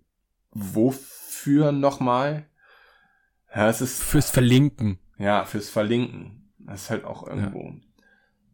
wofür 0.52 1.72
nochmal? 1.72 2.50
Ja, 3.54 3.70
es 3.70 3.82
ist. 3.82 4.04
Fürs 4.04 4.30
Verlinken. 4.30 5.00
Ja, 5.18 5.46
fürs 5.46 5.70
Verlinken. 5.70 6.52
Das 6.60 6.84
ist 6.84 6.90
halt 6.90 7.06
auch 7.06 7.26
irgendwo. 7.26 7.74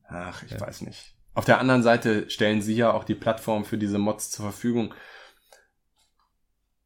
Ja. 0.10 0.30
Ach, 0.30 0.44
ich 0.44 0.52
ja. 0.52 0.60
weiß 0.60 0.82
nicht. 0.82 1.16
Auf 1.34 1.46
der 1.46 1.60
anderen 1.60 1.82
Seite 1.82 2.30
stellen 2.30 2.62
sie 2.62 2.76
ja 2.76 2.94
auch 2.94 3.04
die 3.04 3.16
Plattform 3.16 3.66
für 3.66 3.78
diese 3.78 3.98
Mods 3.98 4.30
zur 4.30 4.46
Verfügung. 4.46 4.94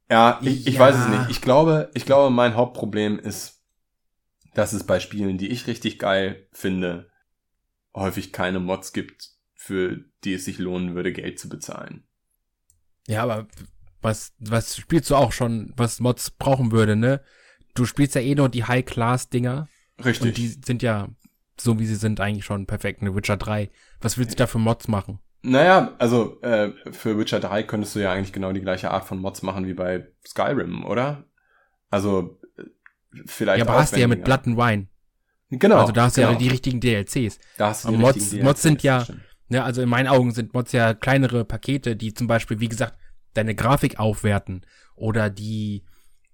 Ja, 0.09 0.39
ich, 0.41 0.67
ich 0.67 0.75
ja. 0.75 0.79
weiß 0.79 0.95
es 0.95 1.07
nicht. 1.07 1.29
Ich 1.29 1.41
glaube, 1.41 1.91
ich 1.93 2.05
glaube, 2.05 2.33
mein 2.33 2.55
Hauptproblem 2.55 3.19
ist, 3.19 3.61
dass 4.53 4.71
es 4.71 4.85
bei 4.85 4.99
Spielen, 4.99 5.37
die 5.37 5.49
ich 5.49 5.67
richtig 5.67 5.99
geil 5.99 6.47
finde, 6.53 7.11
häufig 7.93 8.31
keine 8.31 8.59
Mods 8.59 8.93
gibt, 8.93 9.31
für 9.53 10.05
die 10.23 10.33
es 10.33 10.45
sich 10.45 10.59
lohnen 10.59 10.95
würde, 10.95 11.11
Geld 11.11 11.39
zu 11.39 11.49
bezahlen. 11.49 12.07
Ja, 13.07 13.23
aber 13.23 13.47
was, 14.01 14.33
was 14.39 14.77
spielst 14.77 15.09
du 15.09 15.15
auch 15.15 15.33
schon, 15.33 15.73
was 15.75 15.99
Mods 15.99 16.31
brauchen 16.31 16.71
würde, 16.71 16.95
ne? 16.95 17.21
Du 17.77 17.85
spielst 17.85 18.15
ja 18.15 18.21
eh 18.21 18.33
nur 18.33 18.49
die 18.49 18.63
High-Class-Dinger. 18.63 19.67
Richtig. 20.03 20.27
Und 20.27 20.37
die 20.37 20.47
sind 20.47 20.81
ja, 20.81 21.09
so 21.59 21.79
wie 21.79 21.85
sie 21.85 21.95
sind, 21.95 22.19
eigentlich 22.19 22.45
schon 22.45 22.65
perfekt. 22.65 23.01
Ne 23.01 23.15
Witcher 23.15 23.37
3. 23.37 23.69
Was 24.01 24.17
willst 24.17 24.33
du 24.33 24.35
da 24.35 24.47
für 24.47 24.57
Mods 24.57 24.87
machen? 24.87 25.19
Naja, 25.43 25.93
also 25.99 26.41
äh, 26.41 26.71
für 26.91 27.17
Witcher 27.19 27.39
3 27.39 27.63
könntest 27.63 27.95
du 27.95 27.99
ja 27.99 28.11
eigentlich 28.11 28.33
genau 28.33 28.51
die 28.51 28.61
gleiche 28.61 28.89
Art 28.91 29.05
von 29.05 29.19
Mods 29.19 29.43
machen 29.43 29.67
wie 29.67 29.73
bei 29.73 30.07
Skyrim, 30.25 30.83
oder? 30.85 31.25
Also 31.89 32.39
äh, 32.57 32.63
vielleicht. 33.25 33.59
Ja, 33.59 33.69
aber 33.69 33.79
hast 33.79 33.95
du 33.95 33.99
ja 33.99 34.07
mit 34.07 34.23
Blood 34.23 34.47
and 34.47 34.57
Wine. 34.57 34.87
Genau. 35.49 35.77
Also 35.77 35.93
da 35.93 36.05
hast 36.05 36.17
du 36.17 36.21
genau. 36.21 36.33
ja 36.33 36.37
die 36.39 36.49
richtigen 36.49 36.79
DLCs. 36.79 37.39
Da 37.57 37.69
hast 37.69 37.85
du 37.85 37.89
die 37.89 37.95
aber 37.95 38.07
Mods, 38.07 38.31
DLCs, 38.31 38.43
Mods 38.43 38.61
sind 38.61 38.83
ja, 38.83 39.05
ne, 39.49 39.63
also 39.63 39.83
in 39.83 39.89
meinen 39.89 40.07
Augen 40.07 40.31
sind 40.31 40.53
Mods 40.53 40.71
ja 40.71 40.95
kleinere 40.95 41.45
Pakete, 41.45 41.95
die 41.95 42.13
zum 42.13 42.25
Beispiel, 42.25 42.59
wie 42.59 42.69
gesagt, 42.69 42.97
deine 43.33 43.55
Grafik 43.55 43.99
aufwerten 43.99 44.65
oder 44.95 45.29
die 45.29 45.83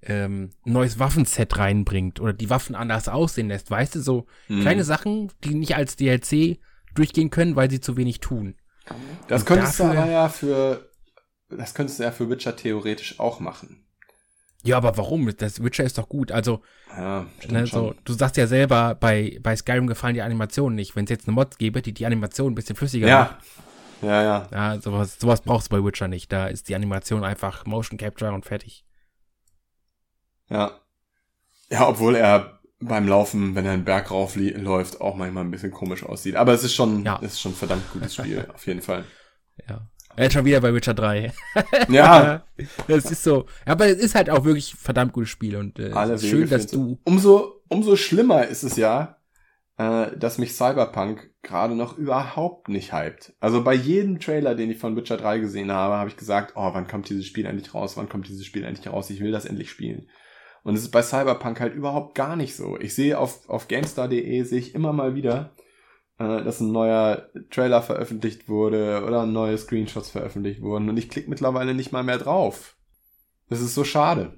ähm, 0.07 0.51
neues 0.65 0.99
Waffenset 0.99 1.57
reinbringt 1.57 2.19
oder 2.19 2.33
die 2.33 2.49
Waffen 2.49 2.75
anders 2.75 3.07
aussehen 3.07 3.47
lässt. 3.47 3.71
Weißt 3.71 3.95
du, 3.95 4.01
so 4.01 4.25
mhm. 4.47 4.61
kleine 4.61 4.83
Sachen, 4.83 5.31
die 5.43 5.53
nicht 5.53 5.75
als 5.75 5.95
DLC 5.95 6.59
durchgehen 6.95 7.29
können, 7.29 7.55
weil 7.55 7.69
sie 7.69 7.79
zu 7.79 7.97
wenig 7.97 8.19
tun. 8.19 8.55
Das 9.27 9.41
Und 9.41 9.47
könntest 9.47 9.79
dafür, 9.79 9.93
du 9.93 9.99
aber 9.99 10.11
ja 10.11 10.29
für, 10.29 10.89
das 11.49 11.73
könntest 11.73 11.99
du 11.99 12.03
ja 12.03 12.11
für 12.11 12.29
Witcher 12.29 12.55
theoretisch 12.55 13.19
auch 13.19 13.39
machen. 13.39 13.85
Ja, 14.65 14.77
aber 14.77 14.97
warum? 14.97 15.29
Das 15.37 15.61
Witcher 15.61 15.83
ist 15.83 15.97
doch 15.97 16.07
gut. 16.07 16.31
Also, 16.31 16.61
ja, 16.95 17.25
ne, 17.49 17.67
so, 17.67 17.95
du 18.05 18.13
sagst 18.13 18.37
ja 18.37 18.47
selber, 18.47 18.95
bei, 18.95 19.37
bei 19.41 19.55
Skyrim 19.57 19.87
gefallen 19.87 20.13
die 20.13 20.21
Animationen 20.21 20.75
nicht. 20.75 20.95
Wenn 20.95 21.03
es 21.03 21.09
jetzt 21.09 21.27
eine 21.27 21.35
Mod 21.35 21.59
gäbe, 21.59 21.81
die 21.81 21.93
die 21.93 22.05
Animation 22.05 22.53
ein 22.53 22.55
bisschen 22.55 22.77
flüssiger 22.77 23.07
ja. 23.07 23.19
macht. 23.19 23.35
Ja, 24.01 24.23
ja. 24.23 24.47
Ja, 24.51 24.81
sowas, 24.81 25.17
sowas 25.19 25.41
brauchst 25.41 25.71
du 25.71 25.75
bei 25.75 25.85
Witcher 25.85 26.07
nicht. 26.07 26.31
Da 26.31 26.47
ist 26.47 26.69
die 26.69 26.75
Animation 26.75 27.25
einfach 27.25 27.65
Motion 27.65 27.97
Capture 27.97 28.33
und 28.33 28.45
fertig. 28.45 28.85
Ja. 30.49 30.79
Ja, 31.69 31.87
obwohl 31.87 32.15
er 32.15 32.59
beim 32.79 33.07
Laufen, 33.07 33.55
wenn 33.55 33.65
er 33.65 33.71
einen 33.71 33.85
Berg 33.85 34.11
raufläuft, 34.11 35.01
auch 35.01 35.15
manchmal 35.15 35.43
ein 35.43 35.51
bisschen 35.51 35.71
komisch 35.71 36.03
aussieht. 36.03 36.35
Aber 36.35 36.53
es 36.53 36.63
ist 36.63 36.75
schon, 36.75 37.03
ja. 37.03 37.19
es 37.21 37.33
ist 37.33 37.41
schon 37.41 37.53
ein 37.53 37.55
verdammt 37.55 37.91
gutes 37.91 38.15
Spiel, 38.15 38.45
auf 38.53 38.65
jeden 38.67 38.81
Fall. 38.81 39.05
Ja. 39.67 39.87
Er 40.15 40.27
ist 40.27 40.33
schon 40.33 40.45
wieder 40.45 40.61
bei 40.61 40.73
Witcher 40.73 40.93
3. 40.93 41.33
ja. 41.89 42.43
Es 42.87 43.09
ist 43.09 43.23
so. 43.23 43.47
Aber 43.65 43.87
es 43.87 43.97
ist 43.97 44.13
halt 44.13 44.29
auch 44.29 44.45
wirklich 44.45 44.73
ein 44.73 44.77
verdammt 44.77 45.13
gutes 45.13 45.29
Spiel 45.29 45.55
und 45.55 45.79
äh, 45.79 45.91
Alle 45.91 46.13
ist 46.13 46.27
schön, 46.27 46.49
dass 46.49 46.67
du. 46.67 46.99
Umso, 47.03 47.63
umso 47.67 47.95
schlimmer 47.95 48.45
ist 48.45 48.61
es 48.61 48.75
ja, 48.75 49.17
äh, 49.77 50.15
dass 50.15 50.37
mich 50.37 50.53
Cyberpunk 50.53 51.31
gerade 51.41 51.75
noch 51.75 51.97
überhaupt 51.97 52.69
nicht 52.69 52.93
hypt. 52.93 53.33
Also 53.39 53.63
bei 53.63 53.73
jedem 53.73 54.19
Trailer, 54.19 54.53
den 54.53 54.69
ich 54.69 54.77
von 54.77 54.95
Witcher 54.95 55.17
3 55.17 55.39
gesehen 55.39 55.71
habe, 55.71 55.95
habe 55.95 56.09
ich 56.09 56.17
gesagt, 56.17 56.53
oh, 56.55 56.73
wann 56.73 56.87
kommt 56.87 57.09
dieses 57.09 57.25
Spiel 57.25 57.45
endlich 57.45 57.73
raus? 57.73 57.97
Wann 57.97 58.07
kommt 58.07 58.27
dieses 58.27 58.45
Spiel 58.45 58.63
endlich 58.63 58.87
raus? 58.87 59.09
Ich 59.09 59.19
will 59.19 59.31
das 59.31 59.45
endlich 59.45 59.71
spielen. 59.71 60.09
Und 60.63 60.75
es 60.75 60.81
ist 60.81 60.91
bei 60.91 61.01
Cyberpunk 61.01 61.59
halt 61.59 61.73
überhaupt 61.73 62.15
gar 62.15 62.35
nicht 62.35 62.55
so. 62.55 62.79
Ich 62.79 62.95
sehe 62.95 63.19
auf, 63.19 63.49
auf 63.49 63.67
GameStar.de 63.67 64.43
sehe 64.43 64.59
ich 64.59 64.73
immer 64.73 64.93
mal 64.93 65.13
wieder, 65.13 65.51
äh, 66.17 66.43
dass 66.43 66.61
ein 66.61 66.71
neuer 66.71 67.29
Trailer 67.49 67.81
veröffentlicht 67.81 68.47
wurde 68.47 69.03
oder 69.05 69.25
neue 69.25 69.57
Screenshots 69.57 70.09
veröffentlicht 70.09 70.61
wurden 70.61 70.89
und 70.89 70.97
ich 70.97 71.09
klicke 71.09 71.29
mittlerweile 71.29 71.73
nicht 71.73 71.91
mal 71.91 72.03
mehr 72.03 72.17
drauf. 72.17 72.77
Das 73.49 73.61
ist 73.61 73.75
so 73.75 73.83
schade. 73.83 74.37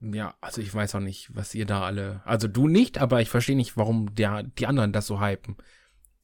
Ja, 0.00 0.34
also 0.40 0.60
ich 0.60 0.74
weiß 0.74 0.96
auch 0.96 1.00
nicht, 1.00 1.30
was 1.32 1.54
ihr 1.54 1.64
da 1.64 1.82
alle. 1.82 2.22
Also 2.24 2.48
du 2.48 2.66
nicht, 2.66 2.98
aber 2.98 3.20
ich 3.20 3.30
verstehe 3.30 3.54
nicht, 3.54 3.76
warum 3.76 4.12
der, 4.14 4.42
die 4.42 4.66
anderen 4.66 4.92
das 4.92 5.06
so 5.06 5.20
hypen. 5.20 5.56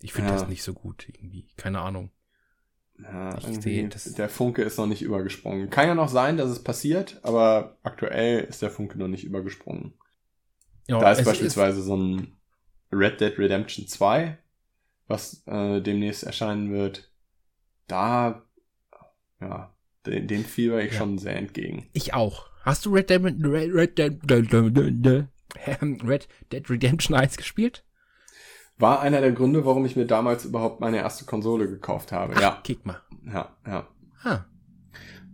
Ich 0.01 0.13
finde 0.13 0.31
ja. 0.31 0.37
das 0.37 0.49
nicht 0.49 0.65
so 0.65 0.75
gut, 0.75 1.09
irgendwie. 1.09 1.47
Keine 1.57 1.81
Ahnung. 1.81 2.11
Ja, 3.03 3.39
ich 3.39 3.61
sehe, 3.63 3.89
der 3.89 4.29
Funke 4.29 4.63
ist 4.63 4.77
noch 4.77 4.87
nicht 4.87 5.03
übergesprungen. 5.03 5.71
Kann 5.71 5.87
ja 5.87 5.95
noch 5.95 6.09
sein, 6.09 6.37
dass 6.37 6.51
es 6.51 6.63
passiert, 6.63 7.21
aber 7.23 7.79
aktuell 7.83 8.45
ist 8.45 8.61
der 8.61 8.71
Funke 8.71 8.99
noch 8.99 9.09
nicht 9.09 9.25
übergesprungen. 9.25 9.95
Ja, 10.89 10.99
da 10.99 11.13
ist 11.13 11.25
beispielsweise 11.25 11.81
ist 11.81 11.87
so 11.87 11.97
ein 11.97 12.39
Red 12.91 13.21
Dead 13.21 13.39
Redemption 13.39 13.87
2, 13.87 14.39
was 15.07 15.47
äh, 15.47 15.81
demnächst 15.81 16.25
erscheinen 16.25 16.73
wird. 16.73 17.13
Da, 17.87 18.43
ja, 19.41 19.75
den, 20.07 20.27
den 20.27 20.45
fieber 20.45 20.83
ich 20.83 20.93
ja. 20.93 20.99
schon 20.99 21.19
sehr 21.19 21.37
entgegen. 21.37 21.89
Ich 21.93 22.15
auch. 22.15 22.49
Hast 22.63 22.85
du 22.85 22.91
Red 22.91 23.11
Dead, 23.11 23.23
Red, 23.23 23.99
Dead, 23.99 24.21
Red 26.05 26.29
Dead 26.53 26.71
Redemption 26.71 27.17
1 27.17 27.37
gespielt? 27.37 27.85
War 28.79 29.01
einer 29.01 29.21
der 29.21 29.33
Gründe, 29.33 29.65
warum 29.65 29.85
ich 29.85 29.97
mir 29.97 30.07
damals 30.07 30.45
überhaupt 30.45 30.81
meine 30.81 30.99
erste 30.99 31.25
Konsole 31.25 31.69
gekauft 31.69 32.13
habe. 32.13 32.35
Ach, 32.37 32.41
ja. 32.41 32.61
Kick 32.63 32.87
mal. 32.87 33.01
Ja, 33.27 33.57
ja. 33.67 33.89
Ah. 34.23 34.45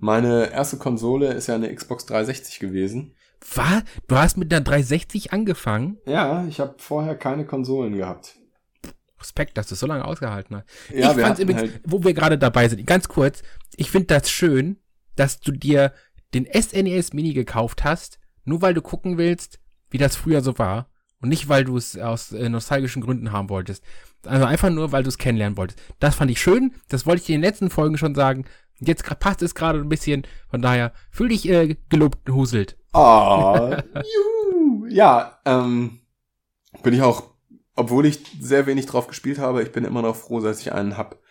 Meine 0.01 0.51
erste 0.51 0.79
Konsole 0.79 1.33
ist 1.33 1.47
ja 1.47 1.55
eine 1.55 1.75
Xbox 1.75 2.07
360 2.07 2.59
gewesen. 2.59 3.15
Was? 3.55 3.85
Du 4.09 4.17
hast 4.17 4.37
mit 4.37 4.53
einer 4.53 4.63
360 4.63 5.33
angefangen? 5.33 5.99
Ja, 6.07 6.47
ich 6.47 6.61
habe 6.61 6.75
vorher 6.79 7.17
keine 7.17 7.45
Konsolen 7.45 7.97
gehabt. 7.97 8.37
Respekt, 9.21 9.57
dass 9.59 9.69
du 9.69 9.75
so 9.75 9.87
lange 9.87 10.05
ausgehalten 10.05 10.57
hast. 10.57 10.67
Ja, 10.95 11.13
ich 11.13 11.21
fand 11.21 11.39
übrigens, 11.39 11.63
halt 11.63 11.81
wo 11.85 12.03
wir 12.05 12.15
gerade 12.15 12.39
dabei 12.39 12.69
sind, 12.69 12.87
ganz 12.87 13.09
kurz, 13.09 13.43
ich 13.77 13.91
finde 13.91 14.09
das 14.09 14.31
schön, 14.31 14.79
dass 15.17 15.41
du 15.41 15.53
dir 15.53 15.93
den 16.35 16.47
SNES 16.47 17.13
e 17.13 17.17
Mini 17.17 17.33
gekauft 17.33 17.85
hast, 17.85 18.19
nur 18.45 18.61
weil 18.63 18.75
du 18.75 18.83
gucken 18.83 19.19
willst, 19.19 19.61
wie 19.91 19.99
das 19.99 20.17
früher 20.17 20.41
so 20.41 20.59
war. 20.59 20.91
Und 21.25 21.31
nicht, 21.31 21.49
weil 21.49 21.65
du 21.65 21.79
es 21.79 21.97
aus 21.97 22.33
äh, 22.33 22.51
nostalgischen 22.51 23.01
Gründen 23.01 23.33
haben 23.33 23.49
wolltest. 23.49 23.83
Also 24.27 24.45
einfach 24.45 24.69
nur, 24.69 24.93
weil 24.93 25.05
du 25.05 25.09
es 25.09 25.17
kennenlernen 25.17 25.57
wolltest. 25.57 25.81
Das 25.99 26.17
fand 26.17 26.31
ich 26.31 26.39
schön. 26.39 26.75
Das 26.91 27.07
wollte 27.07 27.23
ich 27.23 27.31
in 27.31 27.37
den 27.37 27.41
letzten 27.41 27.71
Folgen 27.71 27.97
schon 27.97 28.15
sagen. 28.15 28.45
Jetzt 28.79 29.05
passt 29.21 29.41
es 29.41 29.55
gerade 29.55 29.79
ein 29.79 29.89
bisschen. 29.89 30.27
Von 30.51 30.61
daher 30.61 30.93
fühl 31.11 31.31
dich 31.31 31.49
äh, 31.49 31.77
gelobt 31.89 32.27
gehuselt. 32.27 32.77
Oh, 32.93 33.75
juhu. 33.95 34.85
Ja, 34.91 35.39
ähm, 35.47 36.01
bin 36.83 36.93
ich 36.93 37.01
auch, 37.01 37.31
obwohl 37.75 38.05
ich 38.05 38.21
sehr 38.39 38.67
wenig 38.67 38.85
drauf 38.85 39.07
gespielt 39.07 39.39
habe, 39.39 39.63
ich 39.63 39.73
bin 39.73 39.87
immer 39.87 40.03
noch 40.03 40.17
froh, 40.17 40.41
dass 40.41 40.61
ich 40.61 40.75
einen 40.75 40.99
hab, 40.99 41.23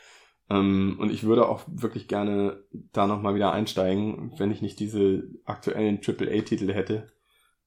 Ähm, 0.50 0.98
und 1.00 1.12
ich 1.12 1.24
würde 1.24 1.48
auch 1.48 1.62
wirklich 1.68 2.08
gerne 2.08 2.64
da 2.72 3.06
nochmal 3.06 3.36
wieder 3.36 3.52
einsteigen, 3.52 4.34
wenn 4.40 4.50
ich 4.50 4.64
nicht 4.64 4.80
diese 4.80 5.24
aktuellen 5.46 6.00
AAA-Titel 6.04 6.74
hätte, 6.74 7.08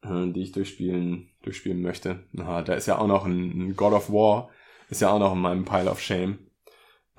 äh, 0.03 0.33
die 0.33 0.43
ich 0.43 0.53
durchspielen, 0.53 1.31
durchspielen 1.43 1.81
möchte. 1.81 2.25
Aha, 2.39 2.63
da 2.63 2.75
ist 2.75 2.87
ja 2.87 2.99
auch 2.99 3.07
noch 3.07 3.25
ein, 3.25 3.69
ein 3.69 3.77
God 3.77 3.93
of 3.93 4.11
War, 4.11 4.51
ist 4.89 5.01
ja 5.01 5.11
auch 5.11 5.19
noch 5.19 5.33
in 5.33 5.41
meinem 5.41 5.65
Pile 5.65 5.91
of 5.91 6.01
Shame. 6.01 6.39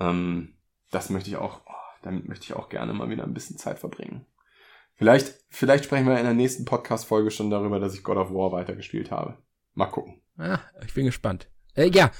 Ähm, 0.00 0.54
das 0.90 1.10
möchte 1.10 1.30
ich 1.30 1.36
auch, 1.36 1.60
oh, 1.66 1.72
damit 2.02 2.28
möchte 2.28 2.44
ich 2.44 2.54
auch 2.54 2.68
gerne 2.68 2.92
mal 2.92 3.10
wieder 3.10 3.24
ein 3.24 3.34
bisschen 3.34 3.58
Zeit 3.58 3.78
verbringen. 3.78 4.26
Vielleicht, 4.94 5.34
vielleicht 5.48 5.84
sprechen 5.84 6.06
wir 6.06 6.18
in 6.18 6.24
der 6.24 6.34
nächsten 6.34 6.64
Podcast-Folge 6.64 7.30
schon 7.30 7.50
darüber, 7.50 7.78
dass 7.78 7.94
ich 7.94 8.02
God 8.02 8.16
of 8.16 8.30
War 8.32 8.52
weitergespielt 8.52 9.10
habe. 9.10 9.38
Mal 9.74 9.86
gucken. 9.86 10.20
Ah, 10.36 10.58
ich 10.84 10.94
bin 10.94 11.06
gespannt. 11.06 11.48
Äh, 11.74 11.90
ja, 11.90 12.10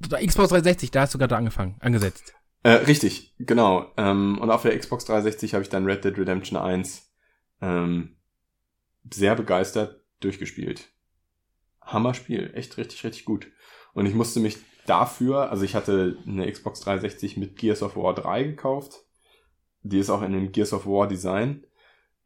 Xbox 0.00 0.50
360, 0.50 0.90
da 0.90 1.02
hast 1.02 1.14
du 1.14 1.18
gerade 1.18 1.36
angefangen, 1.36 1.76
angesetzt. 1.80 2.34
Äh, 2.62 2.70
richtig, 2.70 3.34
genau. 3.38 3.92
Ähm, 3.96 4.38
und 4.38 4.50
auf 4.50 4.62
der 4.62 4.78
Xbox 4.78 5.04
360 5.04 5.54
habe 5.54 5.62
ich 5.62 5.68
dann 5.68 5.84
Red 5.84 6.04
Dead 6.04 6.16
Redemption 6.16 6.58
1 6.58 7.10
ähm, 7.60 8.16
sehr 9.12 9.34
begeistert 9.34 10.00
durchgespielt. 10.20 10.88
Hammer-Spiel, 11.82 12.52
echt 12.54 12.76
richtig, 12.78 13.04
richtig 13.04 13.24
gut. 13.24 13.46
Und 13.92 14.06
ich 14.06 14.14
musste 14.14 14.40
mich 14.40 14.58
dafür, 14.86 15.50
also 15.50 15.64
ich 15.64 15.74
hatte 15.74 16.18
eine 16.26 16.50
Xbox 16.50 16.80
360 16.80 17.36
mit 17.36 17.56
Gears 17.56 17.82
of 17.82 17.96
War 17.96 18.14
3 18.14 18.44
gekauft. 18.44 19.04
Die 19.82 19.98
ist 19.98 20.10
auch 20.10 20.22
in 20.22 20.32
dem 20.32 20.52
Gears 20.52 20.72
of 20.72 20.86
War 20.86 21.06
Design 21.06 21.64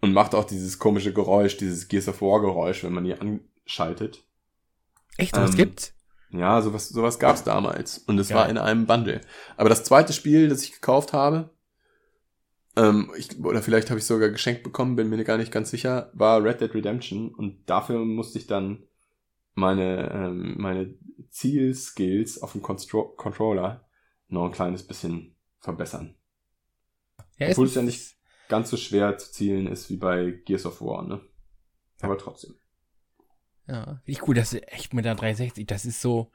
und 0.00 0.12
macht 0.12 0.34
auch 0.34 0.44
dieses 0.44 0.78
komische 0.78 1.12
Geräusch, 1.12 1.56
dieses 1.56 1.88
Gears 1.88 2.08
of 2.08 2.22
War 2.22 2.40
Geräusch, 2.40 2.84
wenn 2.84 2.92
man 2.92 3.04
die 3.04 3.14
anschaltet. 3.14 4.24
Echt, 5.16 5.36
was 5.36 5.50
ähm, 5.50 5.56
gibt's? 5.56 5.94
Ja, 6.30 6.60
sowas, 6.60 6.88
sowas 6.88 7.18
gab's 7.18 7.42
damals. 7.42 7.98
Und 7.98 8.18
es 8.18 8.28
ja. 8.28 8.36
war 8.36 8.48
in 8.48 8.58
einem 8.58 8.86
Bundle. 8.86 9.20
Aber 9.56 9.68
das 9.68 9.84
zweite 9.84 10.12
Spiel, 10.12 10.48
das 10.48 10.62
ich 10.62 10.72
gekauft 10.72 11.12
habe, 11.12 11.50
ähm, 12.78 13.10
ich, 13.16 13.38
oder 13.44 13.60
vielleicht 13.60 13.90
habe 13.90 13.98
ich 13.98 14.06
sogar 14.06 14.28
geschenkt 14.28 14.62
bekommen, 14.62 14.96
bin 14.96 15.10
mir 15.10 15.22
gar 15.24 15.36
nicht 15.36 15.50
ganz 15.50 15.70
sicher, 15.70 16.10
war 16.14 16.42
Red 16.42 16.60
Dead 16.60 16.72
Redemption. 16.72 17.34
Und 17.34 17.68
dafür 17.68 18.04
musste 18.04 18.38
ich 18.38 18.46
dann 18.46 18.84
meine, 19.54 20.10
ähm, 20.12 20.54
meine 20.58 20.94
Zielskills 21.30 22.40
auf 22.40 22.52
dem 22.52 22.62
Constro 22.62 23.04
Controller 23.16 23.84
noch 24.28 24.44
ein 24.44 24.52
kleines 24.52 24.86
bisschen 24.86 25.34
verbessern. 25.58 26.14
Ja, 27.38 27.48
Obwohl 27.50 27.66
es 27.66 27.74
ja 27.74 27.82
nicht 27.82 28.16
ganz 28.48 28.70
so 28.70 28.76
schwer 28.76 29.18
zu 29.18 29.32
zielen 29.32 29.66
ist 29.66 29.90
wie 29.90 29.96
bei 29.96 30.30
Gears 30.44 30.66
of 30.66 30.80
War, 30.80 31.02
ne? 31.02 31.20
Aber 32.00 32.16
trotzdem. 32.16 32.54
Ja, 33.66 34.00
ich 34.06 34.26
cool, 34.26 34.34
das 34.34 34.52
ist 34.52 34.72
echt 34.72 34.94
mit 34.94 35.04
der 35.04 35.14
360, 35.14 35.66
das 35.66 35.84
ist 35.84 36.00
so, 36.00 36.30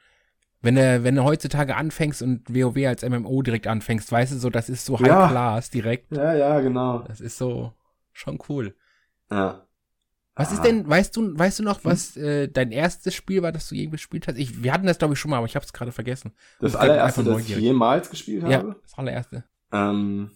wenn 0.64 0.76
du, 0.76 1.04
wenn 1.04 1.16
du 1.16 1.24
heutzutage 1.24 1.76
anfängst 1.76 2.22
und 2.22 2.50
WoW 2.50 2.88
als 2.88 3.08
MMO 3.08 3.42
direkt 3.42 3.68
anfängst, 3.68 4.10
weißt 4.12 4.32
du 4.32 4.38
so, 4.38 4.50
das 4.50 4.70
ist 4.70 4.86
so 4.86 4.98
High 4.98 5.08
ja. 5.08 5.28
Class 5.28 5.70
direkt. 5.70 6.16
Ja, 6.16 6.34
ja, 6.34 6.62
genau. 6.62 7.00
Das 7.00 7.20
ist 7.20 7.38
so 7.38 7.74
schon 8.14 8.40
cool. 8.48 8.74
Ja. 9.30 9.68
Was 10.36 10.50
ah. 10.50 10.54
ist 10.54 10.64
denn, 10.64 10.88
weißt 10.88 11.16
du, 11.18 11.38
weißt 11.38 11.60
du 11.60 11.64
noch, 11.64 11.84
was 11.84 12.16
äh, 12.16 12.48
dein 12.48 12.72
erstes 12.72 13.14
Spiel 13.14 13.44
war, 13.44 13.52
das 13.52 13.68
du 13.68 13.76
je 13.76 13.88
gespielt 13.88 14.26
hast? 14.28 14.38
Ich, 14.38 14.64
wir 14.64 14.72
hatten 14.74 14.88
das, 14.88 14.98
glaube 14.98 15.16
ich, 15.16 15.20
schon 15.20 15.32
mal, 15.32 15.38
aber 15.38 15.48
ich 15.48 15.56
habe 15.56 15.66
es 15.66 15.74
gerade 15.74 15.92
vergessen. 15.92 16.32
Das, 16.62 16.72
das 16.72 16.82
allererste, 16.82 17.26
das 17.26 17.42
ich 17.42 17.58
jemals 17.58 18.10
gespielt 18.10 18.44
habe? 18.44 18.54
Ja, 18.54 18.64
das 18.64 18.98
allererste. 18.98 19.44
Ähm, 19.74 20.32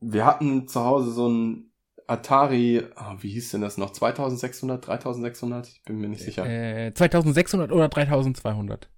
wir 0.00 0.24
hatten 0.26 0.68
zu 0.68 0.80
Hause 0.80 1.10
so 1.10 1.28
ein 1.28 1.72
Atari, 2.06 2.84
oh, 2.96 3.16
wie 3.20 3.30
hieß 3.30 3.50
denn 3.50 3.62
das 3.62 3.78
noch? 3.78 3.90
2600, 3.90 4.86
3600? 4.86 5.66
Ich 5.66 5.82
bin 5.82 5.98
mir 5.98 6.08
nicht 6.08 6.22
sicher. 6.22 6.46
Äh, 6.46 6.94
2600 6.94 7.72
oder 7.72 7.88
3200? 7.88 8.88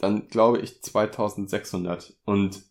Dann 0.00 0.28
glaube 0.28 0.60
ich 0.60 0.82
2600. 0.82 2.16
Und 2.24 2.62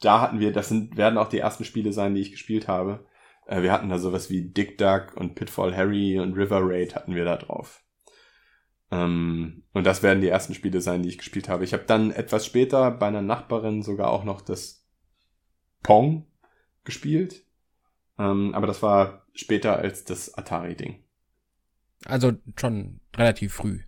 da 0.00 0.20
hatten 0.20 0.38
wir, 0.38 0.52
das 0.52 0.68
sind, 0.68 0.96
werden 0.96 1.18
auch 1.18 1.28
die 1.28 1.38
ersten 1.38 1.64
Spiele 1.64 1.92
sein, 1.92 2.14
die 2.14 2.20
ich 2.20 2.32
gespielt 2.32 2.68
habe. 2.68 3.06
Äh, 3.46 3.62
wir 3.62 3.72
hatten 3.72 3.88
da 3.88 3.98
sowas 3.98 4.28
wie 4.28 4.50
Dick 4.50 4.76
Duck 4.76 5.16
und 5.16 5.34
Pitfall 5.34 5.74
Harry 5.74 6.20
und 6.20 6.34
River 6.34 6.60
Raid 6.62 6.94
hatten 6.94 7.14
wir 7.14 7.24
da 7.24 7.36
drauf. 7.36 7.82
Ähm, 8.90 9.64
und 9.72 9.84
das 9.84 10.02
werden 10.02 10.20
die 10.20 10.28
ersten 10.28 10.52
Spiele 10.52 10.82
sein, 10.82 11.02
die 11.02 11.08
ich 11.08 11.18
gespielt 11.18 11.48
habe. 11.48 11.64
Ich 11.64 11.72
habe 11.72 11.84
dann 11.84 12.10
etwas 12.10 12.44
später 12.44 12.90
bei 12.90 13.06
einer 13.06 13.22
Nachbarin 13.22 13.82
sogar 13.82 14.10
auch 14.10 14.24
noch 14.24 14.42
das 14.42 14.86
Pong 15.82 16.26
gespielt. 16.84 17.46
Ähm, 18.18 18.54
aber 18.54 18.66
das 18.66 18.82
war 18.82 19.26
später 19.32 19.78
als 19.78 20.04
das 20.04 20.36
Atari-Ding. 20.36 21.02
Also 22.04 22.32
schon 22.56 23.00
relativ 23.16 23.54
früh. 23.54 23.80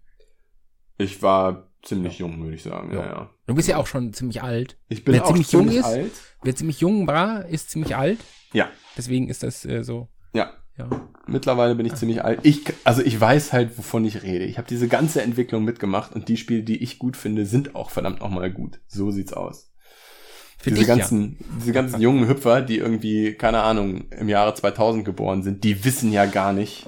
Ich 0.96 1.20
war 1.20 1.65
ziemlich 1.82 2.18
jung, 2.18 2.42
würde 2.42 2.56
ich 2.56 2.62
sagen. 2.62 2.92
Ja. 2.92 3.06
ja. 3.06 3.30
Du 3.46 3.54
bist 3.54 3.68
ja 3.68 3.76
auch 3.76 3.86
schon 3.86 4.12
ziemlich 4.12 4.42
alt. 4.42 4.76
Ich 4.88 5.04
bin 5.04 5.14
wer 5.14 5.24
auch 5.24 5.28
ziemlich 5.28 5.52
jung 5.52 5.68
ist, 5.68 5.84
alt. 5.84 6.12
Wer 6.42 6.56
ziemlich 6.56 6.80
jung 6.80 7.06
war, 7.06 7.46
ist 7.46 7.70
ziemlich 7.70 7.96
alt. 7.96 8.18
Ja. 8.52 8.68
Deswegen 8.96 9.28
ist 9.28 9.42
das 9.42 9.64
äh, 9.64 9.82
so. 9.82 10.08
Ja. 10.32 10.52
ja. 10.78 10.88
Mittlerweile 11.26 11.74
bin 11.74 11.86
ich 11.86 11.92
ah. 11.92 11.96
ziemlich 11.96 12.24
alt. 12.24 12.40
Ich, 12.42 12.64
also 12.84 13.02
ich 13.02 13.20
weiß 13.20 13.52
halt, 13.52 13.76
wovon 13.78 14.04
ich 14.04 14.22
rede. 14.22 14.44
Ich 14.44 14.58
habe 14.58 14.68
diese 14.68 14.88
ganze 14.88 15.22
Entwicklung 15.22 15.64
mitgemacht 15.64 16.14
und 16.14 16.28
die 16.28 16.36
Spiele, 16.36 16.62
die 16.62 16.82
ich 16.82 16.98
gut 16.98 17.16
finde, 17.16 17.46
sind 17.46 17.74
auch 17.74 17.90
verdammt 17.90 18.20
nochmal 18.20 18.50
gut. 18.50 18.80
So 18.86 19.10
sieht's 19.10 19.32
aus. 19.32 19.72
Für 20.58 20.70
diese 20.70 20.80
dich, 20.80 20.88
ganzen, 20.88 21.36
ja. 21.38 21.46
diese 21.60 21.72
ganzen 21.72 22.00
jungen 22.00 22.28
Hüpfer, 22.28 22.62
die 22.62 22.78
irgendwie, 22.78 23.34
keine 23.34 23.62
Ahnung, 23.62 24.10
im 24.10 24.28
Jahre 24.28 24.54
2000 24.54 25.04
geboren 25.04 25.42
sind, 25.42 25.64
die 25.64 25.84
wissen 25.84 26.12
ja 26.12 26.26
gar 26.26 26.52
nicht, 26.52 26.86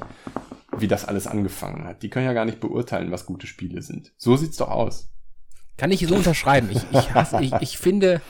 wie 0.81 0.89
das 0.89 1.05
alles 1.05 1.27
angefangen 1.27 1.85
hat. 1.85 2.03
Die 2.03 2.11
können 2.11 2.27
ja 2.27 2.33
gar 2.33 2.45
nicht 2.45 2.61
beurteilen, 2.61 3.11
was 3.11 3.27
gute 3.27 3.47
Spiele 3.47 3.83
sind. 3.83 4.13
So 4.17 4.37
sieht's 4.37 4.57
doch 4.57 4.71
aus. 4.71 5.11
Kann 5.77 5.93
ich 5.93 6.07
so 6.07 6.17
unterschreiben. 6.17 6.69
Ich, 6.71 6.83
ich, 6.91 7.15
hasse, 7.15 7.41
ich, 7.41 7.53
ich 7.61 7.79
finde, 7.79 8.21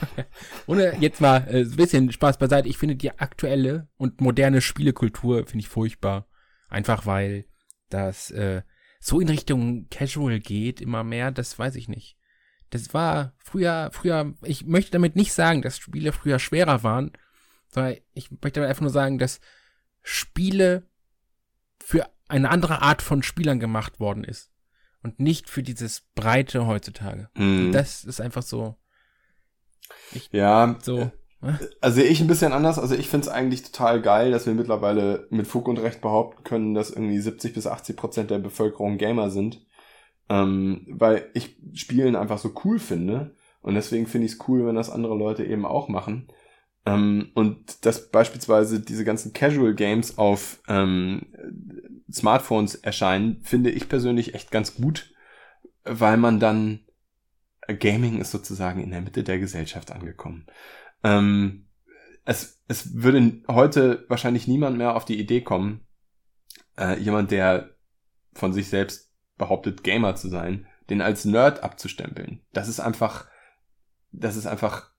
ohne 0.67 0.95
jetzt 0.99 1.19
mal 1.19 1.47
äh, 1.49 1.61
ein 1.61 1.75
bisschen 1.75 2.11
Spaß 2.11 2.37
beiseite, 2.37 2.69
ich 2.69 2.77
finde 2.77 2.95
die 2.95 3.17
aktuelle 3.17 3.87
und 3.97 4.21
moderne 4.21 4.61
Spielekultur 4.61 5.45
finde 5.47 5.59
ich 5.59 5.67
furchtbar. 5.67 6.27
Einfach 6.69 7.07
weil 7.07 7.45
das 7.89 8.29
äh, 8.29 8.61
so 8.99 9.19
in 9.19 9.29
Richtung 9.29 9.87
Casual 9.89 10.39
geht, 10.39 10.79
immer 10.79 11.03
mehr, 11.03 11.31
das 11.31 11.57
weiß 11.57 11.75
ich 11.75 11.87
nicht. 11.87 12.17
Das 12.69 12.93
war 12.93 13.33
früher, 13.39 13.89
früher, 13.93 14.35
ich 14.43 14.65
möchte 14.65 14.91
damit 14.91 15.15
nicht 15.15 15.33
sagen, 15.33 15.63
dass 15.63 15.79
Spiele 15.79 16.11
früher 16.11 16.37
schwerer 16.37 16.83
waren, 16.83 17.13
sondern 17.69 17.95
ich 18.13 18.29
möchte 18.29 18.59
damit 18.59 18.69
einfach 18.69 18.81
nur 18.81 18.91
sagen, 18.91 19.17
dass 19.17 19.39
Spiele 20.03 20.87
für 21.79 22.05
eine 22.29 22.49
andere 22.49 22.81
Art 22.81 23.01
von 23.01 23.23
Spielern 23.23 23.59
gemacht 23.59 23.99
worden 23.99 24.23
ist. 24.23 24.51
Und 25.01 25.19
nicht 25.19 25.49
für 25.49 25.63
dieses 25.63 26.01
Breite 26.15 26.67
heutzutage. 26.67 27.29
Mhm. 27.35 27.71
Das 27.71 28.03
ist 28.03 28.19
einfach 28.19 28.43
so. 28.43 28.75
Ich, 30.11 30.29
ja. 30.31 30.77
So. 30.81 31.11
Äh, 31.41 31.53
also 31.79 32.01
ich 32.01 32.19
ein 32.19 32.27
bisschen 32.27 32.51
anders. 32.51 32.77
Also 32.77 32.95
ich 32.95 33.07
finde 33.07 33.27
es 33.27 33.33
eigentlich 33.33 33.63
total 33.63 34.01
geil, 34.01 34.31
dass 34.31 34.45
wir 34.45 34.53
mittlerweile 34.53 35.27
mit 35.29 35.47
Fug 35.47 35.67
und 35.67 35.79
Recht 35.79 36.01
behaupten 36.01 36.43
können, 36.43 36.73
dass 36.73 36.91
irgendwie 36.91 37.19
70 37.19 37.53
bis 37.53 37.65
80 37.65 37.95
Prozent 37.95 38.29
der 38.29 38.39
Bevölkerung 38.39 38.97
Gamer 38.97 39.29
sind. 39.29 39.65
Ähm, 40.27 40.85
weil 40.89 41.29
ich 41.33 41.57
Spielen 41.73 42.15
einfach 42.15 42.37
so 42.37 42.53
cool 42.65 42.77
finde. 42.77 43.35
Und 43.61 43.75
deswegen 43.75 44.05
finde 44.05 44.27
ich 44.27 44.33
es 44.33 44.47
cool, 44.47 44.65
wenn 44.65 44.75
das 44.75 44.89
andere 44.89 45.17
Leute 45.17 45.45
eben 45.45 45.65
auch 45.65 45.87
machen. 45.87 46.27
Ähm, 46.85 47.31
und 47.35 47.85
dass 47.85 48.09
beispielsweise 48.09 48.79
diese 48.79 49.05
ganzen 49.05 49.33
Casual 49.33 49.75
Games 49.75 50.17
auf 50.17 50.61
ähm, 50.67 51.27
Smartphones 52.11 52.75
erscheinen, 52.75 53.41
finde 53.43 53.69
ich 53.69 53.89
persönlich 53.89 54.33
echt 54.33 54.51
ganz 54.51 54.75
gut, 54.75 55.13
weil 55.83 56.17
man 56.17 56.39
dann 56.39 56.85
Gaming 57.67 58.19
ist 58.19 58.31
sozusagen 58.31 58.81
in 58.81 58.91
der 58.91 59.01
Mitte 59.01 59.23
der 59.23 59.39
Gesellschaft 59.39 59.91
angekommen. 59.91 60.47
Ähm, 61.03 61.67
es, 62.25 62.61
es 62.67 63.01
würde 63.01 63.41
heute 63.47 64.05
wahrscheinlich 64.07 64.47
niemand 64.47 64.77
mehr 64.77 64.95
auf 64.95 65.05
die 65.05 65.19
Idee 65.19 65.41
kommen, 65.41 65.85
äh, 66.77 66.99
jemand, 66.99 67.31
der 67.31 67.75
von 68.33 68.53
sich 68.53 68.69
selbst 68.69 69.11
behauptet, 69.37 69.83
Gamer 69.83 70.15
zu 70.15 70.29
sein, 70.29 70.67
den 70.89 71.01
als 71.01 71.25
Nerd 71.25 71.63
abzustempeln. 71.63 72.41
Das 72.53 72.67
ist 72.67 72.79
einfach, 72.79 73.27
das 74.11 74.35
ist 74.35 74.47
einfach, 74.47 74.91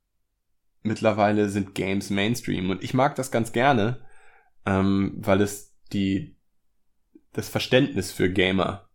mittlerweile 0.82 1.48
sind 1.48 1.74
Games 1.74 2.10
Mainstream 2.10 2.70
und 2.70 2.82
ich 2.82 2.94
mag 2.94 3.14
das 3.16 3.30
ganz 3.30 3.52
gerne, 3.52 4.00
ähm, 4.66 5.14
weil 5.16 5.40
es 5.40 5.76
die, 5.92 6.36
das 7.32 7.48
Verständnis 7.48 8.12
für 8.12 8.30
Gamer 8.30 8.88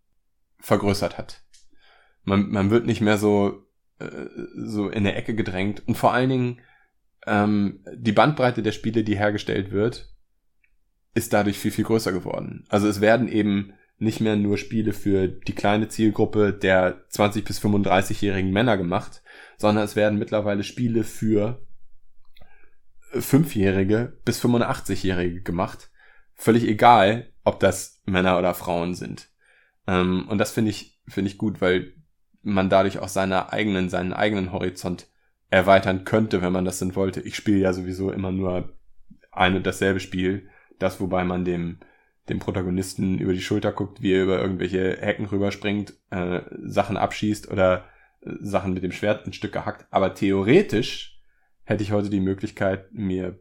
vergrößert 0.60 1.18
hat. 1.18 1.44
Man, 2.24 2.50
man 2.50 2.70
wird 2.70 2.86
nicht 2.86 3.02
mehr 3.02 3.18
so, 3.18 3.68
äh, 4.00 4.28
so 4.56 4.90
in 4.90 5.04
der 5.04 5.18
Ecke 5.18 5.36
gedrängt 5.36 5.84
und 5.88 5.96
vor 5.96 6.14
allen 6.14 6.30
Dingen, 6.30 6.62
ähm, 7.28 7.84
die 7.94 8.12
Bandbreite 8.12 8.62
der 8.62 8.72
Spiele, 8.72 9.04
die 9.04 9.18
hergestellt 9.18 9.72
wird, 9.72 10.14
ist 11.14 11.34
dadurch 11.34 11.58
viel, 11.58 11.72
viel 11.72 11.86
größer 11.86 12.12
geworden. 12.12 12.66
Also 12.70 12.88
es 12.88 13.02
werden 13.02 13.28
eben 13.28 13.74
nicht 13.98 14.20
mehr 14.20 14.36
nur 14.36 14.58
Spiele 14.58 14.92
für 14.92 15.28
die 15.28 15.56
kleine 15.56 15.88
Zielgruppe 15.88 16.52
der 16.54 17.06
20 17.10 17.46
bis 17.46 17.62
35-jährigen 17.62 18.52
Männer 18.52 18.78
gemacht, 18.78 19.22
sondern 19.58 19.86
es 19.86 19.96
werden 19.96 20.20
mittlerweile 20.20 20.64
Spiele 20.64 21.04
für 21.04 21.66
Fünfjährige 23.14 24.18
bis 24.26 24.44
85-Jährige 24.44 25.42
gemacht. 25.42 25.90
Völlig 26.36 26.68
egal, 26.68 27.32
ob 27.44 27.60
das 27.60 28.02
Männer 28.06 28.38
oder 28.38 28.54
Frauen 28.54 28.94
sind. 28.94 29.30
Ähm, 29.88 30.28
und 30.30 30.38
das 30.38 30.52
finde 30.52 30.72
ich, 30.72 31.00
finde 31.08 31.32
ich 31.32 31.38
gut, 31.38 31.62
weil 31.62 31.94
man 32.42 32.70
dadurch 32.70 33.00
auch 33.00 33.08
seine 33.08 33.52
eigenen, 33.52 33.90
seinen 33.90 34.14
eigenen 34.14 34.52
Horizont 34.52 35.08
erweitern 35.50 36.04
könnte, 36.06 36.42
wenn 36.42 36.52
man 36.52 36.66
das 36.66 36.80
denn 36.80 36.96
wollte. 36.96 37.22
Ich 37.22 37.36
spiele 37.36 37.60
ja 37.60 37.74
sowieso 37.74 38.12
immer 38.12 38.32
nur 38.32 38.78
ein 39.32 39.56
und 39.56 39.66
dasselbe 39.66 40.00
Spiel. 40.00 40.50
Das, 40.80 41.00
wobei 41.00 41.24
man 41.24 41.46
dem, 41.46 41.80
dem 42.30 42.40
Protagonisten 42.40 43.20
über 43.20 43.34
die 43.34 43.42
Schulter 43.42 43.72
guckt, 43.72 44.02
wie 44.02 44.14
er 44.14 44.24
über 44.24 44.42
irgendwelche 44.42 44.98
Hecken 45.00 45.26
rüberspringt, 45.26 45.94
äh, 46.10 46.42
Sachen 46.64 46.98
abschießt 46.98 47.50
oder 47.50 47.86
äh, 48.22 48.32
Sachen 48.42 48.74
mit 48.74 48.84
dem 48.84 48.92
Schwert 48.92 49.26
ein 49.26 49.34
Stück 49.34 49.54
gehackt. 49.54 49.88
Aber 49.92 50.14
theoretisch 50.14 51.22
hätte 51.64 51.84
ich 51.84 51.92
heute 51.92 52.10
die 52.10 52.20
Möglichkeit, 52.20 52.92
mir 52.92 53.40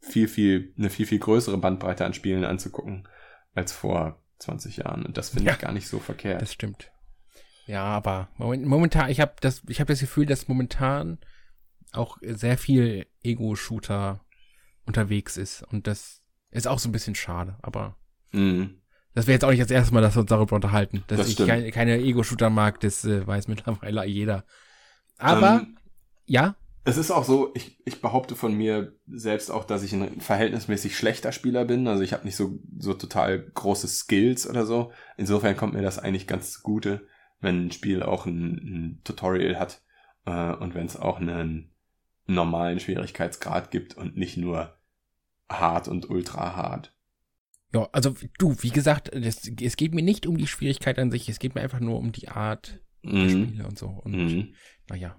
viel, 0.00 0.28
viel, 0.28 0.74
eine 0.78 0.90
viel, 0.90 1.06
viel 1.06 1.18
größere 1.18 1.58
Bandbreite 1.58 2.04
an 2.04 2.14
Spielen 2.14 2.44
anzugucken 2.44 3.06
als 3.54 3.72
vor 3.72 4.22
20 4.38 4.78
Jahren. 4.78 5.04
Und 5.04 5.16
das 5.18 5.30
finde 5.30 5.46
Ja. 5.48 5.52
ich 5.52 5.58
gar 5.60 5.72
nicht 5.72 5.88
so 5.88 5.98
verkehrt. 5.98 6.40
Das 6.40 6.52
stimmt. 6.52 6.90
Ja, 7.66 7.84
aber 7.84 8.28
moment- 8.38 8.66
momentan, 8.66 9.10
ich 9.10 9.20
habe 9.20 9.34
das, 9.40 9.62
ich 9.68 9.80
habe 9.80 9.92
das 9.92 10.00
Gefühl, 10.00 10.26
dass 10.26 10.48
momentan 10.48 11.18
auch 11.92 12.18
sehr 12.22 12.56
viel 12.58 13.06
Ego-Shooter 13.22 14.24
unterwegs 14.86 15.36
ist 15.36 15.62
und 15.64 15.86
das 15.86 16.22
ist 16.50 16.66
auch 16.66 16.78
so 16.78 16.88
ein 16.88 16.92
bisschen 16.92 17.14
schade. 17.14 17.58
Aber 17.62 17.96
Mhm. 18.32 18.80
das 19.14 19.26
wäre 19.26 19.34
jetzt 19.34 19.44
auch 19.44 19.50
nicht 19.50 19.60
das 19.62 19.70
erste 19.70 19.92
Mal, 19.94 20.00
dass 20.00 20.16
wir 20.16 20.20
uns 20.20 20.30
darüber 20.30 20.56
unterhalten, 20.56 21.04
dass 21.08 21.18
Das 21.18 21.28
ich 21.28 21.36
keine, 21.36 21.70
keine 21.70 21.98
Ego-Shooter 21.98 22.48
mag. 22.50 22.80
Das 22.80 23.04
äh, 23.04 23.26
weiß 23.26 23.48
mittlerweile 23.48 24.04
jeder. 24.06 24.44
Aber 25.18 25.60
Ähm, 25.60 25.78
ja, 26.26 26.56
Es 26.84 26.96
ist 26.96 27.10
auch 27.10 27.24
so, 27.24 27.50
ich, 27.54 27.78
ich 27.84 28.00
behaupte 28.00 28.34
von 28.36 28.54
mir 28.54 28.94
selbst 29.06 29.50
auch, 29.50 29.64
dass 29.64 29.82
ich 29.82 29.92
ein 29.92 30.20
verhältnismäßig 30.20 30.96
schlechter 30.96 31.30
Spieler 31.32 31.64
bin. 31.66 31.86
Also 31.86 32.02
ich 32.02 32.12
habe 32.14 32.24
nicht 32.24 32.36
so, 32.36 32.58
so 32.78 32.94
total 32.94 33.38
große 33.38 33.86
Skills 33.86 34.48
oder 34.48 34.64
so. 34.64 34.90
Insofern 35.18 35.56
kommt 35.56 35.74
mir 35.74 35.82
das 35.82 35.98
eigentlich 35.98 36.26
ganz 36.26 36.52
zugute, 36.52 37.06
wenn 37.40 37.66
ein 37.66 37.72
Spiel 37.72 38.02
auch 38.02 38.24
ein, 38.26 38.54
ein 38.54 39.00
Tutorial 39.04 39.58
hat 39.58 39.82
äh, 40.24 40.52
und 40.54 40.74
wenn 40.74 40.86
es 40.86 40.96
auch 40.96 41.20
einen 41.20 41.70
normalen 42.26 42.80
Schwierigkeitsgrad 42.80 43.70
gibt 43.70 43.96
und 43.96 44.16
nicht 44.16 44.36
nur 44.38 44.78
hart 45.50 45.88
und 45.88 46.08
ultra 46.08 46.56
hart. 46.56 46.94
ja, 47.74 47.88
also 47.92 48.14
du, 48.38 48.56
wie 48.60 48.70
gesagt, 48.70 49.10
das, 49.12 49.50
es 49.60 49.76
geht 49.76 49.94
mir 49.94 50.02
nicht 50.02 50.26
um 50.26 50.38
die 50.38 50.46
Schwierigkeit 50.46 50.98
an 50.98 51.10
sich, 51.10 51.28
es 51.28 51.38
geht 51.40 51.54
mir 51.54 51.60
einfach 51.60 51.80
nur 51.80 51.98
um 51.98 52.12
die 52.12 52.28
Art 52.28 52.80
der 53.02 53.12
Mhm. 53.12 53.28
Spiele 53.28 53.66
und 53.66 53.78
so. 53.78 53.88
Und 53.88 54.12
Mhm. 54.12 54.54
Naja. 54.88 55.18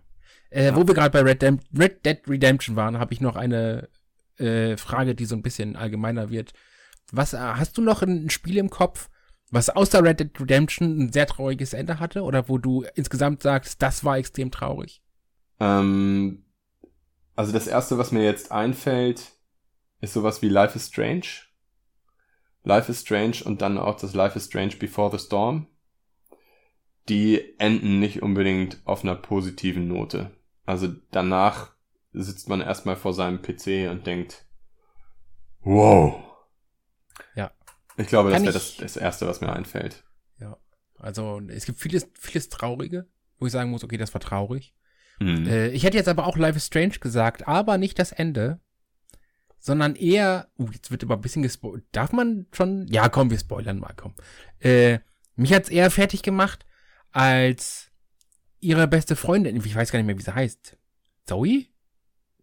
Äh, 0.51 0.75
Wo 0.75 0.85
wir 0.85 0.93
gerade 0.93 1.11
bei 1.11 1.21
Red, 1.21 1.43
Red 1.77 2.05
Dead 2.05 2.19
Redemption 2.27 2.75
waren, 2.75 2.99
habe 2.99 3.13
ich 3.13 3.21
noch 3.21 3.35
eine 3.37 3.89
äh, 4.37 4.75
Frage, 4.75 5.15
die 5.15 5.25
so 5.25 5.35
ein 5.35 5.41
bisschen 5.41 5.75
allgemeiner 5.75 6.29
wird. 6.29 6.53
Was 7.11 7.33
äh, 7.33 7.37
hast 7.37 7.77
du 7.77 7.81
noch 7.81 8.01
ein 8.01 8.29
Spiel 8.29 8.57
im 8.57 8.69
Kopf, 8.69 9.09
was 9.49 9.69
außer 9.69 10.03
Red 10.03 10.19
Dead 10.19 10.39
Redemption 10.39 10.99
ein 10.99 11.13
sehr 11.13 11.25
trauriges 11.25 11.73
Ende 11.73 11.99
hatte 11.99 12.23
oder 12.23 12.49
wo 12.49 12.57
du 12.57 12.83
insgesamt 12.95 13.41
sagst, 13.41 13.81
das 13.81 14.03
war 14.03 14.17
extrem 14.17 14.51
traurig? 14.51 15.01
Ähm, 15.61 16.43
also 17.35 17.53
das 17.53 17.67
erste, 17.67 17.97
was 17.97 18.11
mir 18.11 18.23
jetzt 18.23 18.51
einfällt, 18.51 19.31
ist 20.01 20.13
sowas 20.13 20.41
wie 20.41 20.49
Life 20.49 20.75
is 20.75 20.87
Strange. 20.87 21.27
Life 22.63 22.91
is 22.91 23.01
Strange 23.01 23.37
und 23.45 23.61
dann 23.61 23.77
auch 23.77 23.95
das 23.95 24.13
Life 24.13 24.37
is 24.37 24.47
Strange 24.47 24.75
Before 24.77 25.17
the 25.17 25.23
Storm. 25.23 25.67
Die 27.07 27.57
enden 27.57 27.99
nicht 27.99 28.21
unbedingt 28.21 28.81
auf 28.85 29.03
einer 29.03 29.15
positiven 29.15 29.87
Note. 29.87 30.31
Also 30.65 30.87
danach 31.11 31.73
sitzt 32.13 32.49
man 32.49 32.61
erstmal 32.61 32.95
vor 32.95 33.13
seinem 33.13 33.41
PC 33.41 33.89
und 33.89 34.05
denkt, 34.05 34.45
wow. 35.61 36.23
Ja. 37.35 37.51
Ich 37.97 38.07
glaube, 38.07 38.29
das 38.29 38.37
Kann 38.37 38.45
wäre 38.47 38.57
ich- 38.57 38.77
das, 38.77 38.93
das 38.93 38.97
erste, 38.97 39.27
was 39.27 39.41
mir 39.41 39.53
einfällt. 39.53 40.03
Also 41.01 41.41
es 41.47 41.65
gibt 41.65 41.79
vieles, 41.79 42.07
vieles 42.13 42.49
Traurige, 42.49 43.07
wo 43.39 43.47
ich 43.47 43.51
sagen 43.51 43.71
muss, 43.71 43.83
okay, 43.83 43.97
das 43.97 44.13
war 44.13 44.21
traurig. 44.21 44.75
Hm. 45.17 45.47
Äh, 45.47 45.69
ich 45.69 45.83
hätte 45.83 45.97
jetzt 45.97 46.07
aber 46.07 46.27
auch 46.27 46.37
Life 46.37 46.57
is 46.57 46.67
Strange 46.67 46.99
gesagt, 46.99 47.47
aber 47.47 47.79
nicht 47.79 47.97
das 47.97 48.11
Ende, 48.11 48.59
sondern 49.57 49.95
eher, 49.95 50.49
uh, 50.59 50.69
jetzt 50.71 50.91
wird 50.91 51.03
aber 51.03 51.15
ein 51.15 51.21
bisschen 51.21 51.41
gespoilert. 51.41 51.85
Darf 51.91 52.11
man 52.11 52.45
schon? 52.51 52.85
Ja, 52.87 53.09
komm, 53.09 53.31
wir 53.31 53.39
spoilern 53.39 53.79
mal, 53.79 53.93
komm. 53.95 54.13
Äh, 54.59 54.99
mich 55.35 55.51
hat's 55.53 55.69
eher 55.69 55.89
fertig 55.89 56.21
gemacht, 56.21 56.67
als 57.11 57.90
ihre 58.61 58.87
beste 58.87 59.15
Freundin, 59.15 59.55
ich 59.57 59.75
weiß 59.75 59.91
gar 59.91 59.99
nicht 59.99 60.05
mehr, 60.05 60.17
wie 60.17 60.23
sie 60.23 60.33
heißt. 60.33 60.77
Zoe? 61.25 61.65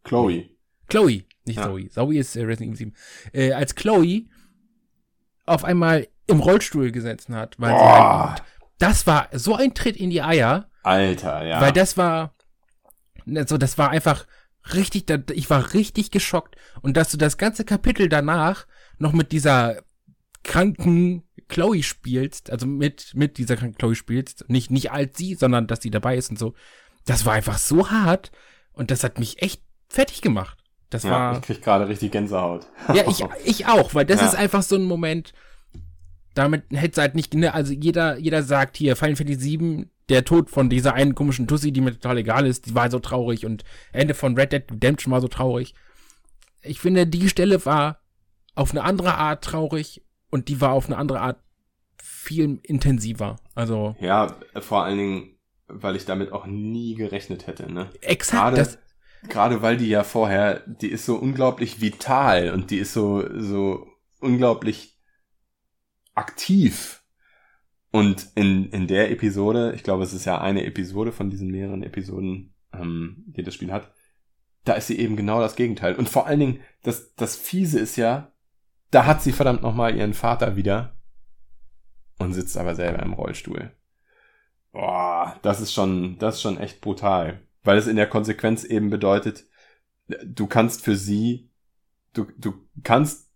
Chloe. 0.04 0.50
Chloe, 0.88 1.24
nicht 1.44 1.56
Ja. 1.56 1.64
Zoe. 1.64 1.88
Zoe 1.88 2.18
ist 2.18 2.36
äh, 2.36 2.42
Resident 2.42 2.76
Evil 2.76 2.92
7. 2.92 2.96
Äh, 3.32 3.52
als 3.52 3.74
Chloe 3.74 4.26
auf 5.46 5.64
einmal 5.64 6.08
im 6.26 6.40
Rollstuhl 6.40 6.92
gesessen 6.92 7.34
hat, 7.34 7.58
weil 7.58 7.70
sie 7.70 7.78
Boah. 7.82 8.30
halt, 8.30 8.42
das 8.78 9.06
war 9.06 9.28
so 9.32 9.54
ein 9.54 9.74
Tritt 9.74 9.96
in 9.96 10.10
die 10.10 10.22
Eier, 10.22 10.68
Alter, 10.82 11.44
ja. 11.44 11.60
weil 11.60 11.72
das 11.72 11.96
war, 11.96 12.34
also 13.34 13.58
das 13.58 13.78
war 13.78 13.90
einfach 13.90 14.26
richtig, 14.74 15.04
ich 15.32 15.50
war 15.50 15.74
richtig 15.74 16.10
geschockt. 16.10 16.56
Und 16.82 16.96
dass 16.96 17.10
du 17.10 17.16
das 17.16 17.38
ganze 17.38 17.64
Kapitel 17.64 18.08
danach 18.08 18.66
noch 18.98 19.12
mit 19.12 19.32
dieser 19.32 19.82
kranken 20.44 21.27
Chloe 21.48 21.82
spielst, 21.82 22.50
also 22.50 22.66
mit, 22.66 23.12
mit 23.14 23.38
dieser 23.38 23.56
Chloe 23.56 23.94
spielst, 23.94 24.48
nicht, 24.48 24.70
nicht 24.70 24.90
als 24.92 25.16
sie, 25.16 25.34
sondern 25.34 25.66
dass 25.66 25.80
sie 25.82 25.90
dabei 25.90 26.16
ist 26.16 26.30
und 26.30 26.38
so, 26.38 26.54
das 27.06 27.24
war 27.24 27.34
einfach 27.34 27.58
so 27.58 27.90
hart 27.90 28.30
und 28.72 28.90
das 28.90 29.02
hat 29.04 29.18
mich 29.18 29.42
echt 29.42 29.62
fertig 29.88 30.20
gemacht. 30.20 30.58
Das 30.90 31.02
ja, 31.02 31.10
war, 31.10 31.32
ich 31.36 31.42
krieg 31.42 31.62
gerade 31.62 31.88
richtig 31.88 32.12
Gänsehaut. 32.12 32.66
ja, 32.94 33.08
ich, 33.08 33.24
ich 33.44 33.66
auch, 33.66 33.94
weil 33.94 34.04
das 34.06 34.20
Ja. 34.20 34.26
ist 34.26 34.34
einfach 34.34 34.62
so 34.62 34.76
ein 34.76 34.84
Moment, 34.84 35.32
damit 36.34 36.64
hätte 36.70 37.00
halt 37.00 37.14
nicht, 37.14 37.34
ne, 37.34 37.52
also 37.52 37.72
jeder, 37.72 38.18
jeder 38.18 38.42
sagt 38.42 38.76
hier, 38.76 38.96
Final 38.96 39.16
Fantasy 39.16 39.58
VII, 39.58 39.88
der 40.08 40.24
Tod 40.24 40.48
von 40.50 40.70
dieser 40.70 40.94
einen 40.94 41.14
komischen 41.14 41.46
Tussi, 41.46 41.72
die 41.72 41.80
mir 41.80 41.92
total 41.92 42.18
egal 42.18 42.46
ist, 42.46 42.66
die 42.66 42.74
war 42.74 42.90
so 42.90 42.98
traurig 42.98 43.44
und 43.44 43.64
Ende 43.92 44.14
von 44.14 44.34
Red 44.36 44.52
Dead 44.52 44.64
Redemption 44.70 45.12
war 45.12 45.20
so 45.20 45.28
traurig. 45.28 45.74
Ich 46.62 46.80
finde, 46.80 47.06
die 47.06 47.28
Stelle 47.28 47.64
war 47.66 48.00
auf 48.54 48.70
eine 48.70 48.82
andere 48.84 49.14
Art 49.16 49.44
traurig 49.44 50.02
und 50.30 50.48
die 50.48 50.60
war 50.60 50.72
auf 50.72 50.86
eine 50.86 50.96
andere 50.96 51.20
Art 51.20 51.38
viel 52.02 52.60
intensiver. 52.62 53.36
Also, 53.54 53.96
Ja, 54.00 54.36
vor 54.60 54.84
allen 54.84 54.98
Dingen, 54.98 55.38
weil 55.66 55.96
ich 55.96 56.04
damit 56.04 56.32
auch 56.32 56.46
nie 56.46 56.94
gerechnet 56.94 57.46
hätte, 57.46 57.72
ne? 57.72 57.90
exakt, 58.00 58.42
Gerade, 58.42 58.56
das, 58.56 58.78
gerade 59.28 59.62
weil 59.62 59.76
die 59.76 59.88
ja 59.88 60.04
vorher, 60.04 60.60
die 60.66 60.88
ist 60.88 61.06
so 61.06 61.16
unglaublich 61.16 61.80
vital 61.80 62.50
und 62.52 62.70
die 62.70 62.78
ist 62.78 62.92
so, 62.92 63.24
so 63.38 63.86
unglaublich 64.20 64.98
aktiv. 66.14 67.02
Und 67.90 68.28
in, 68.34 68.70
in 68.70 68.86
der 68.86 69.10
Episode, 69.10 69.72
ich 69.74 69.82
glaube, 69.82 70.04
es 70.04 70.12
ist 70.12 70.26
ja 70.26 70.40
eine 70.40 70.64
Episode 70.64 71.12
von 71.12 71.30
diesen 71.30 71.50
mehreren 71.50 71.82
Episoden, 71.82 72.54
ähm, 72.72 73.24
die 73.28 73.42
das 73.42 73.54
Spiel 73.54 73.72
hat, 73.72 73.92
da 74.64 74.74
ist 74.74 74.88
sie 74.88 74.98
eben 74.98 75.16
genau 75.16 75.40
das 75.40 75.56
Gegenteil. 75.56 75.94
Und 75.94 76.08
vor 76.08 76.26
allen 76.26 76.40
Dingen, 76.40 76.60
das, 76.82 77.14
das 77.14 77.36
Fiese 77.36 77.78
ist 77.78 77.96
ja, 77.96 78.32
da 78.90 79.06
hat 79.06 79.22
sie 79.22 79.32
verdammt 79.32 79.62
nochmal 79.62 79.96
ihren 79.96 80.14
Vater 80.14 80.56
wieder 80.56 80.96
und 82.18 82.32
sitzt 82.32 82.56
aber 82.56 82.74
selber 82.74 83.02
im 83.02 83.12
Rollstuhl. 83.12 83.72
Boah, 84.72 85.38
das 85.42 85.60
ist 85.60 85.72
schon, 85.72 86.18
das 86.18 86.36
ist 86.36 86.42
schon 86.42 86.58
echt 86.58 86.80
brutal. 86.80 87.40
Weil 87.64 87.78
es 87.78 87.86
in 87.86 87.96
der 87.96 88.08
Konsequenz 88.08 88.64
eben 88.64 88.90
bedeutet, 88.90 89.44
du 90.24 90.46
kannst 90.46 90.84
für 90.84 90.96
sie, 90.96 91.50
du, 92.14 92.26
du 92.36 92.54
kannst 92.82 93.30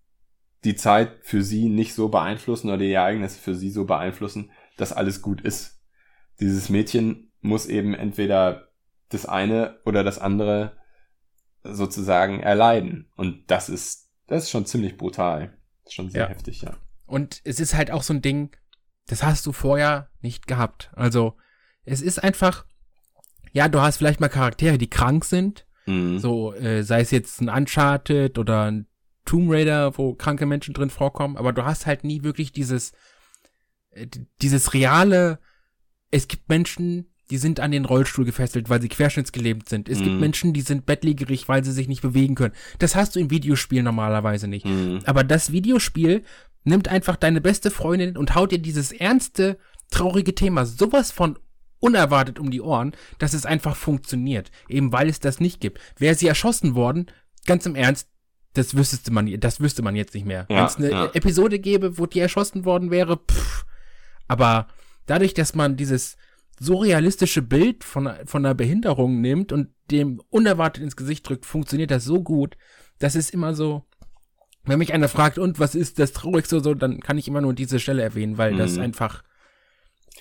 die 0.65 0.77
Zeit 0.77 1.19
für 1.23 1.43
sie 1.43 1.69
nicht 1.69 1.95
so 1.95 2.09
beeinflussen 2.09 2.69
oder 2.69 2.79
die 2.79 2.93
Ereignisse 2.93 3.41
für 3.41 3.55
sie 3.55 3.71
so 3.71 3.85
beeinflussen, 3.85 4.51
dass 4.77 4.93
alles 4.93 5.23
gut 5.23 5.41
ist. 5.41 5.83
Dieses 6.41 6.69
Mädchen 6.69 7.33
muss 7.41 7.67
eben 7.67 7.95
entweder 7.95 8.69
das 9.09 9.27
eine 9.27 9.81
oder 9.85 10.05
das 10.05 10.19
andere 10.19 10.77
sozusagen 11.65 12.41
erleiden. 12.41 13.11
Und 13.17 13.51
das 13.51 13.69
ist, 13.69 14.02
das 14.27 14.45
ist 14.45 14.51
schon 14.51 14.67
ziemlich 14.67 14.97
brutal. 14.97 15.57
Das 15.85 15.91
ist 15.93 15.95
schon 15.95 16.11
sehr 16.11 16.23
Ja. 16.23 16.29
heftig, 16.29 16.63
ja. 16.63 16.77
Und 17.07 17.41
es 17.45 17.61
ist 17.61 17.75
halt 17.75 17.91
auch 17.91 18.03
so 18.03 18.15
ein 18.15 18.23
Ding, 18.23 18.57
das 19.07 19.23
hast 19.23 19.45
du 19.47 19.53
vorher 19.53 20.11
nicht 20.21 20.47
gehabt. 20.47 20.91
Also, 20.95 21.37
es 21.85 22.01
ist 22.01 22.23
einfach, 22.23 22.65
ja, 23.53 23.69
du 23.69 23.81
hast 23.81 23.97
vielleicht 23.99 24.21
mal 24.21 24.29
Charaktere, 24.29 24.79
die 24.79 24.89
krank 24.91 25.25
sind. 25.25 25.67
Mhm. 25.87 26.19
So, 26.21 26.55
äh, 26.55 26.85
sei 26.85 27.01
es 27.01 27.11
jetzt 27.11 27.41
ein 27.41 27.49
Uncharted 27.49 28.39
oder 28.39 28.71
ein 28.71 28.87
Tomb 29.25 29.51
Raider, 29.51 29.97
wo 29.99 30.15
kranke 30.15 30.47
Menschen 30.47 30.75
drin 30.75 30.91
vorkommen, 30.91 31.37
aber 31.37 31.53
du 31.53 31.65
hast 31.65 31.87
halt 31.87 32.05
nie 32.05 32.23
wirklich 32.23 32.53
dieses, 32.53 32.93
äh, 33.91 34.07
dieses 34.41 34.75
reale, 34.75 35.39
es 36.11 36.29
gibt 36.29 36.49
Menschen, 36.49 37.12
die 37.31 37.39
sind 37.39 37.61
an 37.61 37.71
den 37.71 37.85
Rollstuhl 37.85 38.25
gefesselt, 38.25 38.69
weil 38.69 38.83
sie 38.83 38.89
querschnittsgelähmt 38.89 39.69
sind. 39.69 39.89
Es 39.89 39.99
gibt 39.99 40.13
Mhm. 40.13 40.21
Menschen, 40.21 40.53
die 40.53 40.61
sind 40.61 40.87
bettlägerig, 40.87 41.49
weil 41.49 41.65
sie 41.65 41.73
sich 41.73 41.89
nicht 41.89 42.03
bewegen 42.03 42.35
können. 42.35 42.55
Das 42.79 42.95
hast 42.95 43.17
du 43.17 43.21
im 43.21 43.31
Videospiel 43.31 43.83
normalerweise 43.83 44.49
nicht. 44.49 44.67
Mhm. 44.67 45.01
Aber 45.07 45.25
das 45.25 45.53
Videospiel 45.53 46.25
nimmt 46.65 46.89
einfach 46.89 47.17
deine 47.17 47.41
beste 47.41 47.71
Freundin 47.71 48.17
und 48.17 48.35
haut 48.35 48.53
dir 48.53 48.59
dieses 48.59 48.93
ernste, 48.93 49.59
traurige 49.91 50.35
Thema 50.35 50.67
sowas 50.67 51.11
von 51.11 51.39
unerwartet 51.81 52.39
um 52.39 52.51
die 52.51 52.61
Ohren, 52.61 52.93
dass 53.19 53.35
es 53.35 53.45
einfach 53.47 53.77
funktioniert. 53.77 54.51
Eben 54.69 54.93
weil 54.93 55.09
es 55.09 55.19
das 55.21 55.41
nicht 55.41 55.61
gibt. 55.61 55.81
Wäre 55.99 56.15
sie 56.15 56.29
erschossen 56.29 56.75
worden, 56.75 57.07
ganz 57.47 57.67
im 57.67 57.75
Ernst, 57.75 58.09
das 58.55 58.77
wüsste 58.77 59.11
man, 59.11 59.41
das 59.41 59.61
wüsste 59.61 59.83
man 59.83 59.97
jetzt 59.97 60.15
nicht 60.15 60.27
mehr. 60.27 60.47
Ja, 60.51 60.57
Wenn 60.57 60.65
es 60.67 60.77
eine 60.77 60.91
ja. 60.91 61.05
Episode 61.15 61.59
gäbe, 61.59 61.99
wo 61.99 62.07
die 62.07 62.21
erschossen 62.21 62.65
worden 62.65 62.91
wäre, 62.91 63.17
pff. 63.17 63.65
Aber 64.29 64.69
dadurch, 65.07 65.35
dass 65.35 65.55
man 65.55 65.77
dieses 65.77 66.17
so 66.63 66.77
realistische 66.77 67.43
Bild 67.43 67.83
von, 67.83 68.09
von 68.25 68.47
einer 68.47 68.55
Behinderung 68.55 69.21
nimmt 69.21 69.51
und 69.51 69.69
dem 69.91 70.23
unerwartet 70.31 70.85
ins 70.85 70.95
Gesicht 70.95 71.29
drückt, 71.29 71.45
funktioniert 71.45 71.91
das 71.91 72.05
so 72.05 72.23
gut. 72.23 72.57
Das 73.01 73.17
ist 73.17 73.31
immer 73.31 73.53
so, 73.55 73.85
wenn 74.63 74.79
mich 74.79 74.95
einer 74.95 75.09
fragt, 75.09 75.39
und 75.39 75.59
was 75.59 75.75
ist 75.75 75.99
das 75.99 76.13
Traurigste 76.13 76.61
so, 76.61 76.75
dann 76.75 77.01
kann 77.01 77.19
ich 77.19 77.27
immer 77.27 77.41
nur 77.41 77.53
diese 77.53 77.81
Stelle 77.81 78.03
erwähnen, 78.03 78.39
weil 78.39 78.53
mhm. 78.53 78.59
das 78.59 78.79
einfach, 78.79 79.25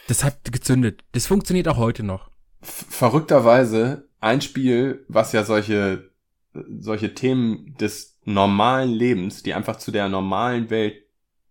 das 0.07 0.23
hat 0.23 0.51
gezündet. 0.51 1.03
Das 1.11 1.27
funktioniert 1.27 1.67
auch 1.67 1.77
heute 1.77 2.01
noch. 2.01 2.31
Verrückterweise 2.61 4.09
ein 4.19 4.41
Spiel, 4.41 5.05
was 5.07 5.33
ja 5.33 5.43
solche, 5.43 6.09
solche 6.53 7.13
Themen 7.13 7.75
des 7.79 8.17
normalen 8.23 8.89
Lebens, 8.89 9.43
die 9.43 9.53
einfach 9.53 9.77
zu 9.77 9.91
der 9.91 10.09
normalen 10.09 10.71
Welt 10.71 11.03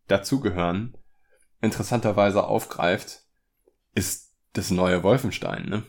dazugehören, 0.08 0.96
interessanterweise 1.60 2.42
aufgreift, 2.42 3.22
ist 3.94 4.29
das 4.52 4.70
neue 4.70 5.02
Wolfenstein, 5.02 5.66
ne? 5.66 5.82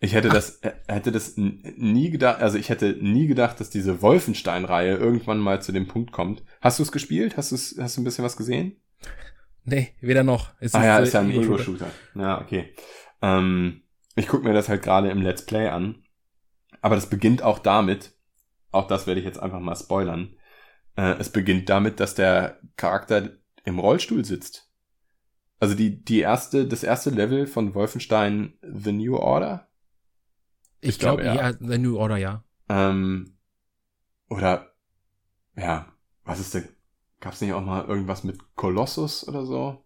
Ich 0.00 0.12
hätte 0.12 0.28
Ach. 0.28 0.34
das, 0.34 0.60
hätte 0.86 1.12
das 1.12 1.34
nie 1.36 2.10
gedacht, 2.10 2.40
also 2.42 2.58
ich 2.58 2.68
hätte 2.68 2.96
nie 3.00 3.26
gedacht, 3.26 3.58
dass 3.58 3.70
diese 3.70 4.02
Wolfenstein-Reihe 4.02 4.96
irgendwann 4.96 5.38
mal 5.38 5.62
zu 5.62 5.72
dem 5.72 5.88
Punkt 5.88 6.12
kommt. 6.12 6.42
Hast 6.60 6.78
du 6.78 6.82
es 6.82 6.92
gespielt? 6.92 7.36
Hast 7.36 7.52
du 7.52 7.56
hast 7.56 7.96
du 7.96 8.00
ein 8.00 8.04
bisschen 8.04 8.24
was 8.24 8.36
gesehen? 8.36 8.76
Nee, 9.64 9.94
weder 10.00 10.22
noch. 10.22 10.52
Es 10.60 10.74
ah 10.74 10.84
ja, 10.84 10.98
ist 10.98 11.14
ja 11.14 11.20
ein 11.20 11.30
Ego-Shooter. 11.30 11.90
Ja, 12.14 12.40
okay. 12.40 12.74
Ähm, 13.22 13.82
ich 14.14 14.28
gucke 14.28 14.46
mir 14.46 14.52
das 14.52 14.68
halt 14.68 14.82
gerade 14.82 15.10
im 15.10 15.22
Let's 15.22 15.46
Play 15.46 15.68
an. 15.68 16.02
Aber 16.82 16.96
das 16.96 17.08
beginnt 17.08 17.42
auch 17.42 17.58
damit, 17.58 18.12
auch 18.70 18.86
das 18.86 19.06
werde 19.06 19.20
ich 19.20 19.26
jetzt 19.26 19.40
einfach 19.40 19.60
mal 19.60 19.76
spoilern. 19.76 20.36
Äh, 20.96 21.14
es 21.18 21.30
beginnt 21.30 21.70
damit, 21.70 21.98
dass 21.98 22.14
der 22.14 22.60
Charakter 22.76 23.30
im 23.64 23.78
Rollstuhl 23.78 24.24
sitzt. 24.24 24.63
Also 25.64 25.74
die, 25.74 26.04
die 26.04 26.20
erste, 26.20 26.68
das 26.68 26.82
erste 26.82 27.08
Level 27.08 27.46
von 27.46 27.74
Wolfenstein 27.74 28.52
The 28.60 28.92
New 28.92 29.16
Order 29.16 29.66
ich, 30.84 30.98
glaube, 30.98 31.22
glaub, 31.22 31.36
ja. 31.36 31.52
The 31.58 31.78
New 31.78 31.96
Order, 31.96 32.18
ja. 32.18 32.44
Ähm, 32.68 33.38
oder, 34.28 34.74
ja, 35.56 35.90
was 36.24 36.40
ist 36.40 36.52
denn, 36.52 36.68
gab's 37.20 37.40
nicht 37.40 37.54
auch 37.54 37.64
mal 37.64 37.86
irgendwas 37.86 38.22
mit 38.22 38.38
Colossus 38.54 39.26
oder 39.26 39.46
so? 39.46 39.82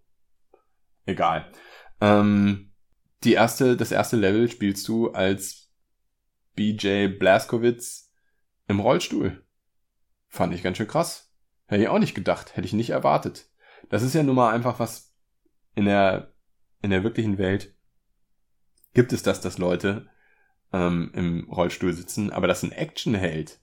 Egal. 1.07 1.53
Ähm, 2.01 2.73
die 3.23 3.35
erste, 3.35 3.77
das 3.77 3.93
erste 3.93 4.17
Level 4.17 4.51
spielst 4.51 4.89
du 4.89 5.13
als 5.13 5.71
BJ 6.57 7.07
Blaskowitz 7.07 8.13
im 8.67 8.81
Rollstuhl. 8.81 9.47
Fand 10.27 10.53
ich 10.53 10.65
ganz 10.65 10.79
schön 10.79 10.89
krass. 10.89 11.33
Hätte 11.67 11.83
ich 11.83 11.89
auch 11.89 12.01
nicht 12.01 12.17
gedacht, 12.17 12.57
hätte 12.57 12.67
ich 12.67 12.73
nicht 12.73 12.91
erwartet. 12.91 13.49
Das 13.89 14.03
ist 14.03 14.17
ja 14.17 14.25
nun 14.25 14.35
mal 14.35 14.53
einfach 14.53 14.81
was 14.81 15.08
in 15.79 15.85
der, 15.85 16.35
in 16.83 16.91
der 16.91 17.05
wirklichen 17.05 17.39
Welt 17.39 17.73
gibt 18.95 19.13
es 19.13 19.23
das, 19.23 19.41
dass 19.41 19.59
Leute 19.59 20.09
ähm, 20.73 21.13
im 21.15 21.49
Rollstuhl 21.49 21.93
sitzen, 21.93 22.33
aber 22.33 22.49
dass 22.49 22.65
ein 22.65 22.73
Actionheld 22.73 23.61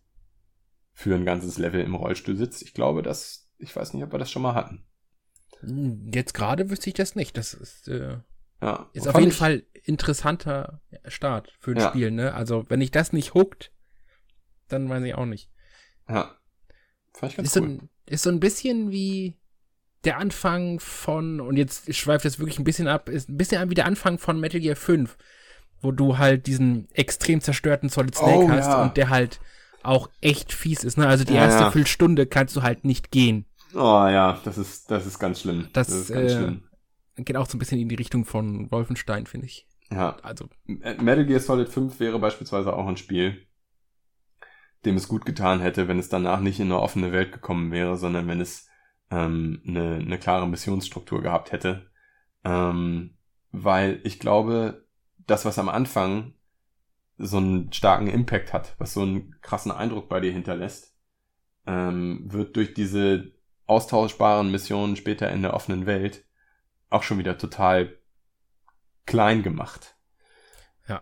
für 0.93 1.13
ein 1.13 1.25
ganzes 1.25 1.57
Level 1.57 1.81
im 1.81 1.93
Rollstuhl 1.93 2.37
sitzt, 2.37 2.61
ich 2.61 2.73
glaube, 2.73 3.01
dass, 3.01 3.51
ich 3.57 3.75
weiß 3.75 3.93
nicht, 3.93 4.03
ob 4.05 4.13
wir 4.13 4.17
das 4.17 4.31
schon 4.31 4.43
mal 4.43 4.55
hatten. 4.55 4.85
Hm, 5.59 6.09
jetzt 6.13 6.33
gerade 6.33 6.69
wüsste 6.69 6.89
ich 6.89 6.93
das 6.93 7.15
nicht. 7.15 7.35
Das 7.35 7.53
ist, 7.53 7.89
äh, 7.89 8.19
ja, 8.61 8.89
ist 8.93 9.09
auf 9.09 9.19
jeden 9.19 9.31
ich, 9.31 9.37
Fall 9.37 9.63
interessanter 9.83 10.79
Start 11.07 11.53
für 11.59 11.71
ein 11.71 11.77
ja. 11.77 11.89
Spiel, 11.89 12.11
ne? 12.11 12.33
Also, 12.33 12.63
wenn 12.69 12.79
ich 12.79 12.91
das 12.91 13.11
nicht 13.11 13.33
huckt, 13.33 13.73
dann 14.69 14.87
weiß 14.87 15.03
ich 15.03 15.15
auch 15.15 15.25
nicht. 15.25 15.51
Ja. 16.07 16.33
Fand 17.11 17.33
ich 17.33 17.37
ganz 17.37 17.49
ist, 17.49 17.57
cool. 17.57 17.61
so 17.61 17.67
ein, 17.67 17.89
ist 18.05 18.23
so 18.23 18.29
ein 18.29 18.39
bisschen 18.39 18.91
wie 18.91 19.35
der 20.03 20.17
Anfang 20.17 20.79
von, 20.79 21.39
und 21.39 21.57
jetzt 21.57 21.93
schweift 21.95 22.25
das 22.25 22.39
wirklich 22.39 22.59
ein 22.59 22.63
bisschen 22.63 22.87
ab, 22.87 23.09
ist 23.09 23.29
ein 23.29 23.37
bisschen 23.37 23.69
wie 23.69 23.75
der 23.75 23.85
Anfang 23.85 24.19
von 24.19 24.39
Metal 24.39 24.59
Gear 24.59 24.75
5 24.75 25.17
wo 25.85 25.91
du 25.91 26.17
halt 26.17 26.47
diesen 26.47 26.89
extrem 26.91 27.39
zerstörten 27.39 27.89
Solid 27.89 28.15
Snake 28.15 28.45
oh, 28.45 28.49
hast 28.49 28.67
ja. 28.67 28.83
und 28.83 28.97
der 28.97 29.09
halt 29.09 29.39
auch 29.83 30.09
echt 30.19 30.51
fies 30.51 30.83
ist. 30.83 30.97
Ne? 30.97 31.07
Also 31.07 31.23
die 31.23 31.35
ja, 31.35 31.43
erste 31.43 31.63
ja. 31.63 31.71
Viertelstunde 31.71 32.25
kannst 32.25 32.55
du 32.55 32.63
halt 32.63 32.83
nicht 32.83 33.11
gehen. 33.11 33.45
Oh 33.73 33.77
ja, 34.07 34.39
das 34.43 34.57
ist, 34.57 34.89
das 34.89 35.05
ist 35.05 35.19
ganz 35.19 35.41
schlimm. 35.41 35.69
Das, 35.73 35.87
das 35.87 35.95
ist 35.95 36.11
ganz 36.11 36.31
äh, 36.31 36.37
schlimm. 36.37 36.63
geht 37.17 37.37
auch 37.37 37.47
so 37.47 37.55
ein 37.55 37.59
bisschen 37.59 37.79
in 37.79 37.87
die 37.87 37.95
Richtung 37.95 38.25
von 38.25 38.71
Wolfenstein, 38.71 39.27
finde 39.27 39.45
ich. 39.45 39.67
Ja. 39.91 40.17
Also. 40.23 40.49
Metal 40.65 41.25
Gear 41.25 41.39
Solid 41.39 41.69
5 41.69 41.99
wäre 41.99 42.17
beispielsweise 42.19 42.73
auch 42.73 42.87
ein 42.87 42.97
Spiel, 42.97 43.45
dem 44.85 44.95
es 44.95 45.07
gut 45.07 45.25
getan 45.25 45.59
hätte, 45.59 45.87
wenn 45.87 45.99
es 45.99 46.09
danach 46.09 46.39
nicht 46.39 46.59
in 46.59 46.67
eine 46.67 46.79
offene 46.79 47.11
Welt 47.11 47.31
gekommen 47.31 47.71
wäre, 47.71 47.95
sondern 47.95 48.27
wenn 48.27 48.41
es 48.41 48.67
ähm, 49.11 49.61
eine, 49.67 49.95
eine 49.95 50.19
klare 50.19 50.47
Missionsstruktur 50.47 51.21
gehabt 51.21 51.51
hätte. 51.51 51.89
Ähm, 52.43 53.17
weil 53.51 54.01
ich 54.03 54.19
glaube, 54.19 54.85
das, 55.27 55.45
was 55.45 55.59
am 55.59 55.69
Anfang 55.69 56.33
so 57.17 57.37
einen 57.37 57.71
starken 57.71 58.07
Impact 58.07 58.53
hat, 58.53 58.75
was 58.77 58.93
so 58.93 59.01
einen 59.01 59.35
krassen 59.41 59.71
Eindruck 59.71 60.09
bei 60.09 60.19
dir 60.19 60.31
hinterlässt, 60.31 60.95
ähm, 61.65 62.25
wird 62.25 62.55
durch 62.55 62.73
diese 62.73 63.31
austauschbaren 63.65 64.51
Missionen 64.51 64.95
später 64.95 65.31
in 65.31 65.41
der 65.41 65.53
offenen 65.53 65.85
Welt 65.85 66.25
auch 66.89 67.03
schon 67.03 67.17
wieder 67.17 67.37
total 67.37 67.97
klein 69.05 69.43
gemacht. 69.43 69.95
Ja. 70.87 71.01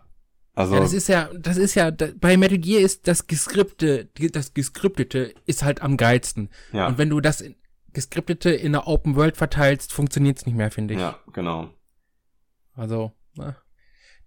Also. 0.54 0.74
Ja, 0.74 0.80
das 0.80 0.92
ist 0.92 1.08
ja, 1.08 1.30
das 1.34 1.56
ist 1.56 1.74
ja, 1.74 1.90
bei 1.90 2.36
Metal 2.36 2.58
Gear 2.58 2.80
ist 2.80 3.06
das 3.08 3.26
Geskripte, 3.26 4.08
das 4.32 4.54
Geskriptete 4.54 5.34
ist 5.46 5.62
halt 5.62 5.82
am 5.82 5.96
geilsten. 5.96 6.48
Ja. 6.72 6.86
Und 6.86 6.96
wenn 6.98 7.10
du 7.10 7.20
das 7.20 7.44
Geskriptete 7.94 8.50
in 8.50 8.72
der 8.72 8.86
Open 8.86 9.16
World 9.16 9.36
verteilst, 9.36 9.92
funktioniert's 9.92 10.44
nicht 10.44 10.56
mehr, 10.56 10.70
finde 10.70 10.94
ich. 10.94 11.00
Ja, 11.00 11.18
genau. 11.32 11.70
Also, 12.74 13.12
na, 13.34 13.56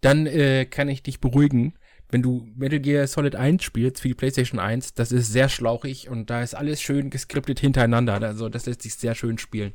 dann 0.01 0.25
äh, 0.25 0.65
kann 0.65 0.89
ich 0.89 1.03
dich 1.03 1.19
beruhigen. 1.19 1.77
Wenn 2.09 2.21
du 2.21 2.47
Metal 2.55 2.79
Gear 2.79 3.05
Solid 3.05 3.35
1 3.35 3.63
spielst 3.63 4.01
für 4.01 4.07
die 4.07 4.13
PlayStation 4.13 4.59
1, 4.59 4.93
das 4.93 5.11
ist 5.11 5.31
sehr 5.31 5.49
schlauchig 5.49 6.09
und 6.09 6.29
da 6.29 6.41
ist 6.41 6.55
alles 6.55 6.81
schön 6.81 7.09
geskriptet 7.09 7.59
hintereinander. 7.59 8.13
Also 8.21 8.47
das 8.47 8.65
lässt 8.65 8.81
sich 8.81 8.95
sehr 8.95 9.13
schön 9.13 9.37
spielen. 9.37 9.73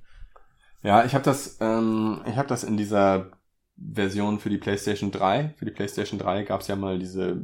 Ja, 0.83 1.05
ich 1.05 1.15
habe 1.15 1.25
das, 1.25 1.59
ähm, 1.61 2.23
ich 2.27 2.37
habe 2.37 2.49
das 2.49 2.65
in 2.65 2.77
dieser 2.77 3.31
Version 3.77 4.41
für 4.41 4.49
die 4.49 4.59
PlayStation 4.59 5.11
3. 5.11 5.55
Für 5.57 5.65
die 5.67 5.71
PlayStation 5.71 6.19
3 6.19 6.45
gab 6.45 6.63
es 6.63 6.69
ja 6.69 6.77
mal 6.77 6.99
diese 6.99 7.43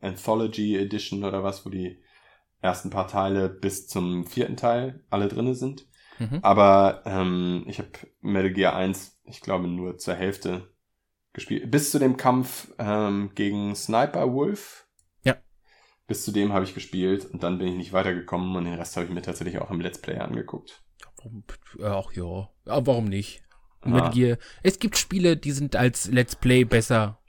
Anthology 0.00 0.76
Edition 0.76 1.24
oder 1.24 1.42
was, 1.42 1.66
wo 1.66 1.70
die 1.70 1.98
ersten 2.60 2.90
paar 2.90 3.08
Teile 3.08 3.48
bis 3.48 3.88
zum 3.88 4.26
vierten 4.26 4.56
Teil 4.56 5.04
alle 5.10 5.28
drinne 5.28 5.54
sind. 5.54 5.86
Mhm. 6.18 6.40
Aber 6.42 7.02
ähm, 7.06 7.64
ich 7.66 7.78
habe 7.78 7.90
Metal 8.20 8.52
Gear 8.52 8.76
1, 8.76 9.22
ich 9.24 9.40
glaube, 9.40 9.66
nur 9.66 9.98
zur 9.98 10.14
Hälfte 10.14 10.70
gespielt. 11.32 11.70
Bis 11.70 11.90
zu 11.90 11.98
dem 11.98 12.16
Kampf 12.16 12.72
ähm, 12.78 13.30
gegen 13.34 13.74
Sniper 13.74 14.32
Wolf. 14.32 14.86
Ja. 15.22 15.36
Bis 16.06 16.24
zu 16.24 16.32
dem 16.32 16.52
habe 16.52 16.64
ich 16.64 16.74
gespielt 16.74 17.24
und 17.24 17.42
dann 17.42 17.58
bin 17.58 17.68
ich 17.68 17.76
nicht 17.76 17.92
weitergekommen 17.92 18.54
und 18.56 18.64
den 18.64 18.74
Rest 18.74 18.96
habe 18.96 19.06
ich 19.06 19.12
mir 19.12 19.22
tatsächlich 19.22 19.58
auch 19.58 19.70
im 19.70 19.80
Let's 19.80 20.00
Play 20.00 20.18
angeguckt. 20.18 20.82
Ach 21.82 22.12
ja, 22.12 22.48
aber 22.66 22.86
warum 22.86 23.04
nicht? 23.06 23.42
Mit 23.82 24.12
Gear. 24.12 24.36
Es 24.62 24.78
gibt 24.78 24.98
Spiele, 24.98 25.38
die 25.38 25.52
sind 25.52 25.74
als 25.74 26.10
Let's 26.10 26.36
Play 26.36 26.64
besser. 26.64 27.19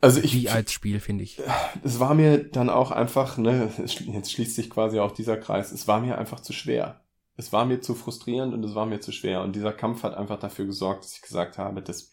Also 0.00 0.20
ich, 0.20 0.34
wie 0.34 0.48
als 0.48 0.72
Spiel, 0.72 0.98
finde 1.00 1.24
ich. 1.24 1.40
Es 1.82 2.00
war 2.00 2.14
mir 2.14 2.38
dann 2.38 2.70
auch 2.70 2.90
einfach, 2.90 3.36
ne, 3.36 3.70
jetzt 3.76 4.32
schließt 4.32 4.56
sich 4.56 4.70
quasi 4.70 4.98
auch 4.98 5.12
dieser 5.12 5.36
Kreis, 5.36 5.72
es 5.72 5.86
war 5.86 6.00
mir 6.00 6.16
einfach 6.16 6.40
zu 6.40 6.52
schwer. 6.52 7.04
Es 7.36 7.52
war 7.52 7.64
mir 7.64 7.80
zu 7.80 7.94
frustrierend 7.94 8.54
und 8.54 8.64
es 8.64 8.74
war 8.74 8.86
mir 8.86 9.00
zu 9.00 9.12
schwer. 9.12 9.42
Und 9.42 9.56
dieser 9.56 9.72
Kampf 9.72 10.02
hat 10.02 10.14
einfach 10.14 10.38
dafür 10.38 10.66
gesorgt, 10.66 11.04
dass 11.04 11.14
ich 11.14 11.22
gesagt 11.22 11.58
habe, 11.58 11.82
das 11.82 12.10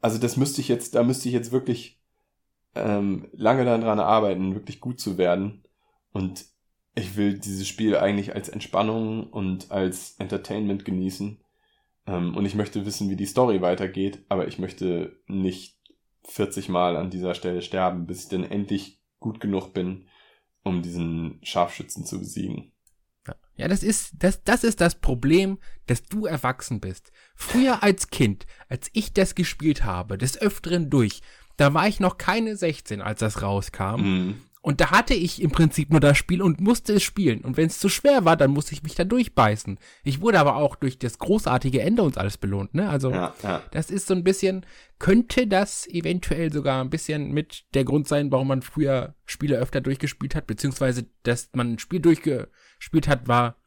also 0.00 0.18
das 0.18 0.36
müsste 0.36 0.60
ich 0.60 0.68
jetzt, 0.68 0.94
da 0.94 1.02
müsste 1.02 1.28
ich 1.28 1.34
jetzt 1.34 1.52
wirklich 1.52 2.00
ähm, 2.74 3.28
lange 3.32 3.64
daran 3.64 4.00
arbeiten, 4.00 4.54
wirklich 4.54 4.80
gut 4.80 5.00
zu 5.00 5.18
werden. 5.18 5.64
Und 6.12 6.46
ich 6.94 7.16
will 7.16 7.38
dieses 7.38 7.66
Spiel 7.68 7.96
eigentlich 7.96 8.34
als 8.34 8.48
Entspannung 8.48 9.28
und 9.30 9.70
als 9.70 10.16
Entertainment 10.18 10.84
genießen. 10.84 11.40
Ähm, 12.06 12.36
und 12.36 12.46
ich 12.46 12.54
möchte 12.54 12.86
wissen, 12.86 13.10
wie 13.10 13.16
die 13.16 13.26
Story 13.26 13.60
weitergeht, 13.60 14.24
aber 14.28 14.48
ich 14.48 14.58
möchte 14.58 15.18
nicht 15.26 15.75
40 16.28 16.68
Mal 16.68 16.96
an 16.96 17.10
dieser 17.10 17.34
Stelle 17.34 17.62
sterben, 17.62 18.06
bis 18.06 18.24
ich 18.24 18.28
dann 18.28 18.44
endlich 18.44 19.00
gut 19.20 19.40
genug 19.40 19.72
bin, 19.72 20.08
um 20.62 20.82
diesen 20.82 21.38
Scharfschützen 21.42 22.04
zu 22.04 22.18
besiegen. 22.18 22.72
Ja, 23.56 23.68
das 23.68 23.82
ist, 23.82 24.12
das, 24.18 24.42
das 24.44 24.64
ist 24.64 24.80
das 24.80 24.96
Problem, 24.96 25.58
dass 25.86 26.02
du 26.02 26.26
erwachsen 26.26 26.80
bist. 26.80 27.10
Früher 27.34 27.82
als 27.82 28.10
Kind, 28.10 28.46
als 28.68 28.90
ich 28.92 29.14
das 29.14 29.34
gespielt 29.34 29.84
habe, 29.84 30.18
des 30.18 30.40
Öfteren 30.40 30.90
durch, 30.90 31.22
da 31.56 31.72
war 31.72 31.88
ich 31.88 31.98
noch 31.98 32.18
keine 32.18 32.54
16, 32.54 33.00
als 33.00 33.20
das 33.20 33.40
rauskam. 33.42 34.00
Mhm. 34.00 34.42
Und 34.66 34.80
da 34.80 34.90
hatte 34.90 35.14
ich 35.14 35.40
im 35.40 35.52
Prinzip 35.52 35.90
nur 35.90 36.00
das 36.00 36.18
Spiel 36.18 36.42
und 36.42 36.60
musste 36.60 36.94
es 36.94 37.04
spielen. 37.04 37.42
Und 37.42 37.56
wenn 37.56 37.68
es 37.68 37.78
zu 37.78 37.88
schwer 37.88 38.24
war, 38.24 38.36
dann 38.36 38.50
musste 38.50 38.72
ich 38.72 38.82
mich 38.82 38.96
da 38.96 39.04
durchbeißen. 39.04 39.78
Ich 40.02 40.20
wurde 40.20 40.40
aber 40.40 40.56
auch 40.56 40.74
durch 40.74 40.98
das 40.98 41.20
großartige 41.20 41.80
Ende 41.80 42.02
und 42.02 42.18
alles 42.18 42.36
belohnt, 42.36 42.74
ne? 42.74 42.90
Also, 42.90 43.12
ja, 43.12 43.32
ja. 43.44 43.62
das 43.70 43.92
ist 43.92 44.08
so 44.08 44.14
ein 44.14 44.24
bisschen, 44.24 44.66
könnte 44.98 45.46
das 45.46 45.86
eventuell 45.86 46.52
sogar 46.52 46.82
ein 46.82 46.90
bisschen 46.90 47.30
mit 47.30 47.64
der 47.74 47.84
Grund 47.84 48.08
sein, 48.08 48.32
warum 48.32 48.48
man 48.48 48.60
früher 48.60 49.14
Spiele 49.24 49.56
öfter 49.58 49.80
durchgespielt 49.80 50.34
hat, 50.34 50.48
beziehungsweise, 50.48 51.06
dass 51.22 51.48
man 51.52 51.74
ein 51.74 51.78
Spiel 51.78 52.00
durchgespielt 52.00 53.06
hat, 53.06 53.28
war 53.28 53.58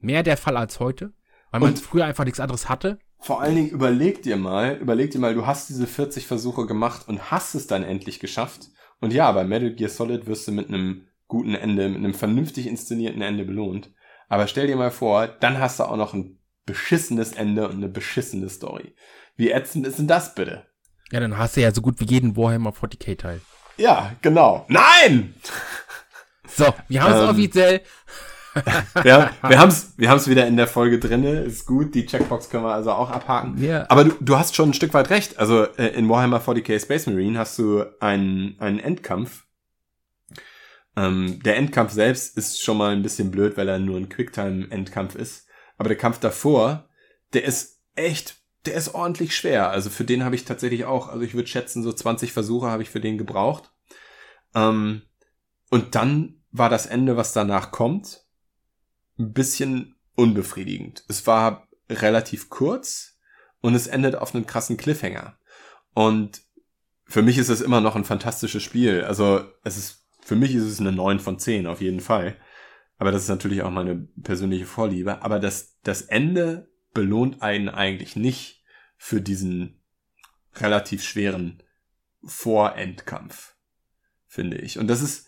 mehr 0.00 0.24
der 0.24 0.36
Fall 0.36 0.56
als 0.56 0.80
heute. 0.80 1.12
Weil 1.52 1.60
man 1.60 1.76
früher 1.76 2.06
einfach 2.06 2.24
nichts 2.24 2.40
anderes 2.40 2.68
hatte. 2.68 2.98
vor 3.20 3.42
allen 3.42 3.54
Dingen 3.54 3.68
überleg 3.68 4.24
dir 4.24 4.36
mal, 4.36 4.76
überleg 4.80 5.12
dir 5.12 5.20
mal, 5.20 5.34
du 5.34 5.46
hast 5.46 5.68
diese 5.68 5.86
40 5.86 6.26
Versuche 6.26 6.66
gemacht 6.66 7.06
und 7.06 7.30
hast 7.30 7.54
es 7.54 7.68
dann 7.68 7.84
endlich 7.84 8.18
geschafft. 8.18 8.70
Und 9.02 9.12
ja, 9.12 9.32
bei 9.32 9.42
Metal 9.42 9.74
Gear 9.74 9.90
Solid 9.90 10.28
wirst 10.28 10.46
du 10.46 10.52
mit 10.52 10.68
einem 10.68 11.08
guten 11.26 11.56
Ende, 11.56 11.88
mit 11.88 11.98
einem 11.98 12.14
vernünftig 12.14 12.68
inszenierten 12.68 13.20
Ende 13.20 13.44
belohnt. 13.44 13.90
Aber 14.28 14.46
stell 14.46 14.68
dir 14.68 14.76
mal 14.76 14.92
vor, 14.92 15.26
dann 15.26 15.58
hast 15.58 15.80
du 15.80 15.84
auch 15.84 15.96
noch 15.96 16.14
ein 16.14 16.38
beschissenes 16.66 17.32
Ende 17.32 17.68
und 17.68 17.78
eine 17.78 17.88
beschissene 17.88 18.48
Story. 18.48 18.94
Wie 19.34 19.50
ätzend 19.50 19.88
ist 19.88 19.98
denn 19.98 20.06
das 20.06 20.36
bitte? 20.36 20.66
Ja, 21.10 21.18
dann 21.18 21.36
hast 21.36 21.56
du 21.56 21.62
ja 21.62 21.74
so 21.74 21.82
gut 21.82 21.98
wie 21.98 22.04
jeden 22.04 22.36
Warhammer 22.36 22.70
40k 22.70 23.18
Teil. 23.18 23.40
Ja, 23.76 24.14
genau. 24.22 24.66
Nein! 24.68 25.34
So, 26.46 26.72
wir 26.86 27.02
haben 27.02 27.14
es 27.14 27.22
ähm, 27.22 27.28
offiziell. 27.30 27.80
Wir, 29.02 29.30
wir 29.42 29.58
haben 29.58 29.68
es 29.68 29.94
wir 29.96 30.10
haben's 30.10 30.28
wieder 30.28 30.46
in 30.46 30.56
der 30.56 30.66
Folge 30.66 30.98
drinne. 30.98 31.40
Ist 31.40 31.66
gut. 31.66 31.94
Die 31.94 32.06
Checkbox 32.06 32.50
können 32.50 32.64
wir 32.64 32.74
also 32.74 32.92
auch 32.92 33.10
abhaken. 33.10 33.62
Ja. 33.62 33.86
Aber 33.88 34.04
du, 34.04 34.14
du 34.20 34.38
hast 34.38 34.54
schon 34.54 34.70
ein 34.70 34.74
Stück 34.74 34.94
weit 34.94 35.10
recht. 35.10 35.38
Also 35.38 35.64
äh, 35.76 35.88
in 35.88 36.08
Warhammer 36.08 36.40
40k 36.40 36.80
Space 36.80 37.06
Marine 37.06 37.38
hast 37.38 37.58
du 37.58 37.84
einen, 38.00 38.56
einen 38.60 38.78
Endkampf. 38.78 39.44
Ähm, 40.96 41.40
der 41.42 41.56
Endkampf 41.56 41.92
selbst 41.92 42.36
ist 42.36 42.62
schon 42.62 42.76
mal 42.76 42.92
ein 42.92 43.02
bisschen 43.02 43.30
blöd, 43.30 43.56
weil 43.56 43.68
er 43.68 43.78
nur 43.78 43.96
ein 43.96 44.08
Quicktime-Endkampf 44.08 45.14
ist. 45.14 45.46
Aber 45.78 45.88
der 45.88 45.98
Kampf 45.98 46.18
davor, 46.18 46.88
der 47.32 47.44
ist 47.44 47.80
echt, 47.94 48.36
der 48.66 48.74
ist 48.74 48.94
ordentlich 48.94 49.34
schwer. 49.34 49.70
Also 49.70 49.88
für 49.88 50.04
den 50.04 50.24
habe 50.24 50.34
ich 50.34 50.44
tatsächlich 50.44 50.84
auch, 50.84 51.08
also 51.08 51.22
ich 51.22 51.34
würde 51.34 51.48
schätzen, 51.48 51.82
so 51.82 51.92
20 51.92 52.32
Versuche 52.32 52.68
habe 52.70 52.82
ich 52.82 52.90
für 52.90 53.00
den 53.00 53.16
gebraucht. 53.16 53.72
Ähm, 54.54 55.02
und 55.70 55.94
dann 55.94 56.42
war 56.50 56.68
das 56.68 56.84
Ende, 56.84 57.16
was 57.16 57.32
danach 57.32 57.70
kommt, 57.70 58.21
ein 59.18 59.32
bisschen 59.32 59.96
unbefriedigend. 60.14 61.04
Es 61.08 61.26
war 61.26 61.68
relativ 61.88 62.48
kurz 62.50 63.18
und 63.60 63.74
es 63.74 63.86
endet 63.86 64.16
auf 64.16 64.34
einen 64.34 64.46
krassen 64.46 64.76
Cliffhanger. 64.76 65.38
Und 65.94 66.42
für 67.04 67.22
mich 67.22 67.38
ist 67.38 67.48
es 67.48 67.60
immer 67.60 67.80
noch 67.80 67.96
ein 67.96 68.04
fantastisches 68.04 68.62
Spiel. 68.62 69.04
Also 69.04 69.44
es 69.64 69.76
ist, 69.76 70.06
für 70.20 70.36
mich 70.36 70.54
ist 70.54 70.64
es 70.64 70.80
eine 70.80 70.92
9 70.92 71.20
von 71.20 71.38
10 71.38 71.66
auf 71.66 71.80
jeden 71.80 72.00
Fall. 72.00 72.36
Aber 72.98 73.12
das 73.12 73.22
ist 73.22 73.28
natürlich 73.28 73.62
auch 73.62 73.70
meine 73.70 73.96
persönliche 74.22 74.66
Vorliebe. 74.66 75.22
Aber 75.22 75.38
das, 75.38 75.78
das 75.82 76.02
Ende 76.02 76.70
belohnt 76.94 77.42
einen 77.42 77.68
eigentlich 77.68 78.16
nicht 78.16 78.62
für 78.96 79.20
diesen 79.20 79.82
relativ 80.54 81.02
schweren 81.02 81.62
Vorendkampf, 82.24 83.56
finde 84.26 84.58
ich. 84.58 84.78
Und 84.78 84.86
das 84.86 85.02
ist, 85.02 85.26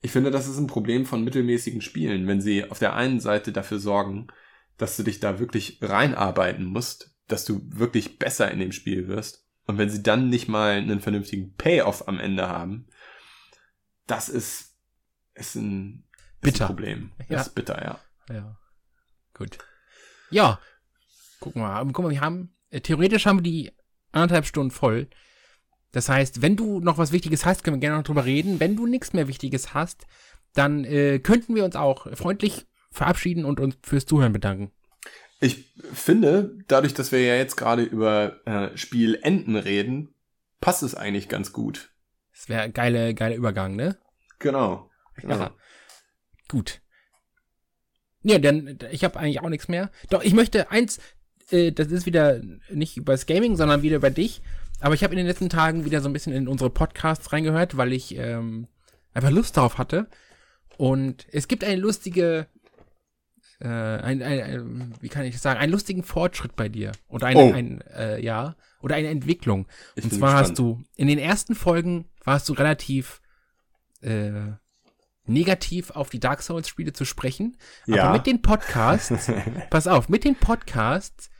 ich 0.00 0.12
finde, 0.12 0.30
das 0.30 0.48
ist 0.48 0.58
ein 0.58 0.66
Problem 0.66 1.06
von 1.06 1.24
mittelmäßigen 1.24 1.80
Spielen, 1.80 2.26
wenn 2.26 2.40
sie 2.40 2.70
auf 2.70 2.78
der 2.78 2.94
einen 2.94 3.20
Seite 3.20 3.52
dafür 3.52 3.78
sorgen, 3.78 4.28
dass 4.76 4.96
du 4.96 5.02
dich 5.02 5.20
da 5.20 5.38
wirklich 5.38 5.78
reinarbeiten 5.82 6.64
musst, 6.64 7.14
dass 7.26 7.44
du 7.44 7.60
wirklich 7.66 8.18
besser 8.18 8.50
in 8.50 8.60
dem 8.60 8.72
Spiel 8.72 9.08
wirst. 9.08 9.46
Und 9.66 9.76
wenn 9.76 9.90
sie 9.90 10.02
dann 10.02 10.30
nicht 10.30 10.48
mal 10.48 10.72
einen 10.72 11.00
vernünftigen 11.00 11.54
Payoff 11.54 12.08
am 12.08 12.18
Ende 12.18 12.48
haben, 12.48 12.86
das 14.06 14.28
ist, 14.28 14.76
ist 15.34 15.56
ein, 15.56 16.04
ist 16.12 16.40
bitter. 16.40 16.64
ein 16.64 16.68
Problem. 16.68 17.12
Das 17.18 17.28
ja. 17.28 17.40
ist 17.40 17.54
bitter, 17.54 17.82
ja. 17.84 18.34
Ja. 18.34 18.58
Gut. 19.34 19.58
Ja. 20.30 20.60
Guck 21.40 21.56
mal, 21.56 21.84
guck 21.92 22.04
mal, 22.04 22.10
wir 22.10 22.20
haben, 22.20 22.54
äh, 22.70 22.80
theoretisch 22.80 23.26
haben 23.26 23.38
wir 23.38 23.42
die 23.42 23.72
anderthalb 24.12 24.46
Stunden 24.46 24.70
voll. 24.70 25.08
Das 25.98 26.08
heißt, 26.08 26.42
wenn 26.42 26.54
du 26.54 26.78
noch 26.78 26.96
was 26.96 27.10
Wichtiges 27.10 27.44
hast, 27.44 27.64
können 27.64 27.78
wir 27.78 27.80
gerne 27.80 27.96
noch 27.96 28.04
drüber 28.04 28.24
reden. 28.24 28.60
Wenn 28.60 28.76
du 28.76 28.86
nichts 28.86 29.14
mehr 29.14 29.26
Wichtiges 29.26 29.74
hast, 29.74 30.06
dann 30.54 30.84
äh, 30.84 31.18
könnten 31.18 31.56
wir 31.56 31.64
uns 31.64 31.74
auch 31.74 32.06
freundlich 32.16 32.66
verabschieden 32.92 33.44
und 33.44 33.58
uns 33.58 33.76
fürs 33.82 34.06
Zuhören 34.06 34.32
bedanken. 34.32 34.70
Ich 35.40 35.74
finde, 35.92 36.56
dadurch, 36.68 36.94
dass 36.94 37.10
wir 37.10 37.20
ja 37.20 37.34
jetzt 37.34 37.56
gerade 37.56 37.82
über 37.82 38.46
äh, 38.46 38.76
Spielenden 38.76 39.56
reden, 39.56 40.14
passt 40.60 40.84
es 40.84 40.94
eigentlich 40.94 41.28
ganz 41.28 41.52
gut. 41.52 41.90
Das 42.32 42.48
wäre 42.48 42.62
ein 42.62 42.72
geiler, 42.72 43.12
geiler 43.12 43.34
Übergang, 43.34 43.74
ne? 43.74 43.98
Genau. 44.38 44.88
genau. 45.16 45.34
Ja. 45.34 45.54
Gut. 46.46 46.80
Ja, 48.22 48.38
dann, 48.38 48.78
ich 48.92 49.02
habe 49.02 49.18
eigentlich 49.18 49.40
auch 49.40 49.48
nichts 49.48 49.66
mehr. 49.66 49.90
Doch, 50.10 50.22
ich 50.22 50.32
möchte 50.32 50.70
eins, 50.70 51.00
äh, 51.50 51.72
das 51.72 51.88
ist 51.88 52.06
wieder 52.06 52.40
nicht 52.70 52.96
über 52.96 53.14
das 53.14 53.26
Gaming, 53.26 53.56
sondern 53.56 53.82
wieder 53.82 53.96
über 53.96 54.10
dich. 54.10 54.42
Aber 54.80 54.94
ich 54.94 55.02
habe 55.02 55.14
in 55.14 55.18
den 55.18 55.26
letzten 55.26 55.48
Tagen 55.48 55.84
wieder 55.84 56.00
so 56.00 56.08
ein 56.08 56.12
bisschen 56.12 56.32
in 56.32 56.48
unsere 56.48 56.70
Podcasts 56.70 57.32
reingehört, 57.32 57.76
weil 57.76 57.92
ich 57.92 58.16
ähm, 58.16 58.68
einfach 59.12 59.30
Lust 59.30 59.56
darauf 59.56 59.78
hatte. 59.78 60.08
Und 60.76 61.26
es 61.32 61.48
gibt 61.48 61.64
eine 61.64 61.80
lustige, 61.80 62.46
äh, 63.60 63.66
ein, 63.66 64.22
ein, 64.22 64.40
ein, 64.40 64.94
wie 65.00 65.08
kann 65.08 65.24
ich 65.24 65.40
sagen, 65.40 65.58
einen 65.58 65.72
lustigen 65.72 66.04
Fortschritt 66.04 66.54
bei 66.54 66.68
dir. 66.68 66.92
Oder 67.08 67.26
eine, 67.26 67.40
oh. 67.40 67.52
ein, 67.52 67.80
äh, 67.96 68.22
ja, 68.22 68.54
oder 68.80 68.94
eine 68.94 69.08
Entwicklung. 69.08 69.66
Ich 69.96 70.04
Und 70.04 70.14
zwar 70.14 70.34
hast 70.34 70.58
du, 70.58 70.82
in 70.94 71.08
den 71.08 71.18
ersten 71.18 71.56
Folgen 71.56 72.04
warst 72.24 72.48
du 72.48 72.52
relativ 72.52 73.20
äh, 74.00 74.52
negativ 75.26 75.90
auf 75.90 76.10
die 76.10 76.20
Dark 76.20 76.42
Souls-Spiele 76.42 76.92
zu 76.92 77.04
sprechen. 77.04 77.56
Ja. 77.86 78.04
Aber 78.04 78.12
mit 78.14 78.26
den 78.26 78.42
Podcasts, 78.42 79.30
pass 79.70 79.88
auf, 79.88 80.08
mit 80.08 80.24
den 80.24 80.36
Podcasts 80.36 81.30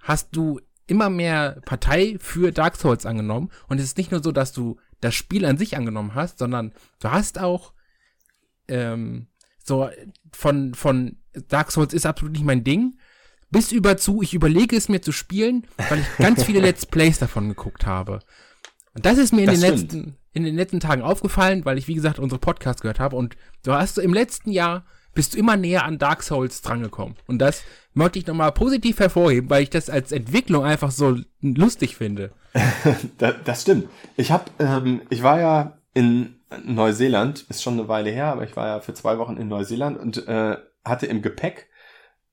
hast 0.00 0.36
du 0.36 0.60
immer 0.86 1.10
mehr 1.10 1.60
Partei 1.64 2.16
für 2.20 2.52
Dark 2.52 2.76
Souls 2.76 3.06
angenommen. 3.06 3.50
Und 3.68 3.78
es 3.78 3.84
ist 3.84 3.98
nicht 3.98 4.10
nur 4.10 4.22
so, 4.22 4.32
dass 4.32 4.52
du 4.52 4.78
das 5.00 5.14
Spiel 5.14 5.44
an 5.44 5.58
sich 5.58 5.76
angenommen 5.76 6.14
hast, 6.14 6.38
sondern 6.38 6.72
du 7.00 7.10
hast 7.10 7.38
auch 7.38 7.72
ähm, 8.68 9.26
so 9.62 9.88
von, 10.32 10.74
von 10.74 11.16
Dark 11.48 11.72
Souls 11.72 11.94
ist 11.94 12.06
absolut 12.06 12.32
nicht 12.32 12.44
mein 12.44 12.64
Ding, 12.64 12.98
bis 13.50 13.72
über 13.72 13.96
zu, 13.96 14.22
ich 14.22 14.34
überlege 14.34 14.76
es 14.76 14.88
mir 14.88 15.00
zu 15.00 15.12
spielen, 15.12 15.66
weil 15.88 16.00
ich 16.00 16.16
ganz 16.18 16.44
viele 16.44 16.60
Let's 16.60 16.86
Plays 16.86 17.18
davon 17.18 17.48
geguckt 17.48 17.86
habe. 17.86 18.20
Und 18.94 19.06
das 19.06 19.18
ist 19.18 19.32
mir 19.32 19.42
in 19.42 19.46
das 19.46 19.60
den 19.60 19.70
letzten, 19.70 20.16
in 20.32 20.44
den 20.44 20.56
letzten 20.56 20.80
Tagen 20.80 21.02
aufgefallen, 21.02 21.64
weil 21.64 21.78
ich, 21.78 21.88
wie 21.88 21.94
gesagt, 21.94 22.18
unsere 22.18 22.40
Podcast 22.40 22.82
gehört 22.82 23.00
habe. 23.00 23.16
Und 23.16 23.36
du 23.62 23.72
hast 23.72 23.98
im 23.98 24.14
letzten 24.14 24.50
Jahr 24.50 24.84
bist 25.14 25.34
du 25.34 25.38
immer 25.38 25.56
näher 25.56 25.84
an 25.84 25.98
Dark 25.98 26.22
Souls 26.22 26.62
drangekommen. 26.62 27.16
Und 27.26 27.38
das 27.38 27.62
möchte 27.94 28.18
ich 28.18 28.26
nochmal 28.26 28.52
positiv 28.52 28.98
hervorheben, 28.98 29.50
weil 29.50 29.62
ich 29.62 29.70
das 29.70 29.90
als 29.90 30.12
Entwicklung 30.12 30.64
einfach 30.64 30.90
so 30.90 31.18
lustig 31.40 31.96
finde. 31.96 32.32
das, 33.44 33.62
stimmt. 33.62 33.88
Ich 34.16 34.30
habe, 34.30 34.44
ähm, 34.58 35.02
ich 35.10 35.22
war 35.22 35.40
ja 35.40 35.78
in 35.92 36.40
Neuseeland, 36.64 37.46
ist 37.48 37.62
schon 37.62 37.74
eine 37.74 37.88
Weile 37.88 38.10
her, 38.10 38.26
aber 38.26 38.44
ich 38.44 38.56
war 38.56 38.66
ja 38.66 38.80
für 38.80 38.94
zwei 38.94 39.18
Wochen 39.18 39.36
in 39.36 39.48
Neuseeland 39.48 39.98
und 39.98 40.26
äh, 40.28 40.56
hatte 40.84 41.06
im 41.06 41.22
Gepäck 41.22 41.68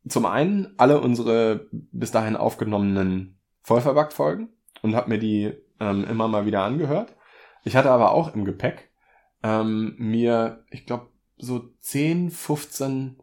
zum 0.08 0.26
einen 0.26 0.74
alle 0.78 1.00
unsere 1.00 1.68
bis 1.72 2.12
dahin 2.12 2.36
aufgenommenen 2.36 3.40
Vollverbackt-Folgen 3.64 4.50
und 4.82 4.96
habe 4.96 5.10
mir 5.10 5.20
die 5.20 5.54
ähm, 5.80 6.06
immer 6.06 6.28
mal 6.28 6.46
wieder 6.46 6.64
angehört. 6.64 7.16
Ich 7.64 7.76
hatte 7.76 7.92
aber 7.92 8.12
auch 8.12 8.34
im 8.34 8.46
Gepäck 8.46 8.90
ähm, 9.44 9.96
mir, 9.98 10.64
ich 10.70 10.86
glaube, 10.86 11.08
so 11.42 11.70
10, 11.80 12.32
15 12.32 13.18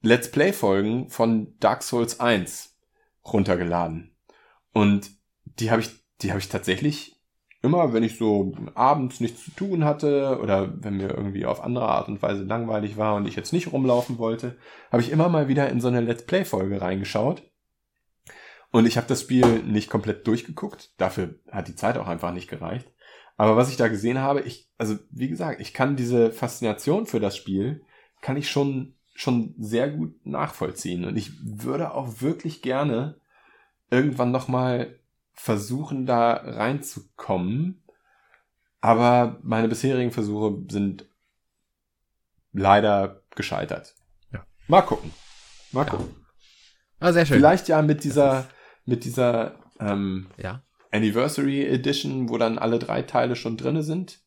Let's 0.00 0.30
Play-Folgen 0.30 1.10
von 1.10 1.58
Dark 1.58 1.82
Souls 1.82 2.20
1 2.20 2.76
runtergeladen. 3.24 4.14
Und 4.72 5.10
die 5.44 5.70
habe 5.70 5.82
ich, 5.82 5.90
die 6.22 6.30
habe 6.30 6.40
ich 6.40 6.48
tatsächlich 6.48 7.18
immer, 7.62 7.92
wenn 7.92 8.04
ich 8.04 8.16
so 8.16 8.52
abends 8.74 9.20
nichts 9.20 9.44
zu 9.44 9.50
tun 9.50 9.84
hatte 9.84 10.38
oder 10.40 10.72
wenn 10.82 10.96
mir 10.96 11.08
irgendwie 11.08 11.46
auf 11.46 11.60
andere 11.62 11.88
Art 11.88 12.08
und 12.08 12.22
Weise 12.22 12.44
langweilig 12.44 12.96
war 12.96 13.16
und 13.16 13.26
ich 13.26 13.34
jetzt 13.34 13.52
nicht 13.52 13.72
rumlaufen 13.72 14.18
wollte, 14.18 14.56
habe 14.92 15.02
ich 15.02 15.10
immer 15.10 15.28
mal 15.28 15.48
wieder 15.48 15.68
in 15.68 15.80
so 15.80 15.88
eine 15.88 16.00
Let's 16.00 16.24
Play-Folge 16.24 16.80
reingeschaut. 16.80 17.42
Und 18.70 18.86
ich 18.86 18.96
habe 18.96 19.06
das 19.06 19.22
Spiel 19.22 19.62
nicht 19.62 19.90
komplett 19.90 20.26
durchgeguckt. 20.26 20.92
Dafür 20.98 21.34
hat 21.50 21.68
die 21.68 21.74
Zeit 21.74 21.96
auch 21.96 22.06
einfach 22.06 22.32
nicht 22.32 22.48
gereicht. 22.48 22.88
Aber 23.38 23.56
was 23.56 23.70
ich 23.70 23.76
da 23.76 23.86
gesehen 23.86 24.18
habe, 24.18 24.40
ich, 24.40 24.68
also 24.78 24.98
wie 25.10 25.28
gesagt, 25.28 25.60
ich 25.60 25.72
kann 25.72 25.94
diese 25.94 26.32
Faszination 26.32 27.06
für 27.06 27.20
das 27.20 27.36
Spiel, 27.36 27.82
kann 28.20 28.36
ich 28.36 28.50
schon, 28.50 28.96
schon 29.14 29.54
sehr 29.58 29.88
gut 29.90 30.26
nachvollziehen. 30.26 31.04
Und 31.04 31.16
ich 31.16 31.30
würde 31.40 31.94
auch 31.94 32.20
wirklich 32.20 32.62
gerne 32.62 33.20
irgendwann 33.90 34.32
nochmal 34.32 34.98
versuchen, 35.32 36.04
da 36.04 36.32
reinzukommen. 36.32 37.84
Aber 38.80 39.38
meine 39.42 39.68
bisherigen 39.68 40.10
Versuche 40.10 40.64
sind 40.68 41.08
leider 42.52 43.22
gescheitert. 43.36 43.94
Ja. 44.32 44.44
Mal 44.66 44.82
gucken. 44.82 45.12
Mal 45.70 45.84
ja. 45.86 45.90
gucken. 45.90 46.26
Ah, 46.98 47.12
sehr 47.12 47.24
schön. 47.24 47.36
Vielleicht 47.36 47.68
ja 47.68 47.82
mit 47.82 48.02
dieser, 48.02 48.48
mit 48.84 49.04
dieser 49.04 49.62
ähm, 49.78 50.26
ja. 50.38 50.64
Anniversary 50.90 51.64
Edition, 51.66 52.28
wo 52.28 52.38
dann 52.38 52.58
alle 52.58 52.78
drei 52.78 53.02
Teile 53.02 53.36
schon 53.36 53.56
drinne 53.56 53.82
sind. 53.82 54.20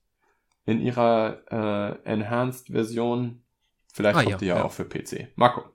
In 0.66 0.80
ihrer 0.80 1.42
äh, 2.06 2.10
Enhanced-Version. 2.10 3.44
Vielleicht 3.94 4.16
ah, 4.16 4.20
kommt 4.20 4.32
ja, 4.32 4.38
die 4.38 4.46
ja, 4.46 4.58
ja, 4.58 4.64
auch 4.64 4.72
für 4.72 4.86
PC. 4.86 5.28
Gucken. 5.36 5.72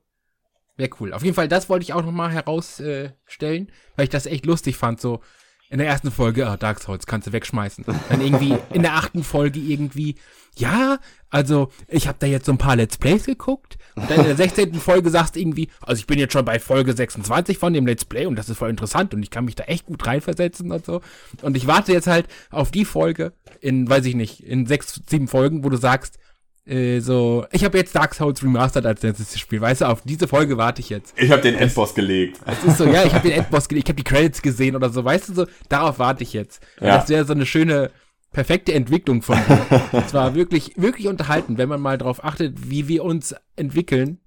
Wäre 0.77 0.91
cool. 1.01 1.13
Auf 1.13 1.23
jeden 1.23 1.35
Fall, 1.35 1.49
das 1.49 1.69
wollte 1.69 1.85
ich 1.85 1.93
auch 1.93 2.05
nochmal 2.05 2.31
herausstellen, 2.31 3.69
äh, 3.69 3.73
weil 3.97 4.05
ich 4.05 4.11
das 4.11 4.27
echt 4.27 4.47
lustig 4.47 4.77
fand. 4.77 5.01
So, 5.01 5.21
In 5.69 5.79
der 5.79 5.89
ersten 5.89 6.13
Folge, 6.13 6.47
ah, 6.47 6.57
Dark 6.57 6.81
Souls, 6.81 7.07
kannst 7.07 7.27
du 7.27 7.33
wegschmeißen. 7.33 7.85
Dann 8.09 8.21
irgendwie 8.21 8.57
in 8.73 8.83
der 8.83 8.95
achten 8.95 9.25
Folge 9.25 9.59
irgendwie, 9.59 10.15
ja, 10.57 10.99
also 11.29 11.71
ich 11.89 12.07
habe 12.07 12.19
da 12.21 12.27
jetzt 12.27 12.47
so 12.47 12.53
ein 12.53 12.59
paar 12.59 12.77
Let's 12.77 12.99
Plays 12.99 13.25
geguckt 13.25 13.77
und 13.97 14.09
dann 14.09 14.21
in 14.21 14.27
der 14.27 14.37
16. 14.37 14.75
Folge 14.75 15.11
sagst 15.11 15.35
du 15.35 15.41
irgendwie, 15.41 15.69
also 15.81 15.99
ich 15.99 16.07
bin 16.07 16.21
jetzt 16.21 16.33
schon 16.33 16.45
bei 16.45 16.61
Folge 16.61 16.93
26 16.93 17.59
von 17.59 17.73
dem 17.73 17.85
Let's 17.85 18.05
Play 18.05 18.27
und 18.27 18.37
das 18.37 18.49
ist 18.49 18.59
voll 18.59 18.71
interessant 18.71 19.13
und 19.13 19.23
ich 19.23 19.31
kann 19.31 19.45
mich 19.45 19.57
da 19.57 19.65
echt 19.65 19.87
gut 19.87 20.07
reinversetzen 20.07 20.71
und 20.71 20.87
so. 20.87 21.01
Und 21.43 21.57
ich 21.57 21.67
warte 21.67 21.93
jetzt 21.93 22.07
halt 22.07 22.29
auf 22.51 22.71
die 22.71 22.85
Folge 22.85 23.33
in, 23.61 23.89
weiß 23.89 24.05
ich 24.07 24.15
nicht, 24.15 24.45
in 24.45 24.67
sechs, 24.67 25.01
sieben 25.09 25.27
Folgen, 25.27 25.65
wo 25.65 25.69
du 25.69 25.77
sagst, 25.77 26.19
äh, 26.67 27.01
so, 27.01 27.47
ich 27.53 27.65
habe 27.65 27.79
jetzt 27.79 27.95
Dark 27.95 28.15
Souls 28.15 28.43
Remastered 28.43 28.87
als 28.87 29.03
letztes 29.03 29.39
Spiel, 29.39 29.61
weißt 29.61 29.83
du, 29.83 29.89
auf 29.89 30.03
diese 30.03 30.27
Folge 30.27 30.57
warte 30.59 30.81
ich 30.81 30.91
jetzt. 30.91 31.15
Ich 31.17 31.31
habe 31.31 31.43
den 31.43 31.55
Endboss 31.55 31.95
gelegt. 31.95 32.41
Es 32.45 32.65
ist 32.65 32.79
so, 32.79 32.85
ja, 32.87 33.05
ich 33.05 33.15
habe 33.15 33.29
den 33.29 33.39
Endboss 33.39 33.69
gelegt, 33.69 33.89
ich 33.89 33.93
habe 33.93 34.03
die 34.03 34.05
Credits 34.05 34.43
gesehen 34.43 34.75
oder 34.75 34.91
so, 34.91 35.05
weißt 35.05 35.29
du, 35.29 35.35
so, 35.35 35.47
darauf 35.69 35.99
warte 35.99 36.25
ich 36.25 36.33
jetzt. 36.33 36.63
Ja. 36.81 36.99
Das 36.99 37.09
wäre 37.09 37.25
so 37.25 37.33
eine 37.33 37.47
schöne, 37.47 37.91
perfekte 38.33 38.75
Entwicklung 38.75 39.23
von 39.23 39.39
mir. 39.49 39.83
Es 39.93 40.13
war 40.13 40.35
wirklich, 40.35 40.73
wirklich 40.77 41.09
unterhalten, 41.09 41.57
wenn 41.57 41.69
man 41.69 41.81
mal 41.81 41.99
darauf 41.99 42.25
achtet, 42.25 42.69
wie 42.69 42.89
wir 42.89 43.05
uns 43.05 43.35
entwickeln. 43.55 44.19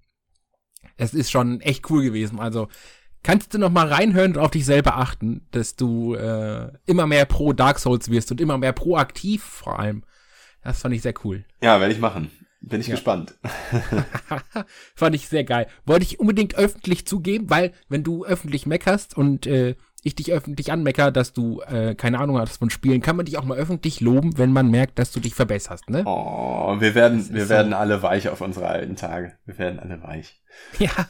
Es 0.97 1.13
ist 1.13 1.31
schon 1.31 1.61
echt 1.61 1.89
cool 1.89 2.03
gewesen. 2.03 2.39
Also, 2.39 2.69
kannst 3.21 3.53
du 3.53 3.57
noch 3.57 3.69
mal 3.69 3.87
reinhören 3.87 4.35
und 4.35 4.37
auf 4.39 4.51
dich 4.51 4.65
selber 4.65 4.97
achten, 4.97 5.45
dass 5.51 5.75
du 5.75 6.15
äh, 6.15 6.71
immer 6.85 7.05
mehr 7.05 7.25
pro 7.25 7.53
Dark 7.53 7.79
Souls 7.79 8.09
wirst 8.09 8.31
und 8.31 8.41
immer 8.41 8.57
mehr 8.57 8.73
proaktiv 8.73 9.43
vor 9.43 9.79
allem. 9.79 10.03
Das 10.63 10.81
fand 10.81 10.93
ich 10.95 11.01
sehr 11.01 11.13
cool. 11.23 11.45
Ja, 11.61 11.79
werde 11.79 11.93
ich 11.93 11.99
machen. 11.99 12.31
Bin 12.61 12.81
ich 12.81 12.87
ja. 12.87 12.95
gespannt. 12.95 13.35
fand 14.95 15.15
ich 15.15 15.29
sehr 15.29 15.45
geil. 15.45 15.67
Wollte 15.85 16.03
ich 16.03 16.19
unbedingt 16.19 16.55
öffentlich 16.55 17.07
zugeben, 17.07 17.49
weil 17.49 17.71
wenn 17.87 18.03
du 18.03 18.25
öffentlich 18.25 18.65
meckerst 18.65 19.15
und 19.15 19.47
äh, 19.47 19.75
ich 20.03 20.15
dich 20.15 20.31
öffentlich 20.31 20.71
anmecker, 20.71 21.11
dass 21.11 21.33
du 21.33 21.61
äh, 21.61 21.95
keine 21.95 22.19
Ahnung 22.19 22.37
hast 22.37 22.57
von 22.57 22.69
Spielen, 22.69 23.01
kann 23.01 23.15
man 23.15 23.25
dich 23.25 23.37
auch 23.37 23.45
mal 23.45 23.57
öffentlich 23.57 24.01
loben, 24.01 24.37
wenn 24.37 24.51
man 24.51 24.69
merkt, 24.69 24.99
dass 24.99 25.11
du 25.11 25.19
dich 25.19 25.35
verbesserst, 25.35 25.89
ne? 25.89 26.03
Oh, 26.05 26.75
wir 26.79 26.95
werden, 26.95 27.33
wir 27.33 27.49
werden 27.49 27.71
so. 27.71 27.77
alle 27.77 28.01
weich 28.01 28.29
auf 28.29 28.41
unsere 28.41 28.67
alten 28.67 28.95
Tage. 28.95 29.33
Wir 29.45 29.57
werden 29.57 29.79
alle 29.79 30.01
weich. 30.03 30.41
Ja, 30.79 31.07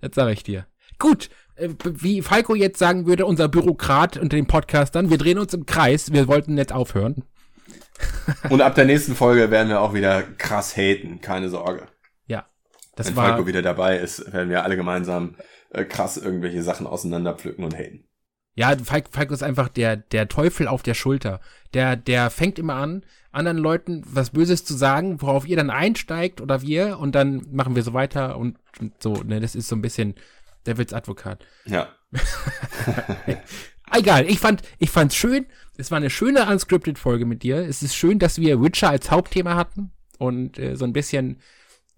das 0.00 0.14
sage 0.14 0.32
ich 0.32 0.42
dir. 0.42 0.66
Gut, 0.98 1.30
äh, 1.56 1.68
wie 1.84 2.20
Falco 2.20 2.54
jetzt 2.54 2.78
sagen 2.78 3.06
würde, 3.06 3.26
unser 3.26 3.48
Bürokrat 3.48 4.16
unter 4.16 4.36
den 4.36 4.46
Podcastern, 4.46 5.08
wir 5.08 5.18
drehen 5.18 5.38
uns 5.38 5.54
im 5.54 5.66
Kreis, 5.66 6.12
wir 6.12 6.28
wollten 6.28 6.58
jetzt 6.58 6.72
aufhören. 6.72 7.24
Und 8.48 8.60
ab 8.60 8.74
der 8.74 8.84
nächsten 8.84 9.14
Folge 9.14 9.50
werden 9.50 9.68
wir 9.68 9.80
auch 9.80 9.94
wieder 9.94 10.22
krass 10.22 10.76
haten, 10.76 11.20
keine 11.20 11.48
Sorge. 11.48 11.86
Ja. 12.26 12.46
Das 12.96 13.08
Wenn 13.08 13.16
war, 13.16 13.28
Falco 13.30 13.46
wieder 13.46 13.62
dabei 13.62 13.98
ist, 13.98 14.32
werden 14.32 14.50
wir 14.50 14.64
alle 14.64 14.76
gemeinsam 14.76 15.36
äh, 15.70 15.84
krass 15.84 16.16
irgendwelche 16.16 16.62
Sachen 16.62 16.86
auseinanderpflücken 16.86 17.64
und 17.64 17.76
haten. 17.76 18.04
Ja, 18.54 18.76
Falco 18.76 19.32
ist 19.32 19.42
einfach 19.42 19.68
der, 19.68 19.96
der 19.96 20.28
Teufel 20.28 20.68
auf 20.68 20.82
der 20.82 20.94
Schulter. 20.94 21.40
Der, 21.72 21.96
der 21.96 22.28
fängt 22.28 22.58
immer 22.58 22.74
an, 22.74 23.02
anderen 23.30 23.56
Leuten 23.56 24.02
was 24.06 24.30
Böses 24.30 24.64
zu 24.64 24.74
sagen, 24.74 25.22
worauf 25.22 25.46
ihr 25.46 25.56
dann 25.56 25.70
einsteigt 25.70 26.42
oder 26.42 26.60
wir 26.60 26.98
und 26.98 27.14
dann 27.14 27.46
machen 27.50 27.74
wir 27.74 27.82
so 27.82 27.94
weiter 27.94 28.36
und, 28.36 28.58
und 28.78 29.02
so. 29.02 29.14
Ne, 29.14 29.40
das 29.40 29.54
ist 29.54 29.68
so 29.68 29.76
ein 29.76 29.80
bisschen 29.82 30.14
Devils 30.66 30.92
Advokat. 30.92 31.44
Ja. 31.64 31.88
Egal, 33.92 34.26
ich 34.26 34.38
fand, 34.38 34.62
ich 34.78 34.90
fand's 34.90 35.16
schön. 35.16 35.46
Es 35.76 35.90
war 35.90 35.98
eine 35.98 36.10
schöne 36.10 36.46
unscripted 36.46 36.98
Folge 36.98 37.26
mit 37.26 37.42
dir. 37.42 37.56
Es 37.56 37.82
ist 37.82 37.94
schön, 37.94 38.18
dass 38.18 38.38
wir 38.38 38.62
Witcher 38.62 38.90
als 38.90 39.10
Hauptthema 39.10 39.54
hatten 39.54 39.92
und 40.18 40.58
äh, 40.58 40.76
so 40.76 40.84
ein 40.84 40.92
bisschen 40.92 41.38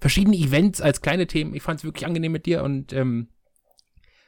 verschiedene 0.00 0.36
Events 0.36 0.80
als 0.80 1.02
kleine 1.02 1.26
Themen. 1.26 1.54
Ich 1.54 1.62
fand's 1.62 1.84
wirklich 1.84 2.06
angenehm 2.06 2.32
mit 2.32 2.46
dir 2.46 2.62
und 2.62 2.92
ähm, 2.92 3.28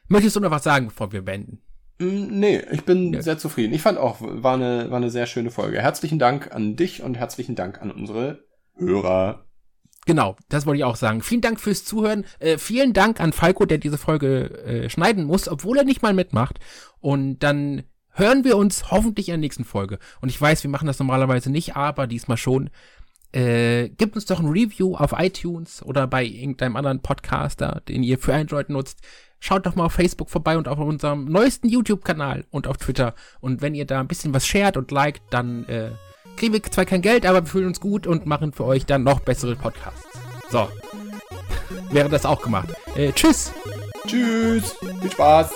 möchtest 0.08 0.36
du 0.36 0.40
noch 0.40 0.50
was 0.50 0.64
sagen, 0.64 0.86
bevor 0.86 1.12
wir 1.12 1.22
beenden? 1.22 1.60
Mm, 1.98 2.38
nee, 2.38 2.62
ich 2.70 2.84
bin 2.84 3.12
ja. 3.12 3.22
sehr 3.22 3.38
zufrieden. 3.38 3.74
Ich 3.74 3.82
fand 3.82 3.98
auch, 3.98 4.18
war 4.20 4.54
eine, 4.54 4.90
war 4.90 4.98
eine 4.98 5.10
sehr 5.10 5.26
schöne 5.26 5.50
Folge. 5.50 5.80
Herzlichen 5.80 6.18
Dank 6.18 6.54
an 6.54 6.76
dich 6.76 7.02
und 7.02 7.16
herzlichen 7.16 7.54
Dank 7.54 7.80
an 7.80 7.90
unsere 7.90 8.44
Hörer. 8.76 9.45
Genau, 10.06 10.36
das 10.48 10.66
wollte 10.66 10.78
ich 10.78 10.84
auch 10.84 10.96
sagen. 10.96 11.20
Vielen 11.20 11.40
Dank 11.40 11.60
fürs 11.60 11.84
Zuhören. 11.84 12.24
Äh, 12.38 12.58
vielen 12.58 12.92
Dank 12.92 13.20
an 13.20 13.32
Falco, 13.32 13.66
der 13.66 13.78
diese 13.78 13.98
Folge 13.98 14.64
äh, 14.64 14.88
schneiden 14.88 15.24
muss, 15.24 15.48
obwohl 15.48 15.78
er 15.78 15.84
nicht 15.84 16.00
mal 16.00 16.14
mitmacht. 16.14 16.60
Und 17.00 17.40
dann 17.40 17.82
hören 18.12 18.44
wir 18.44 18.56
uns 18.56 18.92
hoffentlich 18.92 19.28
in 19.28 19.32
der 19.32 19.38
nächsten 19.38 19.64
Folge. 19.64 19.98
Und 20.20 20.28
ich 20.28 20.40
weiß, 20.40 20.62
wir 20.62 20.70
machen 20.70 20.86
das 20.86 21.00
normalerweise 21.00 21.50
nicht, 21.50 21.76
aber 21.76 22.06
diesmal 22.06 22.36
schon. 22.36 22.70
Äh, 23.32 23.88
gebt 23.90 24.14
uns 24.14 24.26
doch 24.26 24.38
ein 24.38 24.46
Review 24.46 24.94
auf 24.94 25.12
iTunes 25.12 25.82
oder 25.82 26.06
bei 26.06 26.24
irgendeinem 26.24 26.76
anderen 26.76 27.02
Podcaster, 27.02 27.82
den 27.88 28.04
ihr 28.04 28.18
für 28.18 28.32
Android 28.32 28.70
nutzt. 28.70 29.00
Schaut 29.40 29.66
doch 29.66 29.74
mal 29.74 29.86
auf 29.86 29.92
Facebook 29.92 30.30
vorbei 30.30 30.56
und 30.56 30.68
auf 30.68 30.78
unserem 30.78 31.24
neuesten 31.24 31.68
YouTube-Kanal 31.68 32.46
und 32.50 32.68
auf 32.68 32.78
Twitter. 32.78 33.14
Und 33.40 33.60
wenn 33.60 33.74
ihr 33.74 33.84
da 33.84 33.98
ein 33.98 34.08
bisschen 34.08 34.32
was 34.32 34.46
shared 34.46 34.76
und 34.76 34.92
liked, 34.92 35.20
dann 35.30 35.64
äh, 35.64 35.90
kriegen 36.36 36.52
wir 36.52 36.62
zwar 36.62 36.84
kein 36.84 37.02
Geld, 37.02 37.26
aber 37.26 37.42
wir 37.42 37.48
fühlen 37.48 37.66
uns 37.66 37.80
gut 37.80 38.06
und 38.06 38.26
machen 38.26 38.52
für 38.52 38.64
euch 38.64 38.86
dann 38.86 39.02
noch 39.02 39.20
bessere 39.20 39.56
Podcasts. 39.56 40.06
So. 40.50 40.68
Wäre 41.90 42.08
das 42.08 42.26
auch 42.26 42.42
gemacht. 42.42 42.68
Äh, 42.94 43.12
tschüss. 43.12 43.52
Tschüss. 44.06 44.76
Viel 45.00 45.10
Spaß. 45.10 45.50